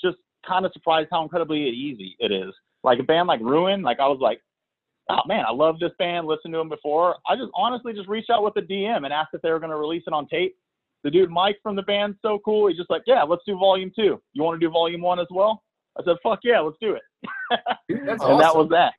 just 0.00 0.16
kind 0.46 0.64
of 0.64 0.72
surprised 0.72 1.08
how 1.10 1.22
incredibly 1.22 1.68
easy 1.68 2.16
it 2.20 2.32
is. 2.32 2.54
Like 2.86 3.00
a 3.00 3.02
band 3.02 3.26
like 3.26 3.40
Ruin, 3.40 3.82
like 3.82 4.00
I 4.00 4.06
was 4.06 4.20
like, 4.20 4.40
oh 5.10 5.20
man, 5.26 5.44
I 5.46 5.52
love 5.52 5.80
this 5.80 5.90
band. 5.98 6.26
Listened 6.26 6.54
to 6.54 6.58
them 6.58 6.68
before. 6.68 7.16
I 7.28 7.34
just 7.34 7.50
honestly 7.54 7.92
just 7.92 8.08
reached 8.08 8.30
out 8.30 8.44
with 8.44 8.56
a 8.56 8.62
DM 8.62 9.04
and 9.04 9.12
asked 9.12 9.34
if 9.34 9.42
they 9.42 9.50
were 9.50 9.58
going 9.58 9.70
to 9.70 9.76
release 9.76 10.04
it 10.06 10.12
on 10.12 10.28
tape. 10.28 10.56
The 11.02 11.10
dude 11.10 11.28
Mike 11.28 11.58
from 11.64 11.74
the 11.74 11.82
band's 11.82 12.16
so 12.22 12.38
cool. 12.44 12.68
He's 12.68 12.76
just 12.76 12.88
like, 12.88 13.02
yeah, 13.04 13.24
let's 13.24 13.42
do 13.44 13.58
volume 13.58 13.92
two. 13.94 14.22
You 14.32 14.42
want 14.44 14.58
to 14.60 14.66
do 14.66 14.70
volume 14.70 15.02
one 15.02 15.18
as 15.18 15.26
well? 15.30 15.64
I 15.98 16.04
said, 16.04 16.16
fuck 16.22 16.40
yeah, 16.44 16.60
let's 16.60 16.76
do 16.80 16.94
it. 16.94 17.02
Dude, 17.88 18.00
and 18.00 18.20
that 18.40 18.54
was 18.54 18.68
that. 18.70 18.94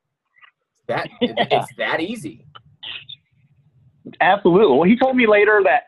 that. 0.88 1.08
Yeah. 1.20 1.32
It's 1.50 1.72
that 1.78 2.00
easy. 2.00 2.44
Absolutely. 4.20 4.76
Well, 4.76 4.88
he 4.88 4.98
told 4.98 5.16
me 5.16 5.26
later 5.26 5.62
that 5.64 5.84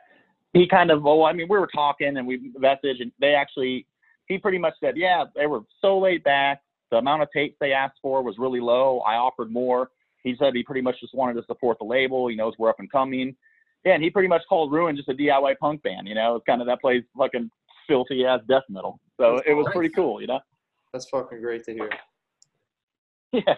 he 0.53 0.67
kind 0.69 0.91
of, 0.91 1.03
well, 1.03 1.25
I 1.25 1.33
mean, 1.33 1.49
we 1.51 1.59
were 1.59 1.69
talking 1.75 2.17
and 2.17 2.27
we 2.27 2.53
messaged, 2.59 3.01
and 3.01 3.13
they 3.21 3.35
actually, 3.35 3.87
he 4.27 4.39
pretty 4.39 4.59
much 4.59 4.75
said, 4.81 4.97
yeah, 4.97 5.25
they 5.35 5.47
were 5.47 5.61
so 5.81 5.99
laid 5.99 6.23
back. 6.23 6.63
The 6.91 6.99
amount 6.99 7.23
of 7.23 7.29
tapes 7.33 7.57
they 7.61 7.73
asked 7.73 7.99
for 8.03 8.23
was 8.23 8.37
really 8.39 8.61
low. 8.61 9.01
I 9.01 9.15
offered 9.15 9.51
more. 9.51 9.91
He 10.23 10.35
said 10.39 10.55
he 10.55 10.63
pretty 10.63 10.83
much 10.83 11.01
just 11.01 11.15
wanted 11.15 11.35
to 11.35 11.47
support 11.47 11.79
the 11.79 11.85
label. 11.85 12.29
He 12.29 12.37
knows 12.37 12.55
we're 12.59 12.69
up 12.69 12.81
and 12.81 12.91
coming. 12.91 13.37
Yeah, 13.85 13.95
and 13.95 14.03
he 14.03 14.11
pretty 14.11 14.29
much 14.29 14.43
called 14.49 14.73
Ruin 14.73 14.97
just 14.97 15.09
a 15.09 15.15
DIY 15.15 15.57
punk 15.59 15.83
band. 15.83 16.07
You 16.07 16.15
know, 16.15 16.37
it's 16.37 16.45
kind 16.45 16.61
of 16.61 16.67
that 16.67 16.81
plays 16.81 17.03
fucking 17.17 17.51
filthy 17.89 18.27
ass 18.27 18.41
death 18.49 18.65
metal. 18.69 19.01
So 19.19 19.41
it 19.47 19.55
was 19.55 19.67
pretty 19.73 19.93
cool. 19.95 20.21
You 20.21 20.27
know. 20.27 20.41
That's 20.93 21.09
fucking 21.09 21.41
great 21.41 21.65
to 21.65 21.73
hear. 21.73 21.91
Yeah, 23.33 23.55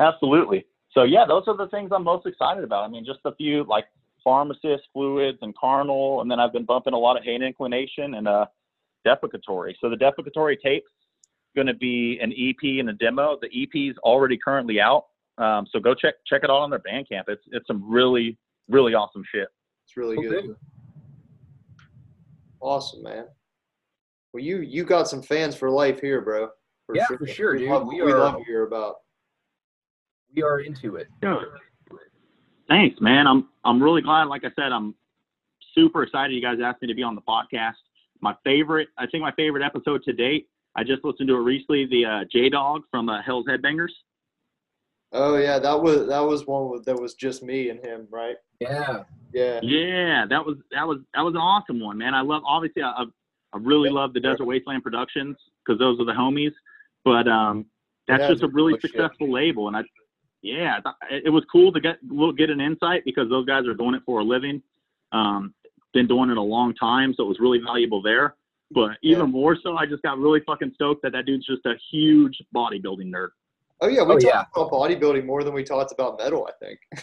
absolutely. 0.00 0.64
So 0.92 1.02
yeah, 1.02 1.26
those 1.28 1.42
are 1.46 1.54
the 1.54 1.68
things 1.68 1.90
I'm 1.94 2.02
most 2.02 2.24
excited 2.24 2.64
about. 2.64 2.84
I 2.84 2.88
mean, 2.88 3.04
just 3.04 3.18
a 3.26 3.34
few 3.34 3.62
like 3.68 3.84
pharmacist 4.24 4.84
fluids 4.94 5.36
and 5.42 5.54
carnal, 5.54 6.22
and 6.22 6.30
then 6.30 6.40
I've 6.40 6.54
been 6.54 6.64
bumping 6.64 6.94
a 6.94 6.98
lot 6.98 7.18
of 7.18 7.22
hate 7.22 7.42
inclination 7.42 8.14
and 8.14 8.26
uh 8.26 8.46
defecatory. 9.06 9.74
So 9.82 9.90
the 9.90 9.96
defecatory 9.96 10.58
tape's 10.62 10.88
going 11.54 11.66
to 11.66 11.74
be 11.74 12.18
an 12.20 12.32
EP 12.32 12.80
and 12.80 12.88
a 12.90 12.92
demo. 12.94 13.38
The 13.40 13.48
EP's 13.62 13.96
already 13.98 14.38
currently 14.38 14.80
out. 14.80 15.06
Um, 15.38 15.66
so 15.70 15.80
go 15.80 15.94
check 15.94 16.14
check 16.26 16.42
it 16.44 16.50
out 16.50 16.56
on 16.60 16.70
their 16.70 16.78
Bandcamp. 16.80 17.24
It's 17.28 17.42
it's 17.52 17.66
some 17.66 17.82
really 17.90 18.36
really 18.68 18.94
awesome 18.94 19.22
shit. 19.32 19.48
It's 19.86 19.96
really 19.96 20.16
Cool 20.16 20.28
good. 20.30 20.56
Awesome, 22.60 23.02
man. 23.02 23.24
Well, 24.32 24.42
you 24.42 24.58
you 24.60 24.84
got 24.84 25.08
some 25.08 25.22
fans 25.22 25.56
for 25.56 25.70
life 25.70 26.00
here, 26.00 26.20
bro. 26.20 26.48
Yeah, 26.94 27.06
for 27.06 27.26
sure, 27.26 27.52
we 27.54 27.60
dude. 27.60 27.70
Love, 27.70 27.86
We 27.86 28.02
we 28.02 28.12
are- 28.12 28.18
love 28.18 28.36
to 28.38 28.44
hear 28.44 28.66
about. 28.66 28.96
We 30.34 30.42
are 30.42 30.60
into 30.60 30.96
it. 30.96 31.08
Yeah. 31.22 31.40
Thanks, 32.68 33.00
man. 33.00 33.26
I'm 33.26 33.48
I'm 33.64 33.82
really 33.82 34.02
glad. 34.02 34.24
Like 34.24 34.44
I 34.44 34.50
said, 34.54 34.72
I'm 34.72 34.94
super 35.74 36.02
excited. 36.02 36.34
You 36.34 36.42
guys 36.42 36.58
asked 36.62 36.82
me 36.82 36.88
to 36.88 36.94
be 36.94 37.02
on 37.02 37.14
the 37.14 37.20
podcast. 37.22 37.74
My 38.20 38.34
favorite, 38.44 38.88
I 38.98 39.06
think 39.06 39.22
my 39.22 39.32
favorite 39.32 39.64
episode 39.64 40.02
to 40.04 40.12
date. 40.12 40.48
I 40.76 40.84
just 40.84 41.04
listened 41.04 41.28
to 41.28 41.36
it 41.36 41.40
recently. 41.40 41.86
The 41.86 42.04
uh, 42.04 42.24
J 42.30 42.48
Dog 42.48 42.82
from 42.90 43.08
uh, 43.08 43.22
Hell's 43.22 43.46
Headbangers. 43.46 43.90
Oh 45.12 45.36
yeah, 45.36 45.58
that 45.58 45.80
was 45.80 46.08
that 46.08 46.20
was 46.20 46.46
one 46.46 46.70
with, 46.70 46.84
that 46.86 46.98
was 46.98 47.14
just 47.14 47.42
me 47.42 47.68
and 47.68 47.78
him, 47.84 48.06
right? 48.10 48.36
Yeah. 48.60 49.04
Yeah. 49.34 49.60
Yeah, 49.62 50.26
that 50.28 50.44
was 50.44 50.56
that 50.70 50.86
was 50.86 50.98
that 51.14 51.22
was 51.22 51.34
an 51.34 51.40
awesome 51.40 51.80
one, 51.80 51.98
man. 51.98 52.14
I 52.14 52.22
love 52.22 52.42
obviously 52.46 52.82
I 52.82 52.90
I 52.90 53.04
I 53.52 53.58
really 53.58 53.90
love 53.90 54.14
the 54.14 54.20
Desert 54.20 54.46
Wasteland 54.46 54.82
Productions 54.82 55.36
because 55.64 55.78
those 55.78 56.00
are 56.00 56.06
the 56.06 56.12
homies. 56.12 56.52
But 57.04 57.28
um, 57.28 57.66
that's 58.08 58.22
Yeah, 58.22 58.28
just 58.28 58.42
a 58.42 58.48
really 58.48 58.74
oh, 58.74 58.78
shit. 58.80 58.92
successful 58.92 59.30
label, 59.30 59.68
and 59.68 59.76
I 59.76 59.82
yeah, 60.42 60.78
it 61.10 61.24
it 61.26 61.30
was 61.30 61.44
cool 61.52 61.72
to 61.72 61.80
get 61.80 61.98
we'll 62.08 62.32
get 62.32 62.48
an 62.50 62.60
insight 62.60 63.04
because 63.04 63.28
those 63.28 63.44
guys 63.46 63.66
are 63.66 63.74
doing 63.74 63.94
it 63.94 64.02
for 64.06 64.20
a 64.20 64.24
living. 64.24 64.62
Um, 65.12 65.54
been 65.92 66.06
doing 66.06 66.30
it 66.30 66.38
a 66.38 66.42
long 66.42 66.74
time, 66.74 67.12
so 67.14 67.24
it 67.24 67.28
was 67.28 67.38
really 67.38 67.58
valuable 67.58 68.00
there. 68.00 68.34
But 68.74 68.92
even 69.02 69.26
Yeah. 69.26 69.32
more 69.32 69.56
so, 69.62 69.76
I 69.76 69.86
just 69.86 70.02
got 70.02 70.18
really 70.18 70.40
fucking 70.46 70.72
stoked 70.74 71.02
that 71.02 71.12
that 71.12 71.26
dude's 71.26 71.46
just 71.46 71.64
a 71.66 71.74
huge 71.90 72.40
bodybuilding 72.54 73.12
nerd. 73.12 73.28
Oh 73.80 73.88
yeah, 73.88 74.02
we 74.02 74.14
Oh, 74.14 74.18
talked 74.18 74.24
yeah. 74.24 74.44
about 74.54 74.70
bodybuilding 74.70 75.24
more 75.26 75.42
than 75.44 75.52
we 75.54 75.64
talked 75.64 75.92
about 75.92 76.18
metal. 76.18 76.48
I 76.48 76.52
think. 76.64 76.78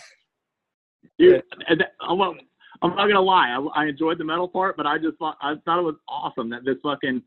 Dude, 1.18 1.44
and 1.68 1.80
that- 1.82 1.94
I'm, 2.02 2.18
not- 2.18 2.36
I'm 2.82 2.96
not 2.96 3.08
gonna 3.08 3.22
lie. 3.22 3.50
I, 3.50 3.82
I 3.84 3.86
enjoyed 3.88 4.18
the 4.18 4.24
metal 4.24 4.48
part, 4.48 4.78
but 4.78 4.86
I 4.86 4.98
just 4.98 5.18
thought 5.18 5.38
I 5.42 5.56
thought 5.66 5.80
it 5.80 5.84
was 5.84 5.96
awesome 6.08 6.50
that 6.52 6.64
this 6.64 6.78
fucking 6.82 7.22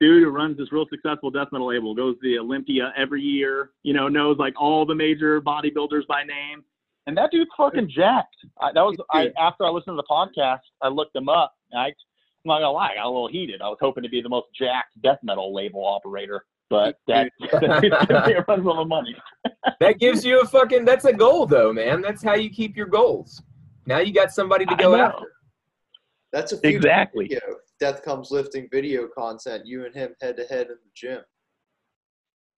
dude 0.00 0.22
who 0.22 0.28
runs 0.30 0.56
this 0.58 0.70
real 0.70 0.86
successful 0.90 1.30
death 1.30 1.48
metal 1.50 1.66
label 1.68 1.94
goes 1.94 2.14
to 2.16 2.20
the 2.22 2.38
Olympia 2.38 2.92
every 2.96 3.22
year. 3.22 3.70
You 3.82 3.94
know, 3.94 4.08
knows 4.08 4.36
like 4.38 4.54
all 4.60 4.84
the 4.84 4.94
major 4.94 5.40
bodybuilders 5.40 6.06
by 6.06 6.24
name, 6.24 6.62
and 7.06 7.16
that 7.16 7.30
dude's 7.30 7.50
fucking 7.56 7.88
jacked. 7.94 8.36
I, 8.60 8.72
that 8.72 8.82
was 8.82 8.96
I 9.10 9.30
after 9.40 9.64
I 9.64 9.70
listened 9.70 9.96
to 9.96 10.02
the 10.02 10.08
podcast, 10.10 10.60
I 10.82 10.88
looked 10.88 11.16
him 11.16 11.28
up. 11.30 11.54
And 11.72 11.80
I, 11.80 11.92
I'm 12.44 12.48
not 12.50 12.58
gonna 12.60 12.70
lie, 12.70 12.90
I 12.92 12.96
got 12.96 13.06
a 13.06 13.08
little 13.08 13.28
heated. 13.28 13.60
I 13.60 13.68
was 13.68 13.78
hoping 13.80 14.02
to 14.04 14.08
be 14.08 14.22
the 14.22 14.28
most 14.28 14.46
jacked 14.58 15.00
death 15.02 15.18
metal 15.22 15.54
label 15.54 15.84
operator, 15.84 16.44
but 16.70 16.96
that 17.08 17.30
that 17.52 17.80
dude's 17.82 18.06
gonna 18.06 18.26
be 18.26 18.34
runs 18.46 18.66
all 18.66 18.76
the 18.76 18.84
money. 18.84 19.14
That 19.80 20.00
gives 20.00 20.24
you 20.24 20.40
a 20.40 20.44
fucking. 20.46 20.84
That's 20.84 21.04
a 21.04 21.12
goal, 21.12 21.46
though, 21.46 21.72
man. 21.72 22.00
That's 22.02 22.20
how 22.22 22.34
you 22.34 22.50
keep 22.50 22.76
your 22.76 22.86
goals. 22.88 23.40
Now 23.86 23.98
you 24.00 24.12
got 24.12 24.32
somebody 24.32 24.66
to 24.66 24.74
go 24.74 24.96
after. 24.96 25.32
That's 26.32 26.52
a 26.52 26.58
Exactly. 26.66 27.28
video. 27.28 27.40
Death 27.78 28.02
comes 28.02 28.32
lifting 28.32 28.68
video 28.72 29.06
content. 29.16 29.64
You 29.66 29.84
and 29.86 29.94
him 29.94 30.14
head 30.20 30.36
to 30.36 30.44
head 30.46 30.62
in 30.66 30.76
the 30.82 30.90
gym. 30.96 31.20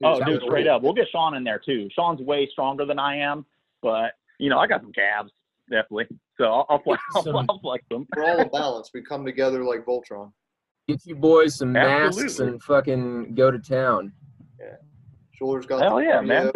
Oh, 0.03 0.19
That 0.19 0.27
dude, 0.27 0.43
straight 0.43 0.65
cool. 0.65 0.75
up. 0.77 0.83
We'll 0.83 0.95
get 0.95 1.09
Sean 1.13 1.35
in 1.35 1.45
there 1.45 1.59
too. 1.59 1.89
Sean's 1.95 2.23
way 2.23 2.49
stronger 2.51 2.87
than 2.87 2.99
I 2.99 3.17
am, 3.19 3.45
but 3.83 4.13
you 4.39 4.49
know, 4.49 4.59
I 4.59 4.67
got 4.67 4.81
some 4.81 4.93
calves, 4.93 5.31
definitely. 5.71 6.07
So 6.41 6.47
I'll, 6.47 6.65
I'll, 6.71 6.79
flex, 6.83 7.03
I'll, 7.17 7.45
I'll 7.51 7.59
flex 7.61 7.85
them. 7.91 8.07
We're 8.17 8.25
all 8.25 8.41
a 8.41 8.47
balance. 8.49 8.91
We 8.95 9.03
come 9.03 9.27
together 9.27 9.63
like 9.63 9.85
Voltron. 9.85 10.33
Get 10.89 11.05
you 11.05 11.15
boys 11.15 11.57
some 11.57 11.73
masks 11.73 12.19
Absolutely. 12.19 12.55
and 12.55 12.63
fucking 12.63 13.35
go 13.35 13.51
to 13.51 13.59
town. 13.59 14.11
Yeah. 14.59 14.77
Shoulders 15.33 15.67
got 15.67 15.83
Hell 15.83 15.97
the 15.97 16.05
yeah, 16.05 16.21
man. 16.23 16.51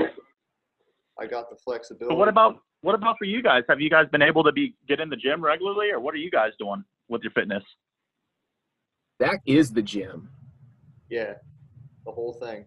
I 1.20 1.26
got 1.26 1.50
the 1.50 1.56
flexibility. 1.62 2.14
So 2.14 2.18
what 2.18 2.28
about 2.28 2.56
what 2.80 2.94
about 2.94 3.16
for 3.18 3.26
you 3.26 3.42
guys? 3.42 3.62
Have 3.68 3.78
you 3.82 3.90
guys 3.90 4.06
been 4.10 4.22
able 4.22 4.42
to 4.44 4.52
be 4.52 4.74
get 4.88 5.00
in 5.00 5.10
the 5.10 5.16
gym 5.16 5.44
regularly, 5.44 5.90
or 5.90 6.00
what 6.00 6.14
are 6.14 6.18
you 6.18 6.30
guys 6.30 6.52
doing 6.58 6.82
with 7.08 7.22
your 7.22 7.32
fitness? 7.32 7.62
That 9.20 9.38
is 9.46 9.70
the 9.70 9.82
gym. 9.82 10.30
Yeah, 11.10 11.34
the 12.06 12.10
whole 12.12 12.32
thing. 12.32 12.64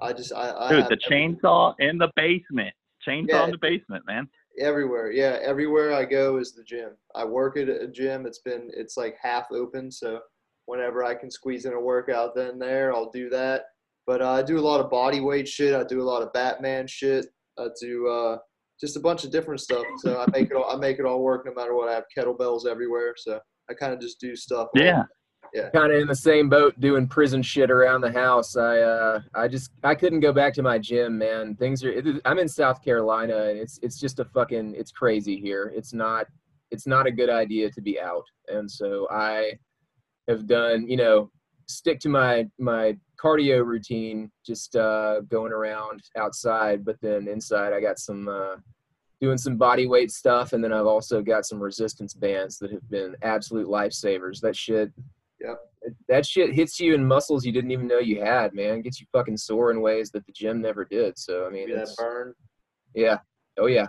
I 0.00 0.12
just 0.12 0.32
I, 0.32 0.50
I 0.50 0.68
Dude, 0.70 0.86
the 0.86 0.98
every- 1.04 1.36
chainsaw 1.36 1.74
in 1.78 1.98
the 1.98 2.08
basement. 2.16 2.74
Chainsaw 3.06 3.28
Yeah. 3.28 3.44
in 3.44 3.50
the 3.52 3.58
basement, 3.58 4.04
man. 4.08 4.28
Everywhere. 4.60 5.10
Yeah, 5.12 5.38
everywhere 5.42 5.92
I 5.92 6.04
go 6.04 6.38
is 6.38 6.52
the 6.54 6.62
gym. 6.64 6.90
I 7.14 7.24
work 7.24 7.56
at 7.56 7.68
a 7.68 7.86
gym. 7.88 8.26
It's 8.26 8.40
been 8.40 8.70
it's 8.74 8.96
like 8.96 9.16
half 9.20 9.46
open, 9.52 9.90
so 9.90 10.20
whenever 10.66 11.04
I 11.04 11.14
can 11.14 11.30
squeeze 11.30 11.64
in 11.64 11.72
a 11.72 11.80
workout 11.80 12.34
then 12.34 12.58
there, 12.58 12.94
I'll 12.94 13.10
do 13.10 13.28
that. 13.30 13.62
But 14.06 14.22
uh, 14.22 14.32
I 14.32 14.42
do 14.42 14.58
a 14.58 14.60
lot 14.68 14.80
of 14.80 14.90
body 14.90 15.20
weight 15.20 15.48
shit. 15.48 15.74
I 15.74 15.84
do 15.84 16.00
a 16.00 16.04
lot 16.10 16.22
of 16.22 16.32
Batman 16.32 16.86
shit. 16.86 17.26
I 17.58 17.66
do 17.80 18.08
uh, 18.08 18.38
just 18.80 18.96
a 18.96 19.00
bunch 19.00 19.24
of 19.24 19.30
different 19.30 19.60
stuff. 19.60 19.84
So 19.98 20.20
I 20.20 20.26
make 20.32 20.50
it 20.50 20.56
all 20.56 20.70
I 20.70 20.76
make 20.76 20.98
it 20.98 21.04
all 21.06 21.22
work 21.22 21.44
no 21.46 21.52
matter 21.54 21.74
what. 21.74 21.88
I 21.88 21.94
have 21.94 22.04
kettlebells 22.16 22.66
everywhere, 22.66 23.14
so 23.16 23.40
I 23.70 23.74
kind 23.74 23.92
of 23.92 24.00
just 24.00 24.20
do 24.20 24.34
stuff. 24.36 24.68
all- 24.74 25.04
Yeah. 25.54 25.70
kind 25.70 25.92
of 25.92 26.00
in 26.00 26.08
the 26.08 26.14
same 26.14 26.48
boat 26.48 26.78
doing 26.80 27.06
prison 27.06 27.42
shit 27.42 27.70
around 27.70 28.00
the 28.02 28.12
house. 28.12 28.56
I 28.56 28.80
uh 28.80 29.20
i 29.34 29.48
just 29.48 29.70
i 29.82 29.94
couldn't 29.94 30.20
go 30.20 30.32
back 30.32 30.54
to 30.54 30.62
my 30.62 30.78
gym 30.78 31.18
man. 31.18 31.56
Things 31.56 31.84
are 31.84 31.90
it, 31.90 32.06
i'm 32.24 32.38
in 32.38 32.48
south 32.48 32.82
carolina 32.84 33.46
and 33.48 33.58
it's 33.58 33.78
it's 33.82 33.98
just 33.98 34.18
a 34.20 34.24
fucking 34.24 34.74
it's 34.76 34.90
crazy 34.90 35.36
here. 35.38 35.72
It's 35.74 35.92
not 35.92 36.26
it's 36.70 36.86
not 36.86 37.06
a 37.06 37.10
good 37.10 37.30
idea 37.30 37.70
to 37.70 37.80
be 37.80 38.00
out. 38.00 38.24
And 38.48 38.70
so 38.70 39.08
i 39.10 39.52
have 40.28 40.46
done 40.46 40.86
you 40.86 40.96
know 40.96 41.30
stick 41.66 41.98
to 42.00 42.08
my 42.08 42.46
my 42.58 42.96
cardio 43.20 43.64
routine 43.64 44.30
just 44.46 44.76
uh 44.76 45.20
going 45.28 45.52
around 45.52 46.02
outside 46.16 46.84
but 46.84 46.96
then 47.02 47.26
inside 47.28 47.72
i 47.72 47.80
got 47.80 47.98
some 47.98 48.28
uh 48.28 48.56
doing 49.20 49.36
some 49.36 49.56
body 49.56 49.86
weight 49.86 50.10
stuff 50.10 50.52
and 50.52 50.62
then 50.62 50.72
i've 50.72 50.86
also 50.86 51.20
got 51.20 51.44
some 51.44 51.58
resistance 51.60 52.14
bands 52.14 52.58
that 52.58 52.70
have 52.70 52.88
been 52.90 53.16
absolute 53.22 53.66
lifesavers. 53.66 54.40
That 54.40 54.54
shit 54.56 54.92
that 56.08 56.26
shit 56.26 56.52
hits 56.52 56.80
you 56.80 56.94
in 56.94 57.04
muscles 57.06 57.44
you 57.46 57.52
didn't 57.52 57.70
even 57.70 57.86
know 57.86 57.98
you 57.98 58.20
had, 58.20 58.52
man. 58.54 58.82
Gets 58.82 59.00
you 59.00 59.06
fucking 59.12 59.36
sore 59.36 59.70
in 59.70 59.80
ways 59.80 60.10
that 60.10 60.26
the 60.26 60.32
gym 60.32 60.60
never 60.60 60.84
did. 60.84 61.18
So 61.18 61.46
I 61.46 61.50
mean, 61.50 61.74
that 61.74 61.88
burn. 61.96 62.34
yeah, 62.94 63.18
oh 63.58 63.66
yeah, 63.66 63.86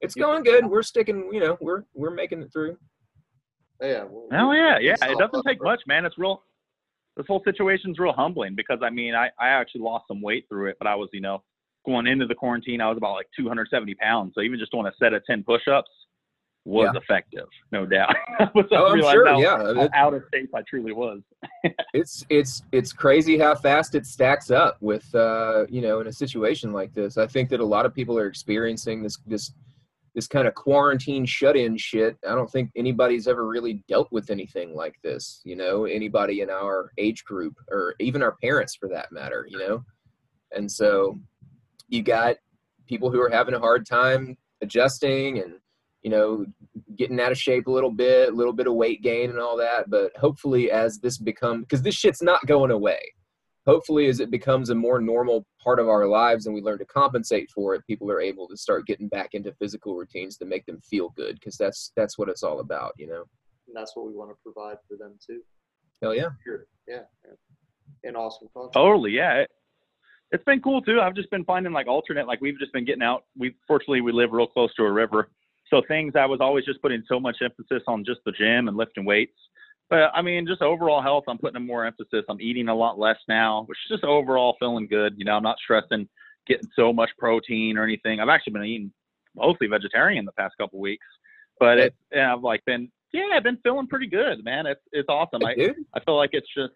it's 0.00 0.14
You- 0.16 0.22
going 0.22 0.42
good. 0.44 0.66
We're 0.66 0.82
sticking, 0.82 1.30
you 1.32 1.40
know, 1.40 1.56
we're 1.60 1.84
we're 1.94 2.10
making 2.10 2.42
it 2.42 2.52
through. 2.52 2.76
Yeah. 3.80 4.04
well, 4.08 4.28
Hell 4.30 4.54
yeah, 4.54 4.78
yeah. 4.80 4.94
It 5.02 5.18
doesn't 5.18 5.42
take 5.44 5.62
much, 5.62 5.80
man. 5.86 6.04
It's 6.04 6.16
real. 6.18 6.42
This 7.16 7.26
whole 7.26 7.42
situation's 7.44 7.98
real 7.98 8.12
humbling 8.12 8.54
because 8.54 8.78
I 8.82 8.90
mean, 8.90 9.14
I 9.14 9.26
I 9.38 9.48
actually 9.48 9.80
lost 9.82 10.04
some 10.08 10.22
weight 10.22 10.44
through 10.48 10.68
it, 10.70 10.76
but 10.78 10.86
I 10.86 10.94
was, 10.94 11.08
you 11.12 11.20
know, 11.20 11.42
going 11.84 12.06
into 12.06 12.26
the 12.26 12.34
quarantine, 12.34 12.80
I 12.80 12.88
was 12.88 12.96
about 12.96 13.14
like 13.14 13.26
270 13.36 13.94
pounds. 13.96 14.32
So 14.34 14.40
even 14.42 14.58
just 14.58 14.70
doing 14.72 14.86
a 14.86 14.92
set 14.98 15.12
of 15.14 15.24
10 15.24 15.42
push-ups 15.42 15.90
was 16.64 16.94
effective, 16.96 17.46
no 17.72 17.84
doubt. 17.86 18.14
Oh, 18.40 18.92
I'm 18.92 19.00
sure. 19.12 19.26
how- 19.26 19.40
Yeah, 19.40 19.74
how 19.74 19.88
out 19.94 20.14
of 20.14 20.22
shape 20.32 20.50
I 20.54 20.62
truly 20.62 20.92
was. 20.92 21.20
it's 21.94 22.24
it's 22.30 22.62
it's 22.72 22.92
crazy 22.92 23.36
how 23.38 23.54
fast 23.54 23.94
it 23.94 24.06
stacks 24.06 24.50
up 24.50 24.76
with 24.80 25.12
uh 25.14 25.64
you 25.68 25.80
know 25.80 26.00
in 26.00 26.06
a 26.06 26.12
situation 26.12 26.72
like 26.72 26.92
this. 26.94 27.18
I 27.18 27.26
think 27.26 27.50
that 27.50 27.60
a 27.60 27.64
lot 27.64 27.84
of 27.86 27.94
people 27.94 28.16
are 28.18 28.26
experiencing 28.26 29.02
this 29.02 29.18
this 29.26 29.52
this 30.14 30.26
kind 30.26 30.46
of 30.46 30.54
quarantine 30.54 31.24
shut-in 31.24 31.76
shit. 31.76 32.16
I 32.28 32.34
don't 32.34 32.50
think 32.50 32.70
anybody's 32.76 33.26
ever 33.26 33.46
really 33.46 33.82
dealt 33.88 34.12
with 34.12 34.28
anything 34.30 34.74
like 34.74 34.94
this. 35.02 35.40
You 35.44 35.56
know, 35.56 35.84
anybody 35.86 36.42
in 36.42 36.50
our 36.50 36.90
age 36.98 37.24
group 37.24 37.54
or 37.70 37.94
even 37.98 38.22
our 38.22 38.36
parents 38.42 38.76
for 38.76 38.88
that 38.90 39.10
matter. 39.10 39.46
You 39.48 39.58
know, 39.58 39.84
and 40.52 40.70
so 40.70 41.18
you 41.88 42.02
got 42.02 42.36
people 42.86 43.10
who 43.10 43.20
are 43.20 43.30
having 43.30 43.54
a 43.54 43.58
hard 43.58 43.86
time 43.86 44.36
adjusting 44.62 45.38
and 45.38 45.54
you 46.02 46.10
know 46.10 46.44
getting 46.96 47.20
out 47.20 47.32
of 47.32 47.38
shape 47.38 47.66
a 47.66 47.70
little 47.70 47.90
bit 47.90 48.28
a 48.28 48.36
little 48.36 48.52
bit 48.52 48.66
of 48.66 48.74
weight 48.74 49.02
gain 49.02 49.30
and 49.30 49.38
all 49.38 49.56
that 49.56 49.88
but 49.88 50.14
hopefully 50.16 50.70
as 50.70 50.98
this 50.98 51.18
becomes 51.18 51.64
because 51.64 51.82
this 51.82 51.94
shit's 51.94 52.22
not 52.22 52.44
going 52.46 52.70
away 52.70 52.98
hopefully 53.66 54.06
as 54.08 54.18
it 54.18 54.30
becomes 54.30 54.70
a 54.70 54.74
more 54.74 55.00
normal 55.00 55.46
part 55.62 55.78
of 55.78 55.88
our 55.88 56.06
lives 56.06 56.46
and 56.46 56.54
we 56.54 56.60
learn 56.60 56.78
to 56.78 56.84
compensate 56.86 57.48
for 57.54 57.74
it 57.74 57.86
people 57.86 58.10
are 58.10 58.20
able 58.20 58.48
to 58.48 58.56
start 58.56 58.86
getting 58.86 59.08
back 59.08 59.30
into 59.32 59.52
physical 59.54 59.94
routines 59.94 60.36
to 60.36 60.44
make 60.44 60.66
them 60.66 60.80
feel 60.80 61.10
good 61.16 61.34
because 61.34 61.56
that's 61.56 61.92
that's 61.96 62.18
what 62.18 62.28
it's 62.28 62.42
all 62.42 62.60
about 62.60 62.92
you 62.98 63.06
know 63.06 63.24
And 63.68 63.76
that's 63.76 63.92
what 63.94 64.06
we 64.06 64.12
want 64.12 64.30
to 64.30 64.36
provide 64.42 64.78
for 64.88 64.96
them 64.96 65.16
too. 65.24 65.40
hell 66.02 66.14
yeah 66.14 66.30
Sure. 66.44 66.66
Yeah. 66.88 67.02
yeah. 67.24 67.34
And 68.04 68.16
awesome 68.16 68.48
content. 68.52 68.72
Totally, 68.72 69.12
yeah. 69.12 69.44
It's 70.32 70.42
been 70.44 70.60
cool 70.60 70.82
too. 70.82 71.00
I've 71.00 71.14
just 71.14 71.30
been 71.30 71.44
finding 71.44 71.72
like 71.72 71.86
alternate, 71.86 72.26
like 72.26 72.40
we've 72.40 72.58
just 72.58 72.72
been 72.72 72.84
getting 72.84 73.02
out. 73.02 73.22
We 73.38 73.54
fortunately 73.68 74.00
we 74.00 74.12
live 74.12 74.32
real 74.32 74.46
close 74.46 74.74
to 74.74 74.82
a 74.82 74.90
river, 74.90 75.30
so 75.72 75.82
things 75.88 76.12
I 76.16 76.26
was 76.26 76.40
always 76.40 76.64
just 76.64 76.82
putting 76.82 77.02
so 77.08 77.18
much 77.18 77.36
emphasis 77.42 77.82
on 77.86 78.04
just 78.04 78.20
the 78.24 78.32
gym 78.32 78.68
and 78.68 78.76
lifting 78.76 79.04
weights. 79.04 79.38
But 79.88 80.10
I 80.14 80.22
mean, 80.22 80.46
just 80.46 80.62
overall 80.62 81.02
health, 81.02 81.24
I'm 81.28 81.38
putting 81.38 81.66
more 81.66 81.84
emphasis. 81.84 82.24
I'm 82.28 82.40
eating 82.40 82.68
a 82.68 82.74
lot 82.74 82.98
less 82.98 83.18
now, 83.28 83.64
which 83.66 83.78
is 83.84 83.96
just 83.96 84.04
overall 84.04 84.56
feeling 84.58 84.86
good. 84.86 85.14
You 85.16 85.24
know, 85.24 85.36
I'm 85.36 85.42
not 85.42 85.58
stressing 85.62 86.08
getting 86.46 86.68
so 86.74 86.92
much 86.92 87.10
protein 87.18 87.76
or 87.76 87.84
anything. 87.84 88.20
I've 88.20 88.28
actually 88.28 88.54
been 88.54 88.64
eating 88.64 88.92
mostly 89.36 89.66
vegetarian 89.66 90.24
the 90.24 90.32
past 90.32 90.54
couple 90.58 90.80
weeks, 90.80 91.06
but 91.58 91.78
it's 91.78 91.96
and 92.12 92.22
I've 92.22 92.42
like 92.42 92.64
been 92.64 92.90
yeah, 93.12 93.28
I've 93.34 93.42
been 93.42 93.58
feeling 93.62 93.86
pretty 93.86 94.06
good, 94.06 94.44
man. 94.44 94.66
It's 94.66 94.80
it's 94.92 95.08
awesome. 95.08 95.44
I 95.44 95.54
I 95.94 96.00
feel 96.00 96.16
like 96.16 96.30
it's 96.32 96.48
just 96.56 96.72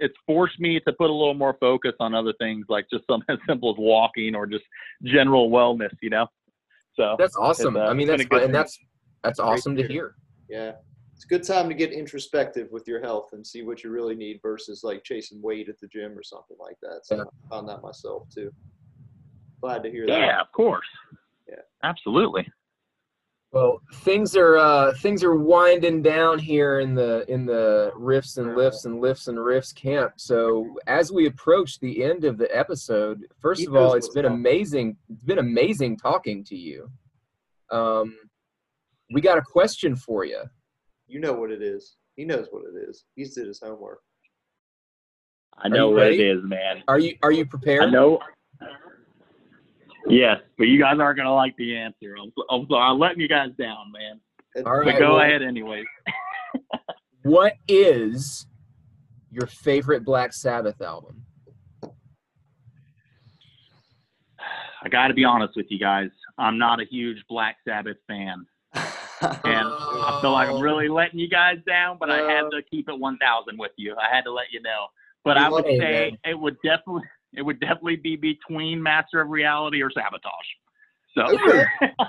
it's 0.00 0.14
forced 0.26 0.58
me 0.58 0.80
to 0.80 0.92
put 0.92 1.10
a 1.10 1.12
little 1.12 1.34
more 1.34 1.56
focus 1.60 1.92
on 2.00 2.14
other 2.14 2.32
things 2.38 2.66
like 2.68 2.86
just 2.90 3.04
something 3.08 3.26
as 3.34 3.38
simple 3.48 3.70
as 3.70 3.76
walking 3.78 4.34
or 4.34 4.46
just 4.46 4.64
general 5.04 5.50
wellness, 5.50 5.94
you 6.02 6.10
know. 6.10 6.26
So 6.94 7.16
that's 7.18 7.36
awesome 7.36 7.76
uh, 7.76 7.80
i 7.80 7.94
mean 7.94 8.08
that's 8.08 8.24
good 8.24 8.42
and 8.42 8.54
that's 8.54 8.78
that's 9.22 9.38
awesome 9.38 9.76
to 9.76 9.82
hear. 9.82 9.90
hear 9.90 10.14
Yeah. 10.48 10.72
It's 11.14 11.26
a 11.26 11.28
good 11.28 11.44
time 11.44 11.68
to 11.68 11.74
get 11.74 11.92
introspective 11.92 12.68
with 12.72 12.88
your 12.88 13.00
health 13.00 13.34
and 13.34 13.46
see 13.46 13.60
what 13.62 13.84
you 13.84 13.90
really 13.90 14.14
need 14.14 14.40
versus 14.40 14.82
like 14.82 15.04
chasing 15.04 15.42
weight 15.42 15.68
at 15.68 15.78
the 15.78 15.86
gym 15.88 16.16
or 16.16 16.22
something 16.22 16.56
like 16.58 16.78
that. 16.80 17.00
So 17.04 17.16
Yeah. 17.16 17.24
I 17.24 17.54
found 17.54 17.68
that 17.68 17.82
myself 17.82 18.22
too. 18.34 18.50
Glad 19.60 19.82
to 19.82 19.90
hear 19.90 20.06
that. 20.06 20.18
yeah, 20.18 20.40
of 20.40 20.50
course. 20.52 20.86
Yeah. 21.46 21.56
Absolutely. 21.84 22.50
Well, 23.52 23.80
things 24.04 24.36
are 24.36 24.56
uh, 24.58 24.94
things 24.98 25.24
are 25.24 25.34
winding 25.34 26.02
down 26.02 26.38
here 26.38 26.78
in 26.78 26.94
the 26.94 27.24
in 27.28 27.46
the 27.46 27.90
riffs 27.98 28.38
and 28.38 28.56
lifts 28.56 28.84
and 28.84 29.00
lifts 29.00 29.26
and 29.26 29.36
riffs 29.38 29.74
camp. 29.74 30.12
So 30.18 30.76
as 30.86 31.10
we 31.10 31.26
approach 31.26 31.80
the 31.80 32.04
end 32.04 32.24
of 32.24 32.38
the 32.38 32.54
episode, 32.56 33.26
first 33.40 33.60
He 33.60 33.66
of 33.66 33.74
all, 33.74 33.88
knows 33.88 33.94
it's 33.96 34.06
what's 34.06 34.14
been 34.14 34.26
up. 34.26 34.32
amazing. 34.32 34.96
It's 35.08 35.24
been 35.24 35.38
amazing 35.38 35.96
talking 35.96 36.44
to 36.44 36.56
you. 36.56 36.88
Um, 37.72 38.16
we 39.12 39.20
got 39.20 39.36
a 39.38 39.42
question 39.42 39.96
for 39.96 40.24
you. 40.24 40.42
You 41.08 41.18
know 41.18 41.32
what 41.32 41.50
it 41.50 41.60
is. 41.60 41.96
He 42.14 42.24
knows 42.24 42.46
what 42.52 42.62
it 42.72 42.88
is. 42.88 43.04
He's 43.16 43.34
did 43.34 43.48
his 43.48 43.58
homework. 43.60 44.00
I 45.58 45.68
know 45.68 45.88
what 45.90 46.02
ready? 46.02 46.22
it 46.22 46.36
is, 46.36 46.44
man. 46.44 46.84
Are 46.86 47.00
you 47.00 47.16
are 47.24 47.32
you 47.32 47.44
prepared? 47.46 47.82
I 47.82 47.90
know. 47.90 48.20
Yes, 50.10 50.40
but 50.58 50.66
you 50.66 50.78
guys 50.78 50.98
aren't 50.98 51.16
gonna 51.16 51.34
like 51.34 51.56
the 51.56 51.76
answer. 51.76 52.16
I'm, 52.20 52.32
I'm, 52.50 52.66
I'm 52.74 52.98
letting 52.98 53.20
you 53.20 53.28
guys 53.28 53.50
down, 53.58 53.92
man. 53.92 54.20
All 54.66 54.84
But 54.84 54.98
go 54.98 55.14
well, 55.14 55.20
ahead 55.20 55.42
anyways. 55.42 55.86
What 57.22 57.54
is 57.68 58.46
your 59.30 59.46
favorite 59.46 60.04
Black 60.04 60.32
Sabbath 60.32 60.80
album? 60.80 61.24
I 64.82 64.88
got 64.88 65.08
to 65.08 65.14
be 65.14 65.24
honest 65.24 65.54
with 65.54 65.66
you 65.68 65.78
guys. 65.78 66.08
I'm 66.38 66.58
not 66.58 66.80
a 66.80 66.84
huge 66.84 67.22
Black 67.28 67.56
Sabbath 67.68 67.98
fan, 68.08 68.46
and 68.72 68.84
I 69.44 70.18
feel 70.22 70.32
like 70.32 70.48
I'm 70.48 70.54
oh. 70.56 70.60
really 70.60 70.88
letting 70.88 71.20
you 71.20 71.28
guys 71.28 71.58
down. 71.66 71.98
But 72.00 72.10
I 72.10 72.20
had 72.20 72.48
to 72.50 72.62
keep 72.70 72.88
it 72.88 72.98
1,000 72.98 73.58
with 73.58 73.72
you. 73.76 73.94
I 73.96 74.14
had 74.14 74.24
to 74.24 74.32
let 74.32 74.46
you 74.50 74.62
know. 74.62 74.86
But 75.22 75.36
I 75.36 75.50
would 75.50 75.66
say 75.66 76.10
man. 76.10 76.18
it 76.24 76.38
would 76.38 76.56
definitely 76.64 77.02
it 77.34 77.42
would 77.42 77.60
definitely 77.60 77.96
be 77.96 78.16
between 78.16 78.82
Master 78.82 79.20
of 79.20 79.28
Reality 79.28 79.82
or 79.82 79.90
Sabotage. 79.90 80.32
So 81.16 81.22
Okay. 81.22 81.64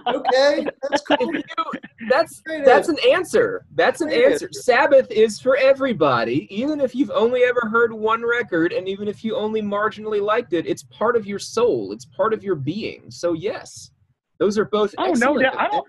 okay, 0.08 0.66
that's 0.90 1.02
cool. 1.04 1.32
That's 2.10 2.42
that's 2.66 2.90
an 2.90 2.98
answer. 3.12 3.64
That's 3.76 4.02
an 4.02 4.10
answer. 4.12 4.46
answer. 4.48 4.50
Sabbath 4.54 5.12
is 5.12 5.40
for 5.40 5.56
everybody, 5.56 6.48
even 6.50 6.80
if 6.82 6.96
you've 6.96 7.12
only 7.12 7.44
ever 7.44 7.62
heard 7.72 7.94
one 7.94 8.26
record, 8.26 8.74
and 8.74 8.88
even 8.88 9.08
if 9.08 9.24
you 9.24 9.36
only 9.36 9.62
marginally 9.62 10.20
liked 10.20 10.54
it. 10.54 10.66
It's 10.66 10.82
part 10.82 11.16
of 11.16 11.28
your 11.28 11.38
soul. 11.38 11.92
It's 11.92 12.06
part 12.06 12.34
of 12.34 12.44
your 12.44 12.56
being. 12.56 13.12
So 13.12 13.34
yes, 13.34 13.92
those 14.40 14.58
are 14.58 14.66
both. 14.66 14.96
Oh, 14.98 15.04
no 15.04 15.12
excellent 15.12 15.42
doubt. 15.44 15.60
I 15.60 15.68
don't- 15.68 15.88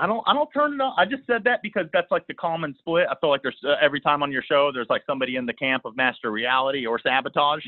I 0.00 0.06
don't 0.06 0.22
I 0.28 0.32
don't 0.32 0.48
turn 0.52 0.74
it 0.74 0.80
on. 0.80 0.94
I 0.96 1.04
just 1.04 1.26
said 1.26 1.42
that 1.42 1.60
because 1.60 1.86
that's 1.92 2.10
like 2.12 2.24
the 2.28 2.34
common 2.34 2.72
split. 2.78 3.08
I 3.10 3.16
feel 3.20 3.30
like 3.30 3.42
there's 3.42 3.58
uh, 3.64 3.74
every 3.80 4.00
time 4.00 4.22
on 4.22 4.30
your 4.30 4.42
show 4.42 4.70
there's 4.72 4.86
like 4.88 5.02
somebody 5.06 5.34
in 5.34 5.44
the 5.44 5.52
camp 5.54 5.84
of 5.84 5.96
Master 5.96 6.30
Reality 6.30 6.86
or 6.86 7.00
Sabotage. 7.00 7.64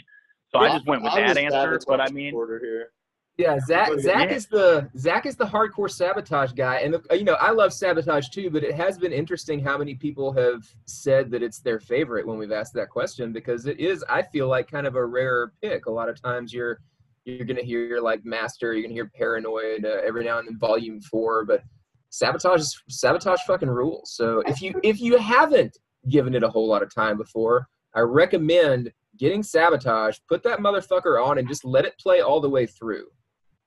So 0.52 0.58
I 0.58 0.70
just 0.70 0.86
went 0.86 1.02
with 1.02 1.12
I'm 1.12 1.26
that 1.26 1.38
answer. 1.38 1.56
Sabotage 1.56 1.84
But 1.86 2.00
I 2.00 2.10
mean, 2.10 2.34
here. 2.34 2.92
Yeah, 3.36 3.58
Zach. 3.66 3.90
Zach 4.00 4.32
is 4.32 4.46
the 4.46 4.90
Zach 4.98 5.24
is 5.24 5.36
the 5.36 5.46
hardcore 5.46 5.90
sabotage 5.90 6.52
guy, 6.52 6.80
and 6.80 6.92
the, 6.92 7.16
you 7.16 7.24
know 7.24 7.34
I 7.34 7.52
love 7.52 7.72
sabotage 7.72 8.28
too. 8.28 8.50
But 8.50 8.64
it 8.64 8.74
has 8.74 8.98
been 8.98 9.12
interesting 9.12 9.60
how 9.60 9.78
many 9.78 9.94
people 9.94 10.32
have 10.32 10.62
said 10.84 11.30
that 11.30 11.42
it's 11.42 11.60
their 11.60 11.80
favorite 11.80 12.26
when 12.26 12.36
we've 12.36 12.52
asked 12.52 12.74
that 12.74 12.90
question 12.90 13.32
because 13.32 13.66
it 13.66 13.80
is. 13.80 14.04
I 14.08 14.22
feel 14.22 14.48
like 14.48 14.70
kind 14.70 14.86
of 14.86 14.96
a 14.96 15.06
rare 15.06 15.52
pick. 15.62 15.86
A 15.86 15.90
lot 15.90 16.08
of 16.10 16.20
times 16.20 16.52
you're 16.52 16.80
you're 17.24 17.46
gonna 17.46 17.62
hear 17.62 18.00
like 18.00 18.24
Master, 18.24 18.74
you're 18.74 18.82
gonna 18.82 18.94
hear 18.94 19.10
Paranoid 19.14 19.86
uh, 19.86 20.00
every 20.04 20.24
now 20.24 20.38
and 20.38 20.48
then, 20.48 20.58
Volume 20.58 21.00
Four, 21.00 21.46
but 21.46 21.62
Sabotage 22.10 22.60
is 22.60 22.82
Sabotage 22.88 23.40
fucking 23.46 23.70
rules. 23.70 24.14
So 24.14 24.42
if 24.46 24.60
you 24.60 24.78
if 24.82 25.00
you 25.00 25.16
haven't 25.16 25.78
given 26.10 26.34
it 26.34 26.42
a 26.42 26.48
whole 26.48 26.68
lot 26.68 26.82
of 26.82 26.94
time 26.94 27.16
before, 27.16 27.68
I 27.94 28.00
recommend 28.00 28.92
getting 29.20 29.42
Sabotage, 29.42 30.18
put 30.28 30.42
that 30.42 30.58
motherfucker 30.58 31.24
on, 31.24 31.38
and 31.38 31.46
just 31.46 31.64
let 31.64 31.84
it 31.84 31.96
play 31.98 32.20
all 32.22 32.40
the 32.40 32.48
way 32.48 32.66
through. 32.66 33.06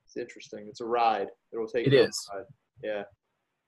It's 0.06 0.18
interesting. 0.18 0.66
It's 0.68 0.82
a 0.82 0.86
ride. 0.86 1.28
It'll 1.54 1.68
take. 1.68 1.88
It 1.88 1.94
you 1.94 2.00
on 2.00 2.06
a 2.06 2.10
is. 2.10 2.30
ride. 2.34 2.46
Yeah. 2.84 3.04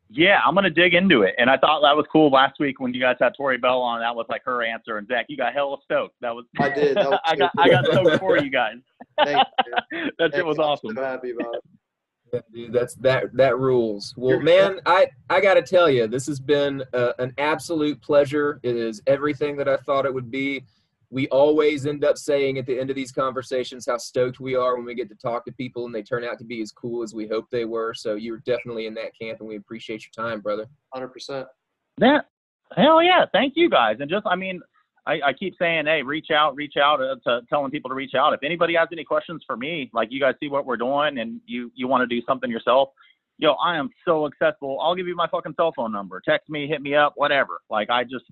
Yeah, 0.09 0.39
I'm 0.45 0.53
gonna 0.53 0.69
dig 0.69 0.93
into 0.93 1.23
it. 1.23 1.33
And 1.39 1.49
I 1.49 1.57
thought 1.57 1.81
that 1.81 1.95
was 1.95 2.05
cool 2.11 2.29
last 2.29 2.59
week 2.59 2.79
when 2.79 2.93
you 2.93 3.01
guys 3.01 3.15
had 3.19 3.33
Tori 3.35 3.57
Bell 3.57 3.81
on. 3.81 4.01
That 4.01 4.15
was 4.15 4.27
like 4.29 4.43
her 4.45 4.63
answer. 4.63 4.97
And 4.97 5.07
Zach, 5.07 5.25
you 5.29 5.37
got 5.37 5.53
hella 5.53 5.77
stoked. 5.83 6.15
That 6.21 6.35
was 6.35 6.45
I 6.59 6.69
did. 6.69 6.95
That 6.95 7.09
was 7.09 7.19
I 7.25 7.35
got 7.35 7.51
so 7.55 7.61
I 7.63 7.69
got 7.69 7.85
cool. 7.85 8.05
stoked 8.05 8.19
for 8.19 8.37
you 8.37 8.51
guys. 8.51 8.75
Thank 9.23 9.47
you. 9.65 10.11
that 10.19 10.35
shit 10.35 10.45
was 10.45 10.57
you. 10.57 10.63
I'm 10.63 10.69
awesome. 10.69 10.95
So 10.95 11.03
happy 11.03 11.31
about 11.31 11.55
it. 11.55 11.61
Yeah, 12.33 12.39
dude, 12.53 12.73
that's 12.73 12.93
that 12.95 13.35
that 13.35 13.57
rules. 13.57 14.13
Well, 14.15 14.39
man, 14.39 14.79
I 14.85 15.07
I 15.29 15.41
gotta 15.41 15.61
tell 15.63 15.89
you, 15.89 16.05
this 16.07 16.27
has 16.27 16.39
been 16.39 16.83
uh, 16.93 17.13
an 17.17 17.33
absolute 17.39 17.99
pleasure. 18.01 18.59
It 18.61 18.75
is 18.75 19.01
everything 19.07 19.55
that 19.57 19.67
I 19.67 19.77
thought 19.77 20.05
it 20.05 20.13
would 20.13 20.29
be. 20.29 20.65
We 21.09 21.27
always 21.29 21.85
end 21.85 22.03
up 22.03 22.17
saying 22.17 22.57
at 22.57 22.65
the 22.65 22.79
end 22.79 22.89
of 22.89 22.95
these 22.95 23.11
conversations 23.11 23.85
how 23.87 23.97
stoked 23.97 24.39
we 24.39 24.55
are 24.55 24.75
when 24.75 24.85
we 24.85 24.95
get 24.95 25.09
to 25.09 25.15
talk 25.15 25.45
to 25.45 25.51
people 25.51 25.85
and 25.85 25.93
they 25.93 26.03
turn 26.03 26.23
out 26.23 26.37
to 26.39 26.45
be 26.45 26.61
as 26.61 26.71
cool 26.71 27.03
as 27.03 27.13
we 27.13 27.27
hope 27.27 27.45
they 27.51 27.65
were. 27.65 27.93
So 27.93 28.15
you're 28.15 28.41
definitely 28.45 28.87
in 28.87 28.93
that 28.95 29.17
camp, 29.19 29.39
and 29.39 29.49
we 29.49 29.57
appreciate 29.57 30.03
your 30.05 30.25
time, 30.25 30.41
brother. 30.41 30.67
Hundred 30.93 31.09
percent. 31.09 31.47
That 31.97 32.25
hell 32.75 33.01
yeah, 33.01 33.25
thank 33.31 33.53
you 33.55 33.69
guys. 33.69 33.97
And 33.99 34.09
just 34.09 34.25
I 34.25 34.35
mean, 34.35 34.61
I, 35.07 35.19
I 35.27 35.33
keep 35.33 35.55
saying, 35.59 35.85
hey, 35.85 36.01
reach 36.01 36.27
out, 36.33 36.55
reach 36.55 36.75
out 36.81 37.01
uh, 37.01 37.15
to 37.27 37.41
telling 37.47 37.71
people 37.71 37.89
to 37.89 37.95
reach 37.95 38.13
out. 38.15 38.33
If 38.33 38.39
anybody 38.43 38.75
has 38.75 38.87
any 38.91 39.03
questions 39.03 39.43
for 39.45 39.55
me, 39.55 39.89
like 39.93 40.09
you 40.11 40.19
guys 40.19 40.33
see 40.39 40.49
what 40.49 40.65
we're 40.65 40.77
doing 40.77 41.19
and 41.19 41.39
you 41.45 41.71
you 41.75 41.87
want 41.87 42.07
to 42.07 42.07
do 42.07 42.25
something 42.27 42.49
yourself, 42.49 42.89
yo, 43.37 43.53
I 43.53 43.77
am 43.77 43.89
so 44.03 44.25
accessible. 44.25 44.79
I'll 44.81 44.95
give 44.95 45.07
you 45.07 45.15
my 45.15 45.27
fucking 45.27 45.53
cell 45.55 45.73
phone 45.75 45.91
number. 45.91 46.21
Text 46.27 46.49
me, 46.49 46.67
hit 46.67 46.81
me 46.81 46.95
up, 46.95 47.13
whatever. 47.15 47.61
Like 47.69 47.89
I 47.89 48.03
just 48.03 48.25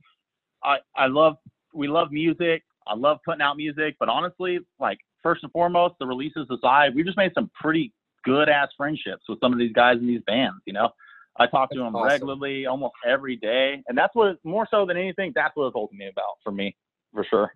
I 0.63 0.77
I 0.95 1.07
love 1.07 1.37
we 1.73 1.87
love 1.87 2.11
music. 2.11 2.63
I 2.87 2.95
love 2.95 3.19
putting 3.25 3.41
out 3.41 3.57
music, 3.57 3.95
but 3.99 4.09
honestly, 4.09 4.59
like 4.79 4.99
first 5.21 5.43
and 5.43 5.51
foremost, 5.51 5.95
the 5.99 6.05
releases 6.05 6.47
aside, 6.49 6.93
we've 6.95 7.05
just 7.05 7.17
made 7.17 7.31
some 7.33 7.49
pretty 7.59 7.93
good 8.23 8.49
ass 8.49 8.69
friendships 8.75 9.23
with 9.29 9.39
some 9.41 9.53
of 9.53 9.59
these 9.59 9.73
guys 9.73 9.97
in 9.97 10.07
these 10.07 10.21
bands, 10.25 10.61
you 10.65 10.73
know. 10.73 10.89
I 11.37 11.47
talk 11.47 11.71
to 11.71 11.79
them 11.79 11.95
awesome. 11.95 12.07
regularly, 12.07 12.67
almost 12.67 12.93
every 13.07 13.37
day, 13.37 13.81
and 13.87 13.97
that's 13.97 14.13
what 14.15 14.37
more 14.43 14.67
so 14.69 14.85
than 14.85 14.97
anything. 14.97 15.31
That's 15.33 15.55
what 15.55 15.67
it's 15.67 15.75
ultimately 15.75 16.09
about 16.09 16.37
for 16.43 16.51
me, 16.51 16.75
for 17.11 17.25
sure. 17.27 17.53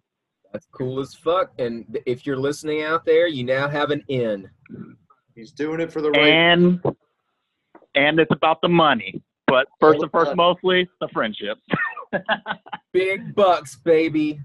That's 0.52 0.66
cool 0.72 1.00
as 1.00 1.14
fuck. 1.14 1.52
And 1.60 2.00
if 2.06 2.26
you're 2.26 2.38
listening 2.38 2.84
out 2.84 3.06
there, 3.06 3.28
you 3.28 3.44
now 3.44 3.68
have 3.68 3.92
an 3.92 4.04
in. 4.08 4.50
He's 5.36 5.52
doing 5.52 5.80
it 5.80 5.92
for 5.92 6.02
the 6.02 6.10
right. 6.12 6.28
And 6.28 6.82
and 7.94 8.20
it's 8.20 8.32
about 8.32 8.62
the 8.62 8.70
money, 8.70 9.22
but 9.48 9.68
first 9.80 10.02
and 10.02 10.12
first, 10.12 10.36
mostly 10.36 10.88
the 11.02 11.08
friendship. 11.10 11.58
Big 12.94 13.34
bucks, 13.36 13.76
baby. 13.76 14.40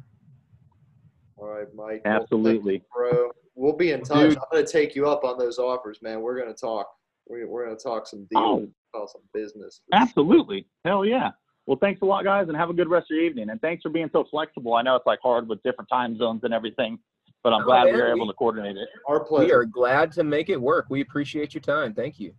All 1.37 1.49
right, 1.49 1.67
Mike. 1.75 2.03
Well, 2.05 2.15
thank 2.15 2.23
Absolutely. 2.23 2.75
you, 2.75 2.81
bro. 2.95 3.31
We'll 3.55 3.77
be 3.77 3.93
in 3.93 4.03
touch. 4.03 4.31
Dude. 4.31 4.39
I'm 4.39 4.45
gonna 4.53 4.67
take 4.67 4.95
you 4.95 5.09
up 5.09 5.25
on 5.25 5.39
those 5.39 5.59
offers, 5.59 5.99
man. 6.03 6.21
We're 6.21 6.39
gonna 6.39 6.55
talk. 6.55 6.87
We're, 7.29 7.47
we're 7.49 7.65
gonna 7.67 7.77
talk 7.79 8.07
some 8.07 8.27
deals, 8.31 8.63
Oh, 8.65 8.69
about 8.95 9.11
some 9.11 9.23
business. 9.35 9.81
absolutely. 9.93 10.67
Hell 10.85 11.05
yeah. 11.05 11.31
Well, 11.67 11.79
thanks 11.81 12.03
a 12.03 12.05
lot, 12.05 12.25
guys, 12.25 12.49
and 12.49 12.57
have 12.57 12.71
a 12.71 12.75
good 12.75 12.89
rest 12.89 13.07
of 13.11 13.17
your 13.17 13.25
evening. 13.25 13.51
And 13.51 13.61
thanks 13.61 13.83
for 13.83 13.89
being 13.91 14.11
so 14.13 14.25
flexible. 14.31 14.75
I 14.75 14.83
know 14.83 14.97
it's 14.97 15.07
like 15.07 15.21
hard 15.23 15.49
with 15.49 15.63
different 15.63 15.89
time 15.89 16.17
zones 16.19 16.41
and 16.43 16.53
everything, 16.53 16.99
but 17.45 17.53
I'm 17.53 17.63
Oh, 17.63 17.67
glad 17.67 17.85
man, 17.85 17.95
we 17.95 18.01
were 18.01 18.07
we- 18.15 18.21
able 18.21 18.27
to 18.27 18.33
coordinate 18.35 18.77
it. 18.77 18.89
Our 19.07 19.21
pleasure. 19.25 19.47
We 19.47 19.53
are 19.53 19.65
glad 19.65 20.11
to 20.13 20.25
make 20.25 20.49
it 20.49 20.61
work. 20.61 20.87
We 20.91 21.01
appreciate 21.03 21.55
your 21.55 21.61
time. 21.61 21.95
Thank 21.95 22.19
you. 22.19 22.33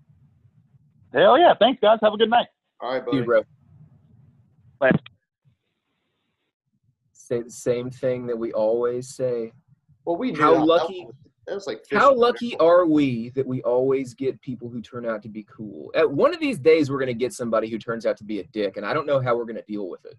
Hell 1.13 1.37
yeah. 1.37 1.53
Thanks, 1.59 1.79
guys. 1.81 1.99
Have 2.01 2.13
a 2.13 2.17
good 2.17 2.29
night. 2.29 2.47
All 2.81 2.91
right, 2.93 3.01
See 3.01 3.05
buddy. 3.05 3.17
you, 3.17 3.23
bro. 3.25 3.41
Bye. 4.79 4.91
Say 7.13 7.41
the 7.41 7.49
same 7.51 7.89
thing 7.89 8.25
that 8.27 8.37
we 8.37 8.51
always 8.53 9.15
say. 9.15 9.51
Well, 10.05 10.17
we 10.17 10.33
How 10.33 10.53
that- 10.53 10.59
that 10.59 10.65
lucky- 10.65 11.07
That 11.45 11.55
was 11.55 11.67
like 11.67 11.83
How 11.91 12.07
fishing. 12.09 12.17
lucky 12.19 12.57
are 12.59 12.85
we 12.85 13.29
that 13.31 13.45
we 13.45 13.61
always 13.63 14.13
get 14.13 14.39
people 14.41 14.69
who 14.69 14.81
turn 14.81 15.05
out 15.05 15.21
to 15.23 15.29
be 15.29 15.43
cool? 15.43 15.91
At 15.93 16.09
one 16.09 16.33
of 16.33 16.39
these 16.39 16.57
days, 16.57 16.89
we're 16.89 16.99
going 16.99 17.07
to 17.07 17.13
get 17.13 17.33
somebody 17.33 17.69
who 17.69 17.77
turns 17.77 18.05
out 18.05 18.15
to 18.17 18.23
be 18.23 18.39
a 18.39 18.43
dick, 18.45 18.77
and 18.77 18.85
I 18.85 18.93
don't 18.93 19.05
know 19.05 19.19
how 19.21 19.35
we're 19.35 19.43
going 19.43 19.57
to 19.57 19.61
deal 19.63 19.89
with 19.89 20.05
it. 20.05 20.17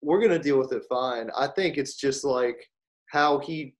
We're 0.00 0.20
gonna 0.20 0.38
deal 0.38 0.58
with 0.58 0.70
it 0.72 0.84
fine. 0.86 1.30
I 1.34 1.46
think 1.46 1.78
it's 1.78 1.94
just 1.96 2.24
like 2.24 2.70
how 3.06 3.38
he 3.38 3.74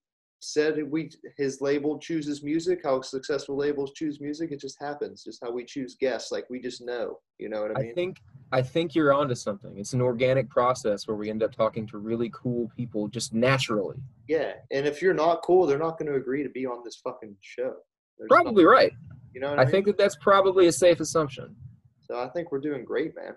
said 0.52 0.90
we 0.90 1.10
his 1.36 1.60
label 1.60 1.98
chooses 1.98 2.42
music. 2.42 2.80
How 2.84 3.00
successful 3.00 3.56
labels 3.56 3.92
choose 3.94 4.20
music. 4.20 4.52
It 4.52 4.60
just 4.60 4.76
happens. 4.80 5.24
Just 5.24 5.42
how 5.42 5.50
we 5.50 5.64
choose 5.64 5.96
guests. 5.98 6.30
Like 6.32 6.46
we 6.50 6.60
just 6.60 6.82
know. 6.82 7.18
You 7.38 7.48
know 7.48 7.62
what 7.62 7.76
I 7.76 7.80
mean 7.80 7.90
I 7.90 7.94
think 7.94 8.16
I 8.52 8.62
think 8.62 8.94
you're 8.94 9.12
onto 9.12 9.34
something. 9.34 9.76
It's 9.78 9.92
an 9.94 10.00
organic 10.00 10.48
process 10.50 11.08
where 11.08 11.16
we 11.16 11.30
end 11.30 11.42
up 11.42 11.52
talking 11.54 11.86
to 11.88 11.98
really 11.98 12.30
cool 12.32 12.70
people 12.76 13.08
just 13.08 13.32
naturally. 13.34 13.96
yeah. 14.28 14.52
And 14.70 14.86
if 14.86 15.00
you're 15.02 15.14
not 15.14 15.42
cool, 15.42 15.66
they're 15.66 15.78
not 15.78 15.98
going 15.98 16.10
to 16.10 16.16
agree 16.16 16.42
to 16.42 16.48
be 16.50 16.66
on 16.66 16.82
this 16.84 16.96
fucking 17.02 17.36
show. 17.40 17.74
They're 18.18 18.28
just 18.28 18.30
not- 18.30 18.42
Probably 18.44 18.64
right. 18.64 18.92
You 19.34 19.40
know 19.40 19.50
what 19.50 19.58
I, 19.58 19.62
I 19.62 19.64
mean? 19.64 19.72
think 19.72 19.86
that 19.86 19.98
that's 19.98 20.16
probably 20.16 20.68
a 20.68 20.72
safe 20.72 21.00
assumption. 21.00 21.56
So 22.00 22.18
I 22.20 22.28
think 22.28 22.52
we're 22.52 22.60
doing 22.60 22.84
great, 22.84 23.16
man. 23.16 23.34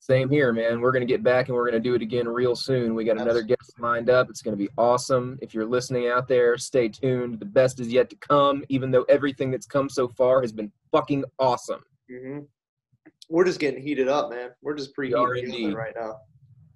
Same 0.00 0.30
here, 0.30 0.50
man. 0.50 0.80
We're 0.80 0.92
going 0.92 1.06
to 1.06 1.12
get 1.12 1.22
back 1.22 1.48
and 1.48 1.54
we're 1.54 1.70
going 1.70 1.80
to 1.80 1.88
do 1.88 1.94
it 1.94 2.00
again 2.00 2.26
real 2.26 2.56
soon. 2.56 2.94
We 2.94 3.04
got 3.04 3.20
another 3.20 3.42
guest 3.42 3.78
lined 3.78 4.08
up. 4.08 4.30
It's 4.30 4.40
going 4.40 4.56
to 4.56 4.58
be 4.58 4.70
awesome. 4.78 5.38
If 5.42 5.52
you're 5.52 5.66
listening 5.66 6.08
out 6.08 6.26
there, 6.26 6.56
stay 6.56 6.88
tuned. 6.88 7.38
The 7.38 7.44
best 7.44 7.80
is 7.80 7.88
yet 7.88 8.08
to 8.08 8.16
come, 8.16 8.64
even 8.70 8.90
though 8.90 9.02
everything 9.04 9.50
that's 9.50 9.66
come 9.66 9.90
so 9.90 10.08
far 10.08 10.40
has 10.40 10.52
been 10.52 10.72
fucking 10.90 11.24
awesome. 11.38 11.82
hmm 12.08 12.38
We're 13.28 13.44
just 13.44 13.60
getting 13.60 13.82
heated 13.82 14.08
up, 14.08 14.30
man. 14.30 14.50
We're 14.62 14.74
just 14.74 14.96
preheating 14.96 15.74
right 15.74 15.94
now. 15.94 16.16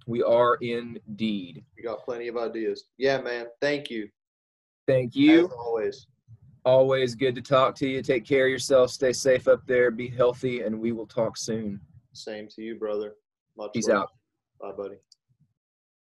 We 0.06 0.22
are 0.22 0.56
indeed. 0.56 1.64
We 1.78 1.82
got 1.82 2.04
plenty 2.04 2.28
of 2.28 2.36
ideas. 2.36 2.84
Yeah, 2.98 3.22
man. 3.22 3.46
Thank 3.62 3.88
you. 3.90 4.06
Thank 4.86 5.16
you. 5.16 5.46
As 5.46 5.50
always. 5.52 6.06
Always 6.66 7.14
good 7.14 7.34
to 7.36 7.42
talk 7.42 7.74
to 7.76 7.88
you. 7.88 8.02
Take 8.02 8.26
care 8.26 8.44
of 8.44 8.50
yourself. 8.50 8.90
Stay 8.90 9.14
safe 9.14 9.48
up 9.48 9.66
there. 9.66 9.90
Be 9.90 10.08
healthy, 10.08 10.60
and 10.60 10.78
we 10.78 10.92
will 10.92 11.06
talk 11.06 11.38
soon. 11.38 11.80
Same 12.14 12.48
to 12.48 12.62
you, 12.62 12.76
brother. 12.76 13.14
Much 13.56 13.72
Peace 13.74 13.88
love. 13.88 14.02
out. 14.02 14.08
Bye, 14.60 14.72
buddy. 14.76 14.96